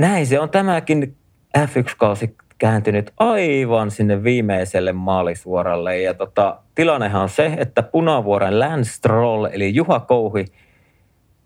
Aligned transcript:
näin 0.00 0.26
se 0.26 0.40
on 0.40 0.50
tämäkin 0.50 1.16
F1-kausi 1.58 2.36
kääntynyt 2.58 3.12
aivan 3.18 3.90
sinne 3.90 4.24
viimeiselle 4.24 4.92
maalisuoralle. 4.92 6.00
Ja 6.00 6.14
tota, 6.14 6.58
tilannehan 6.74 7.22
on 7.22 7.28
se, 7.28 7.54
että 7.56 7.82
Punavuoren 7.82 8.58
Lance 8.58 8.90
Stroll, 8.90 9.44
eli 9.52 9.74
Juha 9.74 10.00
Kouhi, 10.00 10.44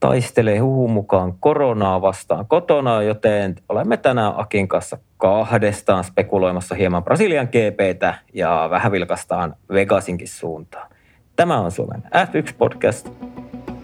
taistelee 0.00 0.58
huhun 0.58 0.90
mukaan 0.90 1.34
koronaa 1.40 2.02
vastaan 2.02 2.46
kotona, 2.46 3.02
joten 3.02 3.54
olemme 3.68 3.96
tänään 3.96 4.32
Akin 4.36 4.68
kanssa 4.68 4.98
kahdestaan 5.16 6.04
spekuloimassa 6.04 6.74
hieman 6.74 7.04
Brasilian 7.04 7.48
GPtä 7.48 8.14
ja 8.34 8.68
vähän 8.70 8.92
vilkastaan 8.92 9.56
Vegasinkin 9.72 10.28
suuntaan. 10.28 10.88
Tämä 11.36 11.60
on 11.60 11.70
Suomen 11.70 12.02
F1-podcast. 12.02 13.10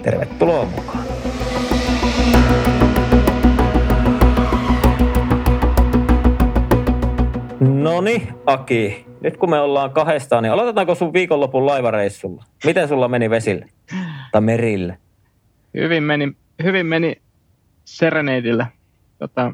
Tervetuloa 0.02 0.64
mukaan. 0.64 1.04
No 7.60 8.00
niin, 8.00 8.28
Aki. 8.46 9.06
Nyt 9.20 9.36
kun 9.36 9.50
me 9.50 9.60
ollaan 9.60 9.90
kahdestaan, 9.90 10.42
niin 10.42 10.52
aloitetaanko 10.52 10.94
sun 10.94 11.12
viikonlopun 11.12 11.66
laivareissulla? 11.66 12.44
Miten 12.64 12.88
sulla 12.88 13.08
meni 13.08 13.30
vesille 13.30 13.66
tai 14.32 14.40
merille? 14.40 14.98
Hyvin 15.74 16.02
meni, 16.02 16.32
hyvin 16.62 16.86
meni 16.86 17.22
Sereneidillä. 17.84 18.66
Tota, 19.18 19.52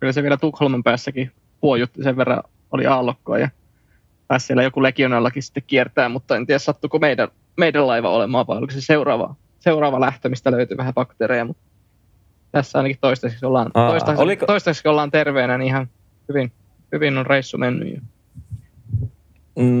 kyllä 0.00 0.12
se 0.12 0.22
vielä 0.22 0.36
Tukholman 0.36 0.82
päässäkin 0.82 1.30
huojutti 1.62 2.02
sen 2.02 2.16
verran, 2.16 2.42
oli 2.72 2.86
aallokkoa 2.86 3.38
ja 3.38 3.48
pääsi 4.28 4.46
siellä 4.46 4.62
joku 4.62 4.82
legionallakin 4.82 5.42
sitten 5.42 5.62
kiertää, 5.66 6.08
mutta 6.08 6.36
en 6.36 6.46
tiedä 6.46 6.58
sattuko 6.58 6.98
meidän, 6.98 7.28
meidän 7.56 7.86
laiva 7.86 8.10
olemaan 8.10 8.46
vai 8.46 8.58
oliko 8.58 8.72
se 8.72 8.80
seuraava, 8.80 9.34
seuraava 9.58 10.00
lähtö, 10.00 10.28
mistä 10.28 10.50
löytyy 10.50 10.76
vähän 10.76 10.94
bakteereja, 10.94 11.44
mutta 11.44 11.62
tässä 12.52 12.78
ainakin 12.78 12.98
toistaiseksi 13.00 13.46
ollaan, 13.46 13.70
Aa, 13.74 13.90
toistaiseksi, 13.90 14.22
oliko... 14.22 14.46
toistaiseksi 14.46 14.88
ollaan 14.88 15.10
terveenä, 15.10 15.58
niin 15.58 15.68
ihan 15.68 15.88
hyvin, 16.28 16.52
hyvin 16.92 17.18
on 17.18 17.26
reissu 17.26 17.58
mennyt. 17.58 18.02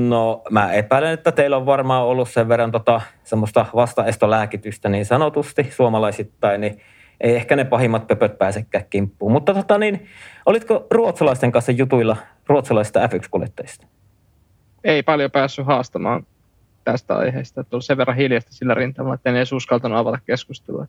No 0.08 0.42
mä 0.50 0.72
epäilen, 0.72 1.12
että 1.12 1.32
teillä 1.32 1.56
on 1.56 1.66
varmaan 1.66 2.04
ollut 2.04 2.30
sen 2.30 2.48
verran 2.48 2.72
tota, 2.72 3.00
semmoista 3.24 3.66
vastaestolääkitystä 3.74 4.88
niin 4.88 5.06
sanotusti 5.06 5.70
suomalaisittain, 5.70 6.60
niin 6.60 6.80
ei 7.20 7.36
ehkä 7.36 7.56
ne 7.56 7.64
pahimmat 7.64 8.06
pöpöt 8.06 8.38
pääsekään 8.38 8.84
kimppuun. 8.90 9.32
Mutta 9.32 9.54
tota 9.54 9.78
niin, 9.78 10.06
olitko 10.46 10.86
ruotsalaisten 10.90 11.52
kanssa 11.52 11.72
jutuilla 11.72 12.16
ruotsalaisista 12.46 13.06
F1-kuljettajista? 13.06 13.86
Ei 14.84 15.02
paljon 15.02 15.30
päässyt 15.30 15.66
haastamaan 15.66 16.26
tästä 16.84 17.16
aiheesta. 17.16 17.60
Että 17.60 17.76
sen 17.80 17.96
verran 17.96 18.16
hiljasta 18.16 18.52
sillä 18.52 18.74
rintamalla, 18.74 19.14
että 19.14 19.30
en 19.30 19.36
edes 19.36 19.52
uskaltanut 19.52 19.98
avata 19.98 20.18
keskustelua. 20.26 20.86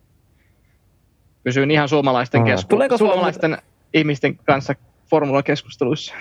Pysyin 1.44 1.72
ihan 1.72 1.90
suomalaisten, 1.90 2.44
kesku- 2.44 2.98
suomalaisten 2.98 3.58
ihmisten 3.94 4.38
kanssa 4.38 4.76
formula-keskusteluissa. 5.12 6.16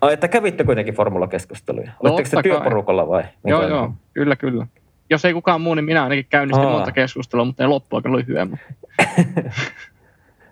Ai, 0.00 0.12
että 0.12 0.28
kävitte 0.28 0.64
kuitenkin 0.64 0.94
formulakeskusteluja? 0.94 1.92
Oletteko 2.00 2.28
se 2.28 2.42
työporukalla 2.42 3.08
vai? 3.08 3.24
Joo, 3.44 3.68
joo, 3.68 3.92
kyllä, 4.12 4.36
kyllä. 4.36 4.66
Jos 5.10 5.24
ei 5.24 5.32
kukaan 5.32 5.60
muu, 5.60 5.74
niin 5.74 5.84
minä 5.84 6.02
ainakin 6.02 6.26
käynnistin 6.30 6.66
Aa. 6.66 6.72
monta 6.72 6.92
keskustelua, 6.92 7.44
mutta 7.44 7.62
ne 7.62 7.66
loppu 7.66 7.96
aika 7.96 8.12
lyhyemmän. 8.12 8.60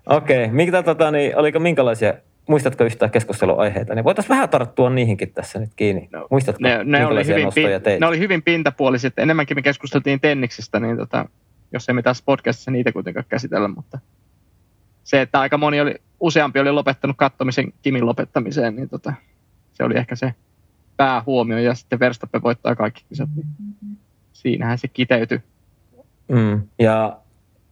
Okei, 0.07 0.45
okay. 0.45 0.57
Mikä, 0.57 0.83
tota, 0.83 1.11
niin, 1.11 1.37
oliko 1.37 1.59
minkälaisia, 1.59 2.15
muistatko 2.49 2.85
yhtään 2.85 3.11
keskusteluaiheita? 3.11 3.95
Niin 3.95 4.05
voitaisiin 4.05 4.29
vähän 4.29 4.49
tarttua 4.49 4.91
niihinkin 4.91 5.33
tässä 5.33 5.59
nyt 5.59 5.71
kiinni. 5.77 6.09
No, 6.13 6.27
Muistatko, 6.31 6.63
ne, 6.63 6.85
ne 6.85 7.07
oli 7.07 7.27
hyvin, 7.27 7.45
nostoja 7.45 7.81
teit? 7.81 8.01
Ne 8.01 8.07
oli 8.07 8.19
hyvin 8.19 8.43
pintapuoliset. 8.43 9.19
Enemmänkin 9.19 9.57
me 9.57 9.63
keskusteltiin 9.63 10.21
Tenniksestä, 10.21 10.81
niin 10.81 10.97
tota, 10.97 11.29
jos 11.73 11.89
emme 11.89 12.03
tässä 12.03 12.23
podcastissa 12.27 12.71
niitä 12.71 12.93
kuitenkaan 12.93 13.27
käsitellä, 13.29 13.69
mutta 13.69 13.99
se, 15.05 15.21
että 15.21 15.41
aika 15.41 15.59
moni 15.59 15.81
oli, 15.81 15.95
useampi 16.21 16.61
oli 16.61 16.73
lopettanut 16.73 17.17
kattomisen 17.17 17.73
Kimin 17.83 18.07
lopettamiseen, 18.07 18.77
niin 18.77 18.89
tota, 18.89 19.13
se 19.73 19.85
oli 19.85 19.97
ehkä 19.97 20.17
se 20.17 20.35
päähuomio, 20.97 21.59
ja 21.59 21.75
sitten 21.75 22.01
Verstappen 22.01 22.43
voittaa 22.43 22.77
kaikki 22.77 23.05
kisat, 23.09 23.29
niin 23.37 23.47
siinähän 24.33 24.79
se 24.79 24.89
kiteytyi. 24.89 25.41
Mm. 26.29 26.63
Ja 26.79 27.19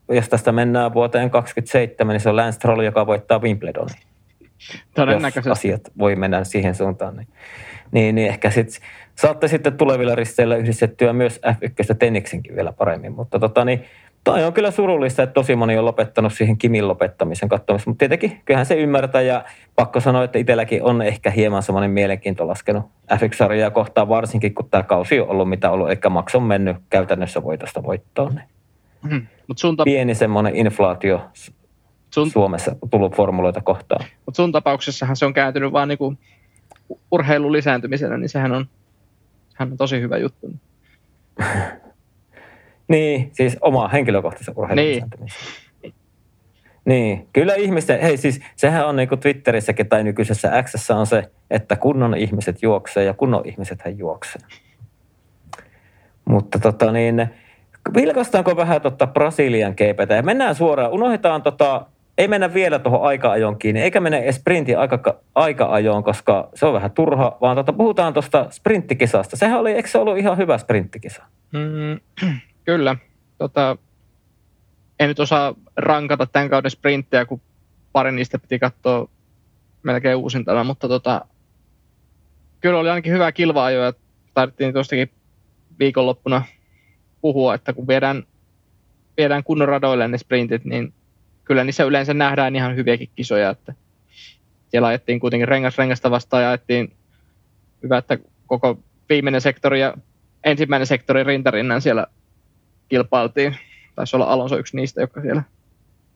jos 0.08 0.28
tästä 0.28 0.52
mennään 0.52 0.94
vuoteen 0.94 1.30
2027, 1.30 2.14
niin 2.14 2.20
se 2.20 2.28
on 2.28 2.36
Lance 2.36 2.56
Stroll, 2.56 2.80
joka 2.80 3.06
voittaa 3.06 3.38
Wimbledonin. 3.38 3.96
Todennäköisesti. 4.94 5.48
Jos 5.48 5.58
asiat 5.58 5.92
voi 5.98 6.16
mennä 6.16 6.44
siihen 6.44 6.74
suuntaan. 6.74 7.16
Niin, 7.16 7.28
niin, 7.92 8.14
niin 8.14 8.28
ehkä 8.28 8.50
sit, 8.50 8.80
saatte 9.14 9.48
sitten 9.48 9.76
tulevilla 9.76 10.14
risteillä 10.14 10.56
yhdistettyä 10.56 11.12
myös 11.12 11.40
F1 11.46 11.96
Tenniksenkin 11.98 12.56
vielä 12.56 12.72
paremmin. 12.72 13.12
Mutta 13.12 13.38
tota, 13.38 13.64
niin, 13.64 13.84
Toi 14.26 14.44
on 14.44 14.52
kyllä 14.52 14.70
surullista, 14.70 15.22
että 15.22 15.34
tosi 15.34 15.56
moni 15.56 15.78
on 15.78 15.84
lopettanut 15.84 16.32
siihen 16.32 16.58
Kimin 16.58 16.88
lopettamisen 16.88 17.48
katsomisen, 17.48 17.90
mutta 17.90 17.98
tietenkin 17.98 18.40
kyllähän 18.44 18.66
se 18.66 18.74
ymmärtää 18.74 19.22
ja 19.22 19.44
pakko 19.76 20.00
sanoa, 20.00 20.24
että 20.24 20.38
itselläkin 20.38 20.82
on 20.82 21.02
ehkä 21.02 21.30
hieman 21.30 21.62
semmoinen 21.62 21.90
mielenkiinto 21.90 22.48
laskenut 22.48 22.84
F1-sarjaa 23.14 23.70
kohtaan, 23.70 24.08
varsinkin 24.08 24.54
kun 24.54 24.70
tämä 24.70 24.82
kausi 24.82 25.20
on 25.20 25.28
ollut 25.28 25.48
mitä 25.48 25.70
ollut, 25.70 25.90
eikä 25.90 26.08
maksu 26.08 26.38
on 26.38 26.42
mennyt 26.42 26.76
käytännössä 26.90 27.42
voitosta 27.42 27.82
voittoon. 27.82 28.34
Niin. 28.34 29.12
Mm, 29.12 29.26
mut 29.46 29.58
sun 29.58 29.74
tap- 29.74 29.84
Pieni 29.84 30.14
semmoinen 30.14 30.56
inflaatio 30.56 31.20
sun... 32.10 32.30
Suomessa 32.30 32.76
tullut 32.90 33.16
formuloita 33.16 33.60
kohtaan. 33.60 34.06
Mutta 34.26 34.36
sun 34.36 34.52
tapauksessahan 34.52 35.16
se 35.16 35.26
on 35.26 35.34
kääntynyt 35.34 35.72
vaan 35.72 35.88
niinku 35.88 36.14
urheilun 37.10 37.52
lisääntymisenä, 37.52 38.16
niin 38.16 38.28
sehän 38.28 38.52
on, 38.52 38.66
sehän 39.48 39.70
on 39.72 39.76
tosi 39.76 40.00
hyvä 40.00 40.16
juttu. 40.16 40.50
Niin, 42.88 43.30
siis 43.32 43.56
oma 43.60 43.88
henkilökohtaisen 43.88 44.54
urheilun 44.56 44.84
niin. 44.84 45.04
Niin, 46.84 47.28
kyllä 47.32 47.54
ihmisten, 47.54 48.00
hei 48.00 48.16
siis 48.16 48.40
sehän 48.56 48.86
on 48.86 48.96
niin 48.96 49.08
kuin 49.08 49.20
Twitterissäkin 49.20 49.88
tai 49.88 50.04
nykyisessä 50.04 50.62
X 50.62 50.90
on 50.90 51.06
se, 51.06 51.30
että 51.50 51.76
kunnon 51.76 52.14
ihmiset 52.14 52.62
juoksee 52.62 53.04
ja 53.04 53.14
kunnon 53.14 53.42
ihmiset 53.44 53.82
hän 53.82 53.98
juoksee. 53.98 54.42
Mutta 56.24 56.58
tota 56.58 56.92
niin, 56.92 57.28
vilkastaanko 57.94 58.56
vähän 58.56 58.80
tota 58.80 59.06
Brasilian 59.06 59.72
GPtä 59.72 60.14
ja 60.14 60.22
mennään 60.22 60.54
suoraan, 60.54 60.92
unohdetaan 60.92 61.42
tota, 61.42 61.86
ei 62.18 62.28
mennä 62.28 62.54
vielä 62.54 62.78
tuohon 62.78 63.02
aika-ajoon 63.02 63.58
kiinni, 63.58 63.80
eikä 63.80 64.00
mennä 64.00 64.18
edes 64.18 64.36
sprintin 64.36 64.78
aika, 64.78 65.20
aika-ajoon, 65.34 66.04
koska 66.04 66.48
se 66.54 66.66
on 66.66 66.74
vähän 66.74 66.90
turha, 66.90 67.36
vaan 67.40 67.56
tota, 67.56 67.72
puhutaan 67.72 68.12
tuosta 68.12 68.46
sprinttikisasta. 68.50 69.36
Sehän 69.36 69.60
oli, 69.60 69.72
eikö 69.72 69.88
se 69.88 69.98
ollut 69.98 70.18
ihan 70.18 70.36
hyvä 70.36 70.58
sprinttikisa? 70.58 71.22
Mm, 71.52 72.00
Kyllä. 72.66 72.96
Tota, 73.38 73.76
en 75.00 75.08
nyt 75.08 75.20
osaa 75.20 75.54
rankata 75.76 76.26
tämän 76.26 76.50
kauden 76.50 76.70
sprinttejä, 76.70 77.24
kun 77.24 77.40
pari 77.92 78.12
niistä 78.12 78.38
piti 78.38 78.58
katsoa 78.58 79.08
melkein 79.82 80.16
uusintana, 80.16 80.64
mutta 80.64 80.88
tota, 80.88 81.24
kyllä 82.60 82.78
oli 82.78 82.88
ainakin 82.88 83.12
hyvää 83.12 83.32
kilvaa 83.32 83.70
ja 83.70 83.92
taidettiin 84.34 84.72
tuostakin 84.72 85.10
viikonloppuna 85.78 86.42
puhua, 87.20 87.54
että 87.54 87.72
kun 87.72 87.88
viedään, 87.88 88.22
viedään 89.16 89.44
kunnon 89.44 89.68
radoille 89.68 90.08
ne 90.08 90.18
sprintit, 90.18 90.64
niin 90.64 90.92
kyllä 91.44 91.64
niissä 91.64 91.84
yleensä 91.84 92.14
nähdään 92.14 92.56
ihan 92.56 92.76
hyviäkin 92.76 93.10
kisoja, 93.14 93.50
että 93.50 93.74
siellä 94.68 94.88
ajettiin 94.88 95.20
kuitenkin 95.20 95.48
rengas 95.48 95.78
rengasta 95.78 96.10
vastaan 96.10 96.42
ja 96.42 96.48
ajettiin 96.48 96.92
hyvä, 97.82 97.98
että 97.98 98.18
koko 98.46 98.78
viimeinen 99.08 99.40
sektori 99.40 99.80
ja 99.80 99.94
ensimmäinen 100.44 100.86
sektori 100.86 101.24
rintarinnan 101.24 101.82
siellä 101.82 102.06
kilpailtiin. 102.88 103.56
Taisi 103.94 104.16
olla 104.16 104.24
Alonso 104.24 104.58
yksi 104.58 104.76
niistä, 104.76 105.00
joka 105.00 105.20
siellä 105.20 105.42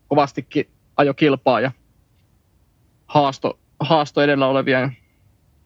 kovastikin 0.09 0.69
ajo 0.97 1.15
kilpaa 1.15 1.61
ja 1.61 1.73
haasto, 3.07 3.59
haasto 3.81 4.23
edellä 4.23 4.47
olevia 4.47 4.91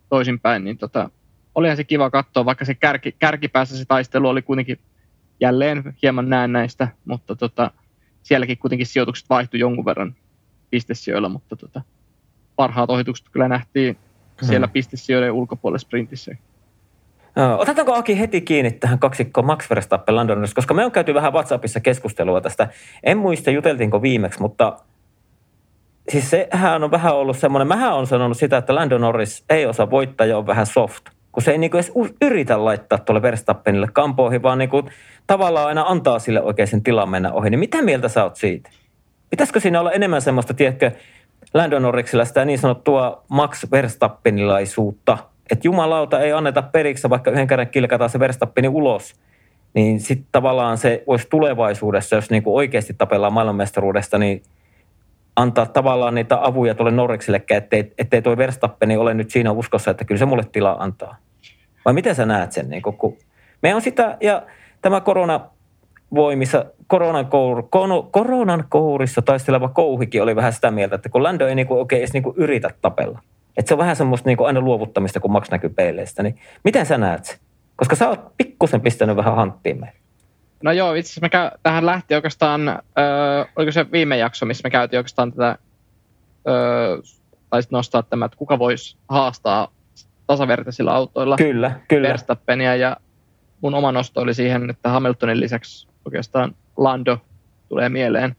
toisinpäin, 0.09 0.65
niin 0.65 0.79
tota, 0.79 1.11
olihan 1.55 1.77
se 1.77 1.85
kiva 1.85 2.11
katsoa, 2.11 2.45
vaikka 2.45 2.65
se 2.65 2.75
kärki, 2.75 3.13
kärkipäässä 3.19 3.77
se 3.77 3.85
taistelu 3.85 4.29
oli 4.29 4.43
kuitenkin 4.43 4.79
jälleen 5.41 5.97
hieman 6.03 6.29
näistä, 6.53 6.89
mutta 7.05 7.37
tota, 7.37 7.71
sielläkin 8.23 8.59
kuitenkin 8.59 8.87
sijoitukset 8.87 9.31
vaihtui 9.31 9.61
jonkun 9.61 9.85
verran 9.85 10.17
pistesijoilla, 10.71 11.29
mutta 11.29 11.57
tota, 11.57 11.83
parhaat 12.57 12.91
ohitukset 12.91 13.29
kyllä 13.29 13.49
nähtiin 13.49 13.99
siellä 14.43 14.67
hmm. 14.67 14.73
pistesijoiden 14.73 15.33
ulkopuolella 15.33 15.79
sprintissä. 15.79 16.37
Otetaanko 17.59 17.95
Aki 17.95 18.19
heti 18.19 18.41
kiinni 18.41 18.71
tähän 18.71 18.99
kaksikkoon 18.99 19.47
Max 19.47 19.71
Verstappen 19.71 20.17
Lando 20.17 20.35
Norris, 20.35 20.55
koska 20.55 20.75
me 20.75 20.85
on 20.85 20.93
käyty 20.93 21.15
vähän 21.15 21.33
WhatsAppissa 21.33 21.81
keskustelua 21.81 22.41
tästä. 22.41 22.69
En 23.03 23.19
muista 23.19 23.51
juteltiinko 23.51 24.03
viimeksi, 24.03 24.41
mutta 24.41 24.77
siis 26.09 26.31
sehän 26.31 26.85
on 26.85 26.91
vähän 26.91 27.15
ollut 27.15 27.39
semmoinen, 27.39 27.69
mähän 27.69 27.95
on 27.95 28.07
sanonut 28.07 28.37
sitä, 28.37 28.57
että 28.57 28.75
Lando 28.75 28.99
Norris 28.99 29.45
ei 29.51 29.67
osaa 29.67 29.91
voittaa 29.91 30.27
ja 30.27 30.39
on 30.39 30.47
vähän 30.47 30.67
soft. 30.67 31.05
Kun 31.33 31.43
se 31.43 31.51
ei 31.51 31.59
niinku 31.59 31.77
edes 31.77 31.93
yritä 32.23 32.65
laittaa 32.65 32.99
tuolle 32.99 33.23
Verstappenille 33.23 33.89
kampoihin, 33.93 34.43
vaan 34.43 34.59
niinku 34.59 34.89
tavallaan 35.27 35.67
aina 35.67 35.85
antaa 35.89 36.19
sille 36.19 36.43
oikein 36.43 36.83
tilan 36.83 37.09
mennä 37.09 37.33
ohi. 37.33 37.51
Niin 37.51 37.59
mitä 37.59 37.83
mieltä 37.83 38.09
sä 38.09 38.25
oot 38.25 38.37
siitä? 38.37 38.71
Pitäisikö 39.31 39.61
siinä 39.61 39.81
olla 39.81 39.93
enemmän 39.93 40.23
semmoista, 40.23 40.55
tiedätkö, 40.55 40.91
Lando 41.55 41.79
Norrisilla 41.79 42.25
sitä 42.25 42.45
niin 42.45 42.59
sanottua 42.59 43.25
Max 43.29 43.65
Verstappenilaisuutta– 43.71 45.19
että 45.51 45.69
jumalauta 45.69 46.21
ei 46.21 46.33
anneta 46.33 46.63
periksi, 46.63 47.11
vaikka 47.11 47.31
yhden 47.31 47.47
kerran 47.47 47.69
kilkataan 47.69 48.11
se 48.11 48.19
Verstappeni 48.19 48.69
ulos, 48.69 49.15
niin 49.75 50.01
sitten 50.01 50.29
tavallaan 50.33 50.79
se 50.79 51.03
voisi 51.07 51.27
tulevaisuudessa, 51.31 52.17
jos 52.17 52.31
niinku 52.31 52.57
oikeasti 52.57 52.95
tapellaan 52.95 53.33
maailmanmestaruudesta, 53.33 54.19
niin 54.19 54.43
antaa 55.37 55.67
tavallaan 55.67 56.15
niitä 56.15 56.39
avuja 56.41 56.75
tuolle 56.75 56.93
Norriksellekään, 56.93 57.63
ettei, 57.63 57.93
ettei 57.99 58.23
tuo 58.23 58.37
Verstappeni 58.37 58.97
ole 58.97 59.15
nyt 59.15 59.31
siinä 59.31 59.53
uskossa, 59.53 59.91
että 59.91 60.05
kyllä 60.05 60.19
se 60.19 60.25
mulle 60.25 60.45
tilaa 60.53 60.83
antaa. 60.83 61.17
Vai 61.85 61.95
miten 61.95 62.15
sä 62.15 62.27
näet 62.27 62.53
sen? 62.53 62.71
Niin 62.71 62.83
kun 62.83 63.17
me 63.63 63.75
on 63.75 63.83
sitä, 63.83 64.17
ja 64.21 64.43
tämä 64.83 65.01
korona 65.01 65.41
voimissa, 66.15 66.65
koronan, 66.87 67.27
kour, 67.27 67.63
koronan 68.11 68.65
kourissa 68.69 69.23
taisteleva 69.23 69.69
kouhikin 69.69 70.23
oli 70.23 70.37
vähän 70.37 70.53
sitä 70.53 70.71
mieltä, 70.71 70.95
että 70.95 71.09
kun 71.09 71.23
Lando 71.23 71.47
ei 71.47 71.55
niinku 71.55 71.79
oikein 71.79 72.01
edes 72.01 72.13
niinku 72.13 72.35
yritä 72.37 72.71
tapella. 72.81 73.23
Että 73.57 73.69
se 73.69 73.75
on 73.75 73.79
vähän 73.79 73.97
semmoista 73.97 74.29
niinku 74.29 74.45
aina 74.45 74.61
luovuttamista, 74.61 75.21
kun 75.21 75.33
Max 75.33 75.51
näkyy 75.51 75.71
peileistä. 75.71 76.23
Niin 76.23 76.39
miten 76.65 76.87
sä 76.87 76.99
näet 76.99 77.25
sen? 77.25 77.39
Koska 77.77 77.97
sä 77.97 78.09
oot 78.09 78.37
pikkusen 78.37 78.81
pistänyt 78.81 79.17
vähän 79.17 79.37
hanttiin 79.37 79.81
meille. 79.81 79.99
No 80.63 80.73
joo, 80.73 80.95
itse 80.95 81.09
asiassa 81.09 81.21
me 81.21 81.29
käy, 81.29 81.51
tähän 81.63 81.87
lähti 81.87 82.15
oikeastaan, 82.15 82.69
öö, 82.69 83.45
oliko 83.57 83.73
se 83.73 83.87
viime 83.93 84.17
jakso, 84.17 84.47
missä 84.47 84.61
me 84.65 84.71
käytiin 84.71 84.99
oikeastaan 84.99 85.33
tätä, 85.33 85.59
öö, 86.49 86.99
taisit 87.51 87.71
nostaa 87.71 88.03
tämä, 88.03 88.25
että 88.25 88.39
kuka 88.39 88.59
voisi 88.59 88.97
haastaa 89.09 89.69
tasavertaisilla 90.27 90.93
autoilla 90.93 91.37
kyllä, 91.37 91.81
kyllä. 91.89 92.09
Verstappenia 92.09 92.77
ja 92.77 92.97
mun 93.61 93.75
oma 93.75 93.93
nosto 93.93 94.21
oli 94.21 94.35
siihen, 94.35 94.71
että 94.71 94.89
Hamiltonin 94.89 95.41
lisäksi 95.41 95.89
oikeastaan 96.05 96.55
Lando 96.77 97.19
tulee 97.69 97.89
mieleen. 97.89 98.37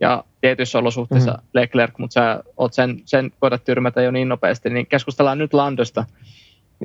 Ja 0.00 0.24
tietyissä 0.44 0.78
olosuhteissa 0.78 1.30
mm. 1.30 1.48
Leclerc, 1.54 1.98
mutta 1.98 2.14
sä 2.14 2.42
oot 2.56 2.72
sen, 2.72 2.96
sen 3.04 3.30
koetat 3.38 3.64
tyrmätä 3.64 4.02
jo 4.02 4.10
niin 4.10 4.28
nopeasti, 4.28 4.70
niin 4.70 4.86
keskustellaan 4.86 5.38
nyt 5.38 5.54
Landosta. 5.54 6.04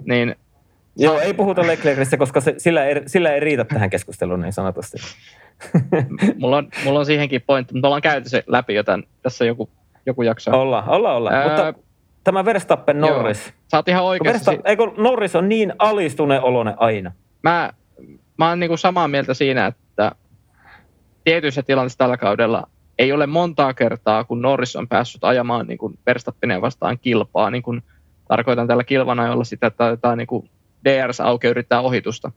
Niin 0.05 0.35
Joo, 0.97 1.19
ei 1.19 1.33
puhuta 1.33 1.67
Leclercistä, 1.67 2.17
koska 2.17 2.41
se, 2.41 2.55
sillä, 2.57 2.85
ei, 2.85 3.01
sillä 3.05 3.33
ei 3.33 3.39
riitä 3.39 3.65
tähän 3.65 3.89
keskusteluun 3.89 4.41
niin 4.41 4.53
sanotusti. 4.53 4.97
mulla, 6.39 6.57
on, 6.57 6.67
mulla 6.85 6.99
on 6.99 7.05
siihenkin 7.05 7.41
pointti, 7.41 7.73
mutta 7.73 7.87
ollaan 7.87 8.01
käyty 8.01 8.29
se 8.29 8.43
läpi 8.47 8.73
joten 8.73 9.03
tässä 9.21 9.45
joku, 9.45 9.69
joku 10.05 10.21
jakso. 10.21 10.61
Olla, 10.61 10.83
olla, 10.87 11.13
olla. 11.13 11.31
Ää, 11.31 11.47
mutta 11.47 11.73
tämä 12.23 12.45
Verstappen 12.45 13.01
Norris. 13.01 13.45
Joo, 13.45 13.55
sä 13.71 13.77
oot 13.77 13.87
ihan 13.87 14.03
oikeasti. 14.03 14.51
Versta, 14.51 14.69
eikö 14.69 14.91
Norris 14.97 15.35
on 15.35 15.49
niin 15.49 15.73
alistuneen 15.79 16.43
olone 16.43 16.73
aina? 16.77 17.11
Mä, 17.43 17.73
mä 18.37 18.49
oon 18.49 18.59
niin 18.59 18.69
kuin 18.69 18.77
samaa 18.77 19.07
mieltä 19.07 19.33
siinä, 19.33 19.65
että 19.65 20.11
tietyissä 21.23 21.63
tilanteissa 21.63 21.97
tällä 21.97 22.17
kaudella 22.17 22.67
ei 22.99 23.11
ole 23.11 23.27
montaa 23.27 23.73
kertaa, 23.73 24.23
kun 24.23 24.41
Norris 24.41 24.75
on 24.75 24.87
päässyt 24.87 25.23
ajamaan 25.23 25.67
niin 25.67 25.77
kuin 25.77 25.99
Verstappinen 26.05 26.61
vastaan 26.61 26.99
kilpaa. 26.99 27.49
Niin 27.49 27.63
kuin 27.63 27.83
tarkoitan 28.27 28.67
tällä 28.67 28.83
kilvana 28.83 29.27
jolla 29.27 29.43
sitä, 29.43 29.67
että 29.67 29.85
otetaan 29.85 30.17
niin 30.17 30.27
kuin 30.27 30.49
DRS 30.85 31.21
auki 31.21 31.47
yrittää 31.47 31.81
ohitusta. 31.81 32.31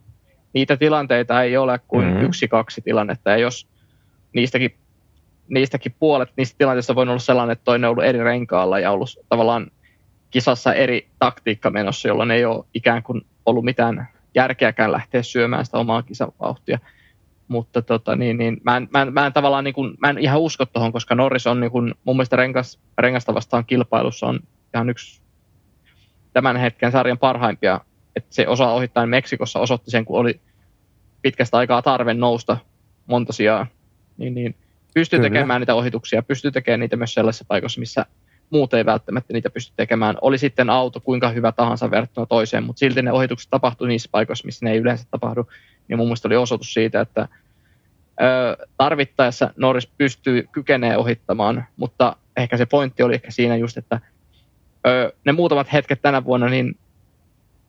Niitä 0.52 0.76
tilanteita 0.76 1.42
ei 1.42 1.56
ole 1.56 1.80
kuin 1.88 2.06
mm-hmm. 2.06 2.24
yksi, 2.24 2.48
kaksi 2.48 2.80
tilannetta. 2.80 3.30
Ja 3.30 3.36
jos 3.36 3.68
niistäkin, 4.34 4.74
niistäkin 5.48 5.94
puolet 5.98 6.32
niistä 6.36 6.58
tilanteista 6.58 6.94
voi 6.94 7.02
olla 7.02 7.18
sellainen, 7.18 7.52
että 7.52 7.64
toinen 7.64 7.88
on 7.88 7.90
ollut 7.90 8.04
eri 8.04 8.24
renkaalla 8.24 8.78
ja 8.78 8.90
ollut 8.90 9.08
tavallaan 9.28 9.70
kisassa 10.30 10.74
eri 10.74 11.08
taktiikka 11.18 11.70
menossa, 11.70 12.08
jolloin 12.08 12.30
ei 12.30 12.44
ole 12.44 12.64
ikään 12.74 13.02
kuin 13.02 13.26
ollut 13.46 13.64
mitään 13.64 14.08
järkeäkään 14.34 14.92
lähteä 14.92 15.22
syömään 15.22 15.64
sitä 15.64 15.78
omaa 15.78 16.02
kisavauhtia. 16.02 16.78
Mutta 17.48 17.82
tota, 17.82 18.16
niin, 18.16 18.38
niin, 18.38 18.60
mä, 18.64 18.76
en, 18.76 18.88
mä, 18.92 19.02
en, 19.02 19.12
mä 19.12 19.26
en 19.26 19.32
tavallaan 19.32 19.64
niin 19.64 19.74
kuin, 19.74 19.94
mä 19.98 20.10
en 20.10 20.18
ihan 20.18 20.40
usko 20.40 20.66
tuohon, 20.66 20.92
koska 20.92 21.14
Norris 21.14 21.46
on 21.46 21.60
niin 21.60 21.70
kuin, 21.70 21.94
mun 22.04 22.16
mielestä 22.16 22.36
rengas, 22.36 22.78
rengasta 22.98 23.34
vastaan 23.34 23.66
kilpailussa 23.66 24.26
on 24.26 24.40
ihan 24.74 24.90
yksi 24.90 25.22
tämän 26.32 26.56
hetken 26.56 26.92
sarjan 26.92 27.18
parhaimpia. 27.18 27.80
Että 28.16 28.34
se 28.34 28.48
osa 28.48 28.68
ohittain 28.68 29.08
Meksikossa 29.08 29.60
osoitti 29.60 29.90
sen, 29.90 30.04
kun 30.04 30.20
oli 30.20 30.40
pitkästä 31.22 31.56
aikaa 31.56 31.82
tarve 31.82 32.14
nousta 32.14 32.56
monta 33.06 33.32
sijaa. 33.32 33.66
Niin, 34.16 34.34
niin 34.34 34.54
pystyy 34.94 35.18
Kyllä. 35.18 35.30
tekemään 35.30 35.60
niitä 35.60 35.74
ohituksia, 35.74 36.22
pystyy 36.22 36.50
tekemään 36.50 36.80
niitä 36.80 36.96
myös 36.96 37.14
sellaisessa 37.14 37.44
paikassa, 37.48 37.80
missä 37.80 38.06
muut 38.50 38.74
ei 38.74 38.84
välttämättä 38.84 39.32
niitä 39.32 39.50
pysty 39.50 39.72
tekemään. 39.76 40.16
Oli 40.20 40.38
sitten 40.38 40.70
auto 40.70 41.00
kuinka 41.00 41.28
hyvä 41.28 41.52
tahansa 41.52 41.90
verrattuna 41.90 42.26
toiseen, 42.26 42.64
mutta 42.64 42.80
silti 42.80 43.02
ne 43.02 43.12
ohitukset 43.12 43.50
tapahtui 43.50 43.88
niissä 43.88 44.08
paikoissa, 44.12 44.46
missä 44.46 44.66
ne 44.66 44.72
ei 44.72 44.78
yleensä 44.78 45.06
tapahdu. 45.10 45.48
Niin 45.92 45.98
mun 45.98 46.06
mielestä 46.06 46.28
oli 46.28 46.36
osoitus 46.36 46.74
siitä, 46.74 47.00
että 47.00 47.28
ö, 48.22 48.66
tarvittaessa 48.76 49.50
Norris 49.56 49.86
pystyy, 49.86 50.48
kykenee 50.52 50.96
ohittamaan, 50.96 51.64
mutta 51.76 52.16
ehkä 52.36 52.56
se 52.56 52.66
pointti 52.66 53.02
oli 53.02 53.14
ehkä 53.14 53.30
siinä 53.30 53.56
just, 53.56 53.76
että 53.76 54.00
ö, 54.86 55.12
ne 55.24 55.32
muutamat 55.32 55.72
hetket 55.72 56.02
tänä 56.02 56.24
vuonna, 56.24 56.48
niin, 56.48 56.78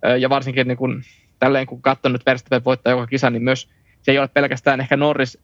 ö, 0.05 0.17
ja 0.17 0.29
varsinkin 0.29 0.67
niin 0.67 0.77
kun, 0.77 1.03
tälleen 1.39 1.67
kun 1.67 1.81
katsonut 1.81 2.25
Verstappen 2.25 2.63
voittaa 2.63 2.91
joka 2.91 3.07
kisa, 3.07 3.29
niin 3.29 3.43
myös 3.43 3.69
se 4.01 4.11
ei 4.11 4.19
ole 4.19 4.27
pelkästään 4.27 4.79
ehkä 4.81 4.97
Norris, 4.97 5.39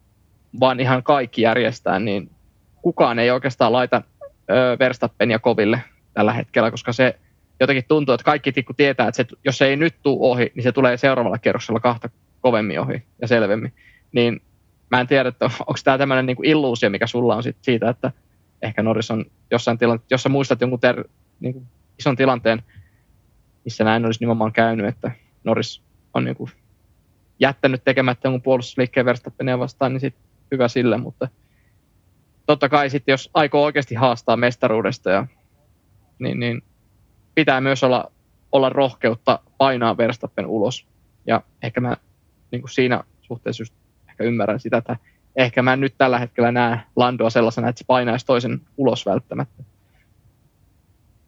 vaan 0.59 0.79
ihan 0.79 1.03
kaikki 1.03 1.41
järjestää, 1.41 1.99
niin 1.99 2.29
kukaan 2.81 3.19
ei 3.19 3.31
oikeastaan 3.31 3.73
laita 3.73 4.01
Verstappenia 4.79 5.39
koville 5.39 5.81
tällä 6.13 6.33
hetkellä, 6.33 6.71
koska 6.71 6.93
se 6.93 7.19
jotenkin 7.59 7.85
tuntuu, 7.87 8.13
että 8.13 8.25
kaikki 8.25 8.53
tietää, 8.77 9.07
että 9.07 9.15
se, 9.15 9.25
jos 9.45 9.57
se 9.57 9.65
ei 9.65 9.75
nyt 9.75 9.95
tule 10.03 10.17
ohi, 10.19 10.51
niin 10.55 10.63
se 10.63 10.71
tulee 10.71 10.97
seuraavalla 10.97 11.37
kerroksella 11.37 11.79
kahta 11.79 12.09
kovemmin 12.41 12.79
ohi 12.79 13.03
ja 13.21 13.27
selvemmin. 13.27 13.73
Niin 14.11 14.41
mä 14.91 15.01
en 15.01 15.07
tiedä, 15.07 15.29
että 15.29 15.45
onko 15.45 15.79
tämä 15.83 15.97
tämmöinen 15.97 16.25
niin 16.25 16.37
illuusio, 16.45 16.89
mikä 16.89 17.07
sulla 17.07 17.35
on 17.35 17.43
sit 17.43 17.57
siitä, 17.61 17.89
että 17.89 18.11
ehkä 18.61 18.83
Norris 18.83 19.11
on 19.11 19.25
jossain 19.51 19.77
tilanteessa, 19.77 20.13
jos 20.13 20.23
sä 20.23 20.29
muistat 20.29 20.61
jonkun 20.61 20.79
ter, 20.79 21.03
niin 21.39 21.53
kuin 21.53 21.65
ison 21.99 22.15
tilanteen, 22.15 22.63
missä 23.65 23.83
näin 23.83 24.05
olisi 24.05 24.19
nimenomaan 24.19 24.53
käynyt, 24.53 24.85
että 24.85 25.11
Norris 25.43 25.83
on 26.13 26.25
niin 26.25 26.35
kuin 26.35 26.51
jättänyt 27.39 27.83
tekemättä 27.83 28.27
jonkun 28.27 28.41
puolustusliikkeen 28.41 29.05
Verstappenia 29.05 29.59
vastaan, 29.59 29.93
niin 29.93 30.01
sit 30.01 30.15
hyvä 30.51 30.67
sille, 30.67 30.97
mutta 30.97 31.27
totta 32.45 32.69
kai 32.69 32.89
sitten, 32.89 33.13
jos 33.13 33.29
aikoo 33.33 33.63
oikeasti 33.63 33.95
haastaa 33.95 34.37
mestaruudesta, 34.37 35.09
ja, 35.09 35.27
niin, 36.19 36.39
niin 36.39 36.63
pitää 37.35 37.61
myös 37.61 37.83
olla, 37.83 38.11
olla 38.51 38.69
rohkeutta 38.69 39.39
painaa 39.57 39.97
Verstappen 39.97 40.45
ulos. 40.45 40.87
Ja 41.27 41.41
ehkä 41.63 41.81
mä 41.81 41.97
niin 42.51 42.61
kuin 42.61 42.69
siinä 42.69 43.03
suhteessa 43.21 43.61
just 43.61 43.73
ehkä 44.09 44.23
ymmärrän 44.23 44.59
sitä, 44.59 44.77
että 44.77 44.97
ehkä 45.35 45.61
mä 45.61 45.75
nyt 45.75 45.93
tällä 45.97 46.19
hetkellä 46.19 46.51
näe 46.51 46.79
Landoa 46.95 47.29
sellaisena, 47.29 47.69
että 47.69 47.79
se 47.79 47.85
painaisi 47.87 48.25
toisen 48.25 48.61
ulos 48.77 49.05
välttämättä. 49.05 49.63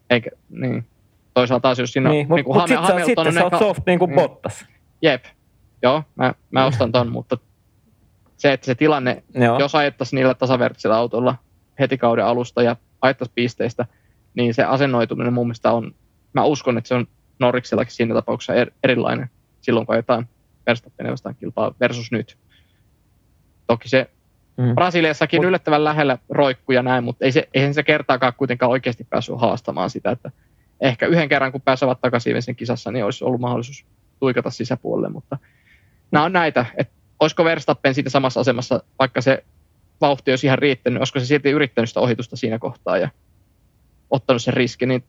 Eikä, 0.09 0.29
niin. 0.50 0.85
Toisaalta 1.33 1.62
taas 1.62 1.79
jos 1.79 1.94
siinä 1.94 2.09
niin, 2.09 2.29
niin 2.29 2.45
mutta 2.47 2.68
sit, 2.68 2.77
Hamilton 2.77 3.06
sitten 3.06 3.27
on 3.27 3.33
sä 3.33 3.44
oot 3.44 3.59
soft 3.59 3.81
niin 3.85 4.00
kuin 4.00 4.09
niin. 4.09 4.15
Bottas. 4.15 4.65
Jep, 5.01 5.25
joo, 5.81 6.03
mä, 6.15 6.33
mä 6.51 6.65
ostan 6.65 6.91
ton, 6.91 7.12
mutta 7.12 7.38
se, 8.38 8.53
että 8.53 8.65
se 8.65 8.75
tilanne, 8.75 9.23
Joo. 9.33 9.59
jos 9.59 9.75
ajettaisiin 9.75 10.18
niillä 10.18 10.33
tasavertaisilla 10.33 10.97
autoilla 10.97 11.35
heti 11.79 11.97
kauden 11.97 12.25
alusta 12.25 12.63
ja 12.63 12.75
ajettaisiin 13.01 13.35
pisteistä, 13.35 13.85
niin 14.35 14.53
se 14.53 14.63
asennoituminen 14.63 15.33
mun 15.33 15.47
mielestä 15.47 15.71
on, 15.71 15.95
mä 16.33 16.44
uskon, 16.44 16.78
että 16.78 16.87
se 16.87 16.95
on 16.95 17.07
Norriksellakin 17.40 17.94
siinä 17.94 18.13
tapauksessa 18.13 18.54
er, 18.54 18.71
erilainen 18.83 19.30
silloin, 19.61 19.85
kun 19.85 19.95
ajetaan 19.95 20.28
Verstappen 20.65 21.11
vastaan 21.11 21.35
kilpaa 21.35 21.73
versus 21.80 22.11
nyt. 22.11 22.37
Toki 23.68 23.89
se 23.89 24.09
mm. 24.57 24.75
Brasiliassakin 24.75 25.37
Mut, 25.37 25.47
yllättävän 25.47 25.83
lähellä 25.83 26.18
roikkuja 26.30 26.80
ja 26.80 26.83
näin, 26.83 27.03
mutta 27.03 27.25
ei 27.25 27.31
se, 27.31 27.49
eihän 27.53 27.73
se 27.73 27.83
kertaakaan 27.83 28.33
kuitenkaan 28.37 28.71
oikeasti 28.71 29.03
päässyt 29.03 29.41
haastamaan 29.41 29.89
sitä, 29.89 30.11
että 30.11 30.31
ehkä 30.81 31.07
yhden 31.07 31.30
kerran 31.30 31.51
kun 31.51 31.61
pääsevät 31.61 32.01
takaisin 32.01 32.41
sen 32.41 32.56
kisassa, 32.56 32.91
niin 32.91 33.06
olisi 33.06 33.23
ollut 33.23 33.41
mahdollisuus 33.41 33.85
tuikata 34.19 34.49
sisäpuolelle, 34.49 35.09
mutta 35.09 35.37
nämä 36.11 36.25
on 36.25 36.33
näitä, 36.33 36.65
että 36.77 36.94
olisiko 37.19 37.44
Verstappen 37.44 37.94
siitä 37.94 38.09
samassa 38.09 38.39
asemassa, 38.39 38.83
vaikka 38.99 39.21
se 39.21 39.44
vauhti 40.01 40.31
olisi 40.31 40.47
ihan 40.47 40.59
riittänyt, 40.59 40.99
olisiko 40.99 41.19
se 41.19 41.25
silti 41.25 41.49
yrittänyt 41.49 41.89
sitä 41.89 41.99
ohitusta 41.99 42.35
siinä 42.35 42.59
kohtaa 42.59 42.97
ja 42.97 43.09
ottanut 44.09 44.41
sen 44.41 44.53
riski, 44.53 44.85
niin 44.85 45.03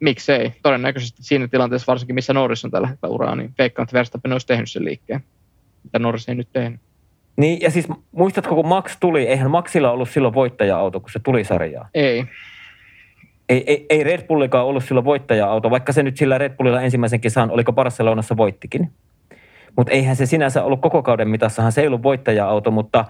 miksei. 0.00 0.52
Todennäköisesti 0.62 1.22
siinä 1.22 1.48
tilanteessa, 1.48 1.86
varsinkin 1.86 2.14
missä 2.14 2.32
Norris 2.32 2.64
on 2.64 2.70
tällä 2.70 2.88
hetkellä 2.88 3.14
uraa, 3.14 3.36
niin 3.36 3.54
veikkaan, 3.58 3.84
että 3.84 3.94
Verstappen 3.94 4.32
olisi 4.32 4.46
tehnyt 4.46 4.70
sen 4.70 4.84
liikkeen, 4.84 5.24
mitä 5.84 5.98
Norris 5.98 6.28
ei 6.28 6.34
nyt 6.34 6.48
tehnyt. 6.52 6.80
Niin, 7.36 7.60
ja 7.60 7.70
siis 7.70 7.88
muistatko, 8.12 8.54
kun 8.54 8.68
Max 8.68 8.96
tuli, 9.00 9.26
eihän 9.26 9.50
Maxilla 9.50 9.90
ollut 9.90 10.10
silloin 10.10 10.34
voittaja-auto, 10.34 11.00
kun 11.00 11.10
se 11.10 11.18
tuli 11.18 11.44
sarjaan? 11.44 11.88
Ei. 11.94 12.24
Ei, 13.48 13.64
ei, 13.66 13.86
ei 13.90 14.04
Red 14.04 14.26
Bullikaan 14.26 14.66
ollut 14.66 14.84
silloin 14.84 15.04
voittaja-auto, 15.04 15.70
vaikka 15.70 15.92
se 15.92 16.02
nyt 16.02 16.16
sillä 16.16 16.38
Red 16.38 16.56
Bullilla 16.56 16.82
ensimmäisen 16.82 17.20
kisan, 17.20 17.50
oliko 17.50 17.72
Barcelonassa 17.72 18.36
voittikin. 18.36 18.92
Mutta 19.76 19.92
eihän 19.92 20.16
se 20.16 20.26
sinänsä 20.26 20.64
ollut 20.64 20.80
koko 20.80 21.02
kauden 21.02 21.28
mitassahan, 21.28 21.72
se 21.72 21.80
ei 21.80 21.86
ollut 21.86 22.02
voittaja-auto, 22.02 22.70
mutta 22.70 23.04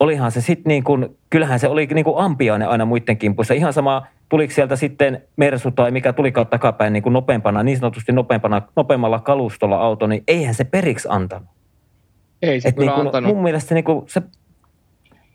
olihan 0.00 0.32
se 0.32 0.40
sitten 0.40 0.70
niin 0.70 0.84
kuin, 0.84 1.16
kyllähän 1.30 1.58
se 1.58 1.68
oli 1.68 1.86
niin 1.86 2.04
kuin 2.04 2.18
ampiainen 2.18 2.68
aina 2.68 2.84
muiden 2.84 3.16
kimpuissa. 3.16 3.54
Ihan 3.54 3.72
sama, 3.72 4.06
tuliko 4.28 4.52
sieltä 4.52 4.76
sitten 4.76 5.22
Mersu 5.36 5.70
tai 5.70 5.90
mikä 5.90 6.12
tulikaan 6.12 6.46
takapäin 6.46 6.92
niin 6.92 7.02
kuin 7.02 7.12
nopeampana, 7.12 7.62
niin 7.62 7.78
sanotusti 7.78 8.12
nopeampana, 8.12 8.62
nopeammalla 8.76 9.20
kalustolla 9.20 9.76
auto, 9.76 10.06
niin 10.06 10.22
eihän 10.28 10.54
se 10.54 10.64
periksi 10.64 11.08
antanut. 11.10 11.48
Ei 12.42 12.60
se 12.60 12.68
Et 12.68 12.76
niin 12.76 12.90
kuin, 12.90 13.06
antanut. 13.06 13.34
Mun 13.34 13.42
mielestä 13.42 13.74
niin 13.74 13.84
kuin 13.84 14.02
se 14.08 14.22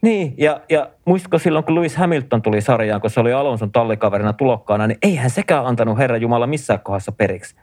niin, 0.02 0.34
ja, 0.38 0.62
ja 0.70 0.90
muistatko 1.06 1.40
silloin, 1.40 1.66
kun 1.66 1.76
Lewis 1.76 1.98
Hamilton 1.98 2.42
tuli 2.42 2.62
sarjaan, 2.62 3.02
kun 3.02 3.10
se 3.10 3.20
oli 3.20 3.34
Alonson 3.34 3.72
tallikaverina 3.72 4.34
tulokkaana, 4.34 4.88
niin 4.88 4.98
eihän 5.02 5.30
sekään 5.30 5.66
antanut 5.66 5.98
Herra 5.98 6.18
Jumala 6.18 6.48
missään 6.48 6.80
kohdassa 6.80 7.12
periksi. 7.12 7.56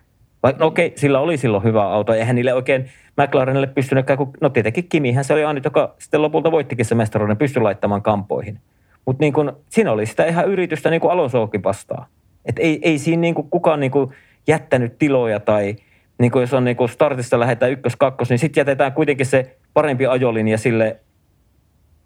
Vaikka 0.43 0.65
no 0.65 0.67
okei, 0.67 0.93
sillä 0.97 1.21
oli 1.21 1.37
silloin 1.37 1.65
hyvä 1.65 1.83
auto, 1.83 2.15
eihän 2.15 2.37
niille 2.37 2.55
oikein 2.55 2.87
McLarenille 3.17 3.67
pystynytkään, 3.67 4.17
kun, 4.17 4.31
no 4.41 4.49
tietenkin 4.49 4.89
Kimihän 4.89 5.25
se 5.25 5.33
oli 5.33 5.45
ainut, 5.45 5.65
joka 5.65 5.95
sitten 5.99 6.23
lopulta 6.23 6.53
voittikin 6.53 6.85
se 6.85 6.95
mestaruuden, 6.95 7.37
pystyi 7.37 7.63
laittamaan 7.63 8.03
kampoihin. 8.03 8.61
Mutta 9.07 9.21
niin 9.21 9.33
kun, 9.33 9.61
siinä 9.69 9.93
oli 9.93 10.07
sitä 10.07 10.25
ihan 10.25 10.49
yritystä 10.49 10.91
niin 10.91 11.01
kuin 11.01 11.11
Alonsookin 11.11 11.65
vastaan. 11.65 12.07
Et 12.45 12.59
ei, 12.59 12.79
ei 12.83 12.99
siinä 12.99 13.21
niin 13.21 13.35
kuin 13.35 13.51
kukaan 13.51 13.81
niin 13.81 13.91
kuin 13.91 14.11
jättänyt 14.47 14.99
tiloja 14.99 15.41
tai 15.41 15.77
niin 16.19 16.31
kuin 16.31 16.41
jos 16.41 16.55
on 16.55 16.65
niin 16.65 16.77
kuin 16.77 16.89
startista 16.89 17.41
lähdetään 17.41 17.73
ykkös, 17.73 17.97
kakkos, 17.97 18.31
niin 18.31 18.39
sitten 18.39 18.61
jätetään 18.61 18.93
kuitenkin 18.93 19.27
se 19.27 19.57
parempi 19.75 20.07
ajolinja 20.07 20.59
sille 20.59 21.01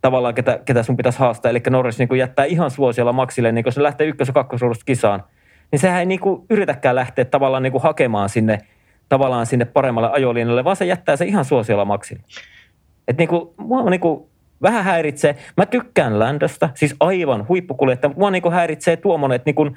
tavallaan, 0.00 0.34
ketä, 0.34 0.60
ketä 0.64 0.82
sun 0.82 0.96
pitäisi 0.96 1.18
haastaa. 1.18 1.50
Eli 1.50 1.62
Norris 1.70 1.98
niin 1.98 2.18
jättää 2.18 2.44
ihan 2.44 2.70
suosiolla 2.70 3.12
Maxille, 3.12 3.52
niin 3.52 3.64
kun 3.64 3.72
se 3.72 3.82
lähtee 3.82 4.06
ykkös- 4.06 4.28
ja 4.28 4.34
kakkosruudusta 4.34 4.84
kisaan, 4.84 5.22
niin 5.72 5.80
sehän 5.80 6.00
ei 6.00 6.06
niin 6.06 6.20
yritäkään 6.50 6.94
lähteä 6.94 7.24
tavallaan 7.24 7.62
niin 7.62 7.82
hakemaan 7.82 8.28
sinne, 8.28 8.58
tavallaan 9.08 9.46
sinne 9.46 9.64
paremmalle 9.64 10.10
ajolinjalle, 10.12 10.64
vaan 10.64 10.76
se 10.76 10.84
jättää 10.84 11.16
se 11.16 11.24
ihan 11.24 11.44
suosiolla 11.44 11.84
Maxille. 11.84 12.22
Et 13.08 13.18
niin 13.18 13.28
kuin, 13.28 13.48
niin 13.90 14.29
vähän 14.62 14.84
häiritsee. 14.84 15.36
Mä 15.56 15.66
tykkään 15.66 16.18
Ländöstä, 16.18 16.70
siis 16.74 16.96
aivan 17.00 17.48
huippukuljettaja, 17.48 18.14
mua 18.16 18.30
niin 18.30 18.42
kuin 18.42 18.54
häiritsee 18.54 18.96
tuommoinen, 18.96 19.36
että 19.36 19.48
niin 19.48 19.54
kuin, 19.54 19.76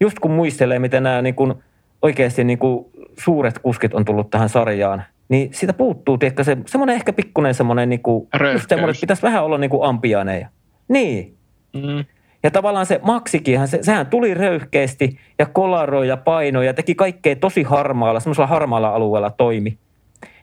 just 0.00 0.18
kun 0.18 0.30
muistelee, 0.30 0.78
miten 0.78 1.02
nämä 1.02 1.22
niin 1.22 1.34
kuin, 1.34 1.54
oikeasti 2.02 2.44
niin 2.44 2.58
kuin 2.58 2.86
suuret 3.18 3.58
kuskit 3.58 3.94
on 3.94 4.04
tullut 4.04 4.30
tähän 4.30 4.48
sarjaan, 4.48 5.04
niin 5.28 5.54
siitä 5.54 5.72
puuttuu, 5.72 6.18
tiedätkö, 6.18 6.44
se, 6.44 6.56
semmoinen 6.66 6.96
ehkä 6.96 7.12
pikkuinen 7.12 7.54
semmoinen, 7.54 7.88
niin 7.88 8.02
kuin, 8.02 8.28
just 8.52 8.68
semmoinen, 8.68 8.90
että 8.90 9.00
pitäisi 9.00 9.22
vähän 9.22 9.44
olla 9.44 9.58
niin 9.58 9.70
kuin 9.70 9.88
ampiaineja. 9.88 10.48
Niin. 10.88 11.36
Mm. 11.72 12.04
Ja 12.42 12.50
tavallaan 12.50 12.86
se 12.86 13.00
Maksikin, 13.02 13.68
se, 13.68 13.78
sehän 13.82 14.06
tuli 14.06 14.34
röyhkeästi 14.34 15.18
ja 15.38 15.46
kolaroi 15.46 16.08
ja 16.08 16.16
painoi 16.16 16.66
ja 16.66 16.74
teki 16.74 16.94
kaikkea 16.94 17.36
tosi 17.36 17.62
harmaalla, 17.62 18.20
semmoisella 18.20 18.46
harmaalla 18.46 18.88
alueella 18.88 19.30
toimi. 19.30 19.78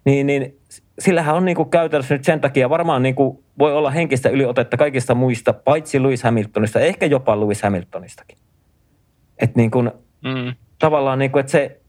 Niin, 0.06 0.28
niin 0.28 0.60
sillähän 1.00 1.36
on 1.36 1.46
niin 1.46 1.56
kuin 1.56 1.70
käytännössä 1.70 2.16
nyt 2.16 2.24
sen 2.24 2.42
takia 2.42 2.70
varmaan 2.70 3.04
niin 3.04 3.16
kuin 3.16 3.44
voi 3.60 3.74
olla 3.74 3.90
henkistä 3.90 4.30
yliotetta 4.30 4.78
kaikista 4.78 5.16
muista, 5.16 5.54
paitsi 5.54 6.04
Lewis 6.04 6.24
Hamiltonista, 6.24 6.80
ehkä 6.80 7.06
jopa 7.06 7.40
Lewis 7.40 7.64
Hamiltonistakin. 7.64 8.38
Että 9.38 9.60
niin 9.60 9.72
kuin, 9.72 9.92
mm. 10.24 10.54
tavallaan 10.80 11.20
niin 11.20 11.32
kuin, 11.32 11.40
että 11.40 11.52
se 11.52 11.82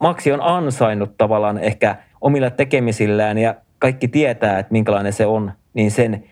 Maxi 0.00 0.32
on 0.32 0.42
ansainnut 0.42 1.16
tavallaan 1.18 1.58
ehkä 1.58 1.96
omilla 2.20 2.50
tekemisillään 2.50 3.38
ja 3.38 3.54
kaikki 3.78 4.08
tietää, 4.08 4.58
että 4.58 4.72
minkälainen 4.72 5.12
se 5.12 5.26
on, 5.26 5.52
niin 5.74 5.90
sen 5.90 6.24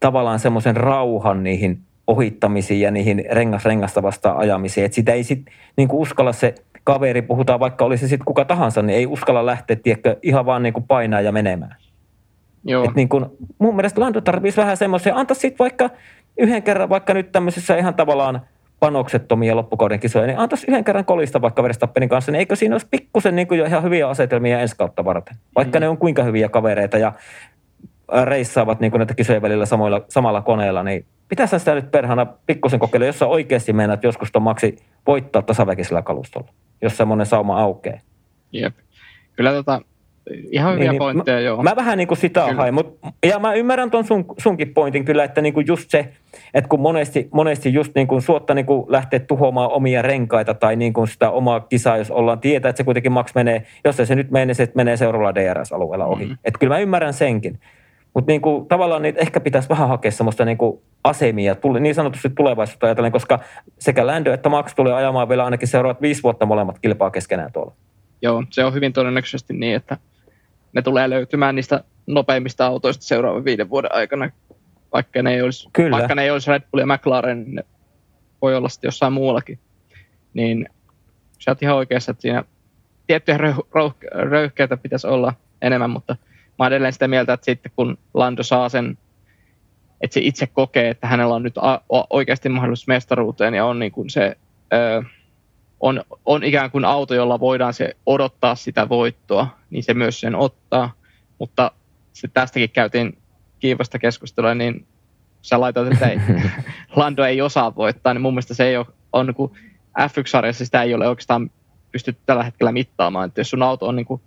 tavallaan 0.00 0.38
semmoisen 0.38 0.76
rauhan 0.76 1.42
niihin 1.42 1.78
ohittamisiin 2.06 2.80
ja 2.80 2.90
niihin 2.90 3.24
rengas 3.30 3.64
rengasta 3.64 4.02
vastaan 4.02 4.36
ajamisiin. 4.36 4.84
Että 4.84 4.94
sitä 4.94 5.12
ei 5.12 5.24
sitten 5.24 5.54
niin 5.76 5.88
uskalla 5.92 6.32
se 6.32 6.54
kaveri, 6.84 7.22
puhutaan 7.22 7.60
vaikka 7.60 7.84
olisi 7.84 8.08
sitten 8.08 8.24
kuka 8.24 8.44
tahansa, 8.44 8.82
niin 8.82 8.98
ei 8.98 9.06
uskalla 9.06 9.46
lähteä, 9.46 9.76
tiedätkö, 9.76 10.16
ihan 10.22 10.46
vaan 10.46 10.62
niin 10.62 10.72
kuin 10.72 10.86
painaa 10.86 11.20
ja 11.20 11.32
menemään. 11.32 11.76
Joo. 12.64 12.84
Et 12.84 12.94
niin 12.94 13.08
kuin, 13.08 13.26
mun 13.58 13.76
mielestä 13.76 14.00
Lando 14.00 14.20
tarvitsisi 14.20 14.60
vähän 14.60 14.76
semmoisia, 14.76 15.14
anta 15.14 15.34
sitten 15.34 15.58
vaikka 15.58 15.90
yhden 16.38 16.62
kerran, 16.62 16.88
vaikka 16.88 17.14
nyt 17.14 17.32
tämmöisessä 17.32 17.76
ihan 17.76 17.94
tavallaan 17.94 18.40
panoksettomia 18.80 19.56
loppukauden 19.56 20.00
kisoja, 20.00 20.26
niin 20.26 20.38
antaisi 20.38 20.66
yhden 20.68 20.84
kerran 20.84 21.04
kolista 21.04 21.40
vaikka 21.40 21.62
Verstappenin 21.62 22.08
kanssa, 22.08 22.32
niin 22.32 22.38
eikö 22.38 22.56
siinä 22.56 22.74
olisi 22.74 22.86
pikkusen 22.90 23.36
niin 23.36 23.48
jo 23.50 23.64
ihan 23.64 23.82
hyviä 23.82 24.08
asetelmia 24.08 24.60
ensi 24.60 24.76
kautta 24.76 25.04
varten, 25.04 25.36
vaikka 25.56 25.78
mm. 25.78 25.80
ne 25.80 25.88
on 25.88 25.98
kuinka 25.98 26.22
hyviä 26.22 26.48
kavereita 26.48 26.98
ja 26.98 27.12
reissaavat 28.24 28.80
niin 28.80 28.92
näitä 28.92 29.14
kisojen 29.14 29.42
välillä 29.42 29.66
samoilla, 29.66 30.04
samalla 30.08 30.42
koneella, 30.42 30.82
niin 30.82 31.04
pitäisi 31.28 31.58
sitä 31.58 31.74
nyt 31.74 31.90
perhana 31.90 32.26
pikkusen 32.46 32.80
kokeilla, 32.80 33.06
jos 33.06 33.18
sä 33.18 33.26
oikeasti 33.26 33.72
meinaat 33.72 34.04
joskus 34.04 34.32
ton 34.32 34.42
maksi 34.42 34.76
voittaa 35.06 35.42
tasaväkisellä 35.42 36.02
kalustolla, 36.02 36.48
jos 36.82 36.96
semmoinen 36.96 37.26
sauma 37.26 37.60
aukeaa. 37.60 37.98
Jep. 38.52 38.74
Kyllä 39.36 39.52
tota, 39.52 39.80
Ihan 40.50 40.74
hyviä 40.74 40.84
niin, 40.84 40.90
niin 40.90 40.98
pointteja, 40.98 41.36
niin, 41.36 41.46
joo. 41.46 41.62
Mä 41.62 41.76
vähän 41.76 41.98
niin 41.98 42.08
kuin 42.08 42.18
sitä 42.18 42.54
hain, 42.54 42.74
mutta 42.74 43.08
ja 43.26 43.38
mä 43.38 43.54
ymmärrän 43.54 43.90
ton 43.90 44.04
sun, 44.04 44.24
sunkin 44.38 44.74
pointin 44.74 45.04
kyllä, 45.04 45.24
että 45.24 45.40
niin 45.40 45.54
kuin 45.54 45.66
just 45.66 45.90
se, 45.90 46.08
että 46.54 46.68
kun 46.68 46.80
monesti, 46.80 47.28
monesti 47.32 47.74
just 47.74 47.94
niin 47.94 48.06
kuin 48.06 48.22
suotta 48.22 48.54
niin 48.54 48.66
kuin 48.66 48.84
lähtee 48.88 49.18
tuhoamaan 49.18 49.70
omia 49.70 50.02
renkaita 50.02 50.54
tai 50.54 50.76
niin 50.76 50.92
kuin 50.92 51.08
sitä 51.08 51.30
omaa 51.30 51.60
kisaa, 51.60 51.96
jos 51.96 52.10
ollaan 52.10 52.40
tietää, 52.40 52.68
että 52.68 52.76
se 52.76 52.84
kuitenkin 52.84 53.12
Max 53.12 53.34
menee, 53.34 53.66
jos 53.84 53.96
se 53.96 54.14
nyt 54.14 54.30
menee, 54.30 54.54
se 54.54 54.72
menee 54.74 54.96
seuraavalla 54.96 55.34
DRS-alueella 55.34 56.06
ohi. 56.06 56.24
Mm-hmm. 56.24 56.38
Että 56.44 56.58
kyllä 56.58 56.74
mä 56.74 56.80
ymmärrän 56.80 57.14
senkin. 57.14 57.58
Mutta 58.14 58.32
niin 58.32 58.40
kuin, 58.40 58.68
tavallaan 58.68 59.02
niitä 59.02 59.20
ehkä 59.20 59.40
pitäisi 59.40 59.68
vähän 59.68 59.88
hakea 59.88 60.10
semmoista 60.10 60.44
niin 60.44 60.58
kuin 60.58 60.80
asemia, 61.04 61.54
tuli, 61.54 61.80
niin 61.80 61.94
sanotusti 61.94 62.30
tulevaisuutta 62.30 62.86
ajatellen, 62.86 63.12
koska 63.12 63.38
sekä 63.78 64.06
Lando 64.06 64.32
että 64.32 64.48
Max 64.48 64.74
tulee 64.74 64.92
ajamaan 64.92 65.28
vielä 65.28 65.44
ainakin 65.44 65.68
seuraavat 65.68 66.02
viisi 66.02 66.22
vuotta 66.22 66.46
molemmat 66.46 66.78
kilpaa 66.78 67.10
keskenään 67.10 67.52
tuolla. 67.52 67.72
Joo, 68.22 68.44
se 68.50 68.64
on 68.64 68.74
hyvin 68.74 68.92
todennäköisesti 68.92 69.54
niin, 69.54 69.76
että 69.76 69.96
ne 70.72 70.82
tulee 70.82 71.10
löytymään 71.10 71.54
niistä 71.54 71.84
nopeimmista 72.06 72.66
autoista 72.66 73.04
seuraavan 73.04 73.44
viiden 73.44 73.70
vuoden 73.70 73.94
aikana. 73.94 74.30
Vaikka 74.92 75.22
ne 75.22 75.34
ei 75.34 75.42
olisi, 75.42 75.68
Kyllä. 75.72 75.96
Vaikka 75.96 76.14
ne 76.14 76.22
ei 76.22 76.30
olisi 76.30 76.50
Red 76.50 76.62
Bull 76.72 76.80
ja 76.80 76.86
McLaren, 76.86 77.44
niin 77.44 77.54
ne 77.54 77.64
voi 78.42 78.56
olla 78.56 78.68
sitten 78.68 78.88
jossain 78.88 79.12
muuallakin. 79.12 79.58
Niin 80.34 80.68
sä 81.38 81.50
oot 81.50 81.62
ihan 81.62 81.76
oikeassa, 81.76 82.10
että 82.10 82.22
siinä 82.22 82.44
tiettyjä 83.06 83.38
röyhkeitä 84.12 84.76
pitäisi 84.76 85.06
olla 85.06 85.34
enemmän, 85.62 85.90
mutta 85.90 86.16
mä 86.62 86.66
olen 86.66 86.72
edelleen 86.76 86.92
sitä 86.92 87.08
mieltä, 87.08 87.32
että 87.32 87.44
sitten 87.44 87.72
kun 87.76 87.98
Lando 88.14 88.42
saa 88.42 88.68
sen, 88.68 88.98
että 90.00 90.14
se 90.14 90.20
itse 90.20 90.46
kokee, 90.46 90.88
että 90.88 91.06
hänellä 91.06 91.34
on 91.34 91.42
nyt 91.42 91.54
oikeasti 92.10 92.48
mahdollisuus 92.48 92.88
mestaruuteen 92.88 93.54
ja 93.54 93.66
on 93.66 93.78
niin 93.78 93.92
kuin 93.92 94.10
se, 94.10 94.36
ö, 94.72 95.02
on, 95.80 96.04
on 96.24 96.44
ikään 96.44 96.70
kuin 96.70 96.84
auto, 96.84 97.14
jolla 97.14 97.40
voidaan 97.40 97.74
se 97.74 97.96
odottaa 98.06 98.54
sitä 98.54 98.88
voittoa, 98.88 99.46
niin 99.70 99.82
se 99.82 99.94
myös 99.94 100.20
sen 100.20 100.34
ottaa. 100.34 100.92
Mutta 101.38 101.72
se 102.12 102.28
tästäkin 102.28 102.70
käytiin 102.70 103.18
kiivasta 103.58 103.98
keskustelua, 103.98 104.54
niin 104.54 104.86
sä 105.42 105.60
laitat, 105.60 105.92
että 105.92 106.08
ei, 106.08 106.18
Lando 106.96 107.24
ei 107.24 107.40
osaa 107.40 107.74
voittaa, 107.74 108.14
niin 108.14 108.22
mun 108.22 108.32
mielestä 108.32 108.54
se 108.54 108.64
ei 108.64 108.76
ole, 108.76 108.86
on 109.12 109.26
niin 109.26 109.34
kuin 109.34 109.52
F1-sarjassa 109.98 110.64
sitä 110.64 110.82
ei 110.82 110.94
ole 110.94 111.08
oikeastaan 111.08 111.50
pystytty 111.92 112.22
tällä 112.26 112.42
hetkellä 112.42 112.72
mittaamaan. 112.72 113.28
Että 113.28 113.40
jos 113.40 113.50
sun 113.50 113.62
auto 113.62 113.86
on 113.86 113.96
niin 113.96 114.06
kuin, 114.06 114.20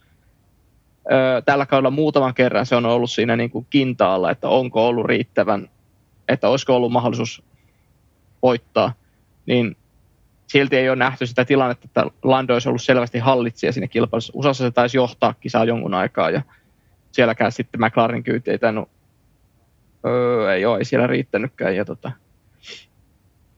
tällä 1.45 1.65
kaudella 1.65 1.91
muutaman 1.91 2.33
kerran 2.33 2.65
se 2.65 2.75
on 2.75 2.85
ollut 2.85 3.11
siinä 3.11 3.35
niin 3.35 3.49
kuin 3.49 3.67
kintaalla, 3.69 4.31
että 4.31 4.49
onko 4.49 4.87
ollut 4.87 5.05
riittävän, 5.05 5.69
että 6.27 6.49
olisiko 6.49 6.75
ollut 6.75 6.91
mahdollisuus 6.91 7.43
voittaa, 8.41 8.93
niin 9.45 9.77
silti 10.47 10.75
ei 10.75 10.89
ole 10.89 10.95
nähty 10.95 11.27
sitä 11.27 11.45
tilannetta, 11.45 11.85
että 11.85 12.05
Lando 12.23 12.53
olisi 12.53 12.69
ollut 12.69 12.81
selvästi 12.81 13.19
hallitsija 13.19 13.71
siinä 13.71 13.87
kilpailussa. 13.87 14.33
USAssa 14.35 14.63
se 14.63 14.71
taisi 14.71 14.97
johtaa 14.97 15.33
kisaa 15.33 15.65
jonkun 15.65 15.93
aikaa 15.93 16.29
ja 16.29 16.41
sielläkään 17.11 17.51
sitten 17.51 17.81
McLaren 17.81 18.23
kyyti 18.23 18.51
ei 18.51 18.59
tainnut, 18.59 18.89
öö, 20.05 20.53
ei 20.53 20.65
ole, 20.65 20.77
ei 20.77 20.85
siellä 20.85 21.07
riittänytkään. 21.07 21.75
Ja 21.75 21.85
tota, 21.85 22.11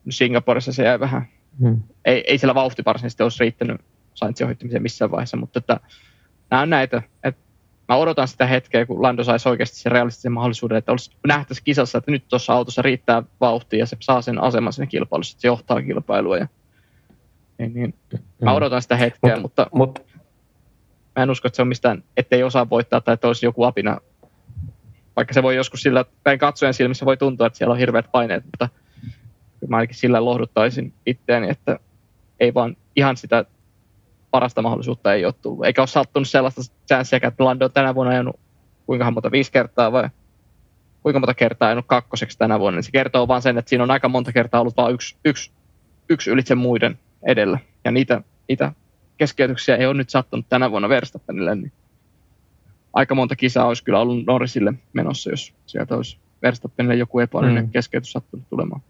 Singaporessa 0.10 0.74
se 0.74 0.84
jäi 0.84 1.00
vähän, 1.00 1.28
hmm. 1.60 1.84
ei, 2.06 2.24
ei 2.28 2.38
siellä 2.38 2.56
vauhti 2.56 2.82
varsinaisesti 2.86 3.24
olisi 3.24 3.40
riittänyt 3.40 3.82
Sainzin 4.14 4.48
ohittamiseen 4.48 4.82
missään 4.82 5.12
vaiheessa, 5.12 5.38
mutta 5.38 5.60
että, 5.60 5.80
nämä 6.50 6.62
on 6.62 6.70
näitä, 6.70 7.02
että 7.24 7.42
mä 7.88 7.96
odotan 7.96 8.28
sitä 8.28 8.46
hetkeä, 8.46 8.86
kun 8.86 9.02
Lando 9.02 9.24
saisi 9.24 9.50
oikeasti 9.50 9.78
sen 9.78 9.92
realistisen 9.92 10.32
mahdollisuuden, 10.32 10.78
että 10.78 10.92
olisi 10.92 11.12
nähtäisi 11.28 11.64
kisassa, 11.64 11.98
että 11.98 12.12
nyt 12.12 12.28
tuossa 12.28 12.54
autossa 12.54 12.82
riittää 12.82 13.24
vauhtia 13.42 13.80
ja 13.80 13.86
se 13.86 13.98
saa 14.00 14.22
sen 14.22 14.42
aseman 14.42 14.74
siinä 14.74 14.88
kilpailussa, 14.88 15.36
että 15.36 15.42
se 15.42 15.48
johtaa 15.48 15.82
kilpailua 15.82 16.38
ja 16.38 16.48
niin, 17.58 17.74
niin. 17.74 17.94
Mä 18.42 18.52
mm. 18.52 18.58
odotan 18.58 18.82
sitä 18.82 18.96
hetkeä, 18.96 19.34
mut, 19.36 19.42
mutta 19.42 19.68
mut, 19.74 20.06
mä 21.16 21.24
en 21.24 21.30
usko, 21.30 21.48
että 21.48 21.56
se 21.56 21.62
on 21.62 21.68
mistään, 21.68 22.04
ettei 22.18 22.44
osaa 22.44 22.70
voittaa 22.70 23.02
tai 23.02 23.14
että 23.14 23.28
olisi 23.28 23.46
joku 23.46 23.64
apina. 23.64 23.98
Vaikka 25.16 25.34
se 25.34 25.44
voi 25.44 25.56
joskus 25.56 25.82
sillä, 25.82 26.06
päin 26.24 26.40
katsojen 26.40 26.74
silmissä 26.74 27.06
voi 27.06 27.18
tuntua, 27.18 27.48
että 27.48 27.58
siellä 27.58 27.72
on 27.72 27.80
hirveät 27.80 28.12
paineet, 28.12 28.46
mutta 28.46 28.70
mä 29.68 29.78
ainakin 29.78 29.98
sillä 29.98 30.26
lohduttaisin 30.26 30.94
itteeni, 31.06 31.50
että 31.50 31.80
ei 32.40 32.54
vaan 32.54 32.78
ihan 32.96 33.18
sitä 33.18 33.46
parasta 34.38 34.62
mahdollisuutta 34.62 35.14
ei 35.14 35.26
ole 35.26 35.34
tullut. 35.42 35.66
Eikä 35.66 35.82
ole 35.82 35.88
sattunut 35.88 36.28
sellaista 36.28 36.62
chanssiä, 36.88 37.20
että 37.24 37.44
Lando 37.44 37.66
on 37.66 37.72
tänä 37.72 37.96
vuonna 37.96 38.12
ajanut 38.12 38.40
kuinka 38.86 39.12
monta, 39.12 39.32
viisi 39.32 39.52
kertaa 39.52 39.92
vai 39.92 40.10
kuinka 41.04 41.20
monta 41.20 41.34
kertaa 41.34 41.68
ajanut 41.68 41.86
kakkoseksi 41.88 42.38
tänä 42.38 42.60
vuonna. 42.60 42.78
Niin 42.78 42.84
se 42.84 42.92
kertoo 42.92 43.28
vaan 43.28 43.42
sen, 43.42 43.58
että 43.58 43.70
siinä 43.70 43.84
on 43.84 43.92
aika 43.92 44.10
monta 44.10 44.32
kertaa 44.32 44.62
ollut 44.62 44.78
vain 44.78 44.94
yksi, 44.94 45.16
yksi, 45.26 45.52
yksi 46.10 46.30
ylitse 46.30 46.56
muiden 46.56 47.00
edellä. 47.24 47.60
Ja 47.86 47.92
niitä, 47.92 48.22
niitä 48.50 48.72
keskeytyksiä 49.18 49.76
ei 49.76 49.86
ole 49.86 49.94
nyt 49.94 50.10
sattunut 50.10 50.46
tänä 50.50 50.72
vuonna 50.72 50.90
Verstappenille, 50.90 51.56
niin 51.56 51.72
aika 52.94 53.16
monta 53.16 53.36
kisaa 53.36 53.68
olisi 53.68 53.84
kyllä 53.84 54.00
ollut 54.00 54.26
Norrisille 54.26 54.74
menossa, 54.94 55.30
jos 55.30 55.54
sieltä 55.66 55.96
olisi 55.96 56.18
Verstappenille 56.42 56.96
joku 56.96 57.20
epäilyinen 57.20 57.64
mm. 57.64 57.72
keskeytys 57.72 58.12
sattunut 58.12 58.50
tulemaan. 58.50 58.82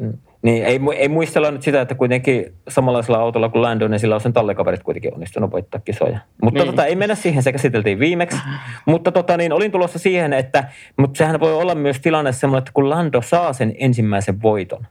Mm. 0.00 0.12
Niin, 0.42 0.64
ei, 0.64 0.80
ei 0.96 1.08
muistella 1.08 1.50
nyt 1.50 1.62
sitä, 1.62 1.80
että 1.80 1.94
kuitenkin 1.94 2.54
samanlaisella 2.68 3.18
autolla 3.18 3.48
kuin 3.48 3.62
Lando, 3.62 3.88
niin 3.88 4.00
sillä 4.00 4.14
on 4.14 4.20
sen 4.20 4.32
tallekaverit 4.32 4.82
kuitenkin 4.82 5.14
onnistunut 5.14 5.50
voittaa 5.50 5.80
kisoja. 5.84 6.18
Mutta 6.42 6.60
niin. 6.60 6.70
tota, 6.70 6.86
ei 6.86 6.96
mennä 6.96 7.14
siihen, 7.14 7.42
se 7.42 7.52
käsiteltiin 7.52 7.98
viimeksi. 7.98 8.38
mutta 8.86 9.12
tota, 9.12 9.36
niin, 9.36 9.52
olin 9.52 9.72
tulossa 9.72 9.98
siihen, 9.98 10.32
että 10.32 10.64
mutta 10.96 11.18
sehän 11.18 11.40
voi 11.40 11.54
olla 11.54 11.74
myös 11.74 12.00
tilanne 12.00 12.32
semmoinen, 12.32 12.58
että 12.58 12.72
kun 12.74 12.90
Lando 12.90 13.22
saa 13.22 13.52
sen 13.52 13.74
ensimmäisen 13.78 14.42
voiton, 14.42 14.86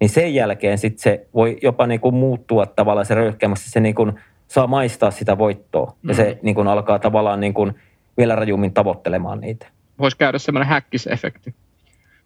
niin 0.00 0.10
sen 0.10 0.34
jälkeen 0.34 0.78
sit 0.78 0.98
se 0.98 1.26
voi 1.34 1.58
jopa 1.62 1.86
niin 1.86 2.00
kuin 2.00 2.14
muuttua 2.14 2.66
tavallaan 2.66 3.06
se 3.06 3.14
röyhkeämmäksi, 3.14 3.70
se 3.70 3.80
niin 3.80 3.94
kuin 3.94 4.12
saa 4.48 4.66
maistaa 4.66 5.10
sitä 5.10 5.38
voittoa 5.38 5.96
mm. 6.02 6.08
ja 6.08 6.14
se 6.14 6.24
mm. 6.32 6.38
niin 6.42 6.54
kuin 6.54 6.68
alkaa 6.68 6.98
tavallaan 6.98 7.40
niin 7.40 7.54
kuin 7.54 7.74
vielä 8.16 8.34
rajummin 8.34 8.74
tavoittelemaan 8.74 9.40
niitä. 9.40 9.66
Voisi 9.98 10.16
käydä 10.16 10.38
semmoinen 10.38 10.68
häkkisefekti. 10.68 11.54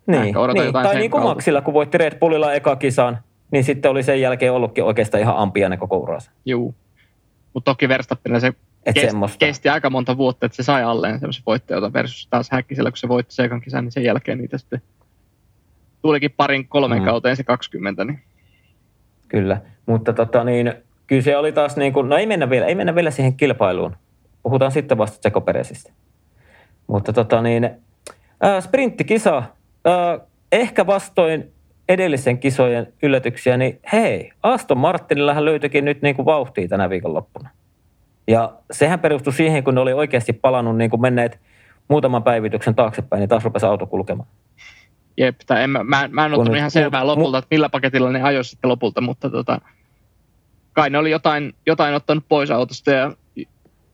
Niin, 0.08 0.22
niin. 0.54 0.72
tai 0.72 0.96
niin 0.96 1.10
kuin 1.10 1.22
Maxilla, 1.22 1.60
kun 1.60 1.74
voitti 1.74 1.98
Red 1.98 2.18
Bullilla 2.18 2.52
eka 2.52 2.76
kisan, 2.76 3.18
niin 3.50 3.64
sitten 3.64 3.90
oli 3.90 4.02
sen 4.02 4.20
jälkeen 4.20 4.52
ollutkin 4.52 4.84
oikeastaan 4.84 5.20
ihan 5.20 5.36
ampiainen 5.36 5.78
koko 5.78 5.96
uransa. 5.96 6.30
Juu. 6.44 6.74
Mutta 7.54 7.70
toki 7.70 7.88
Verstappenilla 7.88 8.40
se 8.40 8.52
kesti, 8.94 9.16
kesti, 9.38 9.68
aika 9.68 9.90
monta 9.90 10.16
vuotta, 10.16 10.46
että 10.46 10.56
se 10.56 10.62
sai 10.62 10.84
alleen 10.84 11.18
semmoisen 11.18 11.42
voittajalta 11.46 11.92
versus 11.92 12.26
taas 12.30 12.50
Häkkisellä, 12.50 12.90
kun 12.90 12.96
se 12.96 13.08
voitti 13.08 13.34
se 13.34 13.44
ekan 13.44 13.60
kisan, 13.60 13.84
niin 13.84 13.92
sen 13.92 14.04
jälkeen 14.04 14.38
niitä 14.38 14.58
sitten 14.58 14.82
tulikin 16.02 16.30
parin 16.36 16.68
kolmen 16.68 16.98
mm. 16.98 17.04
kauteen 17.04 17.36
se 17.36 17.44
20. 17.44 18.04
Niin. 18.04 18.20
Kyllä, 19.28 19.60
mutta 19.86 20.12
tota 20.12 20.44
niin, 20.44 20.72
kyllä 21.06 21.22
se 21.22 21.36
oli 21.36 21.52
taas 21.52 21.76
niin 21.76 21.92
kuin, 21.92 22.08
no 22.08 22.16
ei 22.16 22.26
mennä 22.26 22.50
vielä, 22.50 22.66
ei 22.66 22.74
mennä 22.74 22.94
vielä 22.94 23.10
siihen 23.10 23.34
kilpailuun. 23.34 23.96
Puhutaan 24.42 24.72
sitten 24.72 24.98
vasta 24.98 25.18
Tsekoperesistä. 25.18 25.92
Mutta 26.86 27.12
tota 27.12 27.42
niin, 27.42 27.70
ää, 28.40 28.60
sprinttikisa, 28.60 29.42
ää, 29.88 30.18
ehkä 30.52 30.86
vastoin 30.86 31.52
edellisen 31.88 32.38
kisojen 32.38 32.92
yllätyksiä, 33.02 33.56
niin 33.56 33.80
hei, 33.92 34.32
Aston 34.42 34.78
Martinillahan 34.78 35.44
löytyikin 35.44 35.84
nyt 35.84 36.02
niin 36.02 36.16
kuin 36.16 36.26
vauhtia 36.26 36.68
tänä 36.68 36.90
viikonloppuna. 36.90 37.50
Ja 38.26 38.52
sehän 38.70 39.00
perustui 39.00 39.32
siihen, 39.32 39.64
kun 39.64 39.74
ne 39.74 39.80
oli 39.80 39.92
oikeasti 39.92 40.32
palannut 40.32 40.76
niin 40.76 40.90
kuin 40.90 41.00
menneet 41.00 41.40
muutaman 41.88 42.22
päivityksen 42.22 42.74
taaksepäin, 42.74 43.20
niin 43.20 43.28
taas 43.28 43.44
rupesi 43.44 43.66
auto 43.66 43.86
kulkemaan. 43.86 44.28
Jep, 45.16 45.36
tai 45.46 45.62
en, 45.62 45.70
mä, 45.70 45.84
mä, 45.84 46.08
mä 46.12 46.26
en 46.26 46.34
ottanut 46.34 46.56
ihan 46.56 46.70
selvää 46.70 47.06
lopulta, 47.06 47.38
että 47.38 47.48
millä 47.50 47.68
paketilla 47.68 48.12
ne 48.12 48.22
ajoi 48.22 48.44
sitten 48.44 48.70
lopulta, 48.70 49.00
mutta 49.00 49.30
tota, 49.30 49.60
kai 50.72 50.90
ne 50.90 50.98
oli 50.98 51.10
jotain, 51.10 51.54
jotain 51.66 51.94
ottanut 51.94 52.24
pois 52.28 52.50
autosta 52.50 52.90
ja 52.90 53.12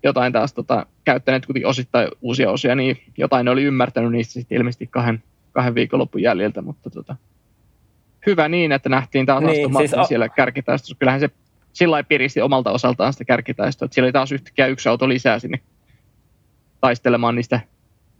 jotain 0.02 0.32
taas 0.32 0.52
tota, 0.54 0.86
käyttäneet 1.04 1.46
kuitenkin 1.46 1.68
osittain 1.68 2.08
uusia 2.22 2.50
osia, 2.50 2.74
niin 2.74 3.02
jotain 3.18 3.44
ne 3.44 3.50
oli 3.50 3.62
ymmärtänyt 3.62 4.12
niistä 4.12 4.32
sitten 4.32 4.58
ilmeisesti 4.58 4.86
kahden, 4.86 5.22
kahden 5.54 5.74
viikonlopun 5.74 6.22
jäljiltä, 6.22 6.62
mutta 6.62 6.90
tota, 6.90 7.16
hyvä 8.26 8.48
niin, 8.48 8.72
että 8.72 8.88
nähtiin 8.88 9.26
taas 9.26 9.44
niin, 9.44 9.66
Aston 9.66 9.82
siis 9.82 9.94
a- 9.94 10.04
siellä 10.04 10.28
kärkitaistossa. 10.28 10.96
Kyllähän 10.98 11.20
se 11.20 11.30
sillä 11.72 12.04
piristi 12.04 12.40
omalta 12.40 12.70
osaltaan 12.70 13.12
sitä 13.12 13.24
kärkitaistoa, 13.24 13.86
että 13.86 13.94
siellä 13.94 14.06
oli 14.06 14.12
taas 14.12 14.32
yhtäkkiä 14.32 14.66
yksi 14.66 14.88
auto 14.88 15.08
lisää 15.08 15.38
sinne 15.38 15.60
taistelemaan 16.80 17.34
niistä 17.34 17.60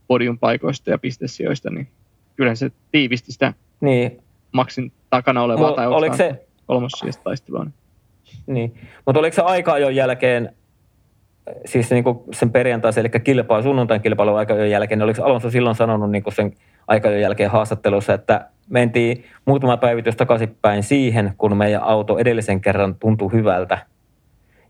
podiumpaikoista 0.07 0.91
ja 0.91 0.99
pistesijoista, 0.99 1.71
niin 1.71 1.89
kyllähän 2.37 2.57
se 2.57 2.71
tiivisti 2.93 3.33
sitä 3.33 3.53
niin. 3.81 4.23
maksin 4.53 4.93
takana 5.11 5.43
olevaa 5.43 5.69
Mol, 5.69 5.77
tai 5.77 5.87
oliko 5.87 6.17
se 6.17 6.47
kolmossijasta 6.67 7.23
taistelua. 7.23 7.67
Niin, 8.47 8.75
mutta 9.07 9.21
oliko 9.21 9.35
se 9.35 9.43
aika 9.43 9.79
jo 9.79 9.89
jälkeen, 9.89 10.57
siis 11.65 11.91
niin 11.91 12.05
kuin 12.05 12.19
sen 12.33 12.51
perjantaisen, 12.51 13.01
eli 13.01 13.21
kilpailu, 13.21 13.63
sunnuntain 13.63 14.01
kilpailun 14.01 14.39
aika 14.39 14.55
jälkeen, 14.55 14.99
niin 14.99 15.05
oliko 15.05 15.25
Alonso 15.25 15.51
silloin 15.51 15.77
sanonut 15.77 16.11
niin 16.11 16.23
kuin 16.23 16.35
sen 16.35 16.53
aika 16.89 17.11
jälkeen 17.11 17.51
haastattelussa, 17.51 18.15
että 18.15 18.49
mentiin 18.69 19.25
muutama 19.45 19.77
päivitys 19.77 20.17
takaisinpäin 20.17 20.83
siihen, 20.83 21.35
kun 21.39 21.57
meidän 21.57 21.83
auto 21.83 22.19
edellisen 22.19 22.61
kerran 22.61 22.95
tuntui 22.95 23.33
hyvältä. 23.33 23.87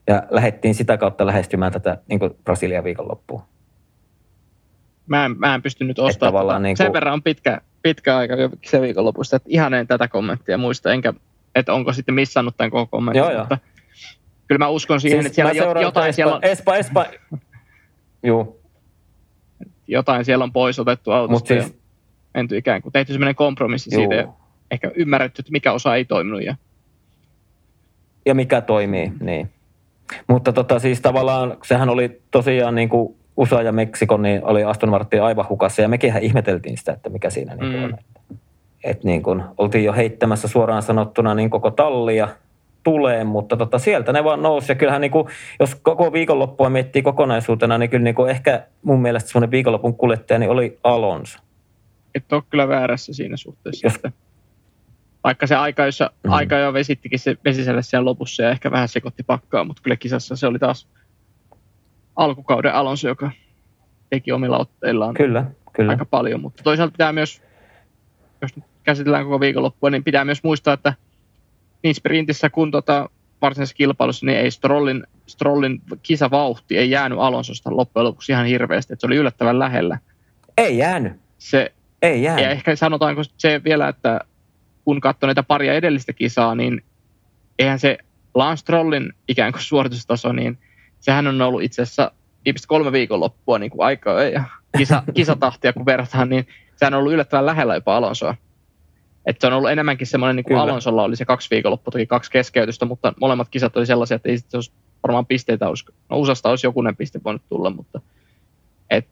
Ja 0.07 0.23
lähdettiin 0.31 0.75
sitä 0.75 0.97
kautta 0.97 1.27
lähestymään 1.27 1.73
tätä 1.73 1.99
niin 2.09 2.21
Brasilia 2.45 2.85
viikonloppuun. 2.85 3.43
Mä 5.07 5.25
en, 5.25 5.39
mä 5.39 5.55
en 5.55 5.63
pystynyt 5.63 5.99
ostamaan. 5.99 6.47
Tota. 6.47 6.59
Niin 6.59 6.77
kuin... 6.77 6.87
Sen 6.87 6.93
verran 6.93 7.15
on 7.15 7.23
pitkä, 7.23 7.61
pitkä 7.83 8.17
aika 8.17 8.35
se 8.65 8.81
viikonlopusta, 8.81 9.37
että 9.37 9.49
ihan 9.53 9.75
en 9.75 9.87
tätä 9.87 10.09
kommenttia 10.09 10.59
muista, 10.59 10.93
enkä, 10.93 11.13
että 11.55 11.73
onko 11.73 11.93
sitten 11.93 12.15
missannut 12.15 12.57
tämän 12.57 12.71
koko 12.71 12.87
kommentin. 12.87 13.19
Joo, 13.19 13.39
mutta 13.39 13.59
joo. 13.61 13.85
kyllä 14.47 14.59
mä 14.59 14.69
uskon 14.69 15.01
siihen, 15.01 15.23
siis 15.23 15.39
että 15.39 15.53
siellä 15.53 15.81
jotain 15.81 16.09
Espa, 16.09 16.17
siellä 16.17 16.35
on... 16.35 16.45
Espa, 16.45 16.77
Espa, 16.77 17.07
Juu. 18.27 18.61
Jotain 19.87 20.25
siellä 20.25 20.43
on 20.43 20.53
pois 20.53 20.79
otettu 20.79 21.11
autosta. 21.11 21.49
siis, 21.49 21.79
menty 22.35 22.57
ikään 22.57 22.83
kuin 22.83 22.93
tehty 22.93 23.13
sellainen 23.13 23.35
kompromissi 23.35 23.91
Juu. 23.95 24.01
siitä 24.01 24.29
ehkä 24.71 24.91
ymmärretty, 24.95 25.41
että 25.41 25.53
mikä 25.53 25.73
osa 25.73 25.97
ei 25.97 26.05
toiminut. 26.05 26.43
Ja, 26.43 26.57
ja 28.27 28.35
mikä 28.35 28.61
toimii, 28.61 29.13
niin. 29.21 29.51
Mutta 30.27 30.53
tota, 30.53 30.79
siis 30.79 31.01
tavallaan 31.01 31.57
sehän 31.65 31.89
oli 31.89 32.21
tosiaan 32.31 32.75
niin 32.75 32.89
kuin 32.89 33.17
USA 33.37 33.63
ja 33.63 33.73
Meksikon, 33.73 34.23
niin 34.23 34.45
oli 34.45 34.65
Aston 34.65 34.91
Martin 34.91 35.23
aivan 35.23 35.49
hukassa 35.49 35.83
ja 35.83 35.89
mekin 35.89 36.09
ihan 36.21 36.43
sitä, 36.75 36.93
että 36.93 37.09
mikä 37.09 37.31
siinä 37.31 37.57
niin 37.57 37.73
mm. 37.73 37.85
on. 37.85 37.91
Että, 37.91 38.39
et 38.85 39.05
niin 39.05 39.23
kuin, 39.23 39.43
oltiin 39.59 39.85
jo 39.85 39.93
heittämässä 39.93 40.49
suoraan 40.49 40.83
sanottuna 40.83 41.35
niin 41.35 41.51
koko 41.51 41.71
tallia 41.71 42.29
tulee, 42.83 43.25
mutta 43.25 43.57
tota, 43.57 43.79
sieltä 43.79 44.13
ne 44.13 44.25
vaan 44.25 44.43
nousi. 44.43 44.73
Ja 44.73 44.77
kyllähän 44.77 45.01
niin 45.01 45.11
kuin, 45.11 45.29
jos 45.61 45.75
koko 45.75 46.13
viikonloppua 46.13 46.71
miettii 46.71 47.03
kokonaisuutena, 47.03 47.79
niin 47.79 47.91
kyllä 47.91 48.05
niin 48.05 48.15
kuin 48.15 48.31
ehkä 48.31 48.63
mun 48.83 49.03
mielestä 49.03 49.31
semmoinen 49.31 49.51
viikonlopun 49.51 49.97
kuljettaja 49.97 50.39
niin 50.39 50.51
oli 50.51 50.79
Alonso 50.85 51.39
et 52.15 52.33
ole 52.33 52.43
kyllä 52.51 52.69
väärässä 52.69 53.13
siinä 53.13 53.37
suhteessa. 53.37 53.89
Että 53.95 54.13
vaikka 55.25 55.47
se 55.47 55.55
aika, 55.55 55.87
jossa 55.87 56.11
mm. 56.25 56.33
aika 56.33 56.59
jo 56.59 56.73
vesittikin 56.73 57.19
se 57.19 57.37
vesiselle 57.45 57.83
siellä 57.83 58.05
lopussa 58.05 58.43
ja 58.43 58.51
ehkä 58.51 58.71
vähän 58.71 58.89
sekoitti 58.89 59.23
pakkaa, 59.23 59.65
mutta 59.65 59.83
kyllä 59.83 59.97
kisassa 59.97 60.37
se 60.37 60.47
oli 60.47 60.59
taas 60.59 60.89
alkukauden 62.17 62.75
Alonso, 62.75 63.09
joka 63.09 63.31
teki 64.11 64.33
omilla 64.33 64.59
otteillaan 64.59 65.15
kyllä, 65.15 65.45
kyllä. 65.73 65.91
aika 65.91 66.05
paljon. 66.05 66.41
Mutta 66.41 66.63
toisaalta 66.63 66.93
pitää 66.93 67.13
myös, 67.13 67.43
jos 68.43 68.57
nyt 68.57 68.65
käsitellään 68.83 69.25
koko 69.25 69.41
viikonloppua, 69.41 69.91
niin 69.91 70.05
pitää 70.05 70.25
myös 70.25 70.43
muistaa, 70.43 70.75
että 70.75 70.95
niin 71.83 71.95
sprintissä 71.95 72.51
kuin 72.51 72.71
tota 72.71 73.11
varsinaisessa 73.43 73.77
kilpailussa, 73.77 74.27
niin 74.27 74.39
ei 74.39 74.51
Strollin, 74.51 75.07
Strollin 75.27 75.83
kisavauhti 76.03 76.79
ei 76.79 76.91
jäänyt 76.91 77.19
Alonsosta 77.19 77.77
loppujen 77.77 78.05
lopuksi 78.05 78.33
ihan 78.33 78.47
hirveästi, 78.47 78.93
että 78.93 79.01
se 79.01 79.07
oli 79.07 79.17
yllättävän 79.17 79.59
lähellä. 79.59 79.99
Ei 80.59 80.79
jäänyt. 80.79 81.13
Se, 81.39 81.73
ei 82.05 82.23
jää. 82.23 82.41
Ja 82.41 82.51
ehkä 82.51 82.77
sanotaanko 82.77 83.23
se 83.39 83.61
vielä, 83.65 83.89
että 83.89 84.21
kun 84.85 85.01
katsoo 85.01 85.27
näitä 85.27 85.43
paria 85.43 85.75
edellistä 85.75 86.13
kisaa, 86.13 86.55
niin 86.55 86.85
eihän 87.59 87.79
se 87.79 87.99
Lance 88.35 88.61
Strollin 88.61 89.13
ikään 89.29 89.53
kuin 89.53 89.63
suoritustaso, 89.63 90.33
niin 90.33 90.59
sehän 91.01 91.27
on 91.27 91.43
ollut 91.43 91.63
itse 91.63 91.83
asiassa 91.83 92.13
viimeiset 92.45 92.67
kolme 92.67 92.93
viikonloppua 92.93 93.59
niin 93.59 93.71
kuin 93.71 93.87
aikaa 93.87 94.23
ja 94.23 94.45
kisa, 94.79 95.03
kisatahtia 95.15 95.73
kun 95.73 95.87
verrataan, 95.87 96.29
niin 96.29 96.49
sehän 96.77 96.95
on 96.95 96.99
ollut 96.99 97.13
yllättävän 97.13 97.47
lähellä 97.47 97.75
jopa 97.75 97.97
Alonsoa. 97.97 98.35
Että 99.27 99.41
se 99.41 99.47
on 99.47 99.53
ollut 99.53 99.71
enemmänkin 99.71 100.07
semmoinen, 100.07 100.37
niin 100.37 100.45
kuin 100.45 100.59
Alonsolla 100.59 101.03
oli 101.03 101.17
se 101.17 101.25
kaksi 101.25 101.51
viikonloppua, 101.51 101.93
toki 101.93 102.07
kaksi 102.07 102.31
keskeytystä, 102.31 102.85
mutta 102.85 103.13
molemmat 103.21 103.49
kisat 103.49 103.77
oli 103.77 103.87
sellaisia, 103.87 104.15
että 104.15 104.29
ei 104.29 104.39
sitten 104.39 104.59
olisi 104.59 104.73
varmaan 105.03 105.27
pisteitä 105.27 105.69
olisi, 105.69 105.85
no 106.11 106.19
USAsta 106.19 106.51
olisi 106.51 106.67
jokunen 106.67 106.97
piste 106.97 107.21
voinut 107.25 107.43
tulla, 107.49 107.71
mutta 107.71 108.01
et 108.91 109.09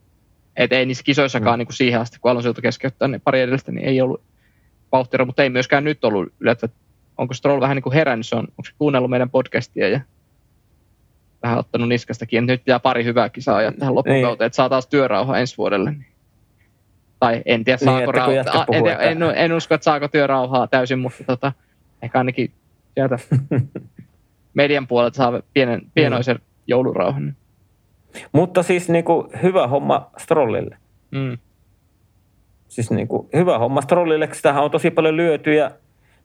et 0.56 0.72
ei 0.72 0.86
niissä 0.86 1.04
kisoissakaan 1.04 1.56
mm. 1.56 1.58
niin 1.58 1.66
kuin 1.66 1.76
siihen 1.76 2.00
asti, 2.00 2.18
kun 2.20 2.30
Alonso 2.30 2.48
joutui 2.48 2.62
keskeyttää 2.62 3.08
ne 3.08 3.18
pari 3.18 3.40
edellistä, 3.40 3.72
niin 3.72 3.88
ei 3.88 4.00
ollut 4.00 4.22
vauhtira, 4.92 5.24
mutta 5.24 5.42
ei 5.42 5.50
myöskään 5.50 5.84
nyt 5.84 6.04
ollut 6.04 6.32
yllättävän. 6.40 6.76
Onko 7.18 7.34
Stroll 7.34 7.60
vähän 7.60 7.76
niin 7.76 7.82
kuin 7.82 7.92
herännyt, 7.92 8.26
se 8.26 8.36
on, 8.36 8.42
onko 8.42 8.64
se 8.64 8.72
kuunnellut 8.78 9.10
meidän 9.10 9.30
podcastia 9.30 9.88
ja 9.88 10.00
vähän 11.42 11.58
ottanut 11.58 11.88
niskastakin, 11.88 12.46
nyt 12.46 12.64
pitää 12.64 12.80
pari 12.80 13.04
hyvää 13.04 13.28
kisaa 13.28 13.56
ajaa 13.56 13.72
tähän 13.72 13.94
loppukauteen, 13.94 14.46
että 14.46 14.56
saa 14.56 14.68
taas 14.68 14.86
työrauha 14.86 15.38
ensi 15.38 15.56
vuodelle. 15.58 15.90
Niin. 15.90 16.06
Tai 17.20 17.42
en 17.44 17.64
tiedä, 17.64 17.78
niin, 17.80 17.84
saako 17.84 18.12
niin, 18.12 18.14
rauhaa. 18.14 18.66
En, 18.72 18.86
en, 18.86 19.22
en, 19.22 19.36
en, 19.36 19.52
usko, 19.52 19.74
että 19.74 19.84
saako 19.84 20.08
työrauhaa 20.08 20.66
täysin, 20.66 20.98
mutta 20.98 21.24
tota, 21.24 21.52
ehkä 22.02 22.18
ainakin 22.18 22.52
sieltä 22.94 23.18
median 24.54 24.86
puolelta 24.86 25.16
saa 25.16 25.42
pienen, 25.54 25.82
pienoisen 25.94 26.38
joulurauhan. 26.66 27.36
Mutta 28.32 28.62
siis 28.62 28.88
niin 28.88 29.04
kuin, 29.04 29.28
hyvä 29.42 29.66
homma 29.66 30.10
Strollille. 30.18 30.76
Mm. 31.10 31.38
Siis 32.68 32.90
niin 32.90 33.08
kuin, 33.08 33.28
hyvä 33.36 33.58
homma 33.58 33.80
Strollille, 33.80 34.28
sitähän 34.32 34.64
on 34.64 34.70
tosi 34.70 34.90
paljon 34.90 35.16
lyöty 35.16 35.54
ja 35.54 35.70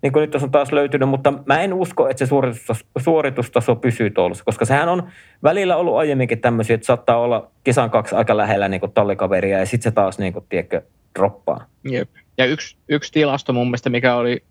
niin 0.02 0.14
kuin 0.14 0.22
nyt 0.22 0.44
on 0.44 0.52
taas 0.52 0.72
löytynyt, 0.72 1.10
mutta 1.10 1.34
mä 1.46 1.62
en 1.62 1.74
usko, 1.74 2.10
että 2.10 2.26
se 2.26 2.30
suoritustaso, 2.30 2.86
suoritustaso 2.98 3.76
pysyy 3.76 4.10
tuolla, 4.10 4.36
koska 4.46 4.66
sehän 4.66 4.90
on 4.90 5.10
välillä 5.44 5.76
ollut 5.76 5.98
aiemminkin 5.98 6.42
tämmöisiä, 6.42 6.74
että 6.74 6.86
saattaa 6.86 7.18
olla 7.18 7.52
kisan 7.64 7.90
kaksi 7.90 8.16
aika 8.16 8.38
lähellä 8.38 8.68
niin 8.68 8.80
kuin 8.80 8.92
tallikaveria 8.92 9.60
ja 9.60 9.66
sitten 9.66 9.92
se 9.92 9.96
taas 9.96 10.20
niin 10.20 10.34
kuin, 10.34 10.46
tiedätkö, 10.50 10.82
droppaa. 11.20 11.66
Jep. 11.90 12.10
Ja 12.38 12.46
yksi, 12.46 12.78
yksi 12.90 13.12
tilasto 13.14 13.54
mun 13.54 13.68
mielestä, 13.68 13.90
mikä 13.90 14.16
oli, 14.16 14.44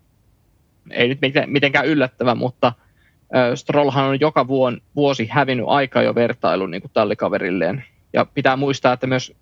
ei 0.90 1.08
nyt 1.08 1.18
mitenkään 1.46 1.86
yllättävä, 1.86 2.34
mutta– 2.34 2.72
Strollhan 3.54 4.04
on 4.04 4.20
joka 4.20 4.48
vuon, 4.48 4.80
vuosi 4.96 5.26
hävinnyt 5.26 5.66
aika 5.68 6.02
jo 6.02 6.14
vertailun 6.14 6.70
niin 6.70 6.80
kuin 6.80 6.90
tallikaverilleen. 6.94 7.84
Ja 8.12 8.24
pitää 8.24 8.56
muistaa, 8.56 8.92
että 8.92 9.06
myös 9.06 9.34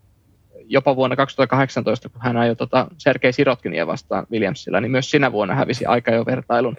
jopa 0.67 0.97
vuonna 0.97 1.17
2018, 1.17 2.09
kun 2.09 2.21
hän 2.23 2.37
ajoi 2.37 2.57
tota 2.57 2.87
Sergei 2.99 3.33
Sirotkinia 3.33 3.87
vastaan 3.87 4.27
Williamsilla, 4.31 4.81
niin 4.81 4.91
myös 4.91 5.11
sinä 5.11 5.33
vuonna 5.33 5.55
hävisi 5.55 5.87
aika 5.87 6.11
jo 6.11 6.27
vertailun 6.27 6.77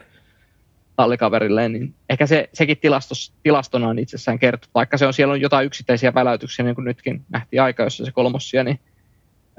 tallikaverilleen. 0.95 1.73
Niin 1.73 1.93
ehkä 2.09 2.27
se, 2.27 2.49
sekin 2.53 2.77
tilastos, 2.77 3.33
tilastona 3.43 3.87
on 3.87 3.99
itsessään 3.99 4.39
kertoo, 4.39 4.69
vaikka 4.75 4.97
se 4.97 5.07
on 5.07 5.13
siellä 5.13 5.31
on 5.31 5.41
jotain 5.41 5.65
yksittäisiä 5.65 6.13
väläytyksiä, 6.13 6.65
niin 6.65 6.75
kuin 6.75 6.85
nytkin 6.85 7.25
nähtiin 7.29 7.61
aika, 7.61 7.83
jossa 7.83 8.05
se 8.05 8.11
kolmossia, 8.11 8.63
niin 8.63 8.79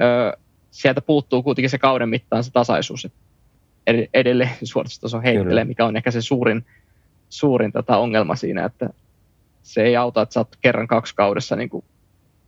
ö, 0.03 0.37
sieltä 0.71 1.01
puuttuu 1.01 1.43
kuitenkin 1.43 1.71
se 1.71 1.79
kauden 1.79 2.09
mittaan 2.09 2.45
se 2.45 2.53
tasaisuus, 2.53 3.05
että 3.05 3.19
edelleen 4.15 4.51
suoritustaso 4.63 5.21
heittelee, 5.21 5.65
mikä 5.65 5.85
on 5.85 5.97
ehkä 5.97 6.11
se 6.11 6.21
suurin 6.21 6.65
suurin 7.37 7.72
tätä 7.72 7.96
ongelma 7.96 8.37
siinä, 8.37 8.64
että 8.64 8.90
se 9.62 9.83
ei 9.83 9.96
auta, 9.96 10.22
että 10.22 10.33
sä 10.33 10.40
oot 10.40 10.57
kerran 10.61 10.87
kaksi 10.87 11.14
kaudessa 11.14 11.57
niin 11.57 11.68
kuin 11.68 11.85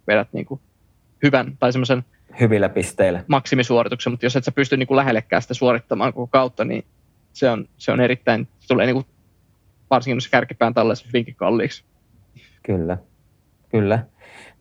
vedät 0.06 0.28
niin 0.32 0.46
kuin 0.46 0.60
hyvän 1.22 1.56
tai 1.60 1.72
semmoisen 1.72 2.04
hyvillä 2.40 2.68
pisteillä. 2.68 3.24
maksimisuorituksen, 3.26 4.12
mutta 4.12 4.26
jos 4.26 4.36
et 4.36 4.44
sä 4.44 4.52
pysty 4.52 4.76
niin 4.76 4.86
kuin 4.86 4.96
lähellekään 4.96 5.42
sitä 5.42 5.54
suorittamaan 5.54 6.12
koko 6.12 6.26
kautta, 6.26 6.64
niin 6.64 6.84
se 7.32 7.50
on, 7.50 7.68
se 7.78 7.92
on 7.92 8.00
erittäin, 8.00 8.48
se 8.60 8.68
tulee 8.68 8.86
niin 8.86 8.94
kuin, 8.94 9.06
varsinkin 9.90 10.16
jos 10.16 10.28
kärkipään 10.28 10.74
tällaisen 10.74 11.06
hyvinkin 11.06 11.34
kalliiksi. 11.34 11.84
Kyllä, 12.62 12.98
kyllä. 13.68 14.04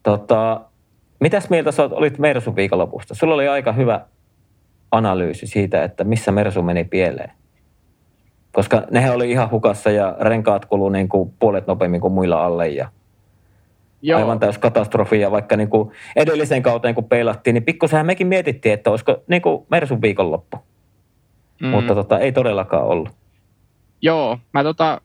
Tota, 0.03 0.61
mitäs 1.19 1.49
mieltä 1.49 1.71
sä 1.71 1.83
olit 1.83 2.17
Mersun 2.17 2.55
viikonlopusta? 2.55 3.15
Sulla 3.15 3.33
oli 3.33 3.47
aika 3.47 3.71
hyvä 3.71 4.05
analyysi 4.91 5.47
siitä, 5.47 5.83
että 5.83 6.03
missä 6.03 6.31
Mersu 6.31 6.61
meni 6.61 6.83
pieleen. 6.83 7.31
Koska 8.57 8.83
nehän 8.91 9.15
oli 9.15 9.31
ihan 9.31 9.51
hukassa 9.51 9.91
ja 9.91 10.15
renkaat 10.19 10.65
kului 10.65 10.91
niin 10.91 11.09
kuin 11.09 11.33
puolet 11.39 11.67
nopeammin 11.67 12.01
kuin 12.01 12.13
muilla 12.13 12.45
alle 12.45 12.67
ja 12.67 12.89
Joo. 14.01 14.19
aivan 14.19 14.39
täys 14.39 14.57
katastrofi. 14.57 15.19
Ja 15.19 15.31
vaikka 15.31 15.57
niin 15.57 15.69
kuin 15.69 15.91
edellisen 16.15 16.63
kauteen 16.63 16.95
kun 16.95 17.09
peilattiin, 17.09 17.53
niin 17.53 17.63
pikkusenhan 17.63 18.05
mekin 18.05 18.27
mietittiin, 18.27 18.73
että 18.73 18.89
olisiko 18.89 19.23
niin 19.27 19.41
kuin 19.41 19.65
Mersun 19.69 20.01
viikonloppu. 20.01 20.57
Mm. 21.61 21.67
Mutta 21.67 21.95
tota, 21.95 22.19
ei 22.19 22.31
todellakaan 22.31 22.83
ollut. 22.83 23.09
Joo, 24.01 24.39
mä, 24.53 24.63
tota, 24.63 25.01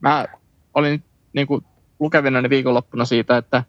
mä 0.00 0.26
olin 0.74 1.02
niin 1.32 1.46
kuin 1.46 1.64
lukevina 2.00 2.50
viikonloppuna 2.50 3.04
siitä, 3.04 3.36
että, 3.36 3.64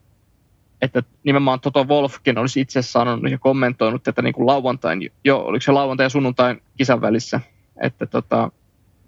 että 0.82 1.04
nimenomaan 1.24 1.60
Toto 1.60 1.84
Wolfkin 1.84 2.38
olisi 2.38 2.62
itse 2.62 2.82
sanonut 2.82 3.32
ja 3.32 3.38
kommentoinut 3.38 4.04
tätä 4.04 4.22
niin 4.22 4.34
kuin 4.34 4.48
lauantain, 4.48 5.12
jo, 5.24 5.40
oliko 5.40 5.62
se 5.62 5.72
lauantai 5.72 6.06
ja 6.06 6.10
sunnuntain 6.10 6.62
kisan 6.78 7.02
välissä, 7.02 7.40
että 7.82 8.06
tota, 8.06 8.52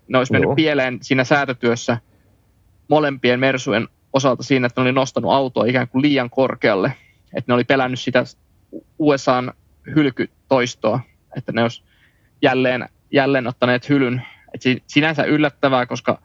ne 0.08 0.18
olisi 0.18 0.32
mennyt 0.32 0.48
Joo. 0.48 0.56
pieleen 0.56 0.98
siinä 1.02 1.24
säätötyössä 1.24 1.98
molempien 2.88 3.40
Mersujen 3.40 3.88
osalta 4.14 4.44
siinä, 4.44 4.68
että 4.68 4.82
ne 4.82 4.84
oli 4.84 4.92
nostanut 4.92 5.32
autoa 5.32 5.66
ikään 5.66 5.88
kuin 5.88 6.02
liian 6.02 6.30
korkealle, 6.30 6.94
että 7.38 7.52
ne 7.52 7.54
oli 7.54 7.64
pelännyt 7.64 8.00
sitä 8.00 8.24
USAn 9.00 9.54
hylkytoistoa, 9.96 11.00
että 11.38 11.52
ne 11.52 11.62
olisi 11.62 11.84
jälleen, 12.42 12.90
jälleen 13.12 13.48
ottaneet 13.48 13.90
hylyn. 13.90 14.22
Et 14.54 14.62
sinänsä 14.88 15.24
yllättävää, 15.24 15.86
koska 15.86 16.22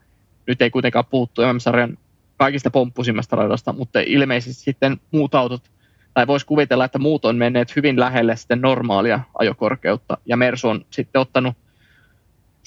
nyt 0.47 0.63
ei 0.63 0.71
kuitenkaan 0.71 1.05
puhuttu 1.05 1.43
MM-sarjan 1.43 1.99
kaikista 2.37 2.71
pomppusimmasta 2.71 3.37
radasta, 3.37 3.73
mutta 3.73 4.01
ilmeisesti 4.01 4.63
sitten 4.63 5.01
muut 5.11 5.35
autot, 5.35 5.71
tai 6.15 6.27
voisi 6.27 6.47
kuvitella, 6.47 6.85
että 6.85 6.99
muut 6.99 7.25
on 7.25 7.37
menneet 7.37 7.77
hyvin 7.77 8.01
lähelle 8.01 8.37
sitten 8.37 8.61
normaalia 8.61 9.21
ajokorkeutta, 9.39 10.19
ja 10.27 10.37
Mersu 10.37 10.69
on 10.69 10.85
sitten 10.91 11.21
ottanut, 11.21 11.57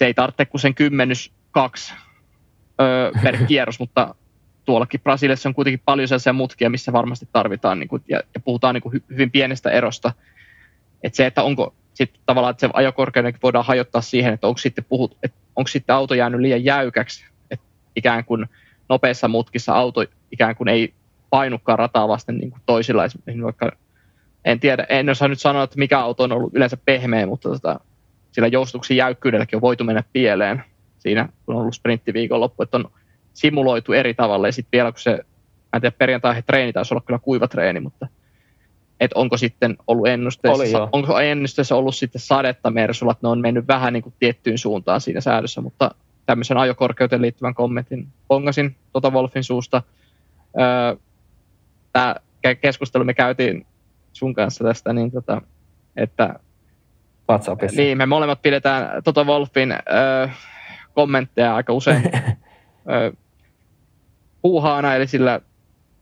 se 0.01 0.05
ei 0.05 0.13
tarvitse 0.13 0.45
kuin 0.45 0.61
sen 0.61 0.75
kymmenys 0.75 1.31
kaksi 1.51 1.93
öö, 2.81 3.11
per 3.23 3.37
kierros, 3.47 3.79
mutta 3.79 4.15
tuollakin 4.65 5.01
Brasiliassa 5.01 5.49
on 5.49 5.55
kuitenkin 5.55 5.81
paljon 5.85 6.07
sellaisia 6.07 6.33
mutkia, 6.33 6.69
missä 6.69 6.93
varmasti 6.93 7.27
tarvitaan, 7.33 7.79
niin 7.79 7.87
kuin, 7.87 8.03
ja, 8.07 8.21
ja 8.33 8.39
puhutaan 8.39 8.73
niin 8.73 8.81
kuin 8.81 8.93
hy, 8.93 9.03
hyvin 9.09 9.31
pienestä 9.31 9.69
erosta. 9.71 10.13
Että 11.03 11.17
se, 11.17 11.25
että 11.25 11.43
onko 11.43 11.73
sitten 11.93 12.21
tavallaan, 12.25 12.51
että 12.51 12.67
se 12.67 12.69
ajokorkeuden 12.73 13.33
voidaan 13.43 13.65
hajottaa 13.65 14.01
siihen, 14.01 14.33
että 14.33 14.47
onko 14.47 14.57
sitten, 14.57 14.85
puhut, 14.89 15.17
että 15.23 15.37
onko 15.55 15.67
sitten 15.67 15.95
auto 15.95 16.13
jäänyt 16.13 16.41
liian 16.41 16.65
jäykäksi, 16.65 17.25
että 17.51 17.65
ikään 17.95 18.25
kuin 18.25 18.45
nopeissa 18.89 19.27
mutkissa 19.27 19.73
auto 19.73 20.05
ikään 20.31 20.55
kuin 20.55 20.67
ei 20.67 20.93
painukaan 21.29 21.79
rataa 21.79 22.07
vasten 22.07 22.37
niin 22.37 22.51
kuin 22.51 22.61
toisilla. 22.65 23.03
Vaikka, 23.43 23.71
en 24.45 24.59
tiedä, 24.59 24.85
en 24.89 25.09
osaa 25.09 25.27
nyt 25.27 25.39
sanoa, 25.39 25.63
että 25.63 25.79
mikä 25.79 25.99
auto 25.99 26.23
on 26.23 26.31
ollut 26.31 26.53
yleensä 26.55 26.77
pehmeä, 26.85 27.25
mutta 27.25 27.49
tota, 27.49 27.79
sillä 28.31 28.47
joustuksen 28.47 28.97
jäykkyydelläkin 28.97 29.57
on 29.57 29.61
voitu 29.61 29.83
mennä 29.83 30.03
pieleen 30.13 30.63
siinä, 30.99 31.29
kun 31.45 31.55
on 31.55 31.61
ollut 31.61 31.75
sprinttiviikonloppu, 31.75 32.63
että 32.63 32.77
on 32.77 32.91
simuloitu 33.33 33.93
eri 33.93 34.13
tavalla. 34.13 34.47
Ja 34.47 34.51
sitten 34.51 34.77
vielä, 34.77 34.91
kun 34.91 34.99
se, 34.99 35.11
mä 35.11 35.17
en 35.73 35.81
tiedä, 35.81 35.95
perjantai 35.97 36.43
treeni 36.43 36.73
taisi 36.73 36.93
olla 36.93 37.03
kyllä 37.05 37.19
kuiva 37.19 37.47
treeni, 37.47 37.79
mutta 37.79 38.07
että 38.99 39.19
onko 39.19 39.37
sitten 39.37 39.77
ollut 39.87 40.07
ennusteessa, 40.07 40.83
Oli 40.83 40.89
onko 40.91 41.19
ennusteessa 41.19 41.75
ollut 41.75 41.95
sitten 41.95 42.21
sadetta 42.21 42.71
Mersulla, 42.71 43.11
että 43.11 43.27
ne 43.27 43.31
on 43.31 43.41
mennyt 43.41 43.67
vähän 43.67 43.93
niin 43.93 44.03
kuin 44.03 44.15
tiettyyn 44.19 44.57
suuntaan 44.57 45.01
siinä 45.01 45.21
säädössä, 45.21 45.61
mutta 45.61 45.95
tämmöisen 46.25 46.57
ajokorkeuteen 46.57 47.21
liittyvän 47.21 47.53
kommentin 47.53 48.07
pongasin 48.27 48.75
Tota 48.93 49.09
Wolfin 49.09 49.43
suusta. 49.43 49.81
Öö, 50.59 50.95
Tämä 51.93 52.15
keskustelu 52.61 53.03
me 53.03 53.13
käytiin 53.13 53.65
sun 54.13 54.33
kanssa 54.33 54.63
tästä, 54.63 54.93
niin 54.93 55.11
tota, 55.11 55.41
että 55.95 56.39
WhatsAppissa. 57.29 57.81
Niin, 57.81 57.97
me 57.97 58.05
molemmat 58.05 58.41
pidetään 58.41 59.03
Tota 59.03 59.23
Wolfin 59.23 59.71
öö, 59.71 60.27
kommentteja 60.93 61.55
aika 61.55 61.73
usein 61.73 62.03
öö, 62.91 63.11
puuhaana, 64.41 64.95
eli 64.95 65.07
sillä 65.07 65.41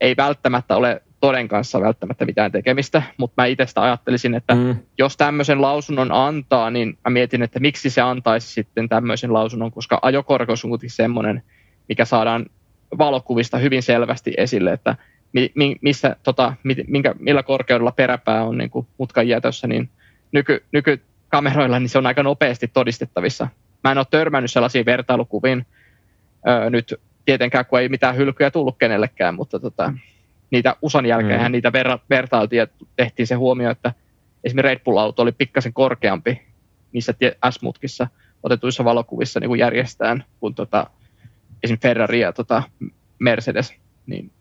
ei 0.01 0.17
välttämättä 0.17 0.75
ole 0.75 1.01
toden 1.19 1.47
kanssa 1.47 1.81
välttämättä 1.81 2.25
mitään 2.25 2.51
tekemistä, 2.51 3.03
mutta 3.17 3.41
mä 3.41 3.45
itse 3.45 3.65
ajattelisin, 3.75 4.35
että 4.35 4.55
mm. 4.55 4.75
jos 4.97 5.17
tämmöisen 5.17 5.61
lausunnon 5.61 6.11
antaa, 6.11 6.69
niin 6.69 6.97
mä 7.05 7.09
mietin, 7.09 7.43
että 7.43 7.59
miksi 7.59 7.89
se 7.89 8.01
antaisi 8.01 8.53
sitten 8.53 8.89
tämmöisen 8.89 9.33
lausunnon, 9.33 9.71
koska 9.71 9.99
ajokorkeus 10.01 10.65
on 10.65 10.69
kuitenkin 10.69 10.95
semmoinen, 10.95 11.43
mikä 11.89 12.05
saadaan 12.05 12.45
valokuvista 12.97 13.57
hyvin 13.57 13.83
selvästi 13.83 14.33
esille, 14.37 14.71
että 14.71 14.95
mi, 15.33 15.51
mi, 15.55 15.75
missä, 15.81 16.15
tota, 16.23 16.53
minkä, 16.87 17.15
millä 17.19 17.43
korkeudella 17.43 17.91
peräpää 17.91 18.43
on 18.43 18.57
niin 18.57 18.69
kuin 18.69 18.87
mutkan 18.97 19.27
jätössä, 19.27 19.67
niin 19.67 19.89
nyky, 20.31 20.65
nykykameroilla 21.29 21.79
niin 21.79 21.89
se 21.89 21.97
on 21.97 22.05
aika 22.05 22.23
nopeasti 22.23 22.67
todistettavissa. 22.67 23.47
Mä 23.83 23.91
en 23.91 23.97
ole 23.97 24.05
törmännyt 24.09 24.51
sellaisiin 24.51 24.85
vertailukuviin 24.85 25.65
öö, 26.47 26.69
nyt 26.69 26.95
tietenkään, 27.25 27.65
kun 27.65 27.79
ei 27.79 27.89
mitään 27.89 28.15
hylkyjä 28.15 28.51
tullut 28.51 28.77
kenellekään, 28.77 29.35
mutta 29.35 29.59
tota, 29.59 29.93
niitä 30.51 30.75
USAn 30.81 31.05
jälkeen 31.05 31.41
mm. 31.41 31.51
niitä 31.51 31.73
verra, 31.73 31.99
vertailtiin 32.09 32.57
ja 32.57 32.67
tehtiin 32.95 33.27
se 33.27 33.35
huomio, 33.35 33.69
että 33.69 33.93
esimerkiksi 34.43 34.75
Red 34.75 34.83
Bull-auto 34.83 35.21
oli 35.21 35.31
pikkasen 35.31 35.73
korkeampi 35.73 36.41
niissä 36.91 37.13
S-mutkissa 37.49 38.07
otetuissa 38.43 38.85
valokuvissa 38.85 39.39
niin 39.39 39.49
kuin 39.49 39.59
järjestään 39.59 40.23
kuin 40.39 40.55
tota, 40.55 40.89
esimerkiksi 41.63 41.87
Ferrari 41.87 42.19
ja 42.19 42.33
tota 42.33 42.63
Mercedes. 43.19 43.73
Niin 44.07 44.31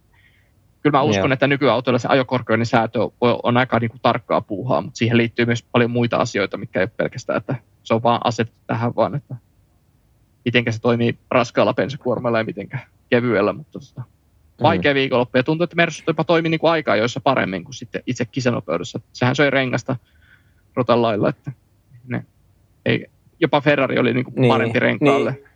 kyllä 0.89 0.99
mä 0.99 1.03
uskon, 1.03 1.25
yeah. 1.25 1.33
että 1.33 1.47
nykyautoilla 1.47 1.99
se 1.99 2.09
ajokorkeuden 2.09 2.67
säätö 2.67 2.99
on, 3.21 3.57
aika 3.57 3.79
niin 3.79 3.91
kuin 3.91 4.01
tarkkaa 4.03 4.41
puuhaa, 4.41 4.81
mutta 4.81 4.99
siihen 4.99 5.17
liittyy 5.17 5.47
myös 5.47 5.63
paljon 5.63 5.91
muita 5.91 6.17
asioita, 6.17 6.57
mikä 6.57 6.81
ei 6.81 6.83
ole 6.83 6.91
pelkästään, 6.97 7.37
että 7.37 7.55
se 7.83 7.95
on 7.95 8.03
vaan 8.03 8.21
asetettu 8.25 8.61
tähän 8.67 8.97
vaan, 8.97 9.15
että 9.15 9.35
miten 10.45 10.73
se 10.73 10.81
toimii 10.81 11.19
raskaalla 11.31 11.75
pensakuormalla 11.75 12.39
ja 12.39 12.45
miten 12.45 12.69
kevyellä, 13.11 13.53
mutta 13.53 13.73
tota, 13.73 14.03
vaikea 14.63 14.93
mm. 14.93 14.95
viikonloppu 14.95 15.39
ja 15.39 15.43
tuntuu, 15.43 15.65
että 15.65 15.77
Mersu 15.77 16.03
jopa 16.07 16.25
toimi 16.25 16.49
niin 16.49 16.61
kuin 16.61 16.71
aikaa 16.71 16.97
joissa 16.97 17.21
paremmin 17.21 17.65
kuin 17.65 17.75
sitten 17.75 18.03
itse 18.07 18.25
kisanopeudessa. 18.25 19.01
Sehän 19.13 19.37
söi 19.37 19.51
rengasta 19.51 19.97
rotan 20.75 21.03
lailla, 21.03 21.29
että 21.29 21.53
ne, 22.07 22.25
ei, 22.87 23.07
jopa 23.41 23.61
Ferrari 23.61 23.99
oli 23.99 24.15
niin 24.15 24.25
kuin 24.25 24.35
niin, 24.35 24.49
parempi 24.49 24.79
renkaalle. 24.79 25.33
Niin. 25.33 25.48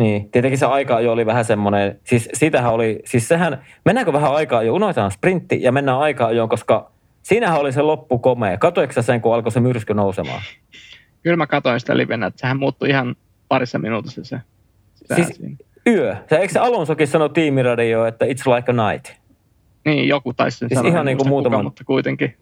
Niin, 0.00 0.30
tietenkin 0.30 0.58
se 0.58 0.66
aika 0.66 1.00
jo 1.00 1.12
oli 1.12 1.26
vähän 1.26 1.44
semmoinen, 1.44 2.00
siis 2.04 2.28
sitähän 2.32 2.72
oli, 2.72 3.02
siis 3.04 3.28
sehän, 3.28 3.62
mennäänkö 3.84 4.12
vähän 4.12 4.34
aikaa 4.34 4.62
jo, 4.62 4.74
unohdetaan 4.74 5.10
sprintti 5.10 5.62
ja 5.62 5.72
mennään 5.72 5.98
aikaa 5.98 6.32
jo, 6.32 6.48
koska 6.48 6.90
siinähän 7.22 7.60
oli 7.60 7.72
se 7.72 7.82
loppu 7.82 8.18
komea. 8.18 8.58
Katoiko 8.58 9.02
sen, 9.02 9.20
kun 9.20 9.34
alkoi 9.34 9.52
se 9.52 9.60
myrsky 9.60 9.94
nousemaan? 9.94 10.42
Kyllä 11.22 11.36
mä 11.36 11.46
katoin 11.46 11.80
sitä 11.80 11.96
livenä, 11.96 12.26
että 12.26 12.40
sehän 12.40 12.58
muuttui 12.58 12.88
ihan 12.88 13.16
parissa 13.48 13.78
minuutissa 13.78 14.24
se. 14.24 14.40
Siis, 15.14 15.26
siinä 15.26 15.56
yö. 15.86 16.16
Se, 16.28 16.36
eikö 16.36 16.52
se 16.52 16.58
Alonsokin 16.58 17.08
sano 17.08 17.28
tiimiradio, 17.28 18.06
että 18.06 18.24
it's 18.24 18.54
like 18.56 18.72
a 18.72 18.90
night? 18.90 19.12
Niin, 19.84 20.08
joku 20.08 20.32
taisi 20.32 20.58
sen 20.58 20.68
siis 20.68 20.78
sanoa, 20.78 20.92
ihan 20.92 21.06
niin 21.06 21.16
kuin 21.16 21.28
muutaman, 21.28 21.58
kuka, 21.58 21.62
mutta 21.62 21.84
kuitenkin. 21.84 22.36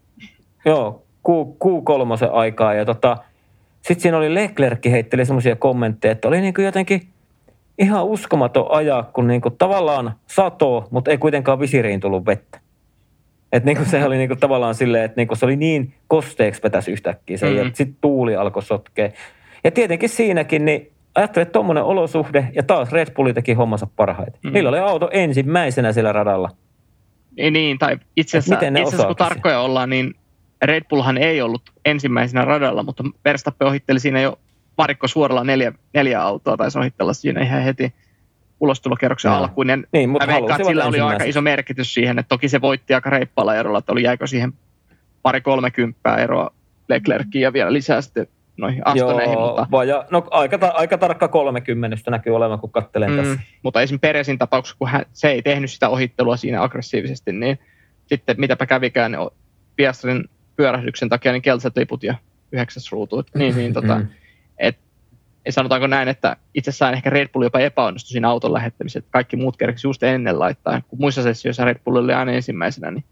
Joo, 0.64 1.02
Q, 1.26 1.84
3 1.84 2.14
aikaa. 2.32 2.74
Ja 2.74 2.84
tota, 2.84 3.16
sitten 3.82 4.00
siinä 4.02 4.18
oli 4.18 4.34
Leclerc 4.34 4.90
heitteli 4.90 5.26
semmoisia 5.26 5.56
kommentteja, 5.56 6.12
että 6.12 6.28
oli 6.28 6.40
niin 6.40 6.54
kuin 6.54 6.64
jotenkin 6.64 7.08
ihan 7.78 8.04
uskomaton 8.04 8.66
ajaa, 8.70 9.02
kun 9.02 9.26
niin 9.26 9.40
kuin 9.40 9.56
tavallaan 9.58 10.12
sato, 10.26 10.88
mutta 10.90 11.10
ei 11.10 11.18
kuitenkaan 11.18 11.60
visiriin 11.60 12.00
tullut 12.00 12.26
vettä. 12.26 12.60
Et 13.52 13.64
niin 13.64 13.76
kuin 13.76 13.88
se 13.88 14.04
oli 14.04 14.16
niin 14.16 14.28
kuin 14.28 14.40
tavallaan 14.40 14.74
silleen, 14.74 15.04
että 15.04 15.16
niin 15.16 15.28
kuin 15.28 15.38
se 15.38 15.44
oli 15.44 15.56
niin 15.56 15.94
kosteeksi 16.08 16.62
vetäisi 16.62 16.92
yhtäkkiä 16.92 17.36
se, 17.36 17.50
mm. 17.50 17.56
ja 17.56 17.64
sitten 17.64 17.96
tuuli 18.00 18.36
alkoi 18.36 18.62
sotkea. 18.62 19.10
Ja 19.64 19.70
tietenkin 19.70 20.08
siinäkin, 20.08 20.64
niin 20.64 20.92
ajattelin, 21.14 21.42
että 21.42 21.52
tuommoinen 21.52 21.84
olosuhde 21.84 22.48
ja 22.54 22.62
taas 22.62 22.92
Red 22.92 23.10
Bulli 23.14 23.34
teki 23.34 23.52
hommansa 23.52 23.86
parhaiten. 23.96 24.40
Mm. 24.44 24.52
Niillä 24.52 24.68
oli 24.68 24.78
auto 24.78 25.10
ensimmäisenä 25.12 25.92
siellä 25.92 26.12
radalla. 26.12 26.50
Ei 27.36 27.50
niin, 27.50 27.78
tai 27.78 27.98
itse 28.16 28.38
asiassa, 28.38 28.66
itse 28.66 28.82
asiassa 28.82 29.06
kun 29.06 29.16
tarkkoja 29.16 29.60
ollaan, 29.60 29.90
niin 29.90 30.14
Red 30.62 30.84
Bullhan 30.90 31.18
ei 31.18 31.42
ollut 31.42 31.62
ensimmäisenä 31.84 32.44
radalla, 32.44 32.82
mutta 32.82 33.04
Verstappen 33.24 33.68
ohitteli 33.68 34.00
siinä 34.00 34.20
jo 34.20 34.38
varikko 34.78 35.08
suoralla 35.08 35.44
neljä, 35.44 35.72
neljä 35.94 36.22
autoa, 36.22 36.56
tai 36.56 36.68
ohitella 36.78 37.12
siinä 37.12 37.42
ihan 37.42 37.62
heti 37.62 37.94
ulostulokierroksen 38.60 39.30
no. 39.30 39.36
alkuun. 39.36 39.68
Ja 39.68 39.78
niin, 39.92 40.10
mutta 40.10 40.26
veikkaan, 40.26 40.64
sillä 40.64 40.84
oli 40.84 41.00
aika 41.00 41.24
iso 41.24 41.40
merkitys 41.40 41.94
siihen, 41.94 42.18
että 42.18 42.28
toki 42.28 42.48
se 42.48 42.60
voitti 42.60 42.94
aika 42.94 43.10
reippaalla 43.10 43.54
erolla, 43.54 43.78
että 43.78 43.92
oli 43.92 44.02
jäikö 44.02 44.26
siihen 44.26 44.52
pari 45.22 45.40
kolmekymppää 45.40 46.16
eroa 46.16 46.50
Leclerciin 46.88 47.42
ja 47.42 47.52
vielä 47.52 47.72
lisää 47.72 48.00
sitten 48.00 48.26
noihin 48.56 48.86
Astoneihin. 48.86 49.32
Joo, 49.32 49.46
mutta... 49.46 49.66
Vaja, 49.70 50.04
no 50.10 50.26
aika, 50.30 50.58
ta, 50.58 50.66
aika 50.66 50.98
tarkka 50.98 51.28
30 51.28 52.10
näkyy 52.10 52.36
olevan, 52.36 52.58
kun 52.58 52.72
katselen 52.72 53.10
mm, 53.10 53.16
tässä. 53.16 53.38
Mutta 53.62 53.82
esimerkiksi 53.82 54.08
Peresin 54.08 54.38
tapauksessa, 54.38 54.76
kun 54.78 54.88
hän, 54.88 55.04
se 55.12 55.28
ei 55.28 55.42
tehnyt 55.42 55.70
sitä 55.70 55.88
ohittelua 55.88 56.36
siinä 56.36 56.62
aggressiivisesti, 56.62 57.32
niin 57.32 57.58
sitten 58.06 58.36
mitäpä 58.38 58.66
kävikään, 58.66 59.12
niin 59.12 59.30
Piastrin 59.76 60.24
pyörähdyksen 60.56 61.08
takia 61.08 61.32
niin 61.32 61.42
keltaiset 61.42 61.76
liput 61.76 62.02
ja 62.02 62.14
yhdeksäs 62.52 62.92
ruutu. 62.92 63.24
Niin, 63.34 63.56
niin, 63.56 63.72
tota, 63.78 64.00
mm. 65.48 65.50
et, 65.50 65.54
sanotaanko 65.54 65.86
näin, 65.86 66.08
että 66.08 66.36
itsessään 66.54 66.94
ehkä 66.94 67.10
Red 67.10 67.28
Bull 67.28 67.44
jopa 67.44 67.58
epäonnistui 67.58 68.10
siinä 68.10 68.28
auton 68.28 68.52
lähettämisessä, 68.52 68.98
että 68.98 69.10
kaikki 69.10 69.36
muut 69.36 69.56
kerkesi 69.56 69.86
just 69.86 70.02
ennen 70.02 70.38
laittaa. 70.38 70.82
Kun 70.88 70.98
muissa 70.98 71.22
sessioissa 71.22 71.64
Red 71.64 71.78
Bull 71.84 71.96
oli 71.96 72.12
aina 72.12 72.32
ensimmäisenä, 72.32 72.90
niin 72.90 73.04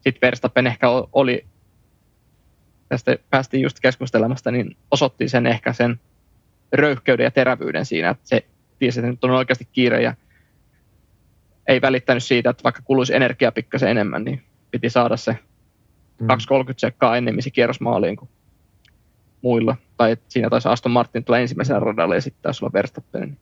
sitten 0.00 0.20
Verstappen 0.22 0.66
ehkä 0.66 0.86
oli, 1.12 1.46
tästä 2.88 3.16
päästiin 3.30 3.62
just 3.62 3.80
keskustelemasta, 3.80 4.50
niin 4.50 4.76
osoitti 4.90 5.28
sen 5.28 5.46
ehkä 5.46 5.72
sen 5.72 6.00
röyhkeyden 6.72 7.24
ja 7.24 7.30
terävyyden 7.30 7.86
siinä, 7.86 8.10
että 8.10 8.28
se 8.28 8.46
tiesi, 8.78 9.00
että 9.00 9.10
nyt 9.10 9.24
on 9.24 9.30
oikeasti 9.30 9.68
kiire 9.72 10.02
ja 10.02 10.14
ei 11.66 11.80
välittänyt 11.80 12.24
siitä, 12.24 12.50
että 12.50 12.64
vaikka 12.64 12.82
kuluisi 12.82 13.14
energiaa 13.14 13.52
pikkasen 13.52 13.88
enemmän, 13.88 14.24
niin 14.24 14.42
piti 14.70 14.90
saada 14.90 15.16
se 15.16 15.38
mm. 16.20 16.26
2.30 16.26 16.74
sekkaa 16.76 17.16
ennemmin 17.16 17.42
se 17.42 17.50
kierros 17.50 17.80
maaliin 17.80 18.16
kuin 18.16 18.28
muilla. 19.44 19.76
Tai 19.96 20.12
että 20.12 20.24
siinä 20.28 20.50
taisi 20.50 20.68
Aston 20.68 20.92
Martin 20.92 21.24
tulla 21.24 21.38
ensimmäisenä 21.38 21.80
radalle 21.80 22.14
ja 22.14 22.20
sitten 22.20 22.42
taisi 22.42 22.64
olla 22.64 22.72
Verstappen. 22.72 23.22
Niin 23.22 23.38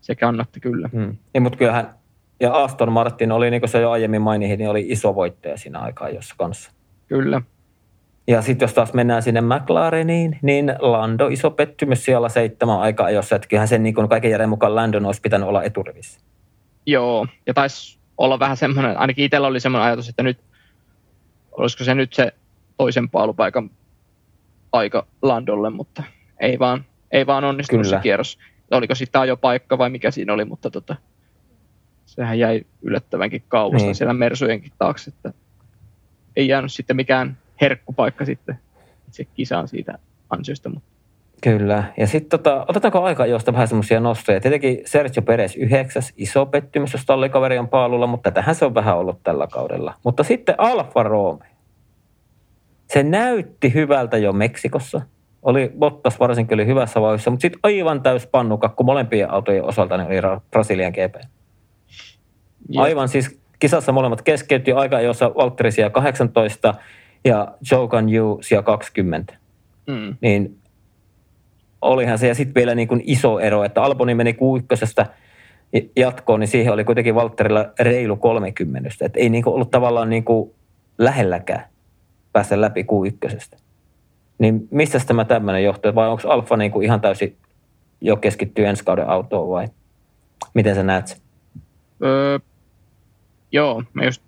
se 0.00 0.14
kannatti 0.14 0.60
kyllä. 0.60 0.88
Mm. 0.92 1.16
Niin, 1.34 1.42
mutta 1.42 1.58
kyllähän, 1.58 1.94
ja 2.40 2.52
Aston 2.52 2.92
Martin 2.92 3.32
oli, 3.32 3.50
niin 3.50 3.60
kuin 3.60 3.70
se 3.70 3.80
jo 3.80 3.90
aiemmin 3.90 4.22
mainihin, 4.22 4.58
niin 4.58 4.70
oli 4.70 4.86
iso 4.88 5.14
voittaja 5.14 5.56
siinä 5.56 5.78
aikaa 5.78 6.08
jossa 6.08 6.34
kanssa. 6.38 6.72
Kyllä. 7.06 7.42
Ja 8.26 8.42
sitten 8.42 8.66
jos 8.66 8.74
taas 8.74 8.94
mennään 8.94 9.22
sinne 9.22 9.40
McLareniin, 9.40 10.38
niin 10.42 10.74
Lando 10.78 11.28
iso 11.28 11.50
pettymys 11.50 12.04
siellä 12.04 12.28
seitsemän 12.28 12.80
aikaa, 12.80 13.10
jossa 13.10 13.36
että 13.36 13.48
kyllähän 13.48 13.68
sen 13.68 13.82
niin 13.82 13.94
kuin 13.94 14.08
kaiken 14.08 14.30
järjen 14.30 14.48
mukaan 14.48 14.74
Landon 14.74 15.06
olisi 15.06 15.20
pitänyt 15.20 15.48
olla 15.48 15.62
eturivissä. 15.62 16.20
Joo, 16.86 17.26
ja 17.46 17.54
taisi 17.54 17.98
olla 18.18 18.38
vähän 18.38 18.56
semmoinen, 18.56 18.98
ainakin 18.98 19.24
itsellä 19.24 19.46
oli 19.46 19.60
semmoinen 19.60 19.86
ajatus, 19.86 20.08
että 20.08 20.22
nyt, 20.22 20.38
olisiko 21.52 21.84
se 21.84 21.94
nyt 21.94 22.12
se 22.12 22.32
toisen 22.76 23.10
paalupaikan 23.10 23.70
aika 24.72 25.06
Landolle, 25.22 25.70
mutta 25.70 26.02
ei 26.40 26.58
vaan, 26.58 26.84
ei 27.12 27.26
vaan 27.26 27.44
onnistunut 27.44 27.86
Kyllä. 27.86 27.98
se 27.98 28.02
kierros. 28.02 28.38
Oliko 28.70 28.94
sitten 28.94 29.28
jo 29.28 29.36
paikka 29.36 29.78
vai 29.78 29.90
mikä 29.90 30.10
siinä 30.10 30.32
oli, 30.32 30.44
mutta 30.44 30.70
tota, 30.70 30.96
sehän 32.06 32.38
jäi 32.38 32.62
yllättävänkin 32.82 33.42
kauas 33.48 33.82
niin. 33.82 33.94
siellä 33.94 34.14
Mersujenkin 34.14 34.72
taakse, 34.78 35.10
että 35.10 35.32
ei 36.36 36.48
jäänyt 36.48 36.72
sitten 36.72 36.96
mikään 36.96 37.38
herkkupaikka 37.60 38.24
sitten 38.24 38.58
se 39.10 39.24
kisaan 39.24 39.68
siitä 39.68 39.98
ansiosta. 40.30 40.68
Mutta. 40.68 40.88
Kyllä. 41.42 41.84
Ja 41.96 42.06
sitten 42.06 42.30
tota, 42.30 42.64
otetaanko 42.68 43.02
aika 43.02 43.26
josta 43.26 43.52
vähän 43.52 43.68
semmoisia 43.68 44.00
nostoja. 44.00 44.40
Tietenkin 44.40 44.80
Sergio 44.84 45.22
Perez 45.22 45.56
yhdeksäs, 45.56 46.12
iso 46.16 46.46
pettymys, 46.46 46.92
jos 46.92 47.04
tallikaveri 47.06 47.58
on 47.58 47.68
paalulla, 47.68 48.06
mutta 48.06 48.30
tähän 48.30 48.54
se 48.54 48.64
on 48.64 48.74
vähän 48.74 48.98
ollut 48.98 49.22
tällä 49.22 49.46
kaudella. 49.46 49.94
Mutta 50.04 50.24
sitten 50.24 50.54
Alfa 50.58 51.02
Romeo. 51.02 51.57
Se 52.88 53.02
näytti 53.02 53.74
hyvältä 53.74 54.18
jo 54.18 54.32
Meksikossa. 54.32 55.00
Oli 55.42 55.72
Bottas 55.78 56.20
varsinkin 56.20 56.54
oli 56.54 56.66
hyvässä 56.66 57.00
vauhdissa, 57.00 57.30
mutta 57.30 57.42
sitten 57.42 57.60
aivan 57.62 58.02
täys 58.02 58.26
pannukakku 58.26 58.84
molempien 58.84 59.30
autojen 59.30 59.64
osalta 59.64 59.96
niin 59.96 60.06
oli 60.06 60.40
Brasilian 60.50 60.92
GP. 60.92 61.14
Aivan 62.76 63.08
siis 63.08 63.40
kisassa 63.58 63.92
molemmat 63.92 64.22
keskeytyi 64.22 64.74
aika, 64.74 65.00
jossa 65.00 65.34
Valtteri 65.34 65.70
18 65.92 66.74
ja 67.24 67.48
Joe 67.70 67.88
Yu 68.16 68.38
siellä 68.42 68.62
20. 68.62 69.36
Mm. 69.86 70.16
Niin 70.20 70.58
olihan 71.82 72.18
se, 72.18 72.28
ja 72.28 72.34
sitten 72.34 72.54
vielä 72.54 72.74
niin 72.74 72.88
kuin 72.88 73.02
iso 73.04 73.38
ero, 73.38 73.64
että 73.64 73.82
Alboni 73.82 74.14
meni 74.14 74.32
Q1 74.32 75.06
jatkoon, 75.96 76.40
niin 76.40 76.48
siihen 76.48 76.72
oli 76.72 76.84
kuitenkin 76.84 77.14
Valtterilla 77.14 77.66
reilu 77.80 78.16
30. 78.16 78.88
Että 79.00 79.20
ei 79.20 79.28
niin 79.28 79.44
kuin 79.44 79.54
ollut 79.54 79.70
tavallaan 79.70 80.10
niin 80.10 80.24
kuin 80.24 80.54
lähelläkään 80.98 81.64
päästä 82.32 82.60
läpi 82.60 82.82
Q1. 82.82 83.58
Niin 84.38 84.68
mistä 84.70 84.98
tämä 85.06 85.24
tämmöinen 85.24 85.64
johtuu, 85.64 85.94
vai 85.94 86.08
onko 86.08 86.28
Alfa 86.28 86.56
niin 86.56 86.70
kuin 86.70 86.84
ihan 86.84 87.00
täysin 87.00 87.36
jo 88.00 88.16
keskittyy 88.16 88.66
ensi 88.66 88.84
kauden 88.84 89.08
autoon 89.08 89.48
vai 89.48 89.68
miten 90.54 90.74
sä 90.74 90.82
näet 90.82 91.06
sen? 91.06 91.18
Öö, 92.04 92.38
joo, 93.52 93.82
mä 93.92 94.04
just 94.04 94.22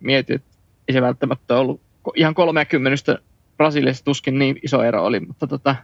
mietin, 0.00 0.36
että 0.36 0.48
ei 0.88 0.92
se 0.92 1.02
välttämättä 1.02 1.56
ollut 1.58 1.80
ihan 2.14 2.34
30 2.34 3.18
Brasiliassa 3.56 4.04
tuskin 4.04 4.38
niin 4.38 4.58
iso 4.62 4.82
ero 4.82 5.04
oli, 5.04 5.20
mutta 5.20 5.46
tota, 5.46 5.76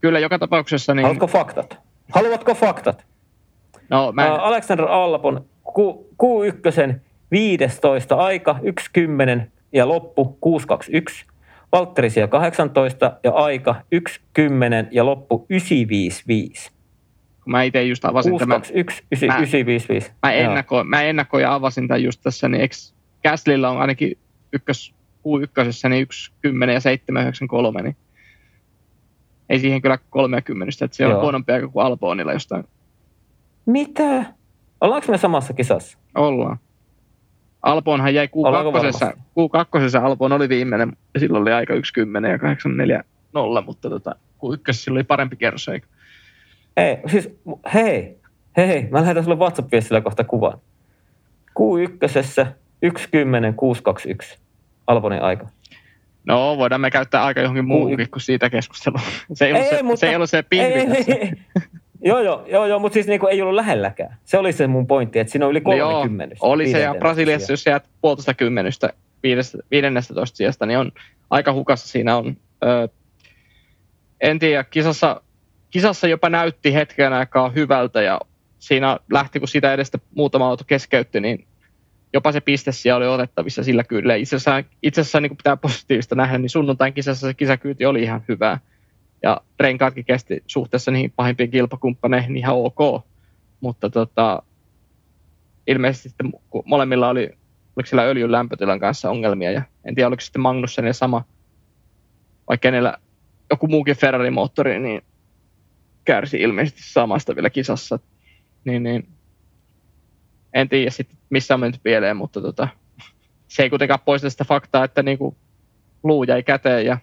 kyllä 0.00 0.18
joka 0.18 0.38
tapauksessa... 0.38 0.94
Niin... 0.94 1.02
Haluatko 1.02 1.26
faktat? 1.26 1.78
Haluatko 2.12 2.54
faktat? 2.54 3.06
No, 3.90 4.12
mä 4.12 4.26
en... 4.26 4.32
Alexander 4.32 4.86
Albon 4.88 5.44
Q, 5.64 5.78
Q1 6.22 6.94
15 7.30 8.16
aika 8.16 8.56
1.10 8.98 9.46
ja 9.72 9.88
loppu 9.88 10.38
6.21. 10.46 11.32
Valtteri 11.72 12.08
18 12.30 13.18
ja 13.24 13.30
aika 13.30 13.74
1.10 13.94 14.88
ja 14.90 15.06
loppu 15.06 15.46
9.55. 15.52 16.72
Mä 17.46 17.62
itse 17.62 17.82
just 17.82 18.04
avasin 18.04 18.30
6, 18.30 18.42
tämän. 18.42 18.62
1, 18.74 19.04
9, 19.12 19.26
mä, 19.26 19.36
955. 19.36 20.12
Mä, 20.22 20.32
ennakko, 20.32 20.84
mä 20.84 21.02
ennakkoin 21.02 21.42
ja 21.42 21.54
avasin 21.54 21.88
tämän 21.88 22.02
just 22.02 22.20
tässä, 22.22 22.48
niin 22.48 22.60
eikö 22.60 22.74
Gaslylla 23.22 23.70
on 23.70 23.80
ainakin 23.80 24.18
ykkös, 24.52 24.94
Q1 25.18 25.88
niin 25.88 26.02
1, 26.02 26.32
10 26.40 26.74
ja 26.74 26.80
7, 26.80 27.22
9, 27.22 27.48
3, 27.48 27.82
niin 27.82 27.96
ei 29.48 29.58
siihen 29.58 29.82
kyllä 29.82 29.98
30, 30.10 30.84
että 30.84 30.96
se 30.96 31.06
on 31.06 31.20
huonompi 31.20 31.52
aika 31.52 31.68
kuin 31.68 31.86
Albonilla 31.86 32.32
jostain. 32.32 32.64
Mitä? 33.66 34.24
Ollaanko 34.80 35.12
me 35.12 35.18
samassa 35.18 35.52
kisassa? 35.52 35.98
Ollaan. 36.14 36.58
Albonhan 37.62 38.14
jäi 38.14 38.26
Q2. 38.26 39.16
Q2 39.16 40.04
Albon 40.04 40.32
oli 40.32 40.48
viimeinen 40.48 40.92
ja 41.14 41.20
silloin 41.20 41.42
oli 41.42 41.52
aika 41.52 41.74
1.10 41.74 41.78
ja 42.28 42.38
84 42.38 43.04
0, 43.34 43.62
mutta 43.62 43.90
tota, 43.90 44.14
Q1 44.38 44.72
sillä 44.72 44.96
oli 44.96 45.04
parempi 45.04 45.36
kerros, 45.36 45.68
eikö? 45.68 45.86
Ei, 46.76 46.98
siis 47.06 47.30
hei, 47.74 48.16
hei, 48.56 48.88
mä 48.90 49.00
lähetän 49.00 49.24
sulle 49.24 49.38
WhatsApp-viestillä 49.38 50.00
kohta 50.00 50.24
kuvan. 50.24 50.58
Q1 51.50 52.46
1.10 52.86 53.54
621 53.56 54.38
Albonin 54.86 55.22
aika. 55.22 55.48
No, 56.24 56.58
voidaan 56.58 56.80
me 56.80 56.90
käyttää 56.90 57.24
aika 57.24 57.40
johonkin 57.40 57.64
muuhunkin 57.64 58.10
kuin 58.10 58.22
siitä 58.22 58.50
keskustelua. 58.50 59.00
Se 59.32 59.46
ei, 59.46 59.52
ollut, 59.52 59.64
ei, 59.64 59.76
se, 59.76 59.82
mutta, 59.82 60.00
se, 60.00 60.08
ei 60.08 60.16
ollut 60.16 60.30
se 60.30 60.42
pilvi 60.42 60.64
ei, 60.64 60.86
ei, 60.86 61.04
ei. 61.20 61.32
Joo, 62.04 62.20
joo, 62.20 62.44
joo, 62.48 62.66
joo 62.66 62.78
mutta 62.78 62.94
siis 62.94 63.06
niinku 63.06 63.26
ei 63.26 63.42
ollut 63.42 63.54
lähelläkään. 63.54 64.16
Se 64.24 64.38
oli 64.38 64.52
se 64.52 64.66
mun 64.66 64.86
pointti, 64.86 65.18
että 65.18 65.30
siinä 65.30 65.46
oli 65.46 65.52
yli 65.52 65.60
30. 65.60 66.34
No 66.34 66.38
joo, 66.42 66.52
oli 66.52 66.70
se, 66.70 66.80
ja 66.80 66.94
Brasiliassa, 66.98 67.52
jos 67.52 67.66
jäät 67.66 67.84
puolitoista 68.00 68.34
kymmenystä 68.34 68.92
viidennestä 69.70 70.14
toista 70.14 70.36
sijasta, 70.36 70.66
niin 70.66 70.78
on 70.78 70.92
aika 71.30 71.52
hukassa 71.52 71.88
siinä 71.88 72.16
on. 72.16 72.36
Ö, 72.64 72.88
en 74.20 74.38
tiedä, 74.38 74.64
kisassa, 74.64 75.20
kisassa 75.70 76.08
jopa 76.08 76.28
näytti 76.28 76.74
hetken 76.74 77.12
aikaa 77.12 77.48
hyvältä, 77.48 78.02
ja 78.02 78.20
siinä 78.58 78.98
lähti, 79.12 79.38
kun 79.38 79.48
sitä 79.48 79.74
edestä 79.74 79.98
muutama 80.14 80.48
auto 80.48 80.64
keskeytti, 80.66 81.20
niin 81.20 81.46
jopa 82.12 82.32
se 82.32 82.40
piste 82.40 82.72
siellä 82.72 82.96
oli 82.96 83.06
otettavissa 83.06 83.62
sillä 83.62 83.84
kyllä. 83.84 84.14
Itse 84.14 84.36
asiassa, 84.36 84.64
itse 84.82 85.00
asiassa 85.00 85.20
niin 85.20 85.36
pitää 85.36 85.56
positiivista 85.56 86.14
nähdä, 86.14 86.38
niin 86.38 86.50
sunnuntain 86.50 86.92
kisassa 86.92 87.26
se 87.26 87.34
kisakyyti 87.34 87.86
oli 87.86 88.02
ihan 88.02 88.22
hyvää. 88.28 88.58
Ja 89.22 89.40
renkaatkin 89.60 90.04
kesti 90.04 90.42
suhteessa 90.46 90.90
niihin 90.90 91.12
pahimpiin 91.16 91.50
kilpakumppaneihin 91.50 92.36
ihan 92.36 92.56
ok. 92.56 93.04
Mutta 93.60 93.90
tota, 93.90 94.42
ilmeisesti 95.66 96.08
sitten 96.08 96.32
molemmilla 96.64 97.08
oli, 97.08 97.30
oliko 97.76 97.86
siellä 97.86 98.02
öljyn 98.02 98.32
lämpötilan 98.32 98.80
kanssa 98.80 99.10
ongelmia. 99.10 99.50
Ja 99.50 99.62
en 99.84 99.94
tiedä, 99.94 100.08
oliko 100.08 100.20
sitten 100.20 100.42
Magnussen 100.42 100.86
ja 100.86 100.92
sama, 100.92 101.24
vai 102.48 102.58
kenellä 102.58 102.98
joku 103.50 103.66
muukin 103.66 103.96
Ferrari-moottori, 103.96 104.78
niin 104.78 105.02
kärsi 106.04 106.40
ilmeisesti 106.40 106.80
samasta 106.82 107.34
vielä 107.34 107.50
kisassa. 107.50 107.98
Niin, 108.64 108.82
niin 108.82 109.08
en 110.54 110.68
tiedä 110.68 110.90
sitten 110.90 111.18
missä 111.30 111.54
on 111.54 111.60
mennyt 111.60 111.82
pieleen, 111.82 112.16
mutta 112.16 112.40
tota, 112.40 112.68
se 113.48 113.62
ei 113.62 113.70
kuitenkaan 113.70 114.00
poista 114.04 114.30
sitä 114.30 114.44
faktaa, 114.44 114.84
että 114.84 115.02
niinku 115.02 115.36
luu 116.02 116.24
jäi 116.24 116.42
käteen 116.42 116.86
ja 116.86 116.98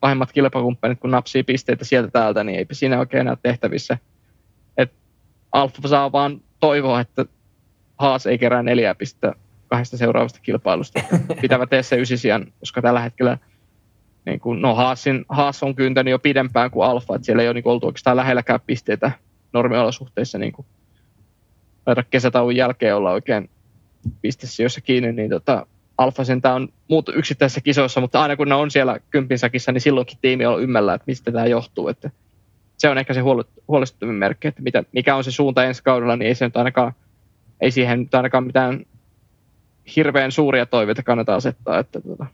pahimmat 0.00 0.32
kilpakumppanit, 0.32 1.00
kun 1.00 1.10
napsii 1.10 1.42
pisteitä 1.42 1.84
sieltä 1.84 2.10
täältä, 2.10 2.44
niin 2.44 2.58
eipä 2.58 2.74
siinä 2.74 2.98
oikein 2.98 3.20
enää 3.20 3.36
tehtävissä. 3.42 3.98
Et 4.76 4.92
Alfa 5.52 5.88
saa 5.88 6.12
vaan 6.12 6.40
toivoa, 6.60 7.00
että 7.00 7.24
Haas 7.98 8.26
ei 8.26 8.38
kerää 8.38 8.62
neljää 8.62 8.94
pistettä 8.94 9.32
kahdesta 9.68 9.96
seuraavasta 9.96 10.40
kilpailusta. 10.42 11.02
Pitävä 11.42 11.66
tee 11.66 11.82
se 11.82 11.96
ysisijan, 11.96 12.52
koska 12.60 12.82
tällä 12.82 13.00
hetkellä 13.00 13.38
niin 14.26 14.40
kun, 14.40 14.62
no 14.62 14.74
Haasin, 14.74 15.24
Haas 15.28 15.62
on 15.62 15.74
kyntänyt 15.74 16.10
jo 16.10 16.18
pidempään 16.18 16.70
kuin 16.70 16.86
Alfa, 16.86 17.14
että 17.14 17.26
siellä 17.26 17.42
ei 17.42 17.48
ole 17.48 17.54
niin 17.54 17.68
oltu 17.68 17.86
oikeastaan 17.86 18.16
lähelläkään 18.16 18.60
pisteitä 18.66 19.12
normiolosuhteissa 19.52 20.38
niin 20.38 20.52
kuin 20.52 20.66
taida 21.84 22.02
kesätauon 22.02 22.56
jälkeen 22.56 22.96
olla 22.96 23.10
oikein 23.10 23.50
pistessä 24.22 24.62
jossa 24.62 24.80
kiinni, 24.80 25.12
niin 25.12 25.30
tota, 25.30 25.66
Alfa 26.00 26.24
sentään 26.24 26.54
on 26.54 26.68
muut 26.88 27.10
yksittäisissä 27.14 27.60
kisoissa, 27.60 28.00
mutta 28.00 28.22
aina 28.22 28.36
kun 28.36 28.48
ne 28.48 28.54
on 28.54 28.70
siellä 28.70 28.98
kympinsakissa, 29.10 29.72
niin 29.72 29.80
silloinkin 29.80 30.18
tiimi 30.22 30.46
on 30.46 30.62
ymmällä, 30.62 30.94
että 30.94 31.04
mistä 31.06 31.32
tämä 31.32 31.46
johtuu. 31.46 31.88
Että 31.88 32.10
se 32.76 32.88
on 32.88 32.98
ehkä 32.98 33.14
se 33.14 33.20
huolestuttavin 33.68 34.14
merkki, 34.14 34.48
että 34.48 34.62
mitä, 34.62 34.82
mikä 34.92 35.16
on 35.16 35.24
se 35.24 35.30
suunta 35.30 35.64
ensi 35.64 35.82
kaudella, 35.82 36.16
niin 36.16 36.26
ei 36.26 36.34
se 36.34 36.44
nyt 36.44 36.56
ainakaan, 36.56 36.92
ei 37.60 37.70
siihen 37.70 38.00
nyt 38.00 38.14
ainakaan 38.14 38.44
mitään 38.44 38.86
hirveän 39.96 40.32
suuria 40.32 40.66
toiveita 40.66 41.02
kannata 41.02 41.34
asettaa, 41.34 41.78
että 41.78 42.00
tota, 42.00 42.26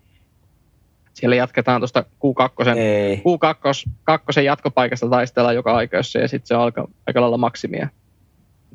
siellä 1.15 1.37
jatketaan 1.37 1.81
tuosta 1.81 2.05
Q2, 2.25 2.69
Ei. 2.79 3.17
Q2 3.17 3.91
kakkosen 4.05 4.45
jatkopaikasta 4.45 5.09
taistellaan 5.09 5.55
joka 5.55 5.77
aikaisessa 5.77 6.19
ja 6.19 6.29
sitten 6.29 6.47
se 6.47 6.55
alkaa 6.55 6.89
aika 7.07 7.21
lailla 7.21 7.39
maksimia. 7.39 7.89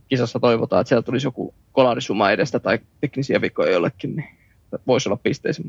Kisassa 0.08 0.40
toivotaan, 0.40 0.82
että 0.82 0.90
siellä 0.90 1.04
tulisi 1.04 1.28
joku 1.28 1.54
kolarisuma 1.72 2.32
edestä 2.32 2.60
tai 2.60 2.80
teknisiä 3.02 3.42
vikoja 3.42 3.72
jollekin, 3.72 4.16
niin 4.16 4.41
voisi 4.88 5.10
olla 5.10 5.20
pisteisen 5.24 5.66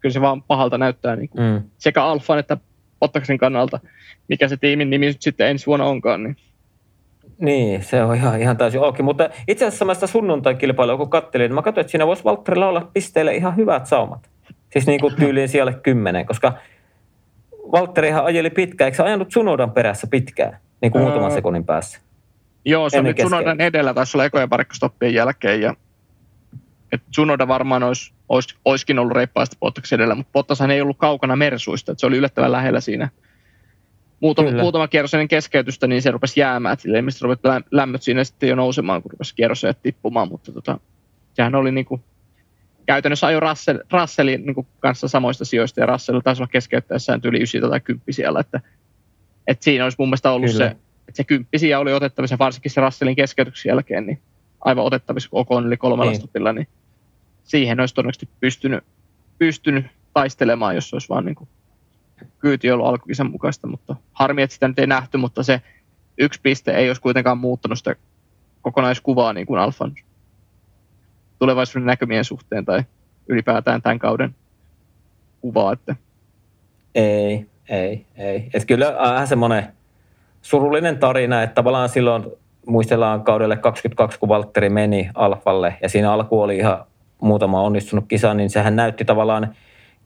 Kyllä 0.00 0.12
se 0.12 0.20
vaan 0.20 0.42
pahalta 0.42 0.78
näyttää 0.78 1.16
niin 1.16 1.28
kuin 1.28 1.42
mm. 1.42 1.62
sekä 1.78 2.04
Alfan 2.04 2.38
että 2.38 2.56
Bottaksen 3.00 3.38
kannalta, 3.38 3.80
mikä 4.28 4.48
se 4.48 4.56
tiimin 4.56 4.90
nimi 4.90 5.06
nyt 5.06 5.22
sitten 5.22 5.48
ensi 5.48 5.66
vuonna 5.66 5.86
onkaan. 5.86 6.22
Niin. 6.22 6.36
Niin, 7.38 7.84
se 7.84 8.02
on 8.02 8.14
ihan, 8.14 8.40
ihan 8.40 8.56
täysin 8.56 8.80
ok. 8.80 8.98
Mutta 8.98 9.30
itse 9.48 9.66
asiassa 9.66 9.84
mä 9.84 9.94
sitä 9.94 10.06
sunnuntai-kilpailua 10.06 10.96
kun 10.96 11.10
kattelin, 11.10 11.44
niin 11.44 11.54
mä 11.54 11.62
katsoin, 11.62 11.80
että 11.80 11.90
siinä 11.90 12.06
voisi 12.06 12.24
Valtterilla 12.24 12.68
olla 12.68 12.90
pisteille 12.92 13.34
ihan 13.34 13.56
hyvät 13.56 13.86
saumat. 13.86 14.30
Siis 14.72 14.86
niin 14.86 15.00
kuin 15.00 15.14
tyyliin 15.14 15.48
siellä 15.48 15.72
kymmenen, 15.72 16.26
koska 16.26 16.52
Valtterihan 17.72 18.24
ajeli 18.24 18.50
pitkään. 18.50 18.86
Eikö 18.86 18.96
se 18.96 19.02
ajanut 19.02 19.32
Sunodan 19.32 19.70
perässä 19.70 20.06
pitkään, 20.06 20.58
niin 20.82 20.92
kuin 20.92 21.02
öö, 21.02 21.08
muutaman 21.08 21.32
sekunnin 21.32 21.64
päässä? 21.64 22.00
Joo, 22.64 22.90
se 22.90 22.98
on 22.98 23.04
nyt 23.04 23.20
Sunodan 23.20 23.60
edellä, 23.60 23.94
taisi 23.94 24.16
olla 24.16 24.24
ekojen 24.24 24.48
parikkostoppien 24.48 25.14
jälkeen. 25.14 25.60
Ja, 25.60 25.74
et 26.92 27.02
Sunoda 27.10 27.48
varmaan 27.48 27.82
olisi, 27.82 28.12
olisi, 28.28 28.54
olisikin 28.64 28.98
ollut 28.98 29.12
reippaasti 29.12 29.56
Bottas 29.60 29.92
edellä, 29.92 30.14
mutta 30.14 30.32
Bottashan 30.32 30.70
ei 30.70 30.80
ollut 30.80 30.98
kaukana 30.98 31.36
Mersuista, 31.36 31.92
että 31.92 32.00
se 32.00 32.06
oli 32.06 32.16
yllättävän 32.16 32.52
lähellä 32.52 32.80
siinä. 32.80 33.08
Muutama, 34.20 34.50
muutama 34.50 34.88
kierros 34.88 35.14
ennen 35.14 35.28
keskeytystä, 35.28 35.86
niin 35.86 36.02
se 36.02 36.10
rupesi 36.10 36.40
jäämään. 36.40 36.72
Että 36.72 36.88
ilmeisesti 36.88 37.24
rupesi 37.24 37.64
lämmöt 37.70 38.02
siinä 38.02 38.24
sitten 38.24 38.48
jo 38.48 38.54
nousemaan, 38.54 39.02
kun 39.02 39.10
rupesi 39.10 39.34
kierrosajat 39.34 39.82
tippumaan, 39.82 40.28
mutta 40.28 40.52
tota, 40.52 40.80
sehän 41.34 41.54
oli 41.54 41.72
niin 41.72 41.84
kuin 41.84 42.02
käytännössä 42.86 43.26
ajoi 43.26 43.40
Russell, 43.40 43.78
Russellin 43.92 44.46
niin 44.46 44.66
kanssa 44.80 45.08
samoista 45.08 45.44
sijoista, 45.44 45.80
ja 45.80 45.86
Russell 45.86 46.20
taisi 46.20 46.42
olla 46.42 46.50
keskeyttäessään 46.52 47.20
yli 47.24 47.38
9 47.38 47.60
tai 47.60 47.80
10 47.80 48.04
siellä, 48.10 48.40
että, 48.40 48.60
että 49.46 49.64
siinä 49.64 49.84
olisi 49.84 49.96
mun 49.98 50.08
mielestä 50.08 50.30
ollut 50.30 50.50
Kyllä. 50.50 50.68
se, 50.68 50.76
että 51.08 51.16
se 51.16 51.24
kymppisiä 51.24 51.78
oli 51.78 51.92
otettavissa, 51.92 52.38
varsinkin 52.38 52.70
se 52.70 52.80
Russellin 52.80 53.16
keskeytyksen 53.16 53.70
jälkeen, 53.70 54.06
niin 54.06 54.22
aivan 54.60 54.84
otettavissa 54.84 55.28
on 55.32 55.66
yli 55.66 55.76
kolmella 55.76 56.10
niin. 56.10 56.20
stopilla, 56.20 56.52
niin 56.52 56.68
siihen 57.48 57.80
olisi 57.80 57.94
todennäköisesti 57.94 58.28
pystynyt, 58.40 58.84
pystynyt 59.38 59.86
taistelemaan, 60.14 60.74
jos 60.74 60.92
olisi 60.92 61.08
vaan 61.08 61.24
niin 61.24 61.34
kuin 61.34 61.48
kyyti 62.38 62.70
ollut 62.70 62.86
alkukisan 62.86 63.30
mukaista, 63.30 63.66
mutta 63.66 63.96
harmi, 64.12 64.42
että 64.42 64.54
sitä 64.54 64.68
nyt 64.68 64.78
ei 64.78 64.86
nähty, 64.86 65.18
mutta 65.18 65.42
se 65.42 65.62
yksi 66.18 66.40
piste 66.42 66.72
ei 66.72 66.88
olisi 66.88 67.02
kuitenkaan 67.02 67.38
muuttanut 67.38 67.78
sitä 67.78 67.96
kokonaiskuvaa 68.62 69.32
niin 69.32 69.46
kuin 69.46 69.60
Alfan 69.60 69.94
tulevaisuuden 71.38 71.86
näkymien 71.86 72.24
suhteen 72.24 72.64
tai 72.64 72.82
ylipäätään 73.28 73.82
tämän 73.82 73.98
kauden 73.98 74.34
kuvaa. 75.40 75.72
Että... 75.72 75.96
Ei, 76.94 77.46
ei, 77.68 78.06
ei. 78.16 78.50
Et 78.54 78.64
kyllä 78.64 78.96
vähän 78.98 79.26
semmoinen 79.26 79.66
surullinen 80.42 80.98
tarina, 80.98 81.42
että 81.42 81.54
tavallaan 81.54 81.88
silloin 81.88 82.24
muistellaan 82.66 83.24
kaudelle 83.24 83.56
22, 83.56 84.18
kun 84.18 84.28
Valtteri 84.28 84.70
meni 84.70 85.10
Alfalle 85.14 85.78
ja 85.82 85.88
siinä 85.88 86.12
alku 86.12 86.40
oli 86.40 86.56
ihan 86.56 86.84
muutama 87.20 87.62
onnistunut 87.62 88.04
kisa, 88.08 88.34
niin 88.34 88.50
sehän 88.50 88.76
näytti 88.76 89.04
tavallaan 89.04 89.56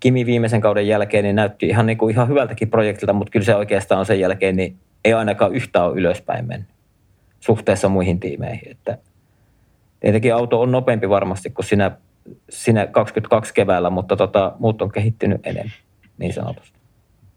Kimi 0.00 0.26
viimeisen 0.26 0.60
kauden 0.60 0.88
jälkeen 0.88 1.24
niin 1.24 1.36
näytti 1.36 1.66
ihan, 1.66 1.86
niin 1.86 1.98
kuin 1.98 2.14
ihan 2.14 2.28
hyvältäkin 2.28 2.70
projektilta, 2.70 3.12
mutta 3.12 3.30
kyllä 3.30 3.44
se 3.44 3.54
oikeastaan 3.54 3.98
on 3.98 4.06
sen 4.06 4.20
jälkeen, 4.20 4.56
niin 4.56 4.76
ei 5.04 5.12
ainakaan 5.12 5.54
yhtään 5.54 5.86
ole 5.86 5.96
ylöspäin 5.96 6.46
mennyt 6.46 6.68
suhteessa 7.40 7.88
muihin 7.88 8.20
tiimeihin. 8.20 8.70
Että 8.70 8.98
Tietenkin 10.02 10.34
auto 10.34 10.60
on 10.60 10.72
nopeampi 10.72 11.08
varmasti 11.08 11.50
kuin 11.50 11.66
sinä, 11.66 11.90
sinä 12.50 12.86
22 12.86 13.54
keväällä, 13.54 13.90
mutta 13.90 14.16
tota, 14.16 14.52
muut 14.58 14.82
on 14.82 14.92
kehittynyt 14.92 15.46
enemmän, 15.46 15.72
niin 16.18 16.32
sanotusti. 16.32 16.78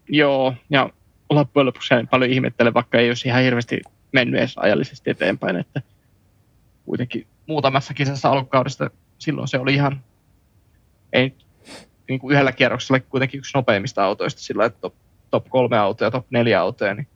Joo, 0.08 0.54
ja 0.70 0.90
loppujen 1.30 1.66
lopuksi 1.66 1.94
paljon 2.10 2.30
ihmettelen, 2.30 2.74
vaikka 2.74 2.98
ei 2.98 3.08
olisi 3.08 3.28
ihan 3.28 3.42
hirveästi 3.42 3.80
mennyt 4.12 4.40
edes 4.40 4.58
ajallisesti 4.58 5.10
eteenpäin, 5.10 5.56
että 5.56 5.82
kuitenkin 6.86 7.26
muutamassa 7.46 7.94
kisassa 7.94 8.30
alkukaudesta 8.30 8.90
silloin 9.18 9.48
se 9.48 9.58
oli 9.58 9.74
ihan, 9.74 10.00
ei 11.12 11.34
niin 12.08 12.20
kuin 12.20 12.32
yhdellä 12.32 12.52
kierroksella 12.52 13.00
kuitenkin 13.00 13.38
yksi 13.38 13.58
nopeimmista 13.58 14.04
autoista 14.04 14.40
sillä 14.40 14.64
että 14.64 14.80
top, 14.80 14.94
top 15.30 15.48
kolme 15.48 15.78
autoa 15.78 16.06
ja 16.06 16.10
top 16.10 16.26
neljä 16.30 16.60
autoja, 16.60 16.94
niin 16.94 17.08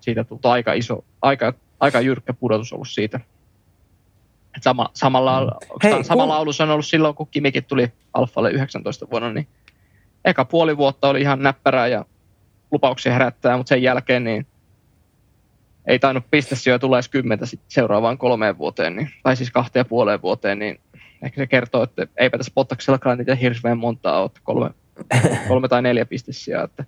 siitä 0.00 0.24
tuli 0.24 0.40
aika 0.44 0.72
iso, 0.72 1.04
aika, 1.22 1.54
aika 1.80 2.00
jyrkkä 2.00 2.32
pudotus 2.32 2.72
ollut 2.72 2.88
siitä 2.88 3.20
et 4.56 4.62
sama, 4.62 4.90
samalla, 4.94 5.40
mm. 5.40 5.76
Hei, 5.82 6.04
samalla 6.04 6.44
kun... 6.44 6.54
on 6.60 6.70
ollut 6.70 6.86
silloin, 6.86 7.14
kun 7.14 7.28
Kimikin 7.30 7.64
tuli 7.64 7.92
Alfalle 8.14 8.50
19 8.50 9.06
vuonna, 9.10 9.32
niin 9.32 9.48
eka 10.24 10.44
puoli 10.44 10.76
vuotta 10.76 11.08
oli 11.08 11.20
ihan 11.20 11.42
näppärää 11.42 11.86
ja 11.86 12.04
lupauksia 12.72 13.12
herättää, 13.12 13.56
mutta 13.56 13.68
sen 13.68 13.82
jälkeen 13.82 14.24
niin 14.24 14.46
ei 15.90 15.98
tainnut 15.98 16.24
pistesijoja 16.30 16.78
tulla 16.78 16.96
edes 16.96 17.08
kymmentä 17.08 17.46
seuraavaan 17.68 18.18
kolmeen 18.18 18.58
vuoteen, 18.58 18.96
niin, 18.96 19.10
tai 19.22 19.36
siis 19.36 19.50
kahteen 19.50 19.80
ja 19.80 19.84
puoleen 19.84 20.22
vuoteen, 20.22 20.58
niin 20.58 20.80
ehkä 21.22 21.40
se 21.40 21.46
kertoo, 21.46 21.82
että 21.82 22.06
eipä 22.16 22.38
tässä 22.38 22.52
Pottaksellakaan 22.54 23.18
niitä 23.18 23.34
hirveän 23.34 23.78
montaa 23.78 24.22
ole, 24.22 24.30
kolme, 24.42 24.70
kolme 25.48 25.68
tai 25.68 25.82
neljä 25.82 26.06
pistesiä, 26.06 26.62
että 26.62 26.84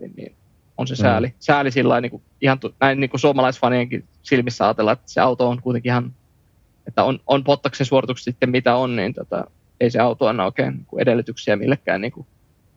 niin, 0.00 0.12
niin, 0.16 0.34
on 0.78 0.86
se 0.86 0.96
sääli. 0.96 1.26
Mm. 1.26 1.34
Sääli 1.38 1.70
sillä 1.70 2.00
niin 2.00 2.10
kuin, 2.10 2.22
ihan 2.40 2.58
näin 2.80 3.00
niin 3.00 3.10
kuin 3.10 3.20
suomalaisfanienkin 3.20 4.04
silmissä 4.22 4.64
ajatella, 4.64 4.92
että 4.92 5.10
se 5.10 5.20
auto 5.20 5.48
on 5.48 5.62
kuitenkin 5.62 5.90
ihan 5.90 6.14
että 6.86 7.04
on, 7.04 7.20
on 7.26 7.44
Bottaksen 7.44 7.86
suoritukset 7.86 8.24
sitten 8.24 8.50
mitä 8.50 8.76
on, 8.76 8.96
niin 8.96 9.14
tota, 9.14 9.44
ei 9.80 9.90
se 9.90 9.98
auto 9.98 10.26
anna 10.26 10.44
oikein 10.44 10.74
niin 10.74 10.86
kuin 10.86 11.02
edellytyksiä 11.02 11.56
millekään 11.56 12.00
niin 12.00 12.12
kuin 12.12 12.26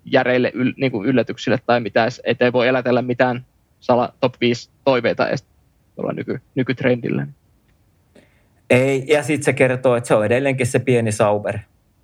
järeille 0.05 0.51
yl, 0.53 0.73
niin 0.77 0.91
kuin 0.91 1.07
yllätyksille 1.07 1.59
tai 1.65 1.79
mitään, 1.79 2.11
ettei 2.23 2.53
voi 2.53 2.67
elätellä 2.67 3.01
mitään 3.01 3.45
sala, 3.83 4.13
top 4.19 4.33
5 4.41 4.69
toiveita 4.83 5.27
edes 5.27 5.45
tuolla 5.95 6.13
nyky, 6.13 6.41
nykytrendillä. 6.55 7.27
Ei, 8.69 9.05
ja 9.07 9.23
sitten 9.23 9.43
se 9.43 9.53
kertoo, 9.53 9.95
että 9.95 10.07
se 10.07 10.15
on 10.15 10.25
edelleenkin 10.25 10.67
se 10.67 10.79
pieni 10.79 11.11
Sauber. 11.11 11.59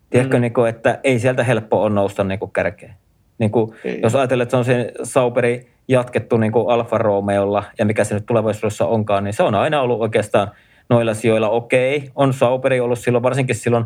Tiedätkö, 0.10 0.38
mm. 0.38 0.42
niin 0.42 0.54
kuin, 0.54 0.70
että 0.70 1.00
ei 1.04 1.20
sieltä 1.20 1.44
helppo 1.44 1.84
on 1.84 1.96
nousta 1.96 2.24
niin 2.24 2.40
kuin 2.40 2.52
kärkeen. 2.52 2.94
Niin 3.38 3.52
kuin, 3.52 3.76
jos 4.04 4.16
ajatellaan, 4.16 4.44
että 4.44 4.52
se 4.52 4.58
on 4.58 4.66
se 4.66 4.92
Sauberi 5.04 5.72
jatkettu 5.88 6.38
niin 6.38 6.52
kuin 6.52 6.70
Alfa 6.70 6.98
Romeolla, 6.98 7.64
ja 7.80 7.86
mikä 7.86 8.04
se 8.04 8.14
nyt 8.14 8.26
tulevaisuudessa 8.26 8.86
onkaan, 8.86 9.24
niin 9.24 9.34
se 9.34 9.44
on 9.44 9.56
aina 9.56 9.82
ollut 9.82 10.02
oikeastaan– 10.02 10.52
noilla 10.90 11.14
sijoilla 11.14 11.50
okei. 11.50 12.12
On 12.16 12.34
Sauperi 12.34 12.80
ollut 12.80 13.00
silloin, 13.00 13.24
varsinkin 13.24 13.56
silloin 13.56 13.86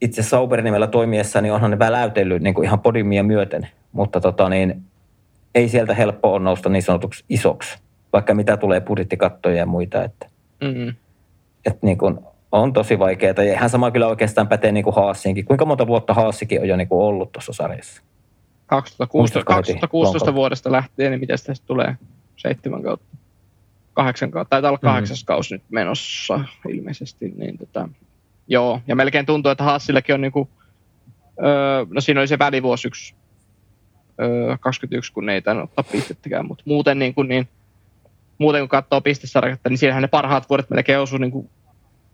itse 0.00 0.22
Sauberin 0.22 0.64
nimellä 0.64 0.86
toimiessa, 0.86 1.40
niin 1.40 1.52
onhan 1.52 1.70
ne 1.70 1.78
väläytellyt 1.78 2.42
niin 2.42 2.54
kuin 2.54 2.64
ihan 2.64 2.80
podimia 2.80 3.22
myöten. 3.22 3.68
Mutta 3.92 4.20
tota, 4.20 4.48
niin, 4.48 4.82
ei 5.54 5.68
sieltä 5.68 5.94
helppo 5.94 6.34
on 6.34 6.44
nousta 6.44 6.68
niin 6.68 6.82
sanotuksi 6.82 7.24
isoksi, 7.28 7.78
vaikka 8.12 8.34
mitä 8.34 8.56
tulee 8.56 8.80
budjettikattoja 8.80 9.56
ja 9.56 9.66
muita. 9.66 10.04
Että, 10.04 10.26
mm-hmm. 10.60 10.94
että 11.66 11.86
niin 11.86 11.98
kuin, 11.98 12.18
on 12.52 12.72
tosi 12.72 12.98
vaikeaa. 12.98 13.34
Ja 13.36 13.52
ihan 13.52 13.70
sama 13.70 13.90
kyllä 13.90 14.06
oikeastaan 14.06 14.48
pätee 14.48 14.72
niin 14.72 14.84
kuin 14.84 14.96
Haasiinkin. 14.96 15.44
Kuinka 15.44 15.64
monta 15.64 15.86
vuotta 15.86 16.14
Haasikin 16.14 16.60
on 16.60 16.68
jo 16.68 16.76
niin 16.76 16.88
kuin 16.88 17.02
ollut 17.02 17.32
tuossa 17.32 17.52
sarjassa? 17.52 18.02
2016, 18.66 19.44
2016 19.44 20.34
vuodesta 20.34 20.72
lähtien, 20.72 21.10
niin 21.10 21.20
miten 21.20 21.38
sitä 21.38 21.52
tulee? 21.66 21.96
Seitsemän 22.36 22.82
kautta 22.82 23.16
kahdeksan 23.94 24.30
kautta, 24.30 24.50
taitaa 24.50 24.70
olla 24.70 24.78
mhm. 24.82 24.86
kahdeksas 24.86 25.22
mm. 25.22 25.26
kausi 25.26 25.54
nyt 25.54 25.62
menossa 25.70 26.40
ilmeisesti, 26.68 27.32
niin 27.36 27.58
tota, 27.58 27.88
joo, 28.48 28.80
ja 28.86 28.96
melkein 28.96 29.26
tuntuu, 29.26 29.50
että 29.50 29.64
Haasillekin 29.64 30.14
on 30.14 30.20
niinku, 30.20 30.48
öö, 31.44 31.86
no 31.90 32.00
siinä 32.00 32.20
oli 32.20 32.28
se 32.28 32.38
välivuosi 32.38 32.88
yksi, 32.88 33.14
öö, 34.20 34.56
21, 34.60 35.12
kun 35.12 35.26
ne 35.26 35.34
ei 35.34 35.42
tainnut 35.42 35.70
ottaa 35.70 35.92
pistettäkään, 35.92 36.46
mutta 36.46 36.64
muuten 36.66 36.98
niin 36.98 37.14
kuin, 37.14 37.28
niin, 37.28 37.48
muuten 38.38 38.62
kun 38.62 38.68
katsoo 38.68 39.00
pistesarjata, 39.00 39.68
niin 39.68 39.78
siinähän 39.78 40.02
ne 40.02 40.08
parhaat 40.08 40.48
vuodet 40.48 40.70
melkein 40.70 41.00
osuu 41.00 41.18
niin 41.18 41.30
kuin 41.30 41.50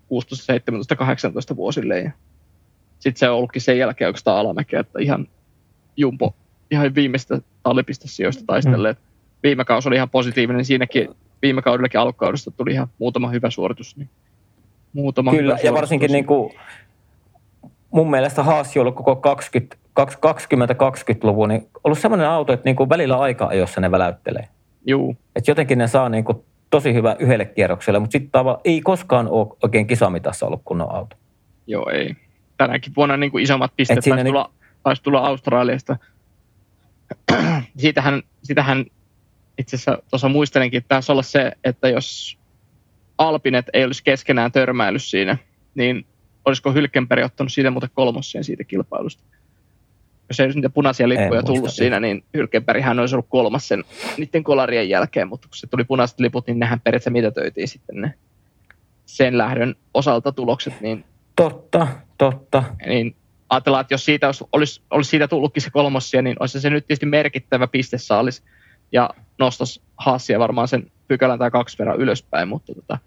16, 0.09 0.45
17, 0.45 0.97
18 0.97 1.57
vuosille, 1.57 2.01
ja 2.01 2.11
sitten 2.99 3.19
se 3.19 3.29
on 3.29 3.37
ollutkin 3.37 3.63
sen 3.63 3.79
jälkeen 3.79 4.09
oikeastaan 4.09 4.39
alamäkeä, 4.39 4.81
että 4.81 4.99
ihan 4.99 5.29
jumpo 5.97 6.35
ihan 6.71 6.95
viimeistä 6.95 7.41
tallipistesijoista 7.63 8.45
taistelee. 8.47 8.93
Mm. 8.93 8.99
Viime 9.43 9.65
kausi 9.65 9.89
oli 9.89 9.97
ihan 9.97 10.11
positiivinen, 10.11 10.65
siinäkin 10.65 11.09
viime 11.43 11.63
kaudellakin 11.63 12.01
alkukaudesta 12.01 12.51
tuli 12.51 12.73
ihan 12.73 12.89
muutama 12.99 13.31
hyvä 13.31 13.51
suoritus. 13.51 13.97
Niin 13.97 14.11
muutama 14.93 15.31
Kyllä, 15.31 15.57
hyvä 15.57 15.69
ja 15.69 15.75
varsinkin 15.75 16.13
niin 16.13 16.27
kuin, 16.27 16.53
mun 17.91 18.11
mielestä 18.11 18.43
Haas 18.43 18.77
on 18.77 18.81
ollut 18.81 18.95
koko 18.95 19.17
20, 19.17 19.77
20-20-luvun 20.01 21.49
niin 21.49 21.69
ollut 21.85 21.99
sellainen 21.99 22.29
auto, 22.29 22.53
että 22.53 22.65
niin 22.65 22.77
kuin 22.77 22.89
välillä 22.89 23.19
aika 23.19 23.55
jossa 23.55 23.81
ne 23.81 23.91
väläyttelee. 23.91 24.49
Juu. 24.87 25.17
Et 25.37 25.49
jotenkin 25.49 25.79
ne 25.79 25.87
saa 25.87 26.09
niin 26.09 26.25
kuin 26.25 26.39
tosi 26.71 26.95
hyvä 26.95 27.17
yhdelle 27.19 27.45
kierrokselle, 27.45 27.99
mutta 27.99 28.13
sitten 28.13 28.41
ei 28.65 28.81
koskaan 28.81 29.29
ole 29.29 29.57
oikein 29.63 29.87
kisamitassa 29.87 30.47
ollut 30.47 30.63
kunnon 30.65 30.95
auto. 30.95 31.17
Joo, 31.67 31.91
ei. 31.91 32.17
Tänäkin 32.57 32.93
vuonna 32.97 33.17
niin 33.17 33.31
kuin 33.31 33.43
isommat 33.43 33.73
pisteet 33.77 33.97
taisi, 34.05 34.17
niin... 34.17 34.27
tulla, 34.27 34.51
taisi 34.83 35.03
tulla 35.03 35.27
Australiasta. 35.27 35.97
siitähän, 37.79 38.23
siitähän 38.43 38.85
itse 39.59 39.77
asiassa 39.77 40.03
tuossa 40.11 40.29
muistelenkin, 40.29 40.79
että 40.79 40.89
taisi 40.89 41.13
olla 41.13 41.23
se, 41.23 41.53
että 41.65 41.89
jos 41.89 42.39
Alpinet 43.19 43.67
ei 43.73 43.85
olisi 43.85 44.05
keskenään 44.05 44.53
törmäillyt 44.53 45.03
siinä, 45.03 45.39
niin 45.75 46.07
olisiko 46.45 46.73
Hylkenberg 46.73 47.25
ottanut 47.25 47.53
siitä 47.53 47.71
muuten 47.71 47.91
kolmosseen 47.95 48.45
siitä 48.45 48.65
kilpailusta. 48.65 49.23
Jos 50.29 50.41
ei 50.41 50.49
niitä 50.49 50.71
punaisia 50.71 51.09
lippuja 51.09 51.43
tullut 51.43 51.61
muista, 51.61 51.77
siinä, 51.77 52.01
niin 52.01 52.25
hän 52.83 52.99
olisi 52.99 53.15
ollut 53.15 53.27
kolmas 53.29 53.69
sen 53.69 53.85
niiden 54.17 54.45
kolarien 54.45 54.89
jälkeen, 54.89 55.29
mutta 55.29 55.49
kun 55.49 55.57
se 55.57 55.67
tuli 55.67 55.85
punaiset 55.85 56.21
liput, 56.21 56.47
niin 56.47 56.59
nehän 56.59 56.81
periaatteessa 56.81 57.11
mitä 57.11 57.31
töitiin 57.31 57.69
sitten 57.69 58.01
ne 58.01 58.15
sen 59.07 59.39
lähdön 59.39 59.75
osalta 59.95 60.33
tulokset. 60.33 60.81
Niin, 60.81 61.05
totta, 61.37 61.89
totta. 62.19 62.65
Niin 62.87 63.17
ajatellaan, 63.49 63.81
että 63.81 63.95
jos 63.95 64.05
siitä 64.05 64.27
olisi, 64.27 64.45
olisi, 64.53 64.83
olisi 64.91 65.11
siitä 65.11 65.29
tullutkin 65.29 65.63
se 65.63 65.71
kolmossia, 65.71 66.23
niin 66.23 66.37
olisi 66.41 66.61
se 66.61 66.71
nyt 66.71 66.87
tietysti 66.87 67.07
merkittävä 67.07 67.67
pistesaalis 67.67 68.43
ja 68.93 69.11
nostaisi 69.39 69.83
Haasia 69.97 70.39
varmaan 70.39 70.69
sen 70.69 70.91
pykälän 71.09 71.39
tai 71.39 71.51
kaksi 71.51 71.79
verran 71.79 72.01
ylöspäin, 72.01 72.49
mutta 72.49 72.75
tota, 72.75 72.99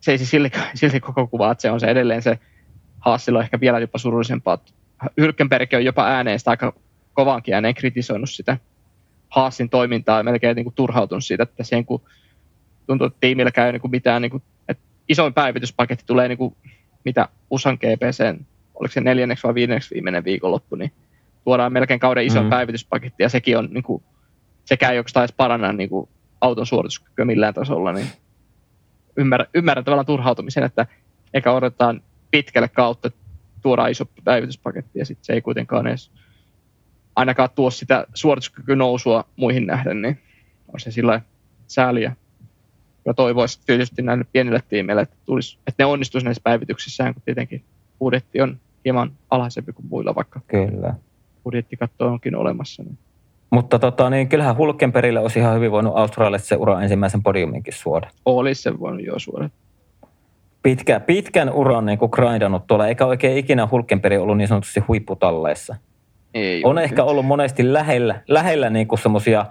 se 0.00 0.12
ei 0.12 0.18
se 0.18 0.26
silti, 0.26 0.58
silti 0.74 1.00
koko 1.00 1.26
kuva, 1.26 1.52
että 1.52 1.62
se 1.62 1.70
on 1.70 1.80
se 1.80 1.86
edelleen 1.86 2.22
se 2.22 2.38
Haasilla 3.00 3.42
ehkä 3.42 3.60
vielä 3.60 3.78
jopa 3.78 3.98
surullisempaa. 3.98 4.58
Hylkenberg 5.16 5.74
on 5.74 5.84
jopa 5.84 6.06
ääneen 6.06 6.38
aika 6.46 6.72
kovankin 7.12 7.54
ääneen 7.54 7.74
kritisoinut 7.74 8.30
sitä 8.30 8.56
Haasin 9.28 9.70
toimintaa 9.70 10.18
ja 10.18 10.22
melkein 10.22 10.56
niin 10.56 10.64
kuin 10.64 10.74
turhautunut 10.74 11.24
siitä, 11.24 11.42
että 11.42 11.64
sen 11.64 11.84
kun 11.84 12.02
tuntuu, 12.86 13.06
että 13.06 13.16
tiimillä 13.20 13.50
käy 13.50 13.72
niin 13.72 13.80
kuin 13.80 13.90
mitään, 13.90 14.22
niin 14.22 14.30
kuin, 14.30 14.42
että 14.68 14.82
isoin 15.08 15.34
päivityspaketti 15.34 16.04
tulee 16.06 16.28
niin 16.28 16.38
kuin, 16.38 16.56
mitä 17.04 17.28
USAn 17.50 17.74
GPCn, 17.76 18.44
oliko 18.74 18.92
se 18.92 19.00
neljänneksi 19.00 19.42
vai 19.46 19.54
viidenneksi 19.54 19.94
viimeinen 19.94 20.24
viikonloppu, 20.24 20.76
niin 20.76 20.92
tuodaan 21.44 21.72
melkein 21.72 22.00
kauden 22.00 22.26
isoin 22.26 22.42
mm-hmm. 22.42 22.50
päivityspaketti 22.50 23.22
ja 23.22 23.28
sekin 23.28 23.58
on 23.58 23.68
niin 23.70 23.82
kuin, 23.82 24.02
sekä 24.64 24.90
ei 24.90 24.98
oikeastaan 24.98 25.24
edes 25.24 25.36
paranna 25.36 25.72
niin 25.72 25.88
kuin, 25.88 26.08
auton 26.40 26.66
suorituskykyä 26.66 27.24
millään 27.24 27.54
tasolla, 27.54 27.92
niin 27.92 28.06
ymmärrän, 29.16 29.48
ymmärrän 29.54 29.84
tavallaan 29.84 30.06
turhautumisen, 30.06 30.64
että 30.64 30.86
eikä 31.34 31.52
odotetaan 31.52 32.02
pitkälle 32.30 32.68
kautta 32.68 33.10
tuoda 33.62 33.86
iso 33.86 34.04
päivityspaketti 34.24 34.98
ja 34.98 35.06
sitten 35.06 35.24
se 35.24 35.32
ei 35.32 35.40
kuitenkaan 35.40 35.86
edes 35.86 36.10
ainakaan 37.16 37.48
tuo 37.54 37.70
sitä 37.70 38.06
suorituskyky 38.14 38.76
nousua 38.76 39.24
muihin 39.36 39.66
nähden, 39.66 40.02
niin 40.02 40.18
on 40.74 40.80
se 40.80 40.90
sillä 40.90 41.20
sääliä. 41.66 42.16
Ja 43.04 43.14
toivoisi 43.14 43.60
tietysti 43.66 44.02
näille 44.02 44.24
pienille 44.32 44.62
tiimeille, 44.68 45.02
että, 45.02 45.16
tulisi, 45.26 45.58
että 45.66 45.82
ne 45.82 45.86
onnistuisi 45.86 46.24
näissä 46.24 46.42
päivityksissä, 46.44 47.12
kun 47.12 47.22
tietenkin 47.24 47.64
budjetti 47.98 48.40
on 48.40 48.58
hieman 48.84 49.12
alhaisempi 49.30 49.72
kuin 49.72 49.86
muilla, 49.86 50.14
vaikka 50.14 50.40
Kyllä. 50.46 50.94
budjettikatto 51.44 52.06
onkin 52.06 52.36
olemassa. 52.36 52.82
Niin. 52.82 52.98
Mutta 53.50 53.78
tota, 53.78 54.10
niin 54.10 54.28
kyllähän 54.28 54.56
Hulkenperille 54.56 55.20
olisi 55.20 55.38
ihan 55.38 55.56
hyvin 55.56 55.70
voinut 55.70 55.96
Australiassa 55.96 56.48
se 56.48 56.56
ura 56.56 56.82
ensimmäisen 56.82 57.22
podiuminkin 57.22 57.74
suoda. 57.74 58.10
Olisi 58.24 58.62
se 58.62 58.80
voinut 58.80 59.06
jo 59.06 59.18
suoda. 59.18 59.50
Pitkä, 60.62 61.00
pitkän 61.00 61.52
uran 61.52 61.86
niin 61.86 61.98
kuin 61.98 62.10
grindannut 62.12 62.66
tuolla, 62.66 62.88
eikä 62.88 63.06
oikein 63.06 63.38
ikinä 63.38 63.68
Hulkenperi 63.70 64.18
ollut 64.18 64.36
niin 64.36 64.48
sanotusti 64.48 64.80
huipputalleissa. 64.80 65.76
Ei 66.34 66.62
on 66.64 66.78
ehkä 66.78 67.04
ollut 67.04 67.26
monesti 67.26 67.72
lähellä, 67.72 68.20
lähellä 68.28 68.70
niin 68.70 68.88
kuin 68.88 68.98
semmosia, 68.98 69.46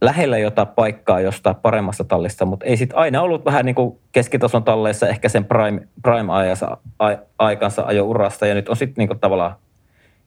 lähellä 0.00 0.38
jota 0.38 0.66
paikkaa 0.66 1.20
jostain 1.20 1.56
paremmasta 1.56 2.04
tallista, 2.04 2.44
mutta 2.44 2.66
ei 2.66 2.76
sitten 2.76 2.98
aina 2.98 3.22
ollut 3.22 3.44
vähän 3.44 3.64
niin 3.64 3.74
kuin 3.74 3.98
keskitason 4.12 4.64
talleissa 4.64 5.08
ehkä 5.08 5.28
sen 5.28 5.44
prime, 5.44 5.88
prime-aikansa 6.02 6.76
aikansa 7.38 7.82
ajo 7.82 8.04
urasta 8.04 8.46
ja 8.46 8.54
nyt 8.54 8.68
on 8.68 8.76
sitten 8.76 9.08
niin 9.08 9.20
tavallaan 9.20 9.56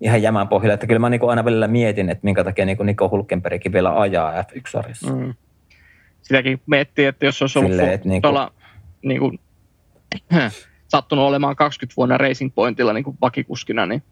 ihan 0.01 0.21
jämän 0.21 0.47
pohjalla. 0.47 0.73
Että 0.73 0.87
kyllä 0.87 0.99
mä 0.99 1.09
niin 1.09 1.29
aina 1.29 1.45
välillä 1.45 1.67
mietin, 1.67 2.09
että 2.09 2.23
minkä 2.23 2.43
takia 2.43 2.65
niin 2.65 2.77
Niko 2.83 3.09
Hulkenbergkin 3.09 3.73
vielä 3.73 3.99
ajaa 3.99 4.41
F1-sarjassa. 4.41 5.13
Mm. 5.13 5.33
Sitäkin 6.21 6.61
miettii, 6.65 7.05
että 7.05 7.25
jos 7.25 7.41
olisi 7.41 7.59
ollut 7.59 7.71
Silleen, 7.71 7.93
että 7.93 8.09
niin 8.09 8.21
kuin... 8.21 8.35
niin 9.01 9.19
kuin, 9.19 9.39
sattunut 10.87 11.25
olemaan 11.25 11.55
20 11.55 11.93
vuonna 11.97 12.17
Racing 12.17 12.51
Pointilla 12.55 12.93
niin 12.93 13.03
kuin 13.03 13.17
vakikuskina, 13.21 13.85
niin 13.85 14.03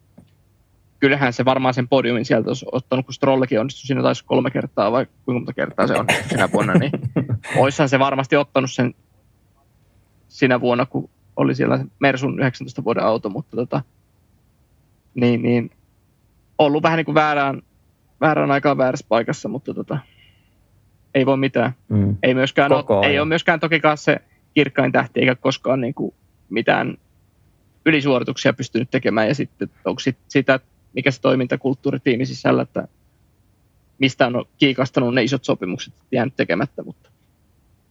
kyllähän 1.00 1.34
se 1.34 1.46
varmaan 1.46 1.74
sen 1.74 1.88
podiumin 1.88 2.26
sieltä 2.26 2.50
olisi 2.50 2.66
ottanut, 2.72 3.06
kun 3.06 3.14
Strollekin 3.14 3.60
onnistui 3.60 3.88
siinä 3.88 4.02
taisi 4.02 4.26
kolme 4.26 4.52
kertaa 4.52 4.92
vai 4.92 5.06
kuinka 5.06 5.40
monta 5.40 5.54
kertaa 5.54 5.88
se 5.88 5.94
on 5.94 6.06
sinä 6.30 6.52
vuonna, 6.52 6.74
niin 6.74 6.92
oissahan 7.58 7.90
se 7.90 8.00
varmasti 8.00 8.36
ottanut 8.36 8.72
sen 8.72 8.94
sinä 10.28 10.62
vuonna, 10.62 10.86
kun 10.86 11.10
oli 11.36 11.56
siellä 11.56 11.86
Mersun 12.00 12.40
19 12.40 12.84
vuoden 12.84 13.04
auto, 13.04 13.30
mutta 13.30 13.56
tota, 13.58 13.82
niin, 15.16 15.42
niin 15.42 15.72
ollut 16.58 16.84
vähän 16.84 16.98
niin 16.98 17.06
kuin 17.06 17.16
väärään, 17.16 17.62
väärään 18.22 18.52
aikaan 18.52 18.78
väärässä 18.78 19.06
paikassa, 19.10 19.50
mutta 19.50 19.74
tota, 19.74 19.98
ei 21.16 21.26
voi 21.26 21.38
mitään. 21.38 21.74
Mm. 21.90 22.18
Ei, 22.24 22.34
myöskään 22.34 22.72
ole, 22.72 23.08
ei 23.08 23.20
ole 23.20 23.28
myöskään 23.28 23.60
tokikaan 23.60 23.98
se 23.98 24.22
kirkkain 24.54 24.92
tähti, 24.92 25.20
eikä 25.20 25.36
koskaan 25.36 25.82
niin 25.82 25.94
kuin 25.94 26.14
mitään 26.50 26.98
ylisuorituksia 27.86 28.54
pystynyt 28.54 28.92
tekemään. 28.92 29.28
Ja 29.28 29.36
sitten 29.36 29.70
onko 29.86 30.00
sit 30.00 30.18
sitä, 30.28 30.60
mikä 30.94 31.12
se 31.12 31.22
toimintakulttuuri 31.22 32.00
tiimi 32.00 32.26
sisällä, 32.26 32.62
että 32.62 32.88
mistä 34.00 34.28
on 34.28 34.46
kiikastanut 34.58 35.14
ne 35.14 35.24
isot 35.24 35.44
sopimukset 35.44 35.94
jäänyt 36.12 36.36
tekemättä. 36.36 36.84
Mutta. 36.84 37.10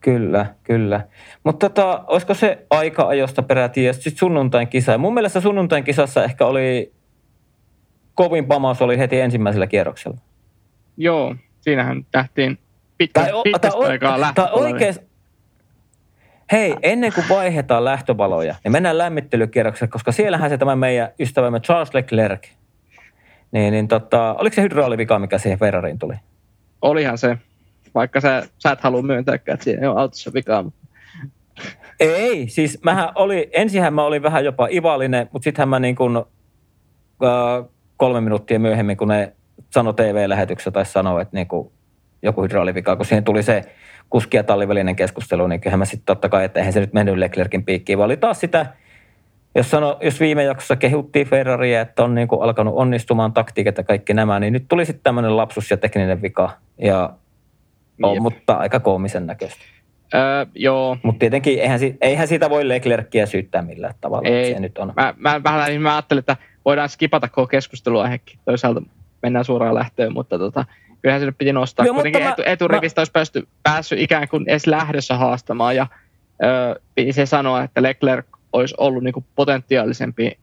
Kyllä, 0.01 0.55
kyllä. 0.63 1.01
Mutta 1.45 1.69
tota, 1.69 2.05
olisiko 2.07 2.35
se 2.35 2.67
aika-ajosta 2.71 3.43
peräti 3.43 3.85
ja 3.85 3.93
sitten 3.93 4.17
sunnuntain 4.17 4.69
kisa? 4.69 4.99
mun 4.99 5.15
mielestä 5.15 5.41
sunnuntain 5.41 5.85
kisassa 5.85 6.25
ehkä 6.25 6.47
oli 6.47 6.93
kovin 8.15 8.47
pamaus 8.47 8.83
oli 8.83 8.99
heti 8.99 9.21
ensimmäisellä 9.21 9.67
kierroksella. 9.67 10.19
Joo, 10.97 11.37
siinähän 11.61 12.07
tähtiin 12.11 12.59
pitkä, 12.99 13.21
tai, 13.21 13.31
pitkästä 13.45 13.79
tai, 13.79 13.89
aikaa 13.91 14.21
lähtöpaloja. 14.21 14.95
Hei, 16.53 16.75
ennen 16.83 17.13
kuin 17.13 17.29
vaihdetaan 17.29 17.85
lähtövaloja, 17.85 18.55
niin 18.65 18.73
mennään 18.73 18.99
lämmittelykierrokselle, 18.99 19.91
koska 19.91 20.13
siellähän 20.13 20.51
se 20.51 20.59
tämä 20.59 20.77
meidän 20.77 21.09
ystävämme 21.21 21.61
Charles 21.61 21.95
Leclerc, 21.95 22.49
niin, 23.53 23.73
niin 23.73 23.89
tota, 23.89 24.35
oliko 24.39 24.55
se 24.55 24.63
hydraulivika, 24.63 25.19
mikä 25.19 25.39
siihen 25.39 25.59
Ferrariin 25.59 25.99
tuli? 25.99 26.15
Olihan 26.83 27.19
se, 27.19 27.39
vaikka 27.95 28.21
sä, 28.21 28.43
sä 28.59 28.71
et 28.71 28.81
halua 28.81 29.03
myöntääkään, 29.03 29.55
että 29.55 29.65
siinä 29.65 29.91
on 29.91 29.99
autossa 29.99 30.31
vikaa. 30.35 30.65
Ei, 32.01 32.49
siis 32.49 32.79
mähän 32.85 33.09
oli, 33.15 33.51
ensinhän 33.53 33.95
mä 33.95 34.05
olin 34.05 34.23
vähän 34.23 34.45
jopa 34.45 34.69
ivallinen, 34.71 35.29
mutta 35.33 35.45
sittenhän 35.45 35.69
mä 35.69 35.81
niin 35.81 35.97
kuin, 35.97 36.17
äh, 36.17 37.71
kolme 37.97 38.21
minuuttia 38.21 38.59
myöhemmin, 38.59 38.97
kun 38.97 39.09
ne 39.09 39.33
sanoi 39.71 39.95
TV-lähetyksessä 39.95 40.71
tai 40.71 40.87
sanoi, 40.87 41.23
että 41.23 41.37
niin 41.37 41.49
kuin 41.49 41.73
joku 42.23 42.43
hydraulivika, 42.43 42.97
kun 42.97 43.07
siihen 43.07 43.25
tuli 43.25 43.43
se 43.43 43.63
kuski 44.13 44.37
ja 44.37 44.45
tallivälinen 44.45 44.97
keskustelu, 44.97 45.47
niin 45.47 45.61
kyllähän 45.61 45.79
mä 45.79 45.85
sitten 45.85 46.07
totta 46.07 46.29
kai, 46.29 46.45
että 46.45 46.61
eihän 46.61 46.73
se 46.73 46.81
nyt 46.81 46.93
mennyt 46.93 47.19
Leclerkin 47.19 47.65
piikkiin, 47.65 47.99
vaan 47.99 48.07
oli 48.07 48.17
taas 48.17 48.41
sitä, 48.41 48.67
jos, 49.55 49.71
sano, 49.71 49.99
jos 50.03 50.21
viime 50.21 50.45
jaksossa 50.45 50.77
kehuttiin 50.77 51.27
Ferraria, 51.27 51.81
että 51.81 52.05
on 52.05 52.15
niin 52.15 52.29
kuin 52.29 52.43
alkanut 52.43 52.75
onnistumaan 52.77 53.33
taktiikat 53.33 53.79
ja 53.79 53.85
kaikki 53.85 54.15
nämä, 54.15 54.41
niin 54.41 54.53
nyt 54.53 54.65
tuli 54.69 54.87
sitten 54.87 55.03
tämmöinen 55.03 55.37
lapsus 55.37 55.71
ja 55.71 55.77
tekninen 55.77 56.23
vika, 56.23 56.51
ja 56.79 57.11
on, 58.03 58.23
mutta 58.23 58.53
aika 58.53 58.81
koomisen 58.81 59.27
näköistä. 59.27 59.63
Öö, 60.15 60.47
joo. 60.55 60.97
Mutta 61.03 61.19
tietenkin 61.19 61.59
eihän, 61.59 61.81
eihän 62.01 62.29
siitä 62.29 62.51
voi 62.51 62.69
Leclerkia 62.69 63.27
syyttää 63.27 63.63
millään 63.63 63.95
tavalla. 64.01 64.29
Ei. 64.29 64.53
Se 64.53 64.61
nyt 64.61 64.79
on. 64.79 64.93
Mä, 64.97 65.15
mä, 65.17 65.43
vähän 65.45 65.83
mä 65.83 65.95
ajattelin, 65.95 66.19
että 66.19 66.37
voidaan 66.65 66.89
skipata 66.89 67.29
koko 67.29 67.47
keskustelua 67.47 68.07
hekki. 68.07 68.39
Toisaalta 68.45 68.83
mennään 69.23 69.45
suoraan 69.45 69.75
lähtöön, 69.75 70.13
mutta 70.13 70.39
tota, 70.39 70.65
kyllähän 71.03 71.21
se 71.21 71.33
piti 71.33 71.53
nostaa. 71.53 71.87
Joo, 71.87 71.95
Kuitenkin 71.95 72.23
etu, 72.23 72.43
eturivistä 72.47 72.99
mä... 72.99 73.01
olisi 73.01 73.13
päästy, 73.13 73.49
päässyt 73.63 73.99
ikään 73.99 74.29
kuin 74.29 74.49
edes 74.49 74.67
lähdössä 74.67 75.17
haastamaan 75.17 75.77
ja 75.77 75.87
ö, 76.43 76.81
piti 76.95 77.13
se 77.13 77.27
sanoa, 77.27 77.63
että 77.63 77.83
Leclerc 77.83 78.27
olisi 78.53 78.75
ollut 78.79 79.03
niin 79.03 79.15
kuin 79.15 79.27
potentiaalisempi 79.35 80.39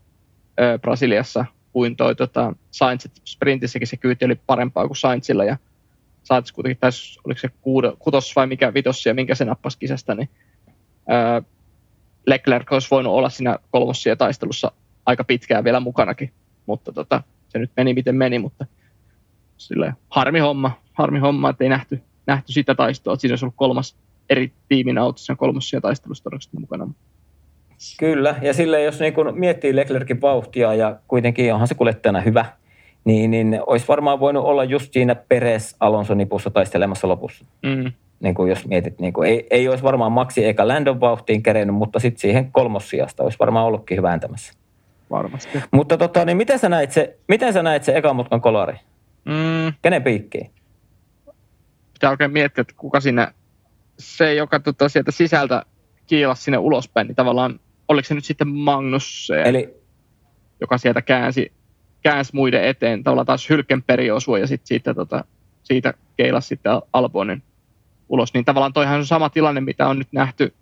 ö, 0.60 0.80
Brasiliassa 0.80 1.46
kuin 1.74 1.96
toi 1.96 2.16
tota, 2.16 2.54
Sainz. 2.72 3.06
Sprintissäkin 3.26 3.88
se 3.88 3.98
kyyti 3.98 4.26
oli 4.26 4.36
parempaa 4.36 4.88
kuin 4.88 4.98
Sainzilla 4.98 5.44
ja 5.44 5.58
Sainz 6.24 6.52
kuitenkin 6.52 6.80
tässä, 6.80 7.22
oliko 7.26 7.40
se 7.40 7.50
kuudo, 7.62 7.96
kutos 8.00 8.36
vai 8.36 8.48
mikä 8.48 8.74
vitos 8.74 9.06
ja 9.06 9.14
minkä 9.14 9.36
se 9.36 9.46
nappasi 9.46 9.80
kisasta, 9.80 10.16
niin 10.16 10.30
ö, 11.12 11.42
Leclerc 12.28 12.72
olisi 12.72 12.88
voinut 12.92 13.14
olla 13.14 13.30
siinä 13.30 13.58
kolmossia 13.72 14.16
taistelussa 14.16 14.72
aika 15.06 15.24
pitkään 15.24 15.64
vielä 15.64 15.80
mukanakin, 15.80 16.34
mutta 16.66 16.92
tota, 16.92 17.24
se 17.50 17.60
nyt 17.60 17.72
meni 17.78 17.94
miten 17.94 18.16
meni, 18.16 18.40
mutta 18.40 18.66
silleen, 19.60 19.94
harmi 20.10 20.40
homma, 20.40 20.72
harmi 20.94 21.20
homma, 21.20 21.50
että 21.50 21.64
ei 21.64 21.70
nähty, 21.70 22.02
nähty 22.28 22.52
sitä 22.52 22.76
taistoa, 22.76 23.14
että 23.14 23.22
siinä 23.22 23.32
olisi 23.32 23.46
ollut 23.46 23.56
kolmas 23.58 23.96
eri 24.30 24.52
tiimin 24.68 24.98
autossa 24.98 25.36
kolmossia 25.36 25.82
taistelussa 25.82 26.24
todennäköisesti 26.24 26.60
mukana. 26.60 26.88
Kyllä, 28.00 28.36
ja 28.42 28.54
sille 28.54 28.84
jos 28.84 29.00
niin 29.00 29.14
kun 29.14 29.34
miettii 29.40 29.76
Leclerkin 29.76 30.22
vauhtia 30.22 30.74
ja 30.74 31.00
kuitenkin 31.08 31.54
onhan 31.54 31.68
se 31.68 31.76
kuljettajana 31.76 32.22
hyvä, 32.22 32.46
niin, 33.06 33.32
niin 33.32 33.60
olisi 33.68 33.88
varmaan 33.88 34.20
voinut 34.20 34.44
olla 34.44 34.64
just 34.64 34.94
siinä 34.94 35.16
Peres 35.16 35.76
Alonso 35.80 36.14
nipussa 36.14 36.50
taistelemassa 36.50 37.08
lopussa. 37.08 37.46
Mm. 37.64 37.92
Niin 38.20 38.36
kuin 38.36 38.50
jos 38.50 38.68
mietit, 38.68 39.00
niin 39.00 39.14
kuin, 39.14 39.30
ei, 39.30 39.48
ei 39.50 39.68
olisi 39.68 39.84
varmaan 39.84 40.12
Maxi 40.12 40.46
eikä 40.46 40.68
Landon 40.68 41.00
vauhtiin 41.00 41.44
kerennyt, 41.44 41.76
mutta 41.76 42.00
sitten 42.00 42.22
siihen 42.22 42.52
kolmossijasta 42.52 43.24
olisi 43.24 43.40
varmaan 43.40 43.66
ollutkin 43.66 43.98
hyvä 43.98 44.10
ääntämässä 44.10 44.54
varmasti. 45.10 45.62
Mutta 45.72 45.98
tota, 45.98 46.26
niin 46.26 46.38
miten 46.38 46.60
sä 46.60 46.70
näit 46.70 46.92
se, 46.92 47.18
miten 47.28 47.54
sä 47.54 47.64
näit 47.64 47.84
se 47.84 47.98
ekan 47.98 48.16
mutkan 48.16 48.42
kolari? 48.42 48.78
Mm. 49.26 49.74
Kenen 49.82 50.04
piikkiin? 50.04 50.52
Pitää 51.94 52.10
oikein 52.10 52.32
miettiä, 52.32 52.62
että 52.62 52.74
kuka 52.78 53.00
siinä, 53.00 53.32
se 54.00 54.34
joka 54.34 54.60
tota, 54.60 54.90
sieltä 54.90 55.12
sisältä 55.12 55.66
kiilasi 56.08 56.44
sinne 56.44 56.58
ulospäin, 56.58 57.08
niin 57.08 57.16
tavallaan 57.16 57.60
oliko 57.88 58.06
se 58.08 58.16
nyt 58.16 58.26
sitten 58.26 58.48
Magnus, 58.48 59.32
Eli 59.46 59.74
joka 60.62 60.78
sieltä 60.78 61.02
käänsi, 61.02 61.52
käänsi 62.02 62.36
muiden 62.36 62.64
eteen, 62.64 63.04
tavallaan 63.04 63.26
taas 63.26 63.50
Hylkenperi 63.50 64.12
osui 64.12 64.40
ja 64.40 64.48
sitten 64.48 64.68
siitä, 64.68 64.94
tota, 64.94 65.24
siitä 65.64 65.94
keilasi 66.18 66.48
sitten 66.48 66.72
Albonin 66.94 67.44
ulos. 68.10 68.34
Niin 68.34 68.46
tavallaan 68.46 68.74
toihan 68.74 69.00
on 69.00 69.06
sama 69.06 69.30
tilanne, 69.30 69.62
mitä 69.62 69.88
on 69.88 69.98
nyt 70.00 70.08
nähty 70.12 70.54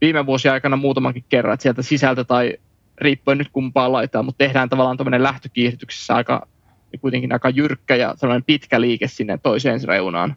viime 0.00 0.26
vuosien 0.26 0.52
aikana 0.52 0.76
muutamankin 0.76 1.24
kerran, 1.28 1.54
että 1.54 1.62
sieltä 1.62 1.82
sisältö 1.82 2.24
tai 2.24 2.56
riippuen 2.98 3.38
nyt 3.38 3.48
kumpaan 3.52 3.92
laitaan, 3.92 4.24
mutta 4.24 4.44
tehdään 4.44 4.68
tavallaan 4.68 4.96
tämmöinen 4.96 5.22
lähtökiihdytyksessä 5.22 6.14
aika, 6.14 6.46
kuitenkin 6.98 7.32
aika 7.32 7.50
jyrkkä 7.50 7.96
ja 7.96 8.14
sellainen 8.16 8.44
pitkä 8.44 8.80
liike 8.80 9.08
sinne 9.08 9.38
toiseen 9.42 9.80
reunaan. 9.84 10.36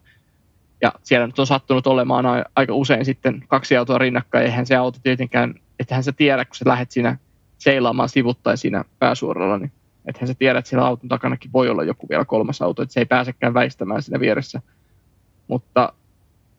Ja 0.81 0.91
siellä 1.03 1.27
nyt 1.27 1.39
on 1.39 1.47
sattunut 1.47 1.87
olemaan 1.87 2.25
aika 2.55 2.73
usein 2.73 3.05
sitten 3.05 3.43
kaksi 3.47 3.77
autoa 3.77 3.97
rinnakkain, 3.97 4.45
eihän 4.45 4.65
se 4.65 4.75
auto 4.75 4.99
tietenkään, 5.03 5.55
ettehän 5.79 6.03
sä 6.03 6.11
tiedä, 6.11 6.45
kun 6.45 6.55
sä 6.55 6.69
lähdet 6.69 6.91
siinä 6.91 7.17
seilaamaan 7.57 8.09
sivuttain 8.09 8.57
siinä 8.57 8.85
pääsuoralla, 8.99 9.57
niin 9.57 9.71
ethän 10.05 10.27
sä 10.27 10.33
tiedä, 10.33 10.59
että 10.59 10.69
siellä 10.69 10.87
auton 10.87 11.09
takanakin 11.09 11.53
voi 11.53 11.69
olla 11.69 11.83
joku 11.83 12.09
vielä 12.09 12.25
kolmas 12.25 12.61
auto, 12.61 12.81
että 12.81 12.93
se 12.93 12.99
ei 12.99 13.05
pääsekään 13.05 13.53
väistämään 13.53 14.01
siinä 14.01 14.19
vieressä. 14.19 14.61
Mutta 15.47 15.93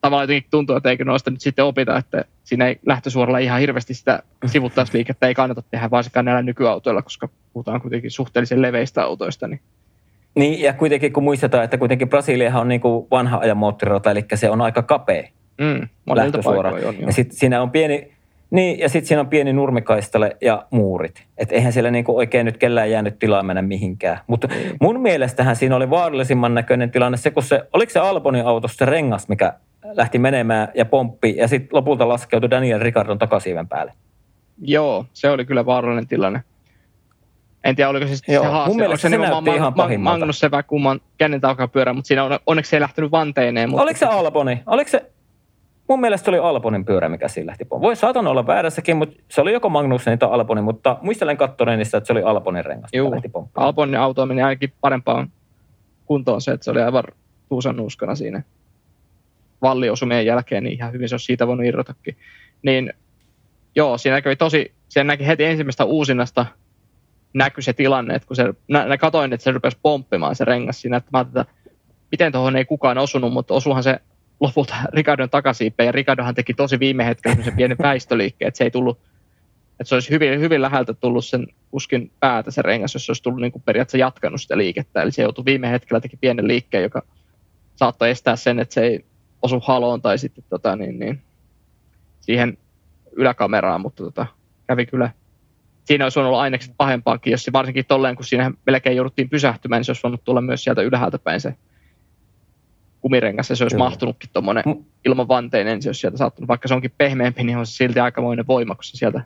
tavallaan 0.01 0.23
jotenkin 0.23 0.51
tuntuu, 0.51 0.77
että 0.77 0.91
eikö 0.91 1.05
noista 1.05 1.31
nyt 1.31 1.41
sitten 1.41 1.65
opita, 1.65 1.97
että 1.97 2.25
siinä 2.45 2.67
ei 2.67 2.81
lähtösuoralla 2.87 3.39
ihan 3.39 3.61
hirveästi 3.61 3.95
sitä 3.95 4.23
sivuttausliikettä 4.47 5.27
ei 5.27 5.35
kannata 5.35 5.63
tehdä 5.63 5.91
varsinkaan 5.91 6.25
näillä 6.25 6.43
nykyautoilla, 6.43 7.03
koska 7.03 7.29
puhutaan 7.53 7.81
kuitenkin 7.81 8.11
suhteellisen 8.11 8.63
leveistä 8.63 9.05
autoista. 9.05 9.49
Niin 9.49 9.61
niin, 10.41 10.61
ja 10.61 10.73
kuitenkin 10.73 11.13
kun 11.13 11.23
muistetaan, 11.23 11.65
että 11.65 11.79
kuitenkin 11.79 12.09
Brasiliahan 12.09 12.61
on 12.61 12.69
niin 12.69 12.81
kuin 12.81 13.07
vanha 13.11 13.39
ajan 13.39 13.57
moottorirata, 13.57 14.11
eli 14.11 14.25
se 14.35 14.51
on 14.51 14.61
aika 14.61 14.83
kapea 14.83 15.29
mm, 15.61 15.89
lähtösuora. 16.15 16.71
On, 16.71 16.95
ja 17.01 17.13
sitten 17.13 17.39
siinä 17.39 17.63
on 17.63 17.71
pieni, 17.71 18.13
niin, 18.51 18.79
ja 18.79 18.89
sitten 18.89 19.09
siinä 19.09 19.21
on 19.21 19.29
pieni 19.29 19.53
nurmikaistale 19.53 20.37
ja 20.41 20.67
muurit. 20.71 21.25
Että 21.39 21.55
eihän 21.55 21.73
siellä 21.73 21.91
niinku 21.91 22.17
oikein 22.17 22.47
nyt 22.47 22.57
kellään 22.57 22.91
jäänyt 22.91 23.19
tilaa 23.19 23.43
mennä 23.43 23.63
mihinkään. 23.63 24.19
Mutta 24.27 24.49
mm. 24.49 24.55
mun 24.81 25.01
mielestähän 25.01 25.57
siinä 25.57 25.77
oli 25.77 25.91
vaarallisimman 25.91 26.55
näköinen 26.55 26.91
tilanne 26.91 27.17
se, 27.17 27.31
kun 27.31 27.43
se, 27.43 27.63
oliko 27.73 27.91
se 27.91 27.99
Albonin 27.99 28.47
autossa 28.47 28.79
se 28.79 28.91
rengas, 28.91 29.29
mikä 29.29 29.53
lähti 29.93 30.19
menemään 30.19 30.69
ja 30.75 30.85
pomppi, 30.85 31.35
ja 31.37 31.49
sitten 31.49 31.69
lopulta 31.73 32.09
laskeutui 32.09 32.51
Daniel 32.51 32.81
Ricardon 32.81 33.19
takasiiven 33.19 33.69
päälle. 33.69 33.93
Joo, 34.63 35.07
se 35.13 35.31
oli 35.31 35.45
kyllä 35.45 35.67
vaarallinen 35.67 36.07
tilanne. 36.07 36.43
En 37.65 37.77
tiedä, 37.77 37.91
oliko 37.91 38.07
se 38.07 38.17
sitten 38.17 38.35
Joo, 38.35 38.45
se 38.45 38.51
haaste. 38.51 38.69
Mun 38.69 38.77
mielestä 38.77 39.09
se, 39.09 39.17
se 39.17 39.19
näytti 39.19 39.51
ihan 39.51 39.73
ma- 39.77 39.89
Magnus 39.99 40.39
Sepä 40.39 40.63
kumman 40.63 41.01
kännen 41.19 41.41
pyörä, 41.73 41.93
mutta 41.93 42.09
siinä 42.09 42.25
on, 42.25 42.39
onneksi 42.47 42.71
se 42.71 42.77
ei 42.77 42.81
lähtenyt 42.81 43.11
vanteineen. 43.11 43.71
Mutta 43.71 43.83
oliko 43.83 43.99
se 43.99 44.07
Alboni? 44.07 44.63
Oliko 44.67 44.91
se, 44.91 45.11
mun 45.89 46.01
mielestä 46.01 46.25
se 46.25 46.31
oli 46.31 46.39
Albonin 46.39 46.85
pyörä, 46.85 47.09
mikä 47.09 47.29
siinä 47.29 47.47
lähti 47.47 47.65
pois. 47.65 47.83
Voi 47.83 47.97
saatan 47.97 48.27
olla 48.27 48.47
väärässäkin, 48.47 48.97
mutta 48.97 49.23
se 49.29 49.41
oli 49.41 49.53
joko 49.53 49.69
Magnussen 49.69 50.19
tai 50.19 50.29
Alboni, 50.33 50.63
mutta 50.63 50.99
muistelen 51.03 51.37
kattoneenista, 51.37 51.97
että 51.97 52.07
se 52.07 52.13
oli 52.13 52.23
Albonin 52.23 52.65
rengas, 52.65 52.91
Joo, 52.93 53.13
Albonin 53.55 54.01
auto 54.01 54.27
meni 54.27 54.43
ainakin 54.43 54.73
parempaan 54.81 55.33
kuntoon 56.07 56.41
se, 56.41 56.53
että 56.53 56.65
se 56.65 56.71
oli 56.71 56.83
aivan 56.83 57.05
tuusan 57.49 57.77
nuuskana 57.77 58.15
siinä 58.15 58.43
valliosumien 59.63 60.27
jälkeen, 60.27 60.65
niin 60.65 60.75
ihan 60.75 60.93
hyvin 60.93 61.09
se 61.09 61.15
olisi 61.15 61.27
siitä 61.27 61.47
voinut 61.47 61.67
irrotakin. 61.67 62.17
Niin 62.63 62.93
joo, 63.77 63.99
siinä 63.99 64.21
kävi 64.21 64.37
tosi, 64.37 64.73
sen 64.89 65.07
näki 65.07 65.27
heti 65.27 65.45
ensimmäistä 65.45 65.85
uusinnasta 65.85 66.47
näkyi 67.35 67.63
se 67.63 67.73
tilanne, 67.73 68.15
että 68.15 68.27
kun 68.27 68.37
se, 68.37 68.55
nä, 68.69 68.85
nä 68.87 68.99
katoin, 68.99 69.33
että 69.33 69.45
se 69.45 69.51
rupesi 69.51 69.79
pomppimaan 69.83 70.37
se 70.37 70.45
rengas 70.45 70.81
siinä, 70.81 70.97
että 70.97 71.11
mä 71.13 71.21
että 71.21 71.45
miten 72.11 72.33
tuohon 72.33 72.57
ei 72.57 72.65
kukaan 72.65 72.99
osunut, 72.99 73.33
mutta 73.33 73.55
osuhan 73.55 73.83
se 73.83 74.01
lopulta 74.41 74.75
Ricardon 74.95 75.31
takasiipeen, 75.31 75.87
ja 75.87 75.93
Ricardohan 75.93 76.35
teki 76.35 76.55
tosi 76.55 76.79
viime 76.81 77.07
hetkellä 77.07 77.45
se 77.45 77.51
pienen 77.51 77.79
väistöliikkeen, 77.89 78.49
että 78.49 78.59
se 78.59 78.65
ei 78.65 78.71
tullut, 78.71 78.99
että 79.71 79.85
se 79.85 79.95
olisi 79.95 80.11
hyvin, 80.11 80.41
hyvin 80.41 80.63
läheltä 80.63 80.95
tullut 80.95 81.25
sen 81.25 81.47
kuskin 81.71 82.13
päätä 82.21 82.51
se 82.51 82.63
rengas, 82.63 82.95
jos 82.95 83.07
se 83.07 83.11
olisi 83.11 83.23
tullut 83.23 83.41
niin 83.41 83.53
kuin 83.53 83.63
periaatteessa 83.63 83.99
jatkanut 83.99 84.41
sitä 84.41 84.59
liikettä, 84.59 85.03
eli 85.03 85.13
se 85.13 85.23
joutui 85.23 85.45
viime 85.45 85.71
hetkellä 85.71 86.01
teki 86.01 86.17
pienen 86.17 86.49
liikkeen, 86.49 86.83
joka 86.83 87.03
saattoi 87.77 88.11
estää 88.11 88.37
sen, 88.37 88.59
että 88.59 88.75
se 88.75 88.81
ei 88.81 89.05
osu 89.43 89.61
haloon 89.61 90.03
tai 90.03 90.19
sitten 90.19 90.45
tota, 90.51 90.77
niin, 90.77 90.99
niin, 90.99 91.23
siihen 92.21 92.59
yläkameraan, 93.13 93.81
mutta 93.81 94.05
tota, 94.05 94.27
kävi 94.67 94.87
kyllä 94.87 95.11
siinä 95.91 96.05
olisi 96.05 96.19
ollut 96.19 96.39
ainekset 96.39 96.75
pahempaakin, 96.77 97.31
jos 97.31 97.45
se 97.45 97.53
varsinkin 97.53 97.85
tolleen, 97.89 98.17
kun 98.17 98.25
siinä 98.25 98.51
melkein 98.67 98.97
jouduttiin 98.97 99.29
pysähtymään, 99.29 99.81
niin 99.81 99.85
se 99.85 99.91
olisi 99.91 100.03
voinut 100.03 100.25
tulla 100.25 100.41
myös 100.41 100.65
sieltä 100.65 100.83
ylhäältä 100.83 101.19
päin 101.19 101.41
se 101.41 101.55
kumirengas, 103.01 103.51
ja 103.51 103.57
se 103.57 103.65
olisi 103.65 103.77
Kyllä. 103.77 103.85
mahtunutkin 103.85 104.31
tuommoinen 104.33 104.65
mm. 104.67 104.85
ilman 105.05 105.29
vanteinen, 105.29 105.75
niin 105.75 105.83
se 105.83 105.89
olisi 105.89 106.01
sieltä 106.01 106.17
saattanut, 106.17 106.49
vaikka 106.49 106.69
se 106.69 106.75
onkin 106.75 106.93
pehmeämpi, 106.99 107.45
niin 107.45 107.59
on 107.59 107.67
se 107.67 107.73
silti 107.73 108.01
aikamoinen 108.01 108.47
voima, 108.47 108.75
kun 108.75 108.85
se 108.85 108.97
sieltä 108.97 109.23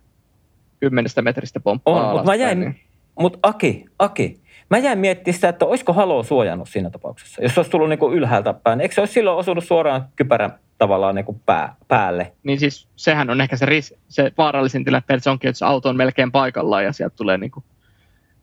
kymmenestä 0.81 1.23
metristä 1.23 1.61
pomppaa 1.61 2.09
on, 2.09 2.13
mutta 2.13 2.31
mä 2.31 2.35
jäin, 2.35 2.61
niin. 2.61 2.81
Mutta 3.19 3.39
Aki, 3.43 3.85
Aki, 3.99 4.41
mä 4.71 4.79
jäin 4.79 4.99
miettimään 4.99 5.35
sitä, 5.35 5.49
että 5.49 5.65
olisiko 5.65 5.93
Halo 5.93 6.23
suojannut 6.23 6.69
siinä 6.69 6.91
tapauksessa, 6.91 7.43
jos 7.43 7.55
se 7.55 7.61
olisi 7.61 7.71
tullut 7.71 7.89
niin 7.89 8.13
ylhäältä 8.13 8.55
päin. 8.55 8.81
Eikö 8.81 8.95
se 8.95 9.01
olisi 9.01 9.13
silloin 9.13 9.39
osunut 9.39 9.65
suoraan 9.65 10.09
kypärän 10.17 10.59
tavallaan 10.79 11.15
niin 11.15 11.25
kuin 11.25 11.41
pää, 11.47 11.75
päälle. 11.89 12.33
Niin 12.43 12.61
siis 12.61 12.89
sehän 12.97 13.31
on 13.31 13.41
ehkä 13.41 13.57
se, 13.57 13.67
ris, 13.67 13.95
se 14.09 14.33
vaarallisin 14.39 14.85
tilanne, 14.85 15.05
että 15.09 15.19
se 15.19 15.31
onkin, 15.31 15.49
että 15.49 15.59
se 15.59 15.65
auto 15.65 15.89
on 15.89 15.97
melkein 15.97 16.33
paikallaan 16.33 16.85
ja 16.85 16.93
sieltä 16.93 17.17
tulee 17.17 17.39
niin 17.39 17.51
kuin 17.51 17.65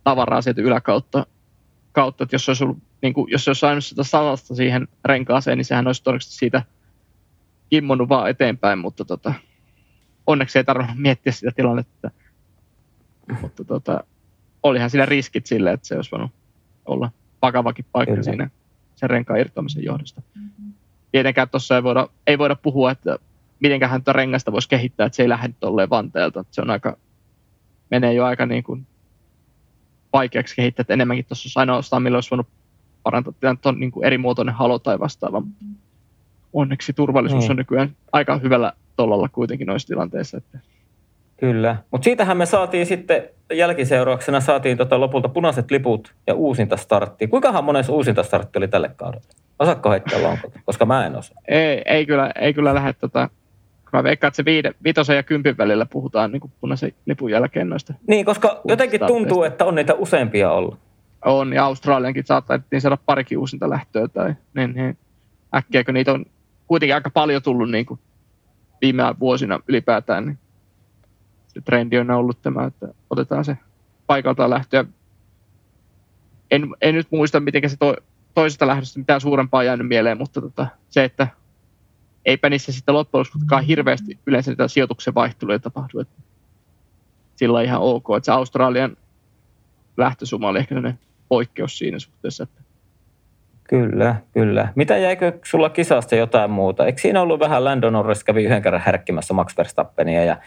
tavaraa 0.04 0.42
sieltä 0.42 0.62
yläkautta. 0.62 1.26
Kautta, 1.92 2.24
että 2.24 2.36
jos 2.36 2.50
olisi, 2.50 2.64
ollut, 2.64 2.78
niin 3.02 3.14
kuin, 3.14 3.32
jos 3.32 3.48
olisi 3.48 3.60
saanut 3.60 3.86
sitä 3.86 4.04
salasta 4.04 4.56
siihen 4.56 4.88
renkaaseen, 5.06 5.58
niin 5.58 5.66
sehän 5.66 5.88
olisi 5.88 6.04
todennäköisesti 6.04 6.38
siitä 6.38 6.64
kimmonut 7.70 8.10
vaan 8.10 8.30
eteenpäin, 8.30 8.80
mutta 8.80 9.06
tota, 9.06 9.34
onneksi 10.28 10.60
ei 10.60 10.64
tarvinnut 10.64 10.98
miettiä 10.98 11.34
sitä 11.34 11.52
tilannetta. 11.56 12.12
Mutta 13.42 13.64
tota, 13.64 14.04
olihan 14.64 14.90
siinä 14.90 15.06
riskit 15.06 15.46
sille, 15.46 15.72
että 15.72 15.88
se 15.88 15.96
olisi 15.96 16.12
voinut 16.12 16.32
olla 16.86 17.12
vakavakin 17.42 17.86
paikka 17.92 18.12
Kyllä. 18.12 18.24
siinä 18.24 18.50
sen 18.96 19.10
renkaan 19.10 19.40
irtoamisen 19.40 19.84
johdosta. 19.84 20.22
Mm-hmm 20.36 20.52
tietenkään 21.12 21.50
tuossa 21.50 21.76
ei 21.76 21.84
voida, 21.84 22.08
ei 22.28 22.38
voida 22.38 22.56
puhua, 22.56 22.92
että 22.92 23.18
mitenköhän 23.60 24.02
tätä 24.02 24.14
rengasta 24.14 24.52
voisi 24.52 24.70
kehittää, 24.70 25.06
että 25.06 25.16
se 25.16 25.24
ei 25.24 25.30
lähde 25.30 25.54
tolleen 25.60 25.90
vanteelta. 25.90 26.46
Se 26.52 26.62
on 26.62 26.70
aika, 26.70 26.98
menee 27.92 28.14
jo 28.14 28.26
aika 28.26 28.46
niin 28.46 28.64
kuin 28.64 28.88
vaikeaksi 30.14 30.56
kehittää, 30.56 30.82
että 30.82 30.94
enemmänkin 30.94 31.26
tuossa 31.26 31.48
olisi 31.48 31.60
ainoastaan, 31.60 32.04
millä 32.04 32.18
olisi 32.18 32.32
voinut 32.32 32.48
parantaa 33.04 33.34
tilannetta, 33.40 33.70
on 33.70 33.80
niin 33.80 33.92
kuin 33.92 34.06
eri 34.06 34.18
muotoinen 34.18 34.56
halo 34.56 34.80
tai 34.80 35.00
vastaava. 35.00 35.44
Onneksi 36.54 36.94
turvallisuus 36.94 37.44
mm. 37.46 37.50
on 37.50 37.56
nykyään 37.56 37.96
aika 38.12 38.38
hyvällä 38.38 38.74
tollalla 38.96 39.30
kuitenkin 39.30 39.68
noissa 39.68 39.88
tilanteissa. 39.88 40.38
Että 40.38 40.60
Kyllä, 41.42 41.76
mutta 41.92 42.04
siitähän 42.04 42.38
me 42.38 42.46
saatiin 42.46 42.86
sitten 42.86 43.24
jälkiseurauksena 43.54 44.40
saatiin 44.40 44.78
tota 44.78 45.00
lopulta 45.00 45.30
punaiset 45.30 45.72
liput 45.72 46.14
ja 46.28 46.34
uusinta 46.34 46.78
startti. 46.78 47.28
Kuinkahan 47.28 47.64
monessa 47.64 47.94
uusinta 47.94 48.24
startti 48.24 48.58
oli 48.58 48.68
tälle 48.68 48.92
kaudelle? 48.96 49.28
Osaatko 49.60 49.92
heittää 49.92 50.24
lonkot? 50.24 50.54
Koska 50.66 50.86
mä 50.86 51.06
en 51.06 51.16
osaa. 51.16 51.38
Ei, 51.48 51.82
ei 51.86 52.06
kyllä, 52.06 52.32
ei 52.40 52.54
kyllä 52.54 52.76
lähde 52.76 52.94
tota, 52.94 53.30
mä 53.94 54.04
veikkaan, 54.04 54.30
että 54.30 54.36
se 54.36 54.46
viide, 54.46 54.72
vitosen 54.84 55.16
ja 55.16 55.24
kympin 55.24 55.58
välillä 55.58 55.86
puhutaan 55.86 56.32
niin 56.32 56.40
kuin 56.40 56.52
punaisen 56.62 56.94
lipun 57.06 57.32
jälkeen 57.32 57.70
noista. 57.70 57.94
Niin, 58.08 58.26
koska 58.26 58.62
jotenkin 58.68 59.02
tuntuu, 59.08 59.44
että 59.44 59.66
on 59.66 59.76
niitä 59.76 59.94
useampia 59.94 60.52
ollut. 60.52 60.80
On, 61.26 61.54
ja 61.54 61.66
Australiankin 61.66 62.26
saattaa 62.26 62.60
saada 62.80 62.98
parikin 63.06 63.38
uusinta 63.38 63.70
lähtöä, 63.70 64.08
tai 64.08 64.36
niin, 64.54 64.74
niin 64.74 64.98
äkkiä, 65.56 65.84
kun 65.84 65.94
niitä 65.94 66.14
on 66.14 66.26
kuitenkin 66.68 66.96
aika 66.96 67.10
paljon 67.10 67.42
tullut 67.42 67.72
niin 67.72 67.86
kuin 67.86 68.00
viime 68.82 69.04
vuosina 69.20 69.60
ylipäätään, 69.68 70.26
niin 70.26 70.38
se 71.54 71.62
trendi 71.62 71.98
on 71.98 72.12
ollut 72.12 72.42
tämä, 72.42 72.66
että 72.66 72.88
otetaan 73.10 73.46
se 73.46 73.58
paikaltaan 74.08 74.50
lähtöä. 74.50 74.86
En, 76.52 76.68
en 76.82 76.96
nyt 76.96 77.08
muista, 77.12 77.40
miten 77.40 77.70
se 77.70 77.78
to, 77.78 77.96
toisesta 78.34 78.68
lähdöstä 78.68 79.00
mitään 79.00 79.22
suurempaa 79.22 79.64
jäänyt 79.64 79.88
mieleen, 79.88 80.18
mutta 80.18 80.42
tota, 80.42 80.68
se, 80.90 81.04
että 81.04 81.28
eipä 82.26 82.50
niissä 82.50 82.72
sitten 82.72 82.96
loppujen 82.96 83.26
lopuksi 83.36 83.68
hirveästi 83.68 84.20
yleensä 84.26 84.52
niitä 84.52 84.68
sijoituksen 84.68 85.16
vaihteluja 85.16 85.60
tapahdu. 85.60 86.00
Että 86.00 86.22
sillä 87.36 87.58
on 87.58 87.66
ihan 87.66 87.82
ok. 87.82 88.06
Että 88.18 88.26
se 88.26 88.32
Australian 88.32 88.98
lähtösuma 89.98 90.48
oli 90.48 90.60
ehkä 90.60 90.76
sellainen 90.76 91.00
poikkeus 91.30 91.78
siinä 91.78 92.00
suhteessa. 92.00 92.44
Että 92.44 92.62
Kyllä, 93.72 94.16
kyllä. 94.34 94.68
Mitä 94.76 94.98
jäikö 94.98 95.40
sulla 95.46 95.70
kisasta 95.70 96.16
jotain 96.16 96.52
muuta? 96.52 96.86
Eikö 96.86 97.02
siinä 97.02 97.22
ollut 97.22 97.40
vähän 97.40 97.64
Landon 97.64 97.94
Norris 97.94 98.24
kävi 98.24 98.44
yhden 98.44 98.62
kerran 98.62 98.82
härkkimässä 98.86 99.34
Max 99.34 99.58
Verstappenia 99.58 100.24
ja 100.24 100.38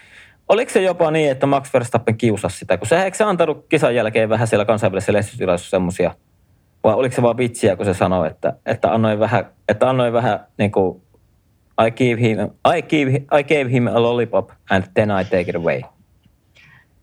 Oliko 0.49 0.71
se 0.71 0.81
jopa 0.81 1.11
niin, 1.11 1.31
että 1.31 1.45
Max 1.45 1.73
Verstappen 1.73 2.17
kiusasi 2.17 2.57
sitä, 2.57 2.77
kun 2.77 2.87
se 2.87 3.03
eikö 3.03 3.17
se 3.17 3.23
antanut 3.23 3.65
kisan 3.69 3.95
jälkeen 3.95 4.29
vähän 4.29 4.47
siellä 4.47 4.65
kansainvälisessä 4.65 5.13
lehdistötilaisuudessa 5.13 5.69
semmoisia, 5.69 6.15
vai 6.83 6.93
oliko 6.93 7.15
se 7.15 7.21
vaan 7.21 7.37
vitsiä, 7.37 7.75
kun 7.75 7.85
se 7.85 7.93
sanoi, 7.93 8.27
että, 8.27 8.53
että 8.65 8.93
annoin 8.93 9.19
vähän, 9.19 9.45
että 9.69 9.89
annoin 9.89 10.13
vähän 10.13 10.39
niin 10.57 10.71
kuin, 10.71 11.01
I 11.87 11.91
give 11.91 12.21
him, 12.21 12.37
I 12.77 12.81
give, 12.81 13.11
I 13.11 13.43
gave 13.43 13.71
him 13.71 13.87
a 13.87 14.01
lollipop 14.01 14.51
and 14.69 14.83
then 14.93 15.09
I 15.21 15.23
take 15.23 15.41
it 15.41 15.55
away. 15.55 15.81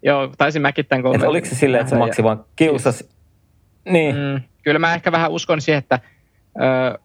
Joo, 0.02 0.28
taisin 0.38 0.62
mäkin 0.62 0.86
tämän 0.86 1.02
kommentin. 1.02 1.28
Oliko 1.28 1.46
se 1.46 1.54
silleen, 1.54 1.80
että 1.80 1.90
se 1.90 1.96
Maxi 1.96 2.22
vaan 2.22 2.44
kiusasi? 2.56 3.08
Niin. 3.84 4.16
Mm, 4.16 4.40
kyllä 4.62 4.78
mä 4.78 4.94
ehkä 4.94 5.12
vähän 5.12 5.30
uskon 5.30 5.60
siihen, 5.60 5.78
että 5.78 6.00
ö, 6.60 6.98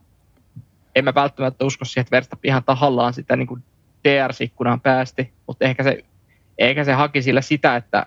en 0.96 1.04
mä 1.04 1.14
välttämättä 1.16 1.66
usko 1.66 1.86
siihen, 1.86 2.02
että 2.02 2.16
Verstappen 2.16 2.50
ihan 2.50 2.64
tahallaan 2.64 3.14
sitä 3.14 3.36
niin 3.36 3.48
kuin 3.48 3.64
DR-ikkunaan 4.04 4.82
päästi, 4.82 5.32
mutta 5.48 5.66
ehkä 5.66 5.84
se 5.84 6.04
Eikä 6.58 6.84
se 6.84 6.94
haki 6.94 7.22
sillä 7.22 7.42
sitä, 7.42 7.76
että 7.76 8.06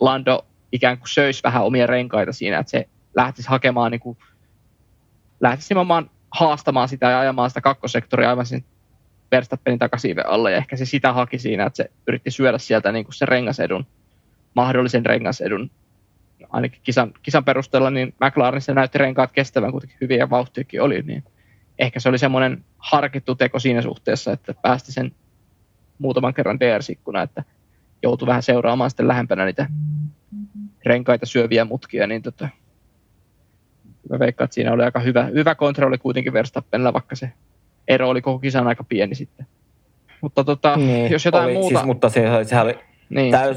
Lando 0.00 0.46
ikään 0.72 0.98
kuin 0.98 1.08
söisi 1.08 1.42
vähän 1.42 1.64
omia 1.64 1.86
renkaita 1.86 2.32
siinä, 2.32 2.58
että 2.58 2.70
se 2.70 2.88
lähtisi 3.16 3.48
hakemaan 3.48 3.90
niin 3.90 4.00
kuin, 4.00 4.18
lähtisi 5.40 5.74
nimenomaan 5.74 6.10
haastamaan 6.30 6.88
sitä 6.88 7.10
ja 7.10 7.20
ajamaan 7.20 7.50
sitä 7.50 7.60
kakkosektoria 7.60 8.30
aivan 8.30 8.46
sen 8.46 8.64
Verstappenin 9.30 9.78
takasiiven 9.78 10.26
alle. 10.26 10.50
Ja 10.50 10.56
ehkä 10.56 10.76
se 10.76 10.84
sitä 10.84 11.12
haki 11.12 11.38
siinä, 11.38 11.66
että 11.66 11.76
se 11.76 11.90
yritti 12.06 12.30
syödä 12.30 12.58
sieltä 12.58 12.92
niin 12.92 13.04
kuin 13.04 13.14
se 13.14 13.26
rengasedun, 13.26 13.86
mahdollisen 14.54 15.06
rengasedun. 15.06 15.70
Ainakin 16.50 16.80
kisan, 16.82 17.12
kisan 17.22 17.44
perusteella, 17.44 17.90
niin 17.90 18.14
McLaren 18.20 18.60
se 18.60 18.74
näytti 18.74 18.98
renkaat 18.98 19.32
kestävän 19.32 19.72
kuitenkin 19.72 19.98
hyviä 20.00 20.16
ja 20.16 20.30
vauhtiakin 20.30 20.82
oli. 20.82 21.02
Niin 21.02 21.24
ehkä 21.78 22.00
se 22.00 22.08
oli 22.08 22.18
semmoinen 22.18 22.64
harkittu 22.78 23.34
teko 23.34 23.58
siinä 23.58 23.82
suhteessa, 23.82 24.32
että 24.32 24.54
päästi 24.62 24.92
sen 24.92 25.12
muutaman 25.98 26.34
kerran 26.34 26.60
DRS-ikkuna, 26.60 27.22
että 27.22 27.44
joutui 28.02 28.28
vähän 28.28 28.42
seuraamaan 28.42 28.90
sitten 28.90 29.08
lähempänä 29.08 29.44
niitä 29.44 29.66
renkaita 30.84 31.26
syöviä 31.26 31.64
mutkia, 31.64 32.06
niin 32.06 32.22
tota, 32.22 32.48
mä 34.10 34.18
veikkaan, 34.18 34.44
että 34.44 34.54
siinä 34.54 34.72
oli 34.72 34.84
aika 34.84 35.00
hyvä, 35.00 35.24
hyvä 35.24 35.54
kontrolli 35.54 35.98
kuitenkin 35.98 36.32
Verstappenilla, 36.32 36.92
vaikka 36.92 37.16
se 37.16 37.32
ero 37.88 38.08
oli 38.08 38.22
koko 38.22 38.38
kisan 38.38 38.66
aika 38.66 38.84
pieni 38.84 39.14
sitten. 39.14 39.46
Mutta 40.20 40.44
tota, 40.44 40.76
niin, 40.76 41.12
jos 41.12 41.24
jotain 41.24 41.44
oli, 41.44 41.54
muuta... 41.54 41.68
Siis, 41.68 41.86
mutta 41.86 42.08
se, 42.08 42.44
sehän 42.44 42.64
oli 42.64 42.78
niin. 43.08 43.30
täys, 43.30 43.56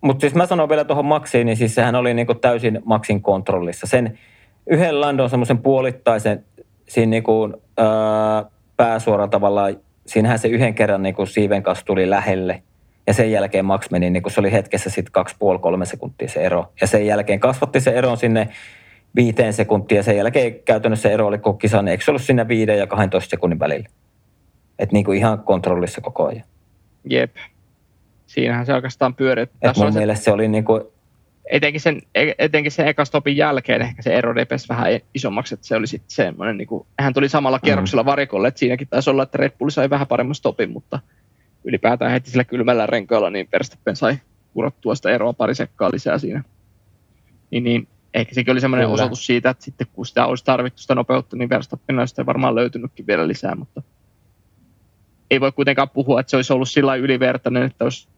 mutta 0.00 0.20
siis 0.20 0.34
mä 0.34 0.46
sanon 0.46 0.68
vielä 0.68 0.84
tuohon 0.84 1.04
Maxiin, 1.04 1.46
niin 1.46 1.56
siis 1.56 1.74
sehän 1.74 1.94
oli 1.94 2.14
niinku 2.14 2.34
täysin 2.34 2.82
Maxin 2.84 3.22
kontrollissa. 3.22 3.86
Sen 3.86 4.18
yhden 4.66 5.00
Landon 5.00 5.30
semmoisen 5.30 5.58
puolittaisen 5.58 6.44
siinä 6.88 7.10
niinku, 7.10 7.62
ää, 7.76 8.44
pääsuoran 8.76 9.30
tavallaan, 9.30 9.76
siinähän 10.06 10.38
se 10.38 10.48
yhden 10.48 10.74
kerran 10.74 11.02
niinku 11.02 11.26
siiven 11.26 11.62
kanssa 11.62 11.84
tuli 11.84 12.10
lähelle. 12.10 12.62
Ja 13.10 13.14
sen 13.14 13.30
jälkeen 13.30 13.64
Max 13.64 13.90
meni, 13.90 14.10
niin 14.10 14.22
se 14.28 14.40
oli 14.40 14.52
hetkessä 14.52 14.90
sitten 14.90 15.12
kaksi 15.12 15.36
puoli 15.38 15.58
kolme 15.58 15.86
sekuntia 15.86 16.28
se 16.28 16.40
ero. 16.40 16.72
Ja 16.80 16.86
sen 16.86 17.06
jälkeen 17.06 17.40
kasvatti 17.40 17.80
se 17.80 17.90
eron 17.90 18.16
sinne 18.16 18.48
viiteen 19.16 19.52
sekuntia. 19.52 20.02
Sen 20.02 20.16
jälkeen 20.16 20.54
käytännössä 20.64 21.10
ero 21.10 21.26
oli 21.26 21.38
koko 21.38 21.58
kisan, 21.58 21.88
eikö 21.88 22.04
se 22.04 22.10
ollut 22.10 22.22
sinne 22.22 22.48
viiden 22.48 22.78
ja 22.78 22.86
12 22.86 23.30
sekunnin 23.30 23.58
välillä? 23.58 23.88
Että 24.78 24.92
niin 24.92 25.04
kuin 25.04 25.18
ihan 25.18 25.38
kontrollissa 25.38 26.00
koko 26.00 26.26
ajan. 26.26 26.44
Jep. 27.04 27.36
Siinähän 28.26 28.66
se 28.66 28.74
oikeastaan 28.74 29.14
pyörii. 29.14 29.46
Et 29.62 29.76
mun 29.76 29.94
mielestä 29.94 30.24
se 30.24 30.32
oli 30.32 30.48
niin 30.48 30.64
kuin... 30.64 30.82
Etenkin 31.50 31.80
sen, 31.80 32.02
etenkin 32.38 32.72
sen 32.72 32.88
eka 32.88 33.04
stopin 33.04 33.36
jälkeen 33.36 33.82
ehkä 33.82 34.02
se 34.02 34.14
ero 34.14 34.32
repesi 34.32 34.68
vähän 34.68 35.00
isommaksi, 35.14 35.54
että 35.54 35.66
se 35.66 35.76
oli 35.76 35.86
sitten 35.86 36.10
semmoinen, 36.10 36.56
niin 36.56 36.68
kuin, 36.68 36.86
hän 37.00 37.14
tuli 37.14 37.28
samalla 37.28 37.58
kierroksella 37.58 38.02
mm. 38.02 38.06
varikolle, 38.06 38.48
että 38.48 38.58
siinäkin 38.58 38.88
taisi 38.88 39.10
olla, 39.10 39.22
että 39.22 39.38
Red 39.38 39.52
Bull 39.58 39.70
sai 39.70 39.90
vähän 39.90 40.06
paremman 40.06 40.34
stopin, 40.34 40.70
mutta 40.70 40.98
ylipäätään 41.64 42.10
heti 42.10 42.30
sillä 42.30 42.44
kylmällä 42.44 42.86
renkaalla, 42.86 43.30
niin 43.30 43.48
Verstappen 43.52 43.96
sai 43.96 44.18
kurottua 44.54 44.94
sitä 44.94 45.10
eroa 45.10 45.32
pari 45.32 45.54
sekkaa 45.54 45.90
lisää 45.92 46.18
siinä. 46.18 46.44
Niin, 47.50 47.64
niin 47.64 47.88
ehkä 48.14 48.34
sekin 48.34 48.52
oli 48.52 48.60
semmoinen 48.60 48.86
Kyllä. 48.86 48.94
osoitus 48.94 49.26
siitä, 49.26 49.50
että 49.50 49.64
sitten 49.64 49.86
kun 49.92 50.06
sitä 50.06 50.26
olisi 50.26 50.44
tarvittu 50.44 50.82
sitä 50.82 50.94
nopeutta, 50.94 51.36
niin 51.36 51.48
Verstappen 51.48 51.98
olisi 51.98 52.26
varmaan 52.26 52.54
löytynytkin 52.54 53.06
vielä 53.06 53.28
lisää, 53.28 53.54
mutta 53.54 53.82
ei 55.30 55.40
voi 55.40 55.52
kuitenkaan 55.52 55.90
puhua, 55.90 56.20
että 56.20 56.30
se 56.30 56.36
olisi 56.36 56.52
ollut 56.52 56.68
sillä 56.68 56.94
ylivertainen, 56.94 57.62
että 57.62 57.84
olisi, 57.84 58.08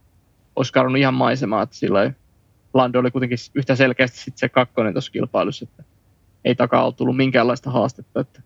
olisi 0.56 0.72
kadonnut 0.72 0.98
ihan 0.98 1.14
maisemaa, 1.14 1.62
että 1.62 1.76
sillä 1.76 2.12
Lando 2.74 2.98
oli 2.98 3.10
kuitenkin 3.10 3.38
yhtä 3.54 3.76
selkeästi 3.76 4.18
sitten 4.18 4.38
se 4.38 4.48
kakkonen 4.48 4.92
tuossa 4.92 5.12
kilpailussa, 5.12 5.66
että 5.70 5.84
ei 6.44 6.54
takaa 6.54 6.84
ole 6.84 6.92
tullut 6.92 7.16
minkäänlaista 7.16 7.70
haastetta. 7.70 8.20
Että. 8.20 8.42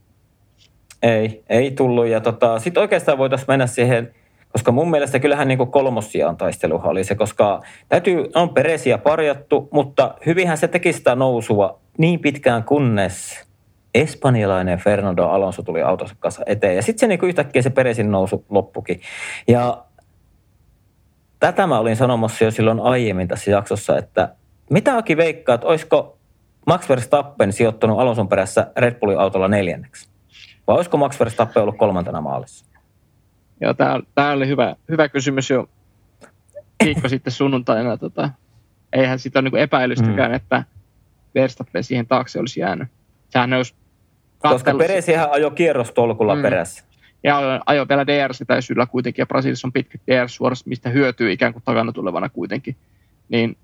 Ei, 1.02 1.44
ei 1.48 1.70
tullut. 1.70 2.06
Ja 2.06 2.20
tota, 2.20 2.58
sitten 2.58 2.80
oikeastaan 2.80 3.18
voitaisiin 3.18 3.46
mennä 3.48 3.66
siihen 3.66 4.14
koska 4.56 4.72
mun 4.72 4.90
mielestä 4.90 5.18
kyllähän 5.18 5.48
niin 5.48 5.70
kolmossiaan 5.70 6.36
taisteluhan 6.36 6.90
oli 6.90 7.04
se, 7.04 7.14
koska 7.14 7.60
täytyy, 7.88 8.30
on 8.34 8.50
peresiä 8.50 8.98
parjattu, 8.98 9.68
mutta 9.72 10.14
hyvinhän 10.26 10.58
se 10.58 10.68
teki 10.68 10.92
sitä 10.92 11.14
nousua 11.14 11.80
niin 11.98 12.20
pitkään 12.20 12.64
kunnes 12.64 13.44
espanjalainen 13.94 14.78
Fernando 14.78 15.28
Alonso 15.28 15.62
tuli 15.62 15.82
autonsa 15.82 16.16
kanssa 16.18 16.42
eteen. 16.46 16.76
Ja 16.76 16.82
sitten 16.82 17.00
se 17.00 17.06
niin 17.06 17.18
yhtäkkiä 17.22 17.62
se 17.62 17.70
peresin 17.70 18.10
nousu 18.10 18.44
loppukin. 18.48 19.00
Ja 19.48 19.84
tätä 21.38 21.66
mä 21.66 21.78
olin 21.78 21.96
sanomassa 21.96 22.44
jo 22.44 22.50
silloin 22.50 22.80
aiemmin 22.80 23.28
tässä 23.28 23.50
jaksossa, 23.50 23.98
että 23.98 24.34
mitä 24.70 24.96
Aki 24.96 25.16
veikkaa, 25.16 25.54
että 25.54 25.66
olisiko 25.66 26.18
Max 26.66 26.88
Verstappen 26.88 27.52
sijoittunut 27.52 28.00
Alonson 28.00 28.28
perässä 28.28 28.72
Red 28.76 28.94
Bullin 28.94 29.18
autolla 29.18 29.48
neljänneksi? 29.48 30.08
Vai 30.66 30.76
olisiko 30.76 30.96
Max 30.96 31.20
Verstappen 31.20 31.62
ollut 31.62 31.78
kolmantena 31.78 32.20
maalissa? 32.20 32.65
Joo, 33.60 33.74
tämä 34.14 34.30
oli 34.30 34.48
hyvä, 34.48 34.76
hyvä 34.88 35.08
kysymys 35.08 35.50
jo 35.50 35.68
viikko 36.84 37.08
sitten 37.08 37.32
sunnuntaina. 37.32 37.96
Tota, 37.96 38.30
eihän 38.92 39.18
sitä 39.18 39.38
ole 39.38 39.50
niin 39.50 39.62
epäilystäkään, 39.62 40.30
mm. 40.30 40.36
että 40.36 40.64
Verstappen 41.34 41.84
siihen 41.84 42.06
taakse 42.06 42.38
olisi 42.38 42.60
jäänyt. 42.60 42.88
Sehän 43.28 43.52
olisi 43.52 43.74
Koska 44.38 44.74
Peresihän 44.74 45.28
ajoi 45.30 45.50
kierrostolkulla 45.50 46.34
mm. 46.34 46.42
perässä. 46.42 46.84
Ja 47.24 47.60
ajoi 47.66 47.88
vielä 47.88 48.06
DRS-etäisyydellä 48.06 48.86
kuitenkin, 48.86 49.22
ja 49.22 49.26
Brasiliassa 49.26 49.68
on 49.68 49.72
pitkät 49.72 50.00
DRS-suorat, 50.06 50.58
mistä 50.66 50.88
hyötyy 50.90 51.32
ikään 51.32 51.52
kuin 51.52 51.62
takana 51.62 51.92
tulevana 51.92 52.28
kuitenkin. 52.28 52.76
Niin 53.28 53.56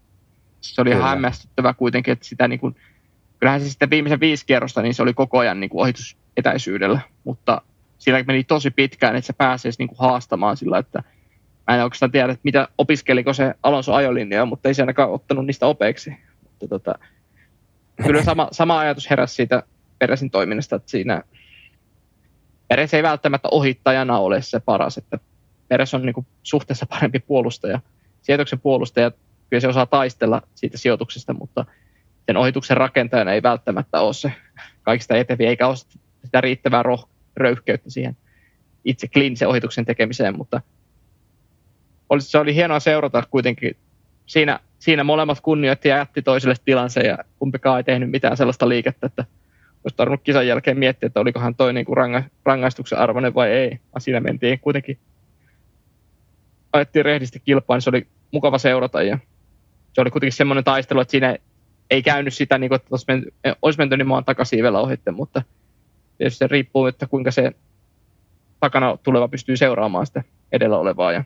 se 0.60 0.80
oli 0.80 0.90
Kyllä. 0.90 1.04
hämmästyttävä 1.04 1.74
kuitenkin, 1.74 2.12
että 2.12 2.24
sitä 2.24 2.48
niin 2.48 2.60
kuin, 2.60 2.76
kyllähän 3.38 3.60
se 3.60 3.68
sitten 3.68 3.90
viimeisen 3.90 4.20
viisi 4.20 4.46
kierrosta, 4.46 4.82
niin 4.82 4.94
se 4.94 5.02
oli 5.02 5.14
koko 5.14 5.38
ajan 5.38 5.60
niin 5.60 5.70
kuin 5.70 5.82
ohitusetäisyydellä, 5.82 7.00
mutta 7.24 7.62
sillä 8.02 8.22
meni 8.26 8.44
tosi 8.44 8.70
pitkään, 8.70 9.16
että 9.16 9.26
se 9.26 9.32
pääsee 9.32 9.72
niin 9.78 9.88
kuin 9.88 9.98
haastamaan 9.98 10.56
sillä, 10.56 10.78
että 10.78 11.02
mä 11.68 11.76
en 11.76 11.82
oikeastaan 11.82 12.12
tiedä, 12.12 12.32
että 12.32 12.40
mitä 12.44 12.68
opiskeliko 12.78 13.32
se 13.32 13.54
Alonso 13.62 13.94
ajolinja, 13.94 14.44
mutta 14.44 14.68
ei 14.68 14.74
se 14.74 14.82
ainakaan 14.82 15.10
ottanut 15.10 15.46
niistä 15.46 15.66
opeiksi. 15.66 16.16
Mutta 16.42 16.68
tota, 16.68 16.94
kyllä 18.04 18.22
sama, 18.22 18.48
sama 18.52 18.78
ajatus 18.78 19.10
heräsi 19.10 19.34
siitä 19.34 19.62
Peresin 19.98 20.30
toiminnasta, 20.30 20.76
että 20.76 20.90
siinä 20.90 21.22
Peres 22.68 22.94
ei 22.94 23.02
välttämättä 23.02 23.48
ohittajana 23.50 24.18
ole 24.18 24.42
se 24.42 24.60
paras, 24.60 24.98
että 24.98 25.18
Peres 25.68 25.94
on 25.94 26.02
niin 26.02 26.14
kuin 26.14 26.26
suhteessa 26.42 26.86
parempi 26.86 27.18
puolustaja. 27.18 27.80
Sijoituksen 28.22 28.60
puolustaja, 28.60 29.12
kyllä 29.50 29.60
se 29.60 29.68
osaa 29.68 29.86
taistella 29.86 30.42
siitä 30.54 30.78
sijoituksesta, 30.78 31.34
mutta 31.34 31.64
sen 32.26 32.36
ohituksen 32.36 32.76
rakentajana 32.76 33.32
ei 33.32 33.42
välttämättä 33.42 34.00
ole 34.00 34.14
se 34.14 34.32
kaikista 34.82 35.16
eteviä, 35.16 35.48
eikä 35.48 35.68
ole 35.68 35.76
sitä 36.24 36.40
riittävää 36.40 36.82
roh- 36.82 37.11
röyhkeyttä 37.36 37.90
siihen 37.90 38.16
itse 38.84 39.08
kliinisen 39.08 39.48
ohituksen 39.48 39.84
tekemiseen, 39.84 40.36
mutta 40.36 40.60
oli, 42.08 42.20
se 42.20 42.38
oli 42.38 42.54
hienoa 42.54 42.80
seurata 42.80 43.22
kuitenkin. 43.30 43.76
Siinä, 44.26 44.60
siinä 44.78 45.04
molemmat 45.04 45.40
kunnioitti 45.40 45.88
ja 45.88 45.96
jätti 45.96 46.22
toiselle 46.22 46.54
tilansa 46.64 47.00
ja 47.00 47.18
kumpikaan 47.38 47.78
ei 47.78 47.84
tehnyt 47.84 48.10
mitään 48.10 48.36
sellaista 48.36 48.68
liikettä, 48.68 49.06
että 49.06 49.24
olisi 49.84 49.96
tarvinnut 49.96 50.22
kisan 50.22 50.46
jälkeen 50.46 50.78
miettiä, 50.78 51.06
että 51.06 51.20
olikohan 51.20 51.54
toi 51.54 51.72
niin 51.72 51.86
kuin 51.86 51.96
ranga, 51.96 52.22
rangaistuksen 52.44 52.98
arvoinen 52.98 53.34
vai 53.34 53.50
ei. 53.50 53.78
Siinä 53.98 54.20
mentiin 54.20 54.60
kuitenkin, 54.60 54.98
ajettiin 56.72 57.04
rehdisti 57.04 57.40
kilpaa, 57.40 57.76
niin 57.76 57.82
se 57.82 57.90
oli 57.90 58.06
mukava 58.30 58.58
seurata 58.58 59.02
ja 59.02 59.18
se 59.92 60.00
oli 60.00 60.10
kuitenkin 60.10 60.36
semmoinen 60.36 60.64
taistelu, 60.64 61.00
että 61.00 61.10
siinä 61.10 61.36
ei 61.90 62.02
käynyt 62.02 62.34
sitä, 62.34 62.58
niin 62.58 62.68
kuin, 62.68 62.76
että 62.76 62.88
olisi 62.90 63.04
menty, 63.08 63.34
olisi 63.62 63.78
menty 63.78 63.96
niin 63.96 64.06
maan 64.06 64.24
takasiivellä 64.24 64.80
ohitte, 64.80 65.10
mutta 65.10 65.42
tietysti 66.22 66.38
se 66.38 66.46
riippuu, 66.46 66.86
että 66.86 67.06
kuinka 67.06 67.30
se 67.30 67.52
takana 68.60 68.96
tuleva 68.96 69.28
pystyy 69.28 69.56
seuraamaan 69.56 70.06
sitä 70.06 70.22
edellä 70.52 70.78
olevaa. 70.78 71.12
Ja 71.12 71.24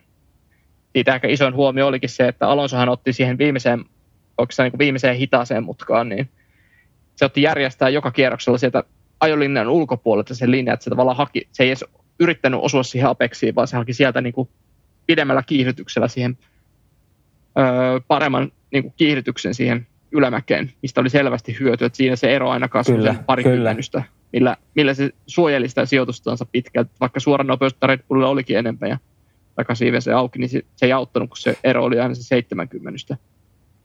siitä 0.92 1.14
ehkä 1.14 1.28
isoin 1.28 1.55
huomio 1.55 1.86
olikin 1.86 2.09
se, 2.09 2.28
että 2.28 2.49
Alonsohan 2.49 2.88
otti 2.88 3.12
siihen 3.12 3.38
viimeiseen, 3.38 3.84
oikeastaan 4.38 4.70
niin 4.70 4.78
viimeiseen 4.78 5.16
hitaaseen 5.16 5.64
mutkaan, 5.64 6.09
niin 6.09 6.28
se 7.16 7.24
otti 7.24 7.42
järjestää 7.42 7.88
joka 7.88 8.11
kierroksella 8.11 8.59
sieltä 8.59 8.84
ajolinjan 9.20 9.68
ulkopuolelta 9.68 10.34
sen 10.34 10.51
linjan, 10.51 10.74
että 10.74 10.84
se 10.84 10.90
tavallaan 10.90 11.16
haki, 11.16 11.49
se 11.53 11.62
ei 11.62 11.68
edes 11.68 11.84
yrittänyt 12.20 12.61
osua 12.62 12.82
siihen 12.82 13.09
apeksiin, 13.09 13.55
vaan 13.55 13.68
se 13.68 13.76
haki 13.76 13.92
sieltä 13.92 14.20
niin 14.20 14.34
kuin 14.34 14.49
pidemmällä 15.07 15.42
kiihdytyksellä 15.42 16.09
siihen 16.09 16.38
öö, 17.59 18.01
paremman 18.09 18.53
niin 18.72 18.82
kuin 18.82 18.94
kiihdytyksen 18.97 19.55
siihen 19.55 19.86
ylämäkeen, 20.12 20.72
mistä 20.82 21.01
oli 21.01 21.11
selvästi 21.11 21.57
hyötyä, 21.61 21.86
että 21.86 21.97
siinä 21.97 22.16
se 22.16 22.34
ero 22.36 22.51
aina 22.51 22.68
kasvoi 22.68 23.14
pari 23.26 23.42
kymmenystä 23.42 24.03
millä, 24.33 24.57
millä 24.74 24.95
se 24.95 25.11
suojeli 25.27 25.68
sitä 25.68 25.87
sijoitustansa 25.87 26.47
pitkälti, 26.53 26.91
vaikka 27.01 27.20
suoran 27.20 27.47
nopeutta 27.47 27.87
Red 27.87 28.01
Bullilla 28.09 28.29
olikin 28.29 28.59
enemmän 28.59 28.91
ja 28.91 28.99
takasiive 29.55 30.01
se 30.01 30.12
auki, 30.12 30.39
niin 30.39 30.49
se, 30.49 30.62
se 30.77 30.87
ei 30.87 30.93
auttanut, 30.93 31.31
kun 31.31 31.37
se 31.37 31.59
ero 31.64 31.85
oli 31.85 32.01
aina 32.01 32.14
se 32.14 32.22
70, 32.22 33.16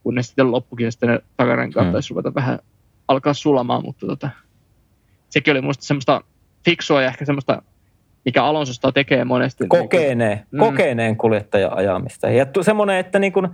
kunnes 0.02 0.26
sitten 0.26 0.50
loppukin 0.52 0.84
ja 0.84 0.90
sitten 0.90 1.08
ne 1.08 1.18
takarenkaat 1.36 1.86
hmm. 1.86 1.92
taisi 1.92 2.10
ruveta 2.10 2.34
vähän 2.34 2.58
alkaa 3.08 3.34
sulamaan, 3.34 3.82
mutta 3.84 4.06
tota, 4.06 4.30
sekin 5.30 5.52
oli 5.52 5.60
minusta 5.60 5.84
semmoista 5.84 6.20
fiksua 6.64 7.02
ja 7.02 7.08
ehkä 7.08 7.24
semmoista, 7.24 7.62
mikä 8.24 8.44
Alonsosta 8.44 8.92
tekee 8.92 9.24
monesti. 9.24 9.64
Kokeneen, 9.68 10.38
niin 10.38 10.48
kuin, 10.50 10.70
kokeneen 10.70 11.16
kuljettajan 11.16 11.76
ajamista. 11.76 12.30
Ja 12.30 12.46
semmoinen, 12.60 12.96
että 12.96 13.18
niin 13.18 13.32
kuin 13.32 13.48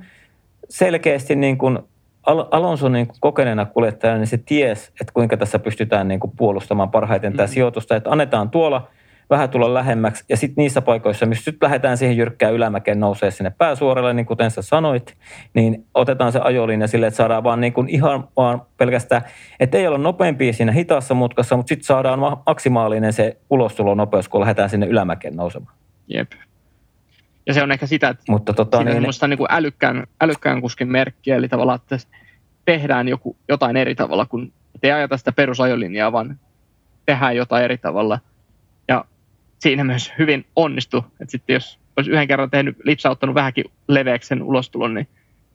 selkeästi 0.68 1.36
niin 1.36 1.58
kuin 1.58 1.78
Al- 2.26 2.46
Alonso 2.50 2.88
niin 2.88 3.06
kuin 3.06 3.16
kokeneena 3.20 3.64
kuljettajana, 3.64 4.18
niin 4.18 4.26
se 4.26 4.38
ties, 4.38 4.88
että 4.88 5.12
kuinka 5.14 5.36
tässä 5.36 5.58
pystytään 5.58 6.08
niin 6.08 6.20
kuin 6.20 6.32
puolustamaan 6.36 6.90
parhaiten 6.90 7.30
mm-hmm. 7.30 7.36
tämä 7.36 7.46
sijoitusta, 7.46 7.96
että 7.96 8.10
annetaan 8.10 8.50
tuolla 8.50 8.88
vähän 9.30 9.50
tulla 9.50 9.74
lähemmäksi. 9.74 10.24
Ja 10.28 10.36
sitten 10.36 10.62
niissä 10.62 10.82
paikoissa, 10.82 11.26
missä 11.26 11.50
nyt 11.50 11.62
lähdetään 11.62 11.96
siihen 11.96 12.16
jyrkkään 12.16 12.54
ylämäkeen 12.54 13.00
nousee 13.00 13.30
sinne 13.30 13.52
pääsuoralle, 13.58 14.14
niin 14.14 14.26
kuten 14.26 14.50
sä 14.50 14.62
sanoit, 14.62 15.16
niin 15.54 15.86
otetaan 15.94 16.32
se 16.32 16.38
ajolinja 16.38 16.86
sille, 16.86 17.06
että 17.06 17.16
saadaan 17.16 17.44
vaan 17.44 17.60
niin 17.60 17.72
kuin 17.72 17.88
ihan 17.88 18.28
vaan 18.36 18.62
pelkästään, 18.76 19.22
että 19.60 19.78
ei 19.78 19.86
ole 19.86 19.98
nopeampia 19.98 20.52
siinä 20.52 20.72
hitaassa 20.72 21.14
mutkassa, 21.14 21.56
mutta 21.56 21.68
sitten 21.68 21.86
saadaan 21.86 22.18
maksimaalinen 22.46 23.12
se 23.12 23.36
ulostulonopeus, 23.50 24.28
kun 24.28 24.40
lähdetään 24.40 24.70
sinne 24.70 24.86
ylämäkeen 24.86 25.36
nousemaan. 25.36 25.76
Jep. 26.08 26.32
Ja 27.48 27.54
se 27.54 27.62
on 27.62 27.72
ehkä 27.72 27.86
sitä, 27.86 28.08
että 28.08 28.24
Mutta 28.28 28.52
tota, 28.52 28.84
niin, 28.84 29.02
niin, 29.02 29.28
niin 29.28 29.38
kuin 29.38 29.48
älykkään, 29.50 30.06
älykkään 30.20 30.60
kuskin 30.60 30.88
merkkiä, 30.88 31.36
eli 31.36 31.48
tavallaan, 31.48 31.80
että 31.82 31.98
tehdään 32.64 33.08
joku, 33.08 33.36
jotain 33.48 33.76
eri 33.76 33.94
tavalla, 33.94 34.26
kun 34.26 34.52
ei 34.82 34.92
ajata 34.92 35.16
sitä 35.16 35.32
perusajolinjaa, 35.32 36.12
vaan 36.12 36.38
tehdään 37.06 37.36
jotain 37.36 37.64
eri 37.64 37.78
tavalla. 37.78 38.20
Ja 38.88 39.04
siinä 39.58 39.84
myös 39.84 40.12
hyvin 40.18 40.46
onnistu. 40.56 41.04
Että 41.20 41.30
sitten 41.30 41.54
jos 41.54 41.78
olisi 41.96 42.10
yhden 42.10 42.28
kerran 42.28 42.50
tehnyt, 42.50 42.76
lipsauttanut 42.84 43.34
vähänkin 43.34 43.64
leveäksi 43.88 44.28
sen 44.28 44.42
ulostulon, 44.42 44.94
niin 44.94 45.08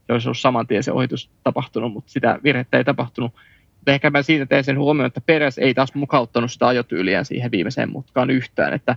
se 0.07 0.13
olisi 0.13 0.27
ollut 0.27 0.39
saman 0.39 0.67
tien 0.67 0.83
se 0.83 0.91
ohitus 0.91 1.29
tapahtunut, 1.43 1.93
mutta 1.93 2.11
sitä 2.11 2.39
virhettä 2.43 2.77
ei 2.77 2.83
tapahtunut. 2.83 3.33
Mutta 3.75 3.91
ehkä 3.91 4.09
mä 4.09 4.21
siitä 4.21 4.45
teen 4.45 4.63
sen 4.63 4.79
huomioon, 4.79 5.07
että 5.07 5.21
Peres 5.21 5.57
ei 5.57 5.73
taas 5.73 5.93
mukauttanut 5.93 6.51
sitä 6.51 6.67
ajotyyliä 6.67 7.23
siihen 7.23 7.51
viimeiseen 7.51 7.91
mutkaan 7.91 8.29
yhtään, 8.29 8.73
että 8.73 8.95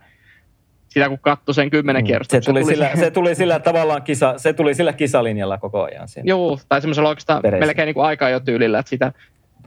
sitä 0.97 1.09
kun 1.09 1.19
katsoi 1.19 1.55
sen 1.55 1.71
kymmenen 1.71 2.03
mm. 2.03 2.07
kierrosta. 2.07 2.37
Se 2.37 2.41
tuli, 2.41 2.61
se, 2.61 2.65
tuli 2.65 2.75
sillä, 2.75 2.91
se 3.05 3.11
tuli 3.11 3.35
sillä 3.35 3.59
tavallaan 3.59 4.03
kisa, 4.03 4.35
se 4.37 4.53
tuli 4.53 4.75
sillä 4.75 4.93
kisalinjalla 4.93 5.59
koko 5.59 5.83
ajan. 5.83 6.09
Siinä. 6.09 6.29
Joo, 6.29 6.59
tai 6.69 6.81
semmoisella 6.81 7.09
oikeastaan 7.09 7.43
Peres. 7.43 7.61
melkein 7.61 7.87
niin 7.87 7.95
kuin 7.95 8.05
aika 8.05 8.41
tyylillä, 8.45 8.79
että 8.79 8.91
sitä 8.91 9.13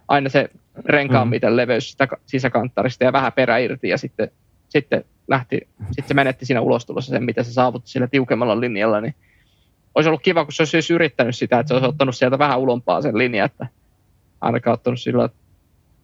aina 0.07 0.29
se 0.29 0.49
renkaan 0.85 1.27
mm. 1.27 1.29
miten 1.29 1.57
leveys 1.57 1.91
sitä 1.91 2.07
sisäkanttarista 2.25 3.03
ja 3.03 3.13
vähän 3.13 3.33
perä 3.33 3.57
irti 3.57 3.89
ja 3.89 3.97
sitten, 3.97 4.31
sitten 4.69 5.05
lähti, 5.27 5.67
sitten 5.77 6.07
se 6.07 6.13
menetti 6.13 6.45
siinä 6.45 6.61
ulostulossa 6.61 7.09
sen, 7.09 7.23
miten 7.23 7.45
se 7.45 7.53
saavutti 7.53 7.89
sillä 7.89 8.07
tiukemmalla 8.07 8.59
linjalla, 8.59 9.01
niin 9.01 9.15
olisi 9.95 10.09
ollut 10.09 10.21
kiva, 10.21 10.45
kun 10.45 10.53
se 10.53 10.63
olisi 10.63 10.93
yrittänyt 10.93 11.35
sitä, 11.35 11.59
että 11.59 11.67
se 11.67 11.73
olisi 11.73 11.87
ottanut 11.87 12.15
sieltä 12.15 12.39
vähän 12.39 12.59
ulompaa 12.59 13.01
sen 13.01 13.17
linja, 13.17 13.45
että 13.45 13.67
ainakaan 14.41 14.73
ottanut 14.73 14.99
sillä, 14.99 15.29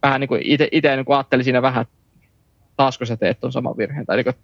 vähän 0.03 0.21
niin 0.21 0.28
kuin 0.28 0.41
itse, 0.43 0.69
itse 0.71 0.95
niin 0.95 1.05
kuin 1.05 1.15
ajattelin 1.15 1.43
siinä 1.43 1.61
vähän, 1.61 1.82
että 1.82 1.95
taasko 2.78 3.05
sä 3.05 3.17
teet 3.17 3.39
tuon 3.39 3.51
saman 3.51 3.78
virheen, 3.78 4.05
tai 4.05 4.15
niin 4.15 4.26
kuin, 4.26 4.36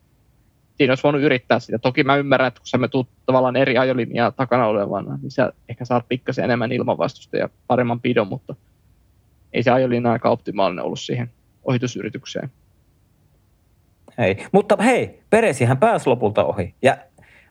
siinä 0.78 0.92
olisi 0.92 1.04
voinut 1.04 1.22
yrittää 1.22 1.60
sitä. 1.60 1.80
Toki 1.80 2.04
mä 2.04 2.16
ymmärrän, 2.16 2.48
että 2.48 2.60
kun 2.60 2.68
sä 2.68 2.78
me 2.78 2.88
tuut 2.88 3.08
tavallaan 3.26 3.56
eri 3.56 3.78
ajolinjaa 3.78 4.32
takana 4.32 4.68
olevana, 4.68 5.20
niin 5.22 5.32
sä 5.32 5.54
ehkä 5.70 5.86
saat 5.86 6.06
pikkasen 6.10 6.46
enemmän 6.46 6.72
ilmanvastusta 6.72 7.38
ja 7.38 7.50
paremman 7.68 8.02
pidon, 8.02 8.28
mutta– 8.28 8.56
ei 9.54 9.64
se 9.64 9.72
ajolinja 9.72 10.12
aika 10.12 10.30
optimaalinen 10.30 10.86
ollut 10.86 11.00
siihen 11.00 11.32
ohitusyritykseen. 11.64 12.52
Hei, 14.18 14.46
mutta 14.52 14.78
hei, 14.84 15.20
Peresihän 15.30 15.78
pääsi 15.78 16.10
lopulta 16.10 16.44
ohi. 16.44 16.76
Ja 16.82 16.98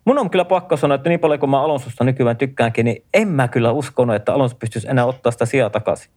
mun 0.05 0.19
on 0.19 0.31
kyllä 0.31 0.45
pakko 0.45 0.77
sanoa, 0.77 0.95
että 0.95 1.09
niin 1.09 1.21
paljon 1.21 1.41
kuin 1.41 1.51
mä 1.51 1.63
Alonsosta 1.63 2.05
nykyään 2.05 2.37
tykkäänkin, 2.37 2.85
niin 2.85 3.05
en 3.15 3.29
mä 3.29 3.49
kyllä 3.49 3.73
uskonut, 3.73 4.17
että 4.17 4.35
Alonso 4.35 4.57
pystyisi 4.57 4.89
enää 4.89 5.05
ottaa 5.05 5.33
sitä 5.33 5.47
sijaa 5.47 5.71
takaisin. 5.71 6.11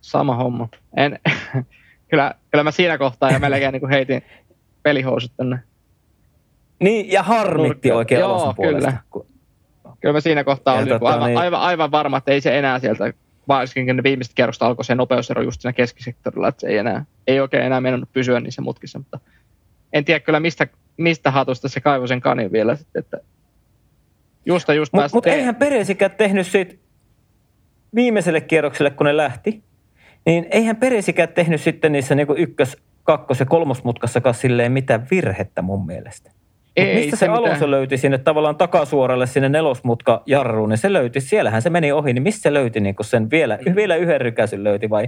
Sama 0.00 0.36
homma. 0.36 0.68
En, 0.96 1.18
kyllä, 2.10 2.34
kyllä 2.50 2.64
mä 2.64 2.70
siinä 2.70 2.98
kohtaa 2.98 3.30
ja 3.30 3.38
melkein 3.38 3.72
niin 3.72 3.88
heitin 3.88 4.22
pelihousut 4.82 5.32
tänne. 5.36 5.58
Niin, 6.78 7.12
ja 7.12 7.22
harmitti 7.22 7.92
oikein 7.92 8.20
Joo, 8.20 8.54
puolesta. 8.56 8.92
Kyllä. 9.12 9.26
Kyllä 10.00 10.12
mä 10.12 10.20
siinä 10.20 10.44
kohtaa 10.44 10.74
olin 10.74 10.88
tota, 10.88 11.06
aivan, 11.08 11.26
niin... 11.26 11.38
aivan, 11.38 11.60
aivan 11.60 11.90
varma, 11.90 12.16
että 12.16 12.32
ei 12.32 12.40
se 12.40 12.58
enää 12.58 12.78
sieltä 12.78 13.12
varsinkin 13.48 13.96
ne 13.96 14.02
viimeiset 14.02 14.34
kerrosta 14.34 14.66
alkoi 14.66 14.84
se 14.84 14.94
nopeusero 14.94 15.42
just 15.42 15.60
siinä 15.60 15.72
keskisektorilla, 15.72 16.48
että 16.48 16.60
se 16.60 16.66
ei, 16.66 16.78
enää, 16.78 17.04
ei 17.26 17.40
oikein 17.40 17.62
enää 17.62 17.80
mennyt 17.80 18.12
pysyä 18.12 18.40
niissä 18.40 18.62
mutkissa, 18.62 18.98
mutta 18.98 19.20
en 19.92 20.04
tiedä 20.04 20.20
kyllä 20.20 20.40
mistä, 20.40 20.66
mistä 20.96 21.30
hatusta 21.30 21.68
se 21.68 21.80
kaivoi 21.80 22.08
sen 22.08 22.20
kanin 22.20 22.52
vielä 22.52 22.76
sitten, 22.76 23.00
että 23.00 23.20
justa 24.46 24.74
just 24.74 24.92
Mutta 24.92 25.10
mut 25.12 25.26
eihän 25.26 25.54
Peresikään 25.54 26.10
tehnyt 26.10 26.46
siitä 26.46 26.74
viimeiselle 27.94 28.40
kierrokselle, 28.40 28.90
kun 28.90 29.06
ne 29.06 29.16
lähti, 29.16 29.62
niin 30.26 30.46
eihän 30.50 30.76
Peresikään 30.76 31.28
tehnyt 31.28 31.60
sitten 31.60 31.92
niissä 31.92 32.14
niin 32.14 32.28
ykkös, 32.36 32.76
kakkos- 33.04 33.40
ja 33.40 33.46
kolmosmutkassakaan 33.46 34.34
silleen 34.34 34.72
mitään 34.72 35.06
virhettä 35.10 35.62
mun 35.62 35.86
mielestä. 35.86 36.30
Ei, 36.76 36.94
mistä 36.94 37.16
se, 37.16 37.20
se 37.20 37.26
Alonso 37.26 37.54
mitään. 37.54 37.70
löyti 37.70 37.96
sinne 37.96 38.18
tavallaan 38.18 38.56
takasuoralle 38.56 39.26
sinne 39.26 39.48
nelosmutka 39.48 40.22
jarruun, 40.26 40.68
niin 40.68 40.78
se 40.78 40.92
löyti, 40.92 41.20
siellähän 41.20 41.62
se 41.62 41.70
meni 41.70 41.92
ohi, 41.92 42.12
niin 42.12 42.22
mistä 42.22 42.42
se 42.42 42.52
löyti 42.54 42.80
niin 42.80 42.94
sen 43.00 43.30
vielä, 43.30 43.58
vielä 43.76 43.96
yhden 43.96 44.20
rykäsyn 44.20 44.64
löyti 44.64 44.90
vai, 44.90 45.06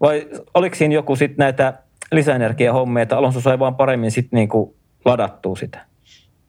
vai 0.00 0.26
oliko 0.54 0.76
siinä 0.76 0.94
joku 0.94 1.16
sitten 1.16 1.38
näitä 1.38 1.74
lisäenergiahommia, 2.12 3.02
että 3.02 3.16
Alonso 3.16 3.40
sai 3.40 3.58
vaan 3.58 3.74
paremmin 3.74 4.10
sitten 4.10 4.36
niin 4.36 4.48
ladattua 5.04 5.56
sitä? 5.56 5.90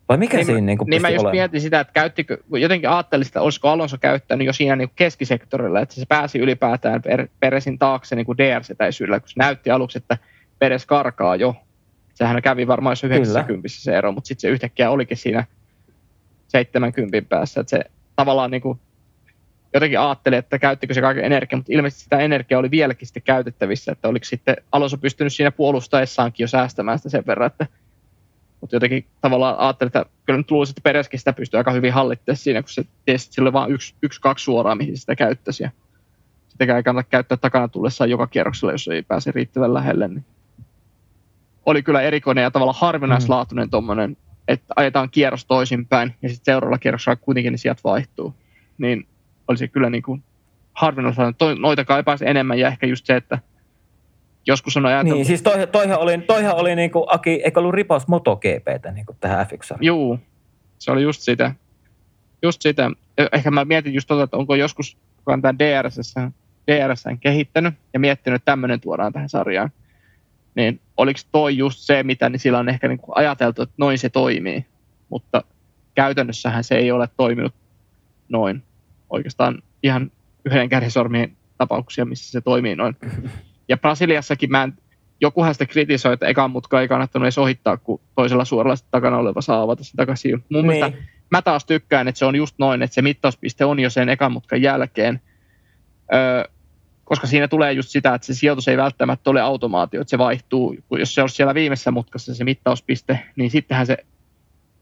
Vai 0.09 0.17
mikä 0.17 0.37
niin, 0.37 0.45
siinä 0.45 0.61
niin 0.61 0.77
Niin 0.87 1.01
mä 1.01 1.09
just 1.09 1.19
olemaan? 1.19 1.35
mietin 1.35 1.61
sitä, 1.61 1.79
että 1.79 1.93
käyttikö, 1.93 2.37
jotenkin 2.49 2.89
ajattelin 2.89 3.25
sitä, 3.25 3.41
olisiko 3.41 3.69
Alonso 3.69 3.97
käyttänyt 3.97 4.47
jo 4.47 4.53
siinä 4.53 4.75
niin 4.75 4.89
keskisektorilla, 4.95 5.79
että 5.79 5.95
se 5.95 6.05
pääsi 6.09 6.39
ylipäätään 6.39 7.01
per, 7.01 7.27
Peresin 7.39 7.79
taakse 7.79 8.15
niin 8.15 8.25
DRS-etäisyydellä, 8.37 9.19
kun 9.19 9.29
se 9.29 9.33
näytti 9.37 9.69
aluksi, 9.71 9.97
että 9.97 10.17
Peres 10.59 10.85
karkaa 10.85 11.35
jo 11.35 11.55
sehän 12.13 12.41
kävi 12.41 12.67
varmaan 12.67 12.91
jos 12.91 13.03
90 13.03 13.69
se 13.69 13.97
ero, 13.97 14.11
mutta 14.11 14.27
sitten 14.27 14.41
se 14.41 14.47
yhtäkkiä 14.49 14.89
olikin 14.89 15.17
siinä 15.17 15.45
70 16.47 17.29
päässä. 17.29 17.61
Että 17.61 17.69
se 17.69 17.83
tavallaan 18.15 18.51
niin 18.51 18.61
kuin, 18.61 18.79
jotenkin 19.73 19.99
ajatteli, 19.99 20.35
että 20.35 20.59
käyttikö 20.59 20.93
se 20.93 21.01
kaiken 21.01 21.25
energiaa, 21.25 21.57
mutta 21.57 21.73
ilmeisesti 21.73 22.03
sitä 22.03 22.19
energiaa 22.19 22.59
oli 22.59 22.71
vieläkin 22.71 23.07
sitten 23.07 23.23
käytettävissä, 23.23 23.91
että 23.91 24.07
oliko 24.07 24.25
sitten 24.25 24.55
Alonso 24.71 24.97
pystynyt 24.97 25.33
siinä 25.33 25.51
puolustaessaankin 25.51 26.43
jo 26.43 26.47
säästämään 26.47 26.99
sitä 26.99 27.09
sen 27.09 27.23
verran, 27.27 27.47
että 27.47 27.67
mutta 28.61 28.75
jotenkin 28.75 29.05
tavallaan 29.21 29.59
ajattelin, 29.59 29.87
että 29.87 30.05
kyllä 30.25 30.37
nyt 30.37 30.51
luulisin, 30.51 30.71
että 30.71 30.81
Pereskin 30.83 31.19
sitä 31.19 31.33
pystyy 31.33 31.57
aika 31.57 31.71
hyvin 31.71 31.93
hallittamaan 31.93 32.37
siinä, 32.37 32.61
kun 32.61 32.69
se 32.69 32.85
tiesi, 33.05 33.41
oli 33.41 33.53
vain 33.53 33.71
yksi, 33.71 33.95
yksi, 34.01 34.21
kaksi 34.21 34.43
suoraa, 34.43 34.75
mihin 34.75 34.97
sitä 34.97 35.15
käyttäisi. 35.15 35.63
Ja 35.63 35.71
sitäkään 36.49 36.77
ei 36.77 36.83
kannata 36.83 37.09
käyttää 37.09 37.37
takana 37.37 37.67
tullessaan 37.67 38.09
joka 38.09 38.27
kierroksella, 38.27 38.71
jos 38.71 38.87
ei 38.87 39.03
pääse 39.03 39.31
riittävän 39.31 39.73
lähelle. 39.73 40.07
Niin 40.07 40.25
oli 41.65 41.83
kyllä 41.83 42.01
erikoinen 42.01 42.41
ja 42.41 42.51
tavallaan 42.51 42.79
harvinaislaatuinen 42.79 43.67
mm. 43.67 43.71
tuommoinen, 43.71 44.17
että 44.47 44.73
ajetaan 44.75 45.09
kierros 45.09 45.45
toisinpäin 45.45 46.15
ja 46.21 46.29
sitten 46.29 46.53
seuraavalla 46.53 46.77
kierroksella 46.77 47.15
kuitenkin 47.15 47.51
ne 47.51 47.57
sijat 47.57 47.83
vaihtuu. 47.83 48.33
Niin 48.77 49.07
olisi 49.47 49.67
kyllä 49.67 49.89
niin 49.89 50.03
kuin 50.03 50.23
harvinaislaatuinen. 50.73 51.61
Noita 51.61 51.85
kaipaisi 51.85 52.27
enemmän 52.27 52.59
ja 52.59 52.67
ehkä 52.67 52.87
just 52.87 53.05
se, 53.05 53.15
että 53.15 53.39
joskus 54.47 54.77
on 54.77 54.85
ajateltu... 54.85 55.15
Niin, 55.15 55.25
siis 55.25 55.41
toihan, 55.41 55.67
toihan 55.67 55.99
oli, 55.99 56.17
toihan 56.17 56.55
oli 56.55 56.75
niin 56.75 56.91
kuin, 56.91 57.05
Aki, 57.07 57.41
eikö 57.43 57.59
ollut 57.59 57.73
ripaus 57.73 58.07
MotoGPtä 58.07 58.91
niin 58.91 59.05
kuin 59.05 59.17
tähän 59.19 59.47
f 59.47 59.53
1 59.53 59.73
Juu, 59.81 60.19
se 60.79 60.91
oli 60.91 61.01
just 61.01 61.21
sitä. 61.21 61.55
Just 62.43 62.61
sitä. 62.61 62.91
Ehkä 63.31 63.51
mä 63.51 63.65
mietin 63.65 63.93
just 63.93 64.07
tota, 64.07 64.23
että 64.23 64.37
onko 64.37 64.55
joskus, 64.55 64.97
kun 65.25 65.33
on 65.33 65.41
tämän 65.41 65.59
DRS, 65.59 66.15
DRS 66.67 67.03
kehittänyt 67.19 67.73
ja 67.93 67.99
miettinyt, 67.99 68.35
että 68.35 68.51
tämmöinen 68.51 68.79
tuodaan 68.79 69.13
tähän 69.13 69.29
sarjaan 69.29 69.71
niin 70.55 70.81
oliko 70.97 71.19
toi 71.31 71.57
just 71.57 71.79
se, 71.79 72.03
mitä 72.03 72.29
niin 72.29 72.39
sillä 72.39 72.59
on 72.59 72.69
ehkä 72.69 72.87
niin 72.87 72.97
kuin 72.97 73.17
ajateltu, 73.17 73.61
että 73.61 73.75
noin 73.77 73.97
se 73.97 74.09
toimii, 74.09 74.65
mutta 75.09 75.43
käytännössähän 75.95 76.63
se 76.63 76.75
ei 76.75 76.91
ole 76.91 77.09
toiminut 77.17 77.53
noin. 78.29 78.63
Oikeastaan 79.09 79.63
ihan 79.83 80.11
yhden 80.45 80.69
kädensormien 80.69 81.37
tapauksia, 81.57 82.05
missä 82.05 82.31
se 82.31 82.41
toimii 82.41 82.75
noin. 82.75 82.95
Ja 83.67 83.77
Brasiliassakin 83.77 84.51
mä 84.51 84.63
en, 84.63 84.73
jokuhan 85.21 85.55
sitä 85.55 85.65
kritisoi, 85.65 86.13
että 86.13 86.27
ekan 86.27 86.51
mutka 86.51 86.81
ei 86.81 86.87
kannattanut 86.87 87.25
edes 87.25 87.37
ohittaa, 87.37 87.77
kun 87.77 88.01
toisella 88.15 88.45
suoralla 88.45 88.75
takana 88.91 89.17
oleva 89.17 89.41
saa 89.41 89.61
avata 89.61 89.83
sen 89.83 89.95
takaisin. 89.95 90.31
Mun 90.33 90.43
niin. 90.49 90.65
mielestä 90.65 90.97
mä 91.29 91.41
taas 91.41 91.65
tykkään, 91.65 92.07
että 92.07 92.19
se 92.19 92.25
on 92.25 92.35
just 92.35 92.55
noin, 92.57 92.81
että 92.81 92.93
se 92.93 93.01
mittauspiste 93.01 93.65
on 93.65 93.79
jo 93.79 93.89
sen 93.89 94.09
ekan 94.09 94.31
mutkan 94.31 94.61
jälkeen. 94.61 95.21
Öö, 96.13 96.43
koska 97.11 97.27
siinä 97.27 97.47
tulee 97.47 97.73
just 97.73 97.89
sitä, 97.89 98.13
että 98.13 98.27
se 98.27 98.33
sijoitus 98.33 98.67
ei 98.67 98.77
välttämättä 98.77 99.29
ole 99.29 99.41
automaatio, 99.41 100.01
että 100.01 100.09
se 100.09 100.17
vaihtuu. 100.17 100.75
Jos 100.99 101.15
se 101.15 101.21
on 101.21 101.29
siellä 101.29 101.53
viimeisessä 101.53 101.91
mutkassa 101.91 102.35
se 102.35 102.43
mittauspiste, 102.43 103.19
niin 103.35 103.51
sittenhän 103.51 103.87
se 103.87 103.97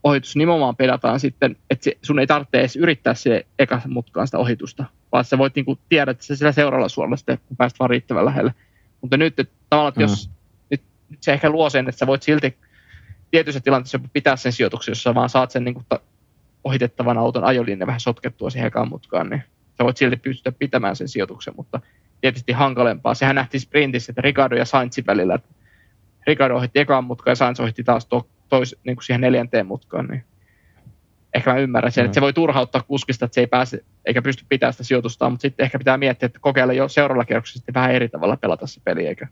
ohitus 0.04 0.36
nimenomaan 0.36 0.76
pedataan 0.76 1.20
sitten, 1.20 1.56
että 1.70 1.84
se, 1.84 1.98
sun 2.02 2.20
ei 2.20 2.28
tarvitse 2.28 2.60
edes 2.60 2.76
yrittää 2.76 3.14
se 3.14 3.46
eka 3.60 3.82
mutkaan 3.88 4.28
sitä 4.28 4.38
ohitusta, 4.38 4.86
vaan 5.12 5.26
sä 5.26 5.38
voit 5.38 5.56
niinku 5.56 5.80
tiedä, 5.90 6.12
että 6.12 6.24
se 6.24 6.36
sillä 6.36 6.52
seuraavalla 6.52 6.90
suoralla 6.90 7.18
sitten, 7.18 7.40
kun 7.48 7.58
pääst 7.58 7.80
vaan 7.80 7.90
riittävän 7.90 8.26
lähelle. 8.26 8.54
Mutta 9.02 9.18
nyt, 9.18 9.40
että 9.40 9.56
tavallaan, 9.70 9.90
että 9.90 10.02
jos 10.02 10.28
mm. 10.28 10.34
nyt, 10.70 10.82
nyt, 11.10 11.24
se 11.24 11.34
ehkä 11.34 11.50
luo 11.50 11.70
sen, 11.70 11.90
että 11.90 12.00
sä 12.00 12.08
voit 12.08 12.24
silti 12.24 12.58
tietyissä 13.32 13.60
tilanteissa 13.60 14.00
pitää 14.14 14.36
sen 14.36 14.52
sijoituksen, 14.52 14.92
jos 14.92 15.04
sä 15.04 15.16
vaan 15.16 15.30
saat 15.30 15.52
sen 15.52 15.64
niinku 15.64 15.84
ta, 15.90 16.00
ohitettavan 16.64 17.18
auton 17.18 17.44
ajolinja 17.44 17.88
vähän 17.88 18.00
sotkettua 18.00 18.50
siihen 18.50 18.68
ekaan 18.68 18.90
mutkaan, 18.90 19.30
niin 19.30 19.44
sä 19.78 19.84
voit 19.84 19.98
silti 19.98 20.18
pystyä 20.18 20.52
pitämään 20.52 20.96
sen 20.96 21.08
sijoituksen, 21.08 21.54
mutta 21.58 21.82
tietysti 22.22 22.51
hankalempaa. 22.51 23.13
Sehän 23.13 23.36
nähtiin 23.36 23.61
sprintissä, 23.61 24.11
että 24.11 24.22
Ricardo 24.22 24.55
ja 24.55 24.65
Sainzin 24.65 25.05
välillä, 25.05 25.39
Ricardo 26.28 26.55
ohitti 26.55 26.80
ekaan 26.80 27.03
mutkaan 27.03 27.32
ja 27.32 27.36
Sainz 27.36 27.59
ohitti 27.59 27.84
taas 27.84 28.05
to, 28.05 28.28
tois, 28.49 28.76
niin 28.84 28.95
kuin 28.95 29.03
siihen 29.03 29.22
neljänteen 29.22 29.65
mutkaan, 29.65 30.07
niin 30.07 30.24
ehkä 31.34 31.53
mä 31.53 31.59
ymmärrän 31.59 31.91
sen, 31.91 32.03
mm. 32.03 32.05
että 32.05 32.13
se 32.13 32.22
voi 32.22 32.34
turhauttaa 32.34 32.82
kuskista, 32.82 33.26
että 33.26 33.36
se 33.36 33.41
ei 33.41 33.47
pääse 33.47 33.84
eikä 34.05 34.22
pysty 34.22 34.45
pitämään 34.49 34.74
sitä 34.74 34.84
sijoitusta, 34.84 35.30
mutta 35.30 35.41
sitten 35.41 35.63
ehkä 35.63 35.78
pitää 35.78 35.97
miettiä, 35.97 36.26
että 36.26 36.39
kokeilla 36.39 36.74
jo 36.74 36.88
seuraavalla 36.88 37.26
kierroksella 37.26 37.59
sitten 37.59 37.74
vähän 37.74 37.91
eri 37.91 38.09
tavalla 38.09 38.38
pelata 38.38 38.67
se 38.67 38.82
peli, 38.84 39.07
eikä 39.07 39.28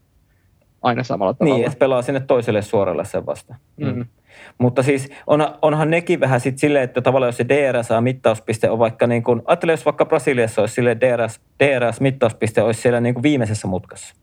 aina 0.81 1.03
samalla 1.03 1.33
tavalla. 1.33 1.55
Niin, 1.55 1.67
että 1.67 1.79
pelaa 1.79 2.01
sinne 2.01 2.19
toiselle 2.19 2.61
suoralle 2.61 3.05
sen 3.05 3.25
vasta. 3.25 3.55
Mm. 3.77 4.05
Mutta 4.57 4.83
siis 4.83 5.09
on, 5.27 5.47
onhan 5.61 5.89
nekin 5.91 6.19
vähän 6.19 6.39
sitten 6.39 6.59
silleen, 6.59 6.83
että 6.83 7.01
tavallaan 7.01 7.27
jos 7.27 7.37
se 7.37 7.45
DRS-mittauspiste 7.49 8.69
on 8.69 8.79
vaikka 8.79 9.07
niin 9.07 9.23
kuin, 9.23 9.41
ajattele 9.45 9.71
jos 9.73 9.85
vaikka 9.85 10.05
Brasiliassa 10.05 10.61
olisi 10.61 10.73
sille 10.73 10.97
DRS, 10.99 11.41
DRS-mittauspiste 11.63 12.61
olisi 12.61 12.81
siellä 12.81 12.99
niin 13.01 13.13
kuin 13.13 13.23
viimeisessä 13.23 13.67
mutkassa, 13.67 14.15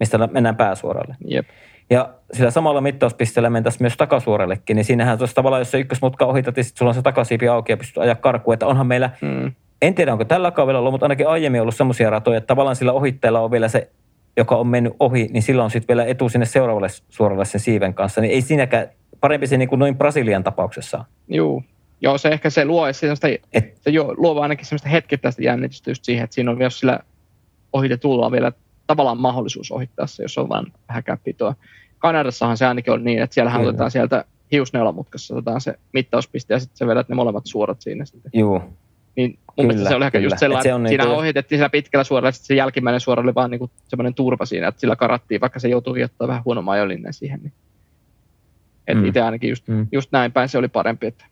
mistä 0.00 0.26
mennään 0.26 0.56
pääsuoralle. 0.56 1.16
Jep. 1.24 1.46
Ja 1.90 2.08
sillä 2.32 2.50
samalla 2.50 2.80
mittauspisteellä 2.80 3.50
mentäisiin 3.50 3.82
myös 3.82 3.96
takasuorallekin, 3.96 4.76
niin 4.76 4.84
siinähän 4.84 5.18
tuossa 5.18 5.34
tavallaan, 5.34 5.60
jos 5.60 5.70
se 5.70 5.78
ykkösmutka 5.78 6.24
ohitat, 6.24 6.56
niin 6.56 6.64
sulla 6.64 6.90
on 6.90 6.94
se 6.94 7.02
takasiipi 7.02 7.48
auki 7.48 7.72
ja 7.72 7.76
pystyt 7.76 7.98
ajaa 7.98 8.14
karkuun. 8.14 8.54
Että 8.54 8.66
onhan 8.66 8.86
meillä, 8.86 9.10
Mm. 9.20 9.52
en 9.82 9.94
tiedä 9.94 10.12
onko 10.12 10.24
tällä 10.24 10.50
kaudella 10.50 10.78
ollut, 10.78 10.92
mutta 10.92 11.04
ainakin 11.04 11.28
aiemmin 11.28 11.60
ollut 11.60 11.74
semmoisia 11.76 12.10
ratoja, 12.10 12.38
että 12.38 12.46
tavallaan 12.46 12.76
sillä 12.76 12.92
ohitteella 12.92 13.40
on 13.40 13.50
vielä 13.50 13.68
se, 13.68 13.90
joka 14.36 14.56
on 14.56 14.66
mennyt 14.66 14.92
ohi, 15.00 15.28
niin 15.32 15.42
sillä 15.42 15.64
on 15.64 15.70
sitten 15.70 15.88
vielä 15.88 16.04
etu 16.04 16.28
sinne 16.28 16.46
seuraavalle 16.46 16.88
suoralle 17.08 17.44
sen 17.44 17.60
siiven 17.60 17.94
kanssa. 17.94 18.20
Niin 18.20 18.32
ei 18.32 18.40
siinäkään, 18.40 18.88
parempi 19.20 19.46
se 19.46 19.56
niin 19.56 19.68
kuin 19.68 19.78
noin 19.78 19.98
Brasilian 19.98 20.44
tapauksessa. 20.44 21.04
Juu. 21.28 21.62
Joo, 22.00 22.18
se 22.18 22.28
ehkä 22.28 22.50
se 22.50 22.64
luo 22.64 22.92
sellaista, 22.92 23.28
Et, 23.52 23.76
se 23.80 23.90
jo, 23.90 24.14
luo 24.16 24.40
ainakin 24.40 24.66
sellaista 24.66 24.88
hetkittäistä 24.88 25.42
jännitystä 25.42 25.90
just 25.90 26.04
siihen, 26.04 26.24
että 26.24 26.34
siinä 26.34 26.50
on 26.50 26.60
jos 26.60 26.80
sillä 26.80 27.00
ohitetulla 27.72 28.30
vielä 28.30 28.52
tavallaan 28.86 29.20
mahdollisuus 29.20 29.72
ohittaa 29.72 30.06
se, 30.06 30.22
jos 30.22 30.38
on 30.38 30.48
vaan 30.48 30.72
vähän 30.88 31.04
käppitoa. 31.04 31.54
Kanadassahan 31.98 32.56
se 32.56 32.66
ainakin 32.66 32.92
on 32.92 33.04
niin, 33.04 33.22
että 33.22 33.34
siellähän 33.34 33.60
Kyllä. 33.60 33.70
otetaan 33.70 33.90
sieltä 33.90 34.24
hiusneulamutkassa 34.52 35.34
otetaan 35.34 35.60
se 35.60 35.74
mittauspiste 35.92 36.54
ja 36.54 36.60
sitten 36.60 36.76
sä 36.76 36.86
vedät 36.86 37.08
ne 37.08 37.14
molemmat 37.14 37.46
suorat 37.46 37.80
siinä 37.80 38.04
sitten. 38.04 38.30
juu, 38.34 38.62
Niin 39.16 39.38
mun 39.56 39.68
Kyllä, 39.68 39.88
se 39.88 39.94
oli 39.94 40.04
ehkä 40.04 40.18
kyllä. 40.18 40.26
just 40.26 40.38
sellainen, 40.38 40.62
se 40.62 40.74
on 40.74 40.88
siinä 40.88 41.04
niinku- 41.04 41.18
ohitettiin 41.18 41.58
sillä 41.58 41.68
pitkällä 41.70 42.04
suoralla, 42.04 42.32
sitten 42.32 42.46
se 42.46 42.54
jälkimmäinen 42.54 43.00
suora 43.00 43.22
oli 43.22 43.34
vaan 43.34 43.50
niinku 43.50 43.70
semmoinen 43.88 44.14
turpa 44.14 44.46
siinä, 44.46 44.68
että 44.68 44.80
sillä 44.80 44.96
karattiin, 44.96 45.40
vaikka 45.40 45.58
se 45.60 45.68
joutui 45.68 46.02
ottaa 46.02 46.28
vähän 46.28 46.42
huono 46.44 46.62
majolinne 46.62 47.12
siihen. 47.12 47.40
Niin. 47.42 47.52
Et 48.88 48.98
Mm. 48.98 49.04
itse 49.04 49.20
ainakin 49.22 49.50
just, 49.50 49.68
Mm. 49.68 49.86
just 49.92 50.12
näin 50.12 50.32
päin 50.32 50.48
se 50.48 50.58
oli 50.58 50.68
parempi, 50.68 51.06
että 51.06 51.24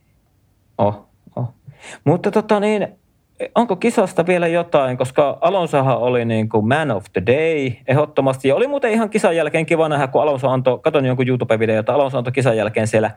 Oh, 0.78 1.06
oh. 1.36 1.54
Mutta 2.04 2.30
tota 2.30 2.60
niin, 2.60 2.88
onko 3.54 3.76
kisasta 3.76 4.26
vielä 4.26 4.46
jotain, 4.48 4.96
koska 4.96 5.38
Alonsohan 5.40 5.98
oli 5.98 6.24
niin 6.24 6.48
kuin 6.48 6.68
man 6.68 6.90
of 6.90 7.04
the 7.12 7.22
day 7.26 7.72
ehdottomasti. 7.86 8.48
Ja 8.48 8.54
oli 8.54 8.66
muuten 8.66 8.92
ihan 8.92 9.10
kisan 9.10 9.36
jälkeen 9.36 9.66
kiva 9.66 9.88
nähdä, 9.88 10.06
kun 10.06 10.22
Alonso 10.22 10.48
antoi, 10.48 10.78
katon 10.78 11.06
jonkun 11.06 11.26
YouTube-videon, 11.28 11.76
jota 11.76 11.94
Alonso 11.94 12.18
antoi 12.18 12.32
kisan 12.32 12.56
jälkeen 12.56 12.86
siellä 12.86 13.10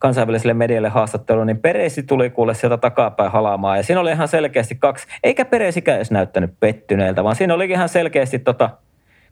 kansainväliselle 0.00 0.54
medialle 0.54 0.88
haastatteluun, 0.88 1.46
niin 1.46 1.60
Peresi 1.60 2.02
tuli 2.02 2.30
kuule 2.30 2.54
sieltä 2.54 2.76
takapäin 2.76 3.32
halaamaan. 3.32 3.76
Ja 3.76 3.82
siinä 3.82 4.00
oli 4.00 4.10
ihan 4.10 4.28
selkeästi 4.28 4.74
kaksi, 4.74 5.06
eikä 5.22 5.44
Peresikään 5.44 5.96
edes 5.96 6.10
näyttänyt 6.10 6.50
pettyneeltä, 6.60 7.24
vaan 7.24 7.36
siinä 7.36 7.54
oli 7.54 7.70
ihan 7.70 7.88
selkeästi 7.88 8.38
tota, 8.38 8.70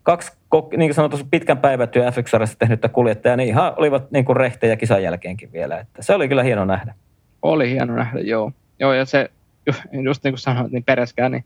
kaksi, 0.03 0.31
niin 0.77 0.89
kuin 0.89 0.93
sanottu, 0.93 1.17
pitkän 1.31 1.57
päivätyö 1.57 2.11
f 2.11 2.15
tehnyttä 2.59 2.89
kuljettajaa, 2.89 3.37
niin 3.37 3.49
ihan 3.49 3.73
olivat 3.77 4.11
niin 4.11 4.25
kuin 4.25 4.37
rehtejä 4.37 4.75
kisan 4.75 5.03
jälkeenkin 5.03 5.53
vielä. 5.53 5.79
Että 5.79 6.01
se 6.01 6.13
oli 6.13 6.27
kyllä 6.27 6.43
hieno 6.43 6.65
nähdä. 6.65 6.93
Oli 7.41 7.69
hieno 7.69 7.95
nähdä, 7.95 8.19
joo. 8.19 8.51
Joo, 8.79 8.93
ja 8.93 9.05
se, 9.05 9.29
ju- 9.65 10.01
just 10.03 10.23
niin 10.23 10.31
kuin 10.31 10.39
sanoit, 10.39 10.71
niin 10.71 10.83
Pereskään, 10.83 11.31
niin 11.31 11.45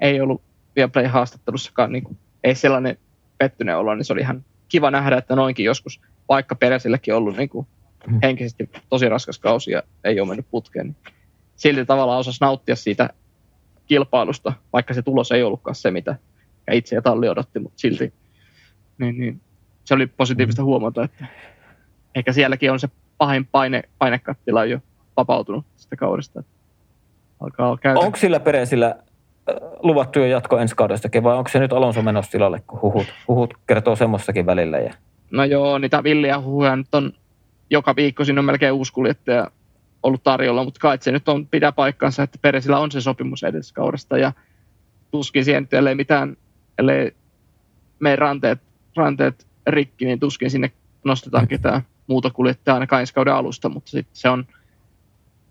ei 0.00 0.20
ollut 0.20 0.42
Viaplay 0.76 1.06
haastattelussakaan, 1.06 1.92
niin 1.92 2.04
kuin, 2.04 2.16
ei 2.44 2.54
sellainen 2.54 2.96
pettyneen 3.38 3.78
olo, 3.78 3.94
niin 3.94 4.04
se 4.04 4.12
oli 4.12 4.20
ihan 4.20 4.44
kiva 4.68 4.90
nähdä, 4.90 5.16
että 5.16 5.36
noinkin 5.36 5.64
joskus, 5.64 6.00
vaikka 6.28 6.54
Peresilläkin 6.54 7.14
ollut 7.14 7.36
niin 7.36 7.48
kuin. 7.48 7.66
Henkisesti 8.22 8.70
tosi 8.88 9.08
raskas 9.08 9.38
kausi 9.38 9.70
ja 9.70 9.82
ei 10.04 10.20
ole 10.20 10.28
mennyt 10.28 10.46
putkeen, 10.50 10.86
niin 10.86 10.96
silti 11.56 11.86
tavallaan 11.86 12.18
osasi 12.18 12.38
nauttia 12.40 12.76
siitä 12.76 13.10
kilpailusta, 13.86 14.52
vaikka 14.72 14.94
se 14.94 15.02
tulos 15.02 15.32
ei 15.32 15.42
ollutkaan 15.42 15.74
se, 15.74 15.90
mitä 15.90 16.16
ja 16.66 16.74
itse 16.74 16.96
ja 16.96 17.02
talli 17.02 17.28
odotti, 17.28 17.58
mutta 17.58 17.78
silti 17.78 18.12
niin, 18.98 19.18
niin, 19.18 19.40
se 19.84 19.94
oli 19.94 20.06
positiivista 20.06 20.62
Mm. 20.62 20.66
huomata, 20.66 21.04
että 21.04 21.26
ehkä 22.14 22.32
sielläkin 22.32 22.72
on 22.72 22.80
se 22.80 22.88
pahin 23.18 23.46
paine, 23.46 23.82
painekattila 23.98 24.64
jo 24.64 24.78
vapautunut 25.16 25.64
sitä 25.76 25.96
kaudesta. 25.96 26.42
Alkaa 27.40 27.76
käydä. 27.76 28.00
Onko 28.00 28.18
sillä 28.18 28.40
Peresillä 28.40 28.86
äh, 28.86 29.56
luvattu 29.82 30.18
jo 30.18 30.26
jatko 30.26 30.58
ensi 30.58 30.74
kaudestakin 30.76 31.22
vai 31.22 31.36
onko 31.36 31.50
se 31.50 31.58
nyt 31.58 31.72
Alonso 31.72 32.02
menossa 32.02 32.30
tilalle, 32.32 32.62
kun 32.66 32.82
huhut, 32.82 33.06
huhut 33.28 33.54
kertoo 33.66 33.96
semmoistakin 33.96 34.46
välillä? 34.46 34.78
Ja... 34.78 34.94
No 35.30 35.44
joo, 35.44 35.78
niitä 35.78 36.02
villiä 36.02 36.40
huhuja 36.40 36.76
nyt 36.76 36.94
on 36.94 37.12
joka 37.70 37.96
viikko, 37.96 38.24
siinä 38.24 38.40
on 38.40 38.44
melkein 38.44 38.72
uusi 38.72 38.92
kuljettaja 38.92 39.50
ollut 40.02 40.22
tarjolla, 40.22 40.64
mutta 40.64 40.80
kai 40.80 40.98
se 41.00 41.12
nyt 41.12 41.28
on 41.28 41.46
pitää 41.46 41.72
paikkansa, 41.72 42.22
että 42.22 42.38
Peresillä 42.42 42.78
on 42.78 42.90
se 42.90 43.00
sopimus 43.00 43.42
edes 43.42 43.72
kaudesta 43.72 44.18
ja 44.18 44.32
tuskin 45.10 45.44
siihen, 45.44 45.62
nyt, 45.62 45.74
ellei 45.74 45.94
mitään, 45.94 46.36
ellei 46.78 47.12
meidän 48.00 48.18
ranteet, 48.18 48.60
ranteet 48.96 49.46
rikki, 49.66 50.04
niin 50.04 50.20
tuskin 50.20 50.50
sinne 50.50 50.72
nostetaan 51.04 51.48
ketään 51.48 51.82
muuta 52.06 52.30
kuljettajaa 52.30 52.74
ainakaan 52.74 53.00
ensi 53.00 53.14
kauden 53.14 53.34
alusta, 53.34 53.68
mutta 53.68 53.90
sitten 53.90 54.16
se 54.16 54.28
on, 54.28 54.46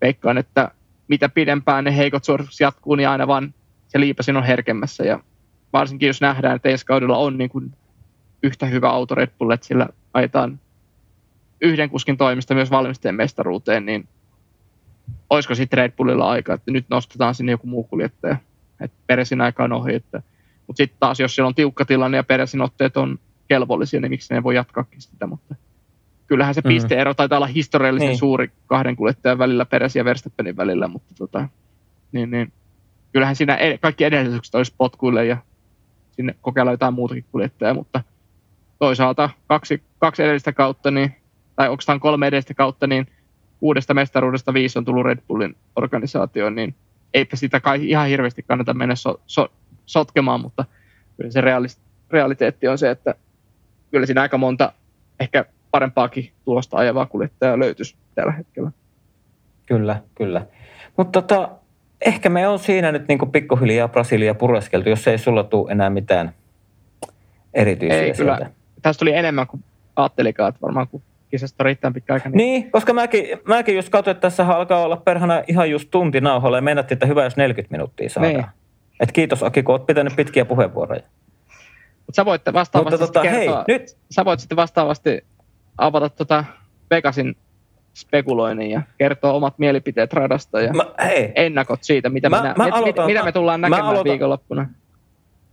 veikkaan, 0.00 0.38
että 0.38 0.70
mitä 1.08 1.28
pidempään 1.28 1.84
ne 1.84 1.96
heikot 1.96 2.24
suoritukset 2.24 2.60
jatkuu, 2.60 2.94
niin 2.94 3.08
aina 3.08 3.26
vaan 3.26 3.54
se 3.88 4.00
liipasin 4.00 4.36
on 4.36 4.44
herkemmässä 4.44 5.04
ja 5.04 5.20
varsinkin 5.72 6.06
jos 6.06 6.20
nähdään, 6.20 6.56
että 6.56 6.68
ensi 6.68 6.86
kaudella 6.86 7.16
on 7.16 7.38
niin 7.38 7.50
kuin 7.50 7.72
yhtä 8.42 8.66
hyvä 8.66 8.90
auto 8.90 9.14
Red 9.14 9.30
Bull, 9.38 9.50
että 9.50 9.66
sillä 9.66 9.88
ajetaan 10.14 10.60
yhden 11.60 11.90
kuskin 11.90 12.16
toimista 12.16 12.54
myös 12.54 12.70
valmistajien 12.70 13.14
mestaruuteen, 13.14 13.86
niin 13.86 14.08
olisiko 15.30 15.54
sitten 15.54 15.76
Red 15.76 15.92
Bullilla 15.96 16.30
aika, 16.30 16.54
että 16.54 16.70
nyt 16.70 16.86
nostetaan 16.90 17.34
sinne 17.34 17.52
joku 17.52 17.66
muu 17.66 17.84
kuljettaja. 17.84 18.36
Että 18.80 18.96
Peresin 19.06 19.40
aika 19.40 19.64
on 19.64 19.72
ohi. 19.72 19.94
Että, 19.94 20.22
mutta 20.66 20.76
sitten 20.76 20.96
taas, 21.00 21.20
jos 21.20 21.34
siellä 21.34 21.48
on 21.48 21.54
tiukka 21.54 21.84
tilanne 21.84 22.16
ja 22.16 22.24
Peresin 22.24 22.60
otteet 22.60 22.96
on 22.96 23.18
kelvollisia, 23.48 24.00
niin 24.00 24.10
miksi 24.10 24.34
ne 24.34 24.42
voi 24.42 24.54
jatkaakin 24.54 25.00
sitä. 25.00 25.26
Mutta 25.26 25.54
kyllähän 26.26 26.54
se 26.54 26.60
Mhm. 26.60 26.68
pisteero 26.68 27.14
taitaa 27.14 27.38
olla 27.38 27.46
historiallisen 27.46 28.08
Niin. 28.08 28.18
suuri 28.18 28.50
kahden 28.66 28.96
kuljettajan 28.96 29.38
välillä, 29.38 29.64
Peresin 29.64 30.00
ja 30.00 30.04
Verstappenin 30.04 30.56
välillä, 30.56 30.88
mutta 30.88 31.14
tota, 31.18 31.48
niin, 32.12 32.30
niin, 32.30 32.52
kyllähän 33.12 33.36
siinä 33.36 33.56
ed- 33.56 33.78
kaikki 33.78 34.04
edellytykset 34.04 34.54
olisi 34.54 34.74
potkuille 34.78 35.26
ja 35.26 35.36
sinne 36.12 36.34
kokeilla 36.42 36.70
jotain 36.70 36.94
muutakin 36.94 37.24
kuljettajaa, 37.32 37.74
mutta 37.74 38.02
toisaalta 38.78 39.30
kaksi, 39.46 39.82
kaksi 39.98 40.22
edellistä 40.22 40.52
kautta, 40.52 40.90
niin, 40.90 41.14
tai 41.56 41.68
oikeastaan 41.68 42.00
kolme 42.00 42.26
edellistä 42.26 42.54
kautta, 42.54 42.86
niin 42.86 43.06
uudesta 43.60 43.94
mestaruudesta 43.94 44.54
viisi 44.54 44.78
on 44.78 44.84
tullut 44.84 45.06
Red 45.06 45.18
Bullin 45.28 45.56
organisaatioon, 45.76 46.54
niin 46.54 46.74
eipä 47.14 47.36
sitä 47.36 47.60
kai 47.60 47.88
ihan 47.88 48.08
hirveästi 48.08 48.42
kannata 48.42 48.74
mennä 48.74 48.94
so, 48.94 49.20
so, 49.26 49.48
sotkemaan, 49.86 50.40
mutta 50.40 50.64
kyllä 51.16 51.30
se 51.30 51.40
realis, 51.40 51.80
realiteetti 52.10 52.68
on 52.68 52.78
se, 52.78 52.90
että 52.90 53.14
kyllä 53.90 54.06
siinä 54.06 54.20
aika 54.20 54.38
monta 54.38 54.72
ehkä 55.20 55.44
parempaakin 55.70 56.32
tulosta 56.44 56.76
ajavaa 56.76 57.06
kuljettajaa 57.06 57.58
löytyisi 57.58 57.96
tällä 58.14 58.32
hetkellä. 58.32 58.70
Kyllä, 59.66 60.02
kyllä. 60.14 60.46
Mutta 60.96 61.22
tota, 61.22 61.48
ehkä 62.06 62.28
me 62.28 62.48
on 62.48 62.58
siinä 62.58 62.92
nyt 62.92 63.08
niin 63.08 63.32
pikkuhiljaa 63.32 63.88
Brasilia 63.88 64.34
pureskeltu, 64.34 64.88
jos 64.88 65.08
ei 65.08 65.18
sulla 65.18 65.44
tule 65.44 65.72
enää 65.72 65.90
mitään 65.90 66.34
erityisiä 67.54 68.02
Ei, 68.02 68.12
kyllä. 68.12 68.50
Tästä 68.82 69.04
oli 69.04 69.12
enemmän 69.12 69.46
kuin 69.46 69.64
ajattelikaan, 69.96 70.48
että 70.48 70.60
varmaan 70.60 70.88
kun 70.88 71.02
kisasta 71.34 71.64
riittää 71.64 71.90
pitkä 71.90 72.14
aika, 72.14 72.28
niin, 72.28 72.36
Niin, 72.36 72.70
koska 72.70 72.92
mäkin, 72.92 73.26
mäkin 73.48 73.76
just 73.76 73.88
katsoin, 73.88 74.12
että 74.12 74.20
tässä 74.20 74.46
alkaa 74.46 74.84
olla 74.84 74.96
perhana 74.96 75.42
ihan 75.48 75.70
just 75.70 75.88
tunti 75.90 76.20
nauhalla 76.20 76.58
ja 76.58 76.62
meinattiin, 76.62 76.96
että 76.96 77.06
hyvä, 77.06 77.24
jos 77.24 77.36
40 77.36 77.72
minuuttia 77.74 78.08
saadaan. 78.08 78.34
Niin. 78.34 78.46
Et 79.00 79.12
kiitos 79.12 79.42
Aki, 79.42 79.62
kun 79.62 79.72
oot 79.72 79.86
pitänyt 79.86 80.16
pitkiä 80.16 80.44
puheenvuoroja. 80.44 81.02
mutta 81.98 82.12
sä 82.16 82.24
voit 82.24 82.42
vastaavasti 82.52 82.94
Mutta 82.94 83.06
tota, 83.06 83.20
sitten 83.20 83.38
hei, 83.38 83.46
kertoa, 83.48 83.64
nyt 83.68 83.96
sä 84.10 84.24
voit 84.24 84.40
sitten 84.40 84.56
vastaavasti 84.56 85.24
avata 85.78 86.08
tota 86.10 86.44
Vegasin 86.90 87.36
spekuloinnin 87.94 88.70
ja 88.70 88.82
kertoa 88.98 89.32
omat 89.32 89.58
mielipiteet 89.58 90.12
radasta 90.12 90.60
ja 90.60 90.72
Mä, 90.72 90.84
hei, 91.04 91.32
ennakot 91.34 91.82
siitä, 91.82 92.08
mitä, 92.08 92.30
Mä- 92.30 92.40
minä, 92.42 92.54
mä 92.58 92.64
mit, 92.64 92.74
aloitan- 92.74 93.06
mitä 93.06 93.22
me 93.24 93.32
tullaan 93.32 93.60
mä 93.60 93.68
näkemään 93.68 93.90
aloitan- 93.94 94.10
viikonloppuna. 94.10 94.68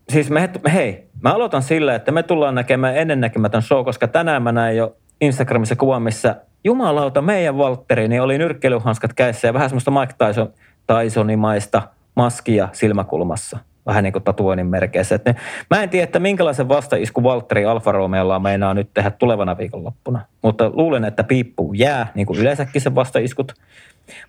siis 0.09 0.29
me, 0.29 0.49
hei, 0.73 1.03
mä 1.21 1.33
aloitan 1.33 1.63
sillä, 1.63 1.95
että 1.95 2.11
me 2.11 2.23
tullaan 2.23 2.55
näkemään 2.55 2.97
ennennäkemätön 2.97 3.61
show, 3.61 3.85
koska 3.85 4.07
tänään 4.07 4.43
mä 4.43 4.51
näin 4.51 4.77
jo 4.77 4.95
Instagramissa 5.21 5.75
kuvan, 5.75 6.01
missä 6.01 6.35
jumalauta 6.63 7.21
meidän 7.21 7.57
Valtteri, 7.57 8.07
niin 8.07 8.21
oli 8.21 8.37
nyrkkeilyhanskat 8.37 9.13
kädessä 9.13 9.47
ja 9.47 9.53
vähän 9.53 9.69
semmoista 9.69 9.91
Mike 9.91 10.13
Tyson, 10.17 10.53
Tysonimaista 10.87 11.81
maskia 12.15 12.69
silmäkulmassa. 12.71 13.59
Vähän 13.85 14.03
niin 14.03 14.13
kuin 14.13 14.23
tatuoinnin 14.23 14.67
merkeissä. 14.67 15.19
Ne, 15.25 15.35
mä 15.69 15.83
en 15.83 15.89
tiedä, 15.89 16.03
että 16.03 16.19
minkälaisen 16.19 16.69
vastaisku 16.69 17.23
Valtteri 17.23 17.65
Alfa 17.65 17.91
Romeolla 17.91 18.39
meinaa 18.39 18.73
nyt 18.73 18.89
tehdä 18.93 19.11
tulevana 19.11 19.57
viikonloppuna. 19.57 20.21
Mutta 20.41 20.71
luulen, 20.73 21.05
että 21.05 21.23
piippu 21.23 21.73
jää, 21.73 22.11
niin 22.15 22.27
kuin 22.27 22.39
yleensäkin 22.39 22.81
se 22.81 22.95
vastaiskut. 22.95 23.53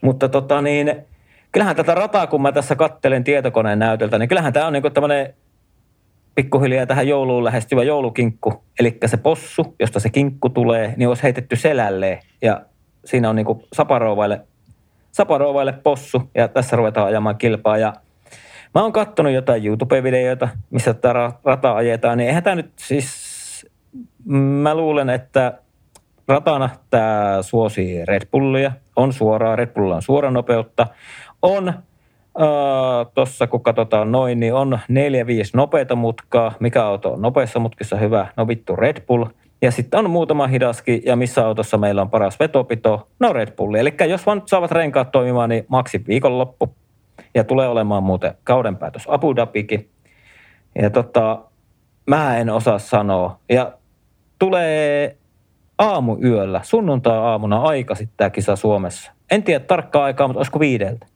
Mutta 0.00 0.28
tota 0.28 0.62
niin, 0.62 0.96
kyllähän 1.52 1.76
tätä 1.76 1.94
rataa, 1.94 2.26
kun 2.26 2.42
mä 2.42 2.52
tässä 2.52 2.76
kattelen 2.76 3.24
tietokoneen 3.24 3.78
näytöltä, 3.78 4.18
niin 4.18 4.28
kyllähän 4.28 4.52
tämä 4.52 4.66
on 4.66 4.72
niin 4.72 4.92
tämmöinen 4.94 5.34
pikkuhiljaa 6.34 6.86
tähän 6.86 7.08
jouluun 7.08 7.44
lähestyvä 7.44 7.82
joulukinkku. 7.82 8.64
Eli 8.80 8.98
se 9.06 9.16
possu, 9.16 9.74
josta 9.80 10.00
se 10.00 10.10
kinkku 10.10 10.48
tulee, 10.48 10.94
niin 10.96 11.08
olisi 11.08 11.22
heitetty 11.22 11.56
selälleen. 11.56 12.18
Ja 12.42 12.60
siinä 13.04 13.30
on 13.30 13.36
niin 13.36 13.46
saparouvaille, 13.72 14.40
saparouvaille 15.12 15.72
possu 15.72 16.30
ja 16.34 16.48
tässä 16.48 16.76
ruvetaan 16.76 17.06
ajamaan 17.06 17.36
kilpaa. 17.36 17.78
Ja 17.78 17.92
mä 18.74 18.82
oon 18.82 18.92
kattonut 18.92 19.32
jotain 19.32 19.66
YouTube-videoita, 19.66 20.48
missä 20.70 20.94
tätä 20.94 21.12
ra- 21.12 21.40
rataa 21.44 21.76
ajetaan, 21.76 22.18
niin 22.18 22.28
eihän 22.28 22.42
tämä 22.42 22.56
nyt 22.56 22.72
siis 22.76 23.32
mä 24.34 24.74
luulen, 24.74 25.10
että 25.10 25.58
ratana 26.28 26.70
tämä 26.90 27.38
suosii 27.40 28.04
Red 28.04 28.26
Bullia, 28.30 28.72
on 28.96 29.12
suoraa, 29.12 29.56
Red 29.56 29.74
Bullilla 29.74 29.96
on 29.96 30.02
suora 30.02 30.30
nopeutta, 30.30 30.86
on 31.42 31.72
tuossa 33.14 33.46
kun 33.46 33.62
katsotaan 33.62 34.12
noin, 34.12 34.40
niin 34.40 34.54
on 34.54 34.78
4-5 34.92 34.94
nopeita 35.54 35.96
mutkaa, 35.96 36.54
mikä 36.60 36.84
auto 36.84 37.12
on 37.12 37.22
nopeissa 37.22 37.58
mutkissa 37.58 37.96
hyvä, 37.96 38.26
no 38.36 38.48
vittu 38.48 38.76
Red 38.76 39.00
Bull, 39.06 39.24
ja 39.62 39.70
sitten 39.70 40.00
on 40.00 40.10
muutama 40.10 40.46
hidaskin, 40.46 41.02
ja 41.06 41.16
missä 41.16 41.46
autossa 41.46 41.78
meillä 41.78 42.02
on 42.02 42.10
paras 42.10 42.40
vetopito, 42.40 43.08
no 43.20 43.32
Red 43.32 43.50
Bulli. 43.56 43.78
Eli 43.78 43.94
jos 44.08 44.26
vaan 44.26 44.42
saavat 44.46 44.70
renkaat 44.70 45.12
toimimaan, 45.12 45.48
niin 45.48 45.64
maksi 45.68 46.04
viikonloppu. 46.08 46.74
Ja 47.34 47.44
tulee 47.44 47.68
olemaan 47.68 48.02
muuten 48.02 48.34
kauden 48.44 48.76
päätös 48.76 49.04
Abu 49.08 49.36
Dhabikin. 49.36 49.90
Ja 50.82 50.90
tota, 50.90 51.38
mä 52.06 52.38
en 52.38 52.50
osaa 52.50 52.78
sanoa. 52.78 53.38
Ja 53.48 53.72
tulee 54.38 55.16
aamuyöllä, 55.78 56.60
sunnuntai-aamuna 56.62 57.62
aika 57.62 57.94
sitten 57.94 58.16
tämä 58.16 58.30
kisa 58.30 58.56
Suomessa. 58.56 59.12
En 59.30 59.42
tiedä 59.42 59.64
tarkkaa 59.64 60.04
aikaa, 60.04 60.28
mutta 60.28 60.38
olisiko 60.38 60.60
viideltä? 60.60 61.06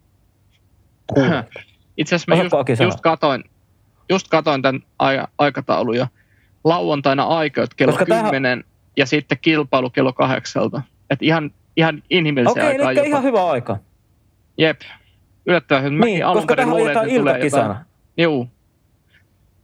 Itse 1.96 2.14
asiassa 2.14 2.34
mä 2.34 2.42
just, 2.42 2.80
just, 2.80 3.00
katoin, 3.00 3.44
just 4.08 4.28
katoin 4.28 4.62
tämän 4.62 4.82
aikataulun 5.38 5.96
ja 5.96 6.06
lauantaina 6.64 7.24
aika, 7.24 7.66
kello 7.76 7.92
Koska 7.92 8.04
10 8.04 8.42
tähän... 8.42 8.64
ja 8.96 9.06
sitten 9.06 9.38
kilpailu 9.40 9.90
kello 9.90 10.12
kahdeksalta. 10.12 10.82
Et 11.10 11.22
ihan, 11.22 11.50
ihan 11.76 12.02
inhimillisen 12.10 12.62
Okei, 12.62 12.78
aikaa. 12.78 12.90
Okei, 12.90 13.08
ihan 13.08 13.22
hyvä 13.22 13.46
aika. 13.46 13.76
Jep. 14.58 14.80
Yllättävän 15.46 15.84
hyvä. 15.84 16.04
Niin, 16.04 16.22
koska 16.32 16.56
tähän 16.56 16.70
luulin, 16.70 16.86
että 16.86 17.14
tulee 17.18 17.38
jotain. 17.38 17.76
Juu. 18.18 18.48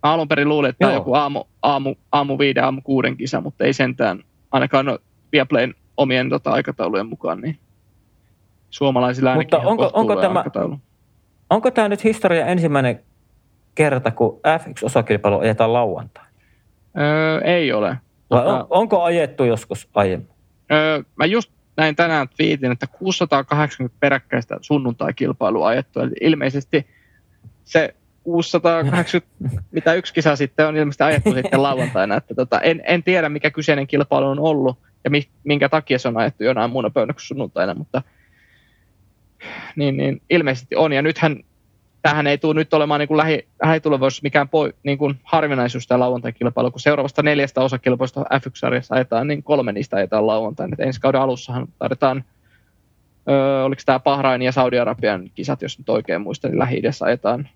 Mä 0.03 0.13
alun 0.13 0.29
perin 0.29 0.49
luulin, 0.49 0.69
että 0.69 0.79
tämä 0.79 0.91
on 0.91 0.95
joku 0.95 1.15
aamu, 1.15 1.45
aamu, 1.63 1.95
aamu 2.13 2.39
viiden, 2.39 2.65
aamu 2.65 2.81
kuuden 2.81 3.17
kisa, 3.17 3.41
mutta 3.41 3.65
ei 3.65 3.73
sentään 3.73 4.25
ainakaan 4.51 4.87
no, 4.87 4.99
Viaplayn 5.33 5.75
omien 5.97 6.29
tota, 6.29 6.51
aikataulujen 6.51 7.07
mukaan, 7.07 7.41
niin 7.41 7.59
suomalaisilla 8.71 9.31
ainakin 9.31 9.59
mutta 9.59 9.69
onko, 9.69 9.91
onko 9.93 10.17
tämä, 10.17 10.39
aikataulu. 10.39 10.79
Onko 11.53 11.71
tämä 11.71 11.89
nyt 11.89 12.05
historia 12.05 12.47
ensimmäinen 12.47 13.01
kerta, 13.75 14.11
kun 14.11 14.41
F1-osakilpailu 14.47 15.41
ajetaan 15.41 15.73
lauantai? 15.73 16.25
Öö, 16.99 17.41
ei 17.41 17.73
ole. 17.73 17.97
Vai 18.31 18.47
on, 18.47 18.67
onko 18.71 19.03
ajettu 19.03 19.45
joskus 19.45 19.89
aiemmin? 19.95 20.29
Öö, 20.73 21.03
mä 21.17 21.27
just 21.27 21.51
näin 21.77 21.97
tänään 21.97 22.29
twiitin, 22.29 22.73
että 22.73 22.87
680 22.87 23.97
peräkkäistä 24.01 24.59
sunnuntai-kilpailua 24.61 25.69
ajettu. 25.69 26.01
Eli 26.01 26.13
ilmeisesti 26.21 26.87
se 27.65 27.95
680, 28.25 29.63
mitä 29.71 29.95
yksi 29.95 30.15
kisa 30.15 30.37
sitten 30.37 30.67
on 30.67 30.77
ilmeisesti 30.77 31.05
ajettu 31.05 31.35
sitten 31.35 31.63
lauantaina. 31.63 32.17
Että 32.17 32.35
tota, 32.35 32.61
en, 32.61 32.83
en 32.87 33.03
tiedä, 33.03 33.29
mikä 33.29 33.51
kyseinen 33.51 33.87
kilpailu 33.87 34.27
on 34.27 34.41
ollut 34.41 34.79
ja 35.05 35.11
mi, 35.11 35.29
minkä 35.45 35.69
takia 35.69 35.99
se 35.99 36.09
on 36.09 36.17
ajettu 36.17 36.45
jonain 36.45 36.71
muuna 36.71 36.91
päivänä 36.91 37.13
kuin 37.13 37.21
sunnuntaina, 37.21 37.75
mutta 37.75 38.03
niin, 39.77 39.97
niin, 39.97 40.23
ilmeisesti 40.31 40.77
on. 40.77 40.93
Ja 40.93 41.03
nythän 41.03 41.37
tähän 42.03 42.27
ei 42.27 42.39
tule 42.39 42.55
nyt 42.55 42.75
olemaan 42.75 42.99
niin 42.99 43.09
kuin 43.09 43.19
lähi, 43.19 43.47
lähitulevaisuudessa 43.63 44.23
mikään 44.23 44.49
poi, 44.49 44.73
niin 44.83 44.99
kuin 44.99 45.15
harvinaisuus 45.25 45.87
tämä 45.87 45.99
lauantai-kilpailu, 45.99 46.71
kun 46.71 46.81
seuraavasta 46.81 47.23
neljästä 47.23 47.61
osakilpailusta 47.61 48.21
F1-sarjassa 48.21 48.95
ajetaan, 48.95 49.27
niin 49.27 49.43
kolme 49.43 49.73
niistä 49.73 49.97
ajetaan 49.97 50.27
lauantaina. 50.27 50.77
ensi 50.79 51.01
kauden 51.01 51.21
alussahan 51.21 51.69
tarvitaan, 51.79 52.25
öö, 53.29 53.65
oliko 53.65 53.83
tämä 53.87 54.01
Bahrain 54.01 54.43
ja 54.43 54.53
Saudi-Arabian 54.53 55.31
kisat, 55.35 55.63
jos 55.63 55.79
nyt 55.79 55.89
oikein 55.89 56.21
muistan, 56.21 56.51
niin 56.51 56.59
lähi 56.59 56.83
ajetaan 57.01 57.49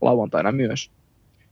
lauantaina 0.00 0.52
myös. 0.52 0.90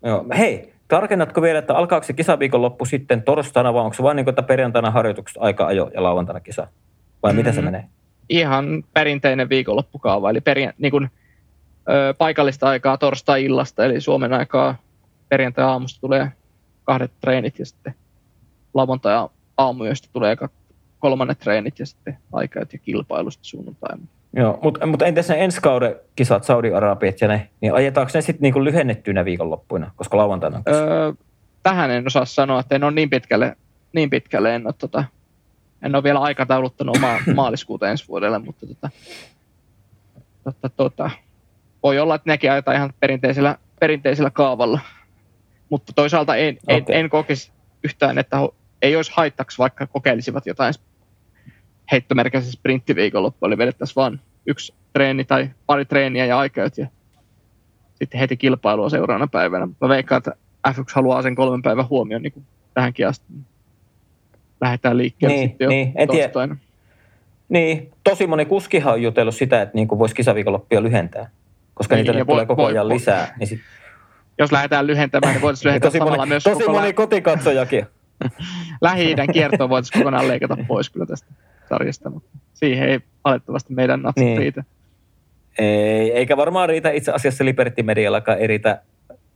Joo. 0.02 0.26
Hei, 0.38 0.72
tarkennatko 0.88 1.42
vielä, 1.42 1.58
että 1.58 1.74
alkaako 1.74 2.06
se 2.06 2.12
kisaviikonloppu 2.12 2.84
sitten 2.84 3.22
torstaina 3.22 3.74
vai 3.74 3.82
onko 3.82 3.94
se 3.94 4.02
vain 4.02 4.16
niin 4.16 4.28
että 4.28 4.42
perjantaina 4.42 4.90
harjoitukset 4.90 5.36
aika 5.40 5.66
ajo 5.66 5.90
ja 5.94 6.02
lauantaina 6.02 6.40
kisa? 6.40 6.62
Vai 7.22 7.32
mm-hmm. 7.32 7.36
miten 7.38 7.54
se 7.54 7.60
mm. 7.60 7.64
menee? 7.64 7.84
Ihan 8.28 8.84
perinteinen 8.94 9.48
viikonloppukaava, 9.48 10.30
eli 10.30 10.40
perin, 10.40 10.72
niin 10.78 10.90
kuin 10.90 11.10
ö, 11.88 12.14
paikallista 12.18 12.68
aikaa 12.68 12.98
torstai-illasta, 12.98 13.84
eli 13.84 14.00
Suomen 14.00 14.32
aikaa 14.32 14.74
perjantai-aamusta 15.28 16.00
tulee 16.00 16.32
kahdet 16.84 17.12
treenit 17.20 17.58
ja 17.58 17.66
sitten 17.66 17.94
lauantai 18.74 19.28
aamuyöstä 19.56 20.08
tulee 20.12 20.36
kolmannet 20.98 21.38
treenit 21.38 21.78
ja 21.78 21.86
sitten 21.86 22.18
aikaa 22.32 22.62
ja 22.72 22.78
kilpailusta 22.78 23.44
sunnuntaina. 23.44 24.02
Joo, 24.32 24.58
mutta 24.62 24.86
mut 24.86 25.02
entäs 25.02 25.28
ne 25.28 25.44
ensi 25.44 25.60
kauden 25.60 25.96
kisat, 26.16 26.44
Saudi-Arabiat 26.44 27.20
ja 27.20 27.28
ne, 27.28 27.48
niin 27.60 27.74
ajetaanko 27.74 28.10
ne 28.14 28.20
sitten 28.20 28.42
niinku 28.42 28.64
lyhennettyinä 28.64 29.24
viikonloppuina, 29.24 29.90
koska 29.96 30.16
lauantaina 30.16 30.62
öö, 30.68 31.12
Tähän 31.62 31.90
en 31.90 32.06
osaa 32.06 32.24
sanoa, 32.24 32.60
että 32.60 32.74
en 32.74 32.84
ole 32.84 32.92
niin 32.92 33.10
pitkälle, 33.10 33.56
niin 33.92 34.10
pitkälle 34.10 34.54
en 34.54 34.66
ole, 34.66 34.74
tota, 34.78 35.04
en 35.82 35.94
ole 35.94 36.02
vielä 36.02 36.18
aikatauluttanut 36.18 36.96
omaa 36.96 37.18
maaliskuuta 37.34 37.90
ensi 37.90 38.08
vuodelle, 38.08 38.38
mutta 38.38 38.66
tota, 38.66 38.90
tota, 40.44 40.68
tota, 40.68 41.10
voi 41.82 41.98
olla, 41.98 42.14
että 42.14 42.30
nekin 42.30 42.52
ajetaan 42.52 42.76
ihan 42.76 42.92
perinteisellä, 43.00 43.58
perinteisellä 43.80 44.30
kaavalla. 44.30 44.80
Mutta 45.68 45.92
toisaalta 45.92 46.36
en, 46.36 46.58
okay. 46.62 46.76
en, 46.76 46.84
en 46.88 47.10
kokisi 47.10 47.52
yhtään, 47.84 48.18
että 48.18 48.36
ei 48.82 48.96
olisi 48.96 49.12
haittaksi, 49.14 49.58
vaikka 49.58 49.86
kokeilisivat 49.86 50.46
jotain 50.46 50.74
heittomerkäisen 51.92 52.52
sprinttiviikonloppu, 52.52 53.46
eli 53.46 53.58
vedettäisiin 53.58 53.96
vain 53.96 54.20
yksi 54.46 54.74
treeni 54.92 55.24
tai 55.24 55.50
pari 55.66 55.84
treeniä 55.84 56.26
ja 56.26 56.38
aikäyt 56.38 56.78
ja 56.78 56.86
sitten 57.94 58.20
heti 58.20 58.36
kilpailua 58.36 58.90
seuraavana 58.90 59.26
päivänä. 59.26 59.68
Mä 59.80 59.88
veikkaan, 59.88 60.18
että 60.18 60.32
F1 60.68 60.84
haluaa 60.94 61.22
sen 61.22 61.34
kolmen 61.34 61.62
päivän 61.62 61.88
huomioon 61.88 62.22
niin 62.22 62.32
kuin 62.32 62.46
tähänkin 62.74 63.08
asti. 63.08 63.26
Lähdetään 64.60 64.96
liikkeelle 64.96 65.36
niin, 65.36 65.48
sitten 65.48 65.68
niin, 65.68 65.92
jo 65.98 66.06
torstaina. 66.06 66.56
Niin, 67.48 67.90
tosi 68.04 68.26
moni 68.26 68.44
kuskihan 68.44 68.92
on 68.92 69.02
jutellut 69.02 69.34
sitä, 69.34 69.62
että 69.62 69.74
niin 69.74 69.88
voisi 69.88 70.14
kisaviikonloppia 70.14 70.82
lyhentää, 70.82 71.30
koska 71.74 71.94
niin, 71.94 72.04
niitä 72.04 72.18
nyt 72.18 72.28
tulee 72.28 72.46
koko 72.46 72.66
ajan 72.66 72.86
voi, 72.86 72.94
lisää. 72.94 73.34
Niin 73.38 73.46
sit... 73.46 73.60
Jos 74.38 74.52
lähdetään 74.52 74.86
lyhentämään, 74.86 75.34
niin 75.34 75.42
voitaisiin 75.42 75.68
lyhentää 75.68 75.88
tosi 75.90 75.98
samalla 75.98 76.16
moni, 76.16 76.28
myös 76.28 76.44
Tosi 76.44 76.68
moni 76.68 76.92
kotikatsojakin. 76.92 77.86
Lähi-idän 78.80 79.32
kiertoa 79.32 79.68
voitaisiin 79.68 80.00
kokonaan 80.00 80.28
leikata 80.28 80.56
pois 80.68 80.90
kyllä 80.90 81.06
tästä 81.06 81.26
sarjasta, 81.68 82.10
mutta 82.10 82.38
siihen 82.54 82.88
ei 82.88 83.00
valitettavasti 83.24 83.74
meidän 83.74 84.02
natsat 84.02 84.24
niin. 84.24 84.38
riitä. 84.38 84.64
Ei, 85.58 86.12
eikä 86.12 86.36
varmaan 86.36 86.68
riitä 86.68 86.90
itse 86.90 87.12
asiassa 87.12 87.44
Liberty 87.44 87.82
Mediallakaan 87.82 88.38
ei 88.38 88.46
riitä 88.46 88.82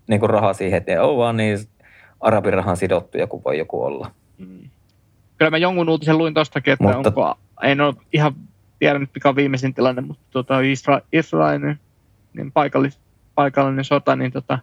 niin 0.06 0.20
kuin 0.20 0.30
rahaa 0.30 0.52
siihen, 0.52 0.78
että 0.78 1.02
on 1.02 1.16
vaan 1.16 1.36
niin 1.36 1.58
arabirahan 2.20 2.76
sidottuja 2.76 3.26
kuin 3.26 3.44
voi 3.44 3.58
joku 3.58 3.82
olla. 3.82 4.10
Mm. 4.38 4.68
Kyllä 5.42 5.50
mä 5.50 5.58
jonkun 5.58 5.88
uutisen 5.88 6.18
luin 6.18 6.34
tostakin, 6.34 6.72
että 6.72 6.84
mutta, 6.84 7.08
onko, 7.08 7.38
en 7.62 7.80
ole 7.80 7.94
ihan 8.12 8.34
tiedä 8.78 8.98
nyt 8.98 9.10
mikä 9.14 9.28
on 9.28 9.36
viimeisin 9.36 9.74
tilanne, 9.74 10.02
mutta 10.02 10.22
tuota, 10.30 10.60
Isra- 10.60 11.06
Israelin 11.12 11.80
niin 12.32 12.52
paikallis, 12.52 13.00
paikallinen 13.34 13.84
sota, 13.84 14.16
niin 14.16 14.32
tota, 14.32 14.58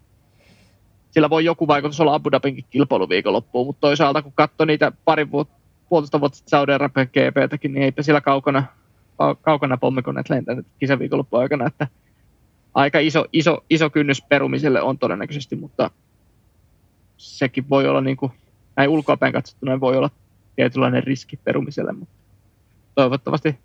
sillä 1.12 1.30
voi 1.30 1.46
joku 1.46 1.68
vaikutus 1.68 2.00
olla 2.00 2.14
Abu 2.14 2.32
Dhabinkin 2.32 2.66
kilpailuviikonloppuun, 2.70 3.68
mutta 3.68 3.80
toisaalta 3.80 4.22
kun 4.22 4.34
katsoi 4.36 4.68
niitä 4.68 4.92
pari 5.06 5.32
vuotta, 5.32 5.56
puolitoista 5.90 6.20
vuotta 6.20 6.36
sitten 6.36 6.50
Saudi-Arabian 6.50 7.08
GPtäkin, 7.08 7.74
niin 7.74 7.84
eipä 7.84 8.02
sillä 8.02 8.22
kaukana, 8.22 8.64
kaukana 9.42 9.78
pommikoneet 9.78 10.30
lentänyt 10.30 10.68
kisaviikonloppuun 10.80 11.42
aikana, 11.42 11.68
että 11.68 11.88
aika 12.74 13.00
iso, 13.00 13.26
iso, 13.34 13.64
iso 13.70 13.90
kynnys 13.90 14.22
perumiselle 14.22 14.82
on 14.82 15.00
todennäköisesti, 15.00 15.56
mutta 15.56 15.92
sekin 17.18 17.70
voi 17.70 17.88
olla 17.88 18.02
niin 18.02 18.18
kuin, 18.18 18.32
näin 18.76 18.90
ulkoapäin 18.90 19.34
katsottuna 19.34 19.80
voi 19.80 19.98
olla 19.98 20.10
tietynlainen 20.60 21.04
riski 21.04 21.40
perumiselle, 21.44 21.92
mutta 21.92 22.16
toivottavasti 22.96 23.60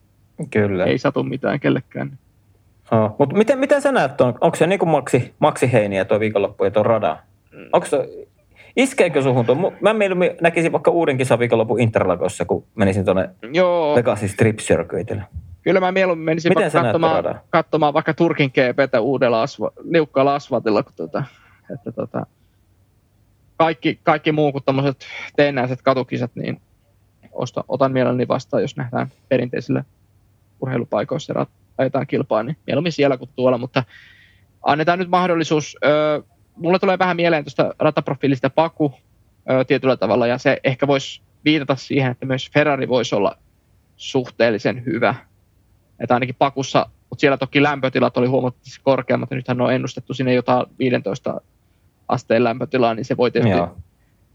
Kyllä. 0.51 0.85
ei 0.85 0.99
satu 0.99 1.23
mitään 1.23 1.61
kellekään. 1.61 2.19
Oh, 2.91 3.17
mutta 3.19 3.37
miten, 3.37 3.59
miten 3.59 3.83
sä 3.83 3.93
näet 3.93 4.17
tuon? 4.17 4.35
Onko 4.41 4.57
se 4.57 4.67
niin 4.67 4.79
kuin 4.79 4.89
maksi, 4.89 5.35
maksi 5.39 5.73
heiniä 5.73 6.05
tuo 6.05 6.21
viikonloppu 6.21 6.65
ja 6.65 6.71
tuo 6.71 6.83
rada? 6.83 7.17
Mm. 7.53 7.69
Onko 7.73 7.87
se, 7.87 8.09
Iskeekö 8.77 9.23
suhun 9.23 9.47
tuo? 9.47 9.73
Mä 9.81 9.93
mieluummin 9.93 10.31
näkisin 10.41 10.73
vaikka 10.73 10.91
uuden 10.91 11.19
kisaviikonlopun 11.19 11.81
Interlagossa, 11.81 12.45
kun 12.45 12.65
menisin 12.75 13.05
tuonne. 13.05 13.31
Vegasin 13.97 14.29
strip 14.29 14.59
circuitille. 14.59 15.25
Kyllä 15.63 15.81
mä 15.81 15.93
mieluummin 15.93 16.25
menisin 16.25 16.51
Miten 16.51 16.63
vaikka 16.63 16.83
katsomaan, 16.83 17.41
katsomaan, 17.51 17.95
vaikka 17.95 18.15
Turkin 18.15 18.51
GPtä 18.51 19.01
uudella 19.01 19.43
asva, 19.43 19.71
liukkaalla 19.85 20.35
asfaltilla, 20.35 20.83
kun 20.83 20.93
tota, 20.97 21.25
että 21.75 21.93
tota, 21.93 22.27
kaikki, 23.57 24.01
kaikki 24.03 24.33
muu 24.33 24.53
kuin 24.53 24.65
tämmöiset 24.65 24.97
teennäiset 25.37 25.83
katukisat, 25.83 26.31
niin 26.35 26.61
osta, 27.35 27.65
otan 27.69 27.93
mielelläni 27.93 28.29
vastaan, 28.29 28.63
jos 28.63 28.77
nähdään 28.77 29.13
perinteisillä 29.29 29.85
urheilupaikoissa 30.61 31.33
ja 31.39 31.47
ajetaan 31.79 32.07
kilpaa, 32.07 32.43
niin 32.43 32.57
mieluummin 32.67 32.93
siellä 32.93 33.17
kuin 33.17 33.31
tuolla, 33.37 33.59
mutta 33.59 33.85
annetaan 34.63 34.99
nyt 34.99 35.09
mahdollisuus. 35.09 35.77
Öö, 35.85 36.23
mulle 36.57 36.79
tulee 36.79 36.99
vähän 36.99 37.17
mieleen 37.17 37.45
tuosta 37.45 37.75
rataprofiilista 37.79 38.51
Paku 38.51 38.95
ö, 39.51 39.65
tietyllä 39.65 39.97
tavalla, 39.97 40.27
ja 40.27 40.39
se 40.39 40.61
ehkä 40.65 40.87
voisi 40.87 41.23
viitata 41.45 41.77
siihen, 41.77 42.11
että 42.11 42.27
myös 42.27 42.51
Ferrari 42.55 42.89
voisi 42.89 43.15
olla 43.15 43.39
suhteellisen 43.97 44.85
hyvä. 44.85 45.15
Että 46.01 46.15
ainakin 46.15 46.35
Pakussa, 46.35 46.87
mutta 47.11 47.21
siellä 47.21 47.37
toki 47.37 47.63
lämpötilat 47.63 48.17
oli 48.17 48.27
huomattavasti 48.27 48.81
korkeammat, 48.83 49.31
ja 49.31 49.37
nythän 49.37 49.61
on 49.61 49.73
ennustettu 49.73 50.15
sinne 50.15 50.35
jotain 50.35 50.67
15 50.79 51.41
asteen 52.09 52.45
lämpötilaa, 52.45 52.95
niin 52.95 53.05
se 53.05 53.17
voi 53.17 53.31
tietysti, 53.31 53.59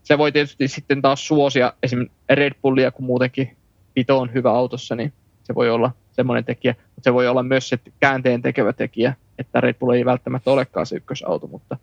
se 0.09 0.17
voi 0.17 0.31
tietysti 0.31 0.67
sitten 0.67 1.01
taas 1.01 1.27
suosia 1.27 1.73
esimerkiksi 1.83 2.17
Red 2.29 2.53
Bullia, 2.61 2.91
kun 2.91 3.05
muutenkin 3.05 3.57
pito 3.93 4.19
on 4.19 4.33
hyvä 4.33 4.51
autossa, 4.51 4.95
niin 4.95 5.13
se 5.43 5.55
voi 5.55 5.69
olla 5.69 5.91
semmoinen 6.11 6.45
tekijä, 6.45 6.75
mutta 6.95 7.03
se 7.03 7.13
voi 7.13 7.27
olla 7.27 7.43
myös 7.43 7.69
se 7.69 7.79
käänteen 7.99 8.41
tekevä 8.41 8.73
tekijä, 8.73 9.13
että 9.39 9.61
Red 9.61 9.73
Bull 9.73 9.91
ei 9.91 10.05
välttämättä 10.05 10.51
olekaan 10.51 10.85
se 10.85 10.95
ykkösauto, 10.95 11.47
mutta 11.47 11.77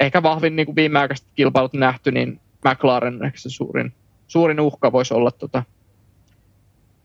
ehkä 0.00 0.22
vahvin 0.22 0.56
niin 0.56 0.66
kuin 0.66 0.76
viimeaikaiset 0.76 1.26
kilpailut 1.34 1.72
nähty, 1.72 2.12
niin 2.12 2.40
McLaren 2.64 3.24
ehkä 3.24 3.38
se 3.38 3.50
suurin, 3.50 3.92
suurin 4.26 4.60
uhka 4.60 4.92
voisi 4.92 5.14
olla 5.14 5.30
tota, 5.30 5.62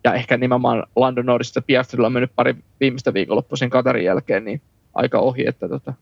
ja 0.03 0.13
ehkä 0.13 0.37
nimenomaan 0.37 0.83
Lando 0.95 1.21
Norrisista 1.21 1.61
Piastrilla 1.61 2.07
on 2.07 2.13
mennyt 2.13 2.35
pari 2.35 2.55
viimeistä 2.79 3.13
viikonloppuisen 3.13 3.69
Katarin 3.69 4.05
jälkeen, 4.05 4.45
niin 4.45 4.61
aika 4.93 5.19
ohi, 5.19 5.47
että 5.47 5.69
tota, 5.69 5.93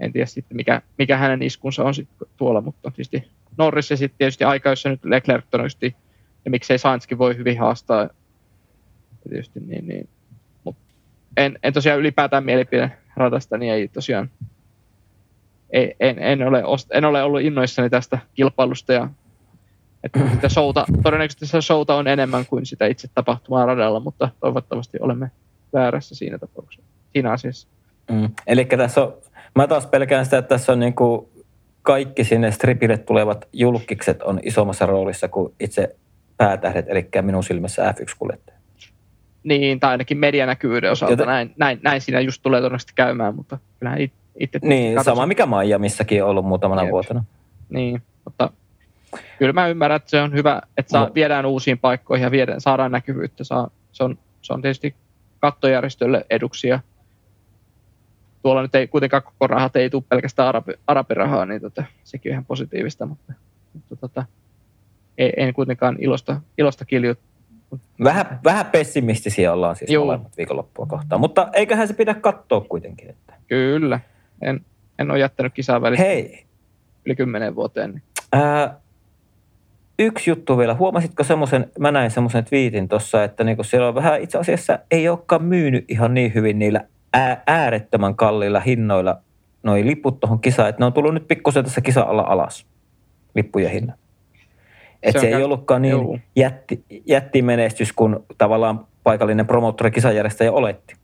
en 0.00 0.12
tiedä 0.12 0.26
sitten 0.26 0.56
mikä, 0.56 0.82
mikä 0.98 1.16
hänen 1.16 1.42
iskunsa 1.42 1.84
on 1.84 1.94
sitten 1.94 2.28
tuolla, 2.36 2.60
mutta 2.60 2.90
tietysti 2.90 3.30
Norris 3.58 3.90
ja 3.90 3.96
sitten 3.96 4.18
tietysti 4.18 4.44
aika, 4.44 4.68
jossa 4.68 4.88
nyt 4.88 5.04
Leclerc 5.04 5.44
todennäköisesti, 5.50 5.96
ja 6.44 6.50
miksei 6.50 6.78
Sainzkin 6.78 7.18
voi 7.18 7.36
hyvin 7.36 7.58
haastaa, 7.58 8.08
tietysti 9.28 9.60
niin, 9.60 9.88
niin. 9.88 10.08
Mut 10.64 10.76
en, 11.36 11.58
en 11.62 11.72
tosiaan 11.72 12.00
ylipäätään 12.00 12.44
mielipide 12.44 12.90
ratasta, 13.16 13.58
niin 13.58 13.72
ei 13.72 13.88
tosiaan 13.88 14.30
ei, 15.70 15.96
en, 16.00 16.18
en, 16.18 16.48
ole, 16.48 16.62
en 16.92 17.04
ole 17.04 17.22
ollut 17.22 17.40
innoissani 17.40 17.90
tästä 17.90 18.18
kilpailusta 18.34 18.92
ja 18.92 19.08
että 20.04 20.20
sitä 20.34 20.48
showta, 20.48 20.84
todennäköisesti 21.02 21.46
se 21.46 21.60
showta 21.60 21.94
on 21.94 22.08
enemmän 22.08 22.46
kuin 22.46 22.66
sitä 22.66 22.86
itse 22.86 23.08
tapahtumaa 23.14 23.66
radalla, 23.66 24.00
mutta 24.00 24.28
toivottavasti 24.40 24.98
olemme 25.00 25.30
väärässä 25.72 26.14
siinä 26.14 26.38
tapauksessa, 26.38 26.90
siinä 27.12 27.30
asiassa. 27.32 27.68
Mm. 28.10 28.28
Eli 28.46 28.64
tässä 28.64 29.02
on, 29.02 29.14
mä 29.54 29.66
taas 29.66 29.86
pelkään 29.86 30.24
sitä, 30.24 30.38
että 30.38 30.48
tässä 30.48 30.72
on 30.72 30.80
niin 30.80 30.94
kuin 30.94 31.28
kaikki 31.82 32.24
sinne 32.24 32.52
stripille 32.52 32.98
tulevat 32.98 33.48
julkikset 33.52 34.22
on 34.22 34.40
isommassa 34.42 34.86
roolissa 34.86 35.28
kuin 35.28 35.54
itse 35.60 35.96
päätähdet, 36.36 36.86
eli 36.88 37.08
minun 37.22 37.44
silmässä 37.44 37.94
F1-kuljettaja. 37.98 38.54
Niin, 39.44 39.80
tai 39.80 39.90
ainakin 39.90 40.18
medianäkyvyyden 40.18 40.90
osalta. 40.90 41.12
Joten... 41.12 41.26
Näin, 41.26 41.54
näin, 41.56 41.80
näin 41.82 42.00
siinä 42.00 42.20
just 42.20 42.42
tulee 42.42 42.60
todennäköisesti 42.60 42.92
käymään, 42.94 43.34
mutta 43.34 43.58
kyllähän 43.78 44.00
itse... 44.40 44.58
Niin, 44.62 44.94
katsotaan. 44.94 45.16
sama 45.16 45.26
mikä 45.26 45.46
Miamissakin 45.46 46.24
on 46.24 46.30
ollut 46.30 46.46
muutamana 46.46 46.82
Jep. 46.82 46.90
vuotena. 46.90 47.24
Niin, 47.68 48.02
mutta 48.24 48.50
kyllä 49.38 49.52
mä 49.52 49.68
ymmärrän, 49.68 49.96
että 49.96 50.10
se 50.10 50.20
on 50.20 50.32
hyvä, 50.32 50.62
että 50.76 50.90
saa, 50.90 51.06
no. 51.06 51.14
viedään 51.14 51.46
uusiin 51.46 51.78
paikkoihin 51.78 52.24
ja 52.24 52.30
viedään, 52.30 52.60
saadaan 52.60 52.92
näkyvyyttä. 52.92 53.44
Saa, 53.44 53.70
se, 53.92 54.04
on, 54.04 54.18
se 54.42 54.52
on 54.52 54.62
tietysti 54.62 54.94
kattojärjestölle 55.40 56.26
eduksi 56.30 56.68
ja 56.68 56.80
tuolla 58.44 58.62
nyt 58.62 58.74
ei 58.74 58.88
kuitenkaan 58.88 59.22
koko 59.22 59.46
rahat 59.46 59.76
ei 59.76 59.90
tule 59.90 60.02
pelkästään 60.08 60.48
arabi, 60.48 60.72
arabirahaa, 60.86 61.46
niin 61.46 61.60
tota, 61.60 61.84
sekin 62.04 62.30
on 62.30 62.32
ihan 62.32 62.44
positiivista, 62.44 63.06
mutta, 63.06 63.32
mutta 63.72 63.96
tota, 63.96 64.24
ei, 65.18 65.32
ei 65.36 65.52
kuitenkaan 65.52 65.96
ilosta, 66.00 66.40
ilosta 66.58 66.84
kiljut. 66.84 67.18
Vähän, 68.04 68.40
vähän 68.44 68.66
pessimistisiä 68.66 69.52
ollaan 69.52 69.76
siis 69.76 69.90
Juu. 69.90 70.04
molemmat 70.04 70.36
viikonloppua 70.36 70.86
kohtaan, 70.86 71.20
mutta 71.20 71.48
eiköhän 71.52 71.88
se 71.88 71.94
pidä 71.94 72.14
katsoa 72.14 72.60
kuitenkin. 72.60 73.10
Että. 73.10 73.34
Kyllä, 73.48 74.00
en, 74.42 74.60
en 74.98 75.10
ole 75.10 75.18
jättänyt 75.18 75.54
kisaa 75.54 75.82
välistä 75.82 76.04
Hei. 76.04 76.44
yli 77.06 77.16
kymmenen 77.16 77.54
vuoteen. 77.54 77.90
Niin. 77.90 78.02
Ää, 78.32 78.80
yksi 79.98 80.30
juttu 80.30 80.58
vielä. 80.58 80.74
Huomasitko 80.74 81.24
semmoisen, 81.24 81.70
mä 81.78 81.92
näin 81.92 82.10
semmoisen 82.10 82.44
twiitin 82.44 82.88
tuossa, 82.88 83.24
että 83.24 83.44
niinku 83.44 83.62
siellä 83.62 83.88
on 83.88 83.94
vähän 83.94 84.22
itse 84.22 84.38
asiassa 84.38 84.78
ei 84.90 85.08
olekaan 85.08 85.44
myynyt 85.44 85.84
ihan 85.88 86.14
niin 86.14 86.34
hyvin 86.34 86.58
niillä 86.58 86.84
äärettömän 87.46 88.16
kalliilla 88.16 88.60
hinnoilla 88.60 89.20
noi 89.62 89.86
liput 89.86 90.20
tuohon 90.20 90.40
kisaan, 90.40 90.68
että 90.68 90.82
ne 90.82 90.86
on 90.86 90.92
tullut 90.92 91.14
nyt 91.14 91.28
pikkusen 91.28 91.64
tässä 91.64 91.80
kisa 91.80 92.02
alla 92.02 92.22
alas, 92.22 92.66
lippujen 93.34 93.70
hinnat. 93.70 93.96
Että 95.02 95.20
se, 95.20 95.30
se 95.30 95.36
ei 95.36 95.44
ollutkaan 95.44 95.82
niin 95.82 96.22
jätti, 96.36 96.84
jättimenestys 97.06 97.92
kuin 97.92 98.16
tavallaan 98.38 98.86
paikallinen 99.02 99.46
promoottori 99.46 99.90
kisajärjestäjä 99.90 100.52
oletti. 100.52 100.94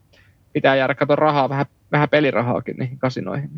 Pitää 0.52 0.76
jäädä 0.76 0.94
katsoa 0.94 1.16
rahaa, 1.16 1.48
vähän, 1.48 1.66
vähän 1.92 2.08
pelirahaakin 2.08 2.76
niihin 2.76 2.98
kasinoihin. 2.98 3.50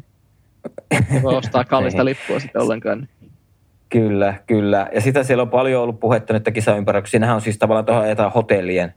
Ei 0.90 1.22
voi 1.22 1.36
ostaa 1.36 1.64
kallista 1.64 2.04
lippua 2.10 2.40
sitten 2.40 2.62
ollenkaan. 2.62 3.08
Kyllä, 3.88 4.34
kyllä. 4.46 4.88
Ja 4.94 5.00
sitä 5.00 5.22
siellä 5.22 5.42
on 5.42 5.50
paljon 5.50 5.82
ollut 5.82 6.00
puhetta 6.00 6.32
nyt 6.32 6.50
kisaympäröksi. 6.54 7.10
Siinähän 7.10 7.34
on 7.34 7.40
siis 7.40 7.58
tavallaan 7.58 7.84
tuohon 7.84 8.32
hotellien. 8.34 8.94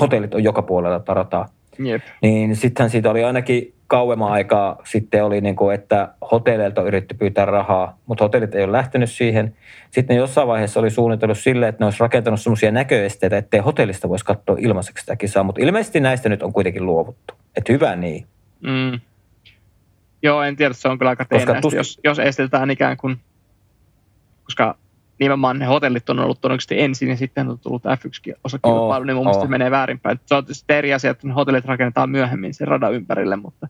Hotellit 0.00 0.34
on 0.34 0.44
joka 0.44 0.62
puolella 0.62 1.00
tarataan. 1.00 1.48
Jep. 1.78 2.02
Niin 2.22 2.56
sittenhän 2.56 2.90
siitä 2.90 3.10
oli 3.10 3.24
ainakin 3.24 3.74
kauemman 3.86 4.32
aikaa 4.32 4.78
sitten 4.84 5.24
oli, 5.24 5.40
niin 5.40 5.56
kuin, 5.56 5.74
että 5.74 6.08
hotelleilta 6.30 6.80
on 6.80 6.86
yritetty 6.86 7.14
pyytää 7.14 7.44
rahaa, 7.44 7.98
mutta 8.06 8.24
hotellit 8.24 8.54
ei 8.54 8.64
ole 8.64 8.72
lähtenyt 8.72 9.10
siihen. 9.10 9.56
Sitten 9.90 10.16
jossain 10.16 10.48
vaiheessa 10.48 10.80
oli 10.80 10.90
suunnitellut 10.90 11.38
sille, 11.38 11.68
että 11.68 11.82
ne 11.82 11.86
olisi 11.86 12.00
rakentanut 12.00 12.40
sellaisia 12.40 12.70
näköesteitä, 12.70 13.36
ettei 13.36 13.60
hotellista 13.60 14.08
voisi 14.08 14.24
katsoa 14.24 14.56
ilmaiseksi 14.58 15.00
sitä 15.00 15.16
kisaa, 15.16 15.42
mutta 15.42 15.62
ilmeisesti 15.62 16.00
näistä 16.00 16.28
nyt 16.28 16.42
on 16.42 16.52
kuitenkin 16.52 16.86
luovuttu. 16.86 17.34
Että 17.56 17.72
hyvä 17.72 17.96
niin. 17.96 18.26
Mm. 18.60 19.00
Joo, 20.22 20.42
en 20.42 20.56
tiedä, 20.56 20.74
se 20.74 20.88
on 20.88 20.98
kyllä 20.98 21.10
aika 21.10 21.24
teenäistä, 21.24 21.76
jos, 21.76 22.00
jos 22.04 22.18
estetään 22.18 22.70
ikään 22.70 22.96
kuin, 22.96 23.16
koska 24.44 24.76
nimenomaan 25.18 25.58
ne 25.58 25.64
hotellit 25.64 26.10
on 26.10 26.18
ollut 26.18 26.40
todennäköisesti 26.40 26.80
ensin 26.80 27.08
ja 27.08 27.16
sitten 27.16 27.48
on 27.48 27.58
tullut 27.58 27.82
F1-osakilpailu, 27.84 29.02
oh, 29.02 29.06
niin 29.06 29.16
mun 29.16 29.18
oh. 29.18 29.24
mielestä 29.24 29.42
se 29.42 29.50
menee 29.50 29.70
väärinpäin. 29.70 30.20
Se 30.26 30.34
on 30.34 30.44
tietysti 30.44 30.72
eri 30.72 30.94
asia, 30.94 31.10
että 31.10 31.26
ne 31.26 31.34
hotellit 31.34 31.64
rakennetaan 31.64 32.10
myöhemmin 32.10 32.54
sen 32.54 32.68
radan 32.68 32.94
ympärille, 32.94 33.36
mutta 33.36 33.68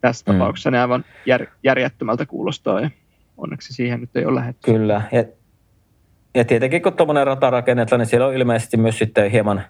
tässä 0.00 0.32
mm. 0.32 0.38
tapauksessa 0.38 0.70
ne 0.70 0.80
aivan 0.80 1.04
jär, 1.26 1.46
järjettömältä 1.64 2.26
kuulostaa 2.26 2.80
ja 2.80 2.90
onneksi 3.36 3.72
siihen 3.72 4.00
nyt 4.00 4.16
ei 4.16 4.24
ole 4.24 4.34
lähdetty. 4.34 4.72
Kyllä, 4.72 5.02
ja, 5.12 5.24
ja 6.34 6.44
tietenkin 6.44 6.82
kun 6.82 6.92
tuommoinen 6.92 7.26
rata 7.26 7.50
rakennetaan, 7.50 8.00
niin 8.00 8.06
siellä 8.06 8.26
on 8.26 8.34
ilmeisesti 8.34 8.76
myös 8.76 8.98
sitten 8.98 9.30
hieman 9.30 9.62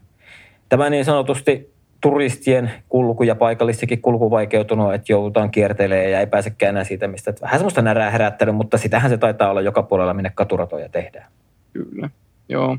tämä 0.70 0.90
niin 0.90 1.04
sanotusti 1.04 1.74
turistien 2.01 2.70
kulku 2.88 3.22
ja 3.22 3.34
paikallistikin 3.34 4.03
kulku 4.03 4.30
vaikeutunut, 4.30 4.94
että 4.94 5.12
joudutaan 5.12 5.51
kiertelemään 5.51 6.11
ja 6.11 6.20
ei 6.20 6.26
pääsekään 6.26 6.70
enää 6.70 6.84
siitä, 6.84 7.09
mistä 7.09 7.34
vähän 7.42 7.59
semmoista 7.59 7.82
närää 7.82 8.11
herättänyt, 8.11 8.55
mutta 8.55 8.78
sitähän 8.78 9.11
se 9.11 9.18
taitaa 9.18 9.51
olla 9.51 9.61
joka 9.61 9.82
puolella, 9.82 10.14
minne 10.14 10.32
katuratoja 10.34 10.88
tehdään. 10.88 11.30
Kyllä, 11.72 12.11
joo. 12.48 12.78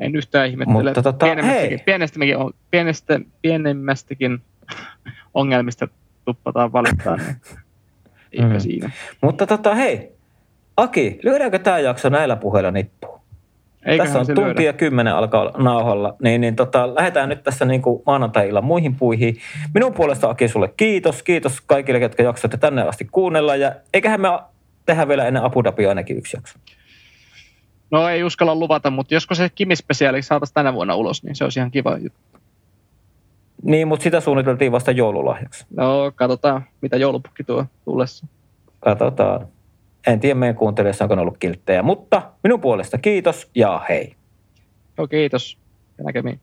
En 0.00 0.16
yhtään 0.16 0.48
ihmettele. 0.48 0.82
Mutta 0.82 1.02
tota, 1.02 1.26
pienemmästäkin, 1.26 1.80
pienestäkin, 1.84 2.36
pienestä, 2.70 3.20
pienemmästäkin 3.42 4.42
ongelmista 5.34 5.88
tuppataan 6.24 6.72
valittaa, 6.72 7.16
niin 7.16 7.36
eipä 8.32 8.54
mm. 8.54 8.60
siinä. 8.60 8.90
Mutta 9.20 9.46
tota, 9.46 9.74
hei, 9.74 10.12
Aki, 10.76 11.18
lyödäänkö 11.22 11.58
tämä 11.58 11.78
jakso 11.78 12.08
näillä 12.08 12.36
puheilla 12.36 12.70
nippuun? 12.70 13.07
Eiköhän 13.84 14.12
tässä 14.12 14.32
on 14.32 14.36
tunti 14.36 14.64
ja 14.64 14.72
kymmenen 14.72 15.14
alkaa 15.14 15.50
nauhalla, 15.56 16.16
niin, 16.22 16.40
niin 16.40 16.56
tota, 16.56 16.94
lähdetään 16.94 17.28
nyt 17.28 17.42
tässä 17.42 17.64
niin 17.64 17.82
kuin 17.82 18.02
maanantai 18.06 18.50
muihin 18.62 18.94
puihin. 18.94 19.36
Minun 19.74 19.94
puolesta 19.94 20.30
Aki 20.30 20.48
sulle 20.48 20.72
kiitos. 20.76 21.22
Kiitos 21.22 21.60
kaikille, 21.60 21.98
jotka 21.98 22.22
jaksoitte 22.22 22.56
tänne 22.56 22.82
asti 22.82 23.04
kuunnella. 23.12 23.56
Ja 23.56 23.72
eiköhän 23.94 24.20
me 24.20 24.28
tehdä 24.86 25.08
vielä 25.08 25.26
ennen 25.26 25.42
Abu 25.42 25.64
Dhabi 25.64 25.86
ainakin 25.86 26.18
yksi 26.18 26.36
jakso. 26.36 26.58
No 27.90 28.08
ei 28.08 28.24
uskalla 28.24 28.54
luvata, 28.54 28.90
mutta 28.90 29.14
josko 29.14 29.34
se 29.34 29.48
Kimi-spesiaali 29.54 30.22
saataisiin 30.22 30.54
tänä 30.54 30.74
vuonna 30.74 30.94
ulos, 30.94 31.24
niin 31.24 31.36
se 31.36 31.44
olisi 31.44 31.60
ihan 31.60 31.70
kiva 31.70 31.98
juttu. 31.98 32.38
Niin, 33.62 33.88
mutta 33.88 34.02
sitä 34.02 34.20
suunniteltiin 34.20 34.72
vasta 34.72 34.90
joululahjaksi. 34.90 35.66
No, 35.76 36.12
katsotaan, 36.14 36.64
mitä 36.80 36.96
joulupukki 36.96 37.44
tuo 37.44 37.66
tullessa. 37.84 38.26
Katsotaan. 38.80 39.48
En 40.06 40.20
tiedä 40.20 40.34
meidän 40.34 40.56
kuuntelijoissa 40.56 41.04
onko 41.04 41.14
ollut 41.14 41.38
kilttejä, 41.38 41.82
mutta 41.82 42.22
minun 42.42 42.60
puolesta 42.60 42.98
kiitos 42.98 43.50
ja 43.54 43.84
hei. 43.88 44.14
Joo, 44.98 45.06
kiitos 45.06 45.58
ja 45.98 46.04
näkemiin. 46.04 46.40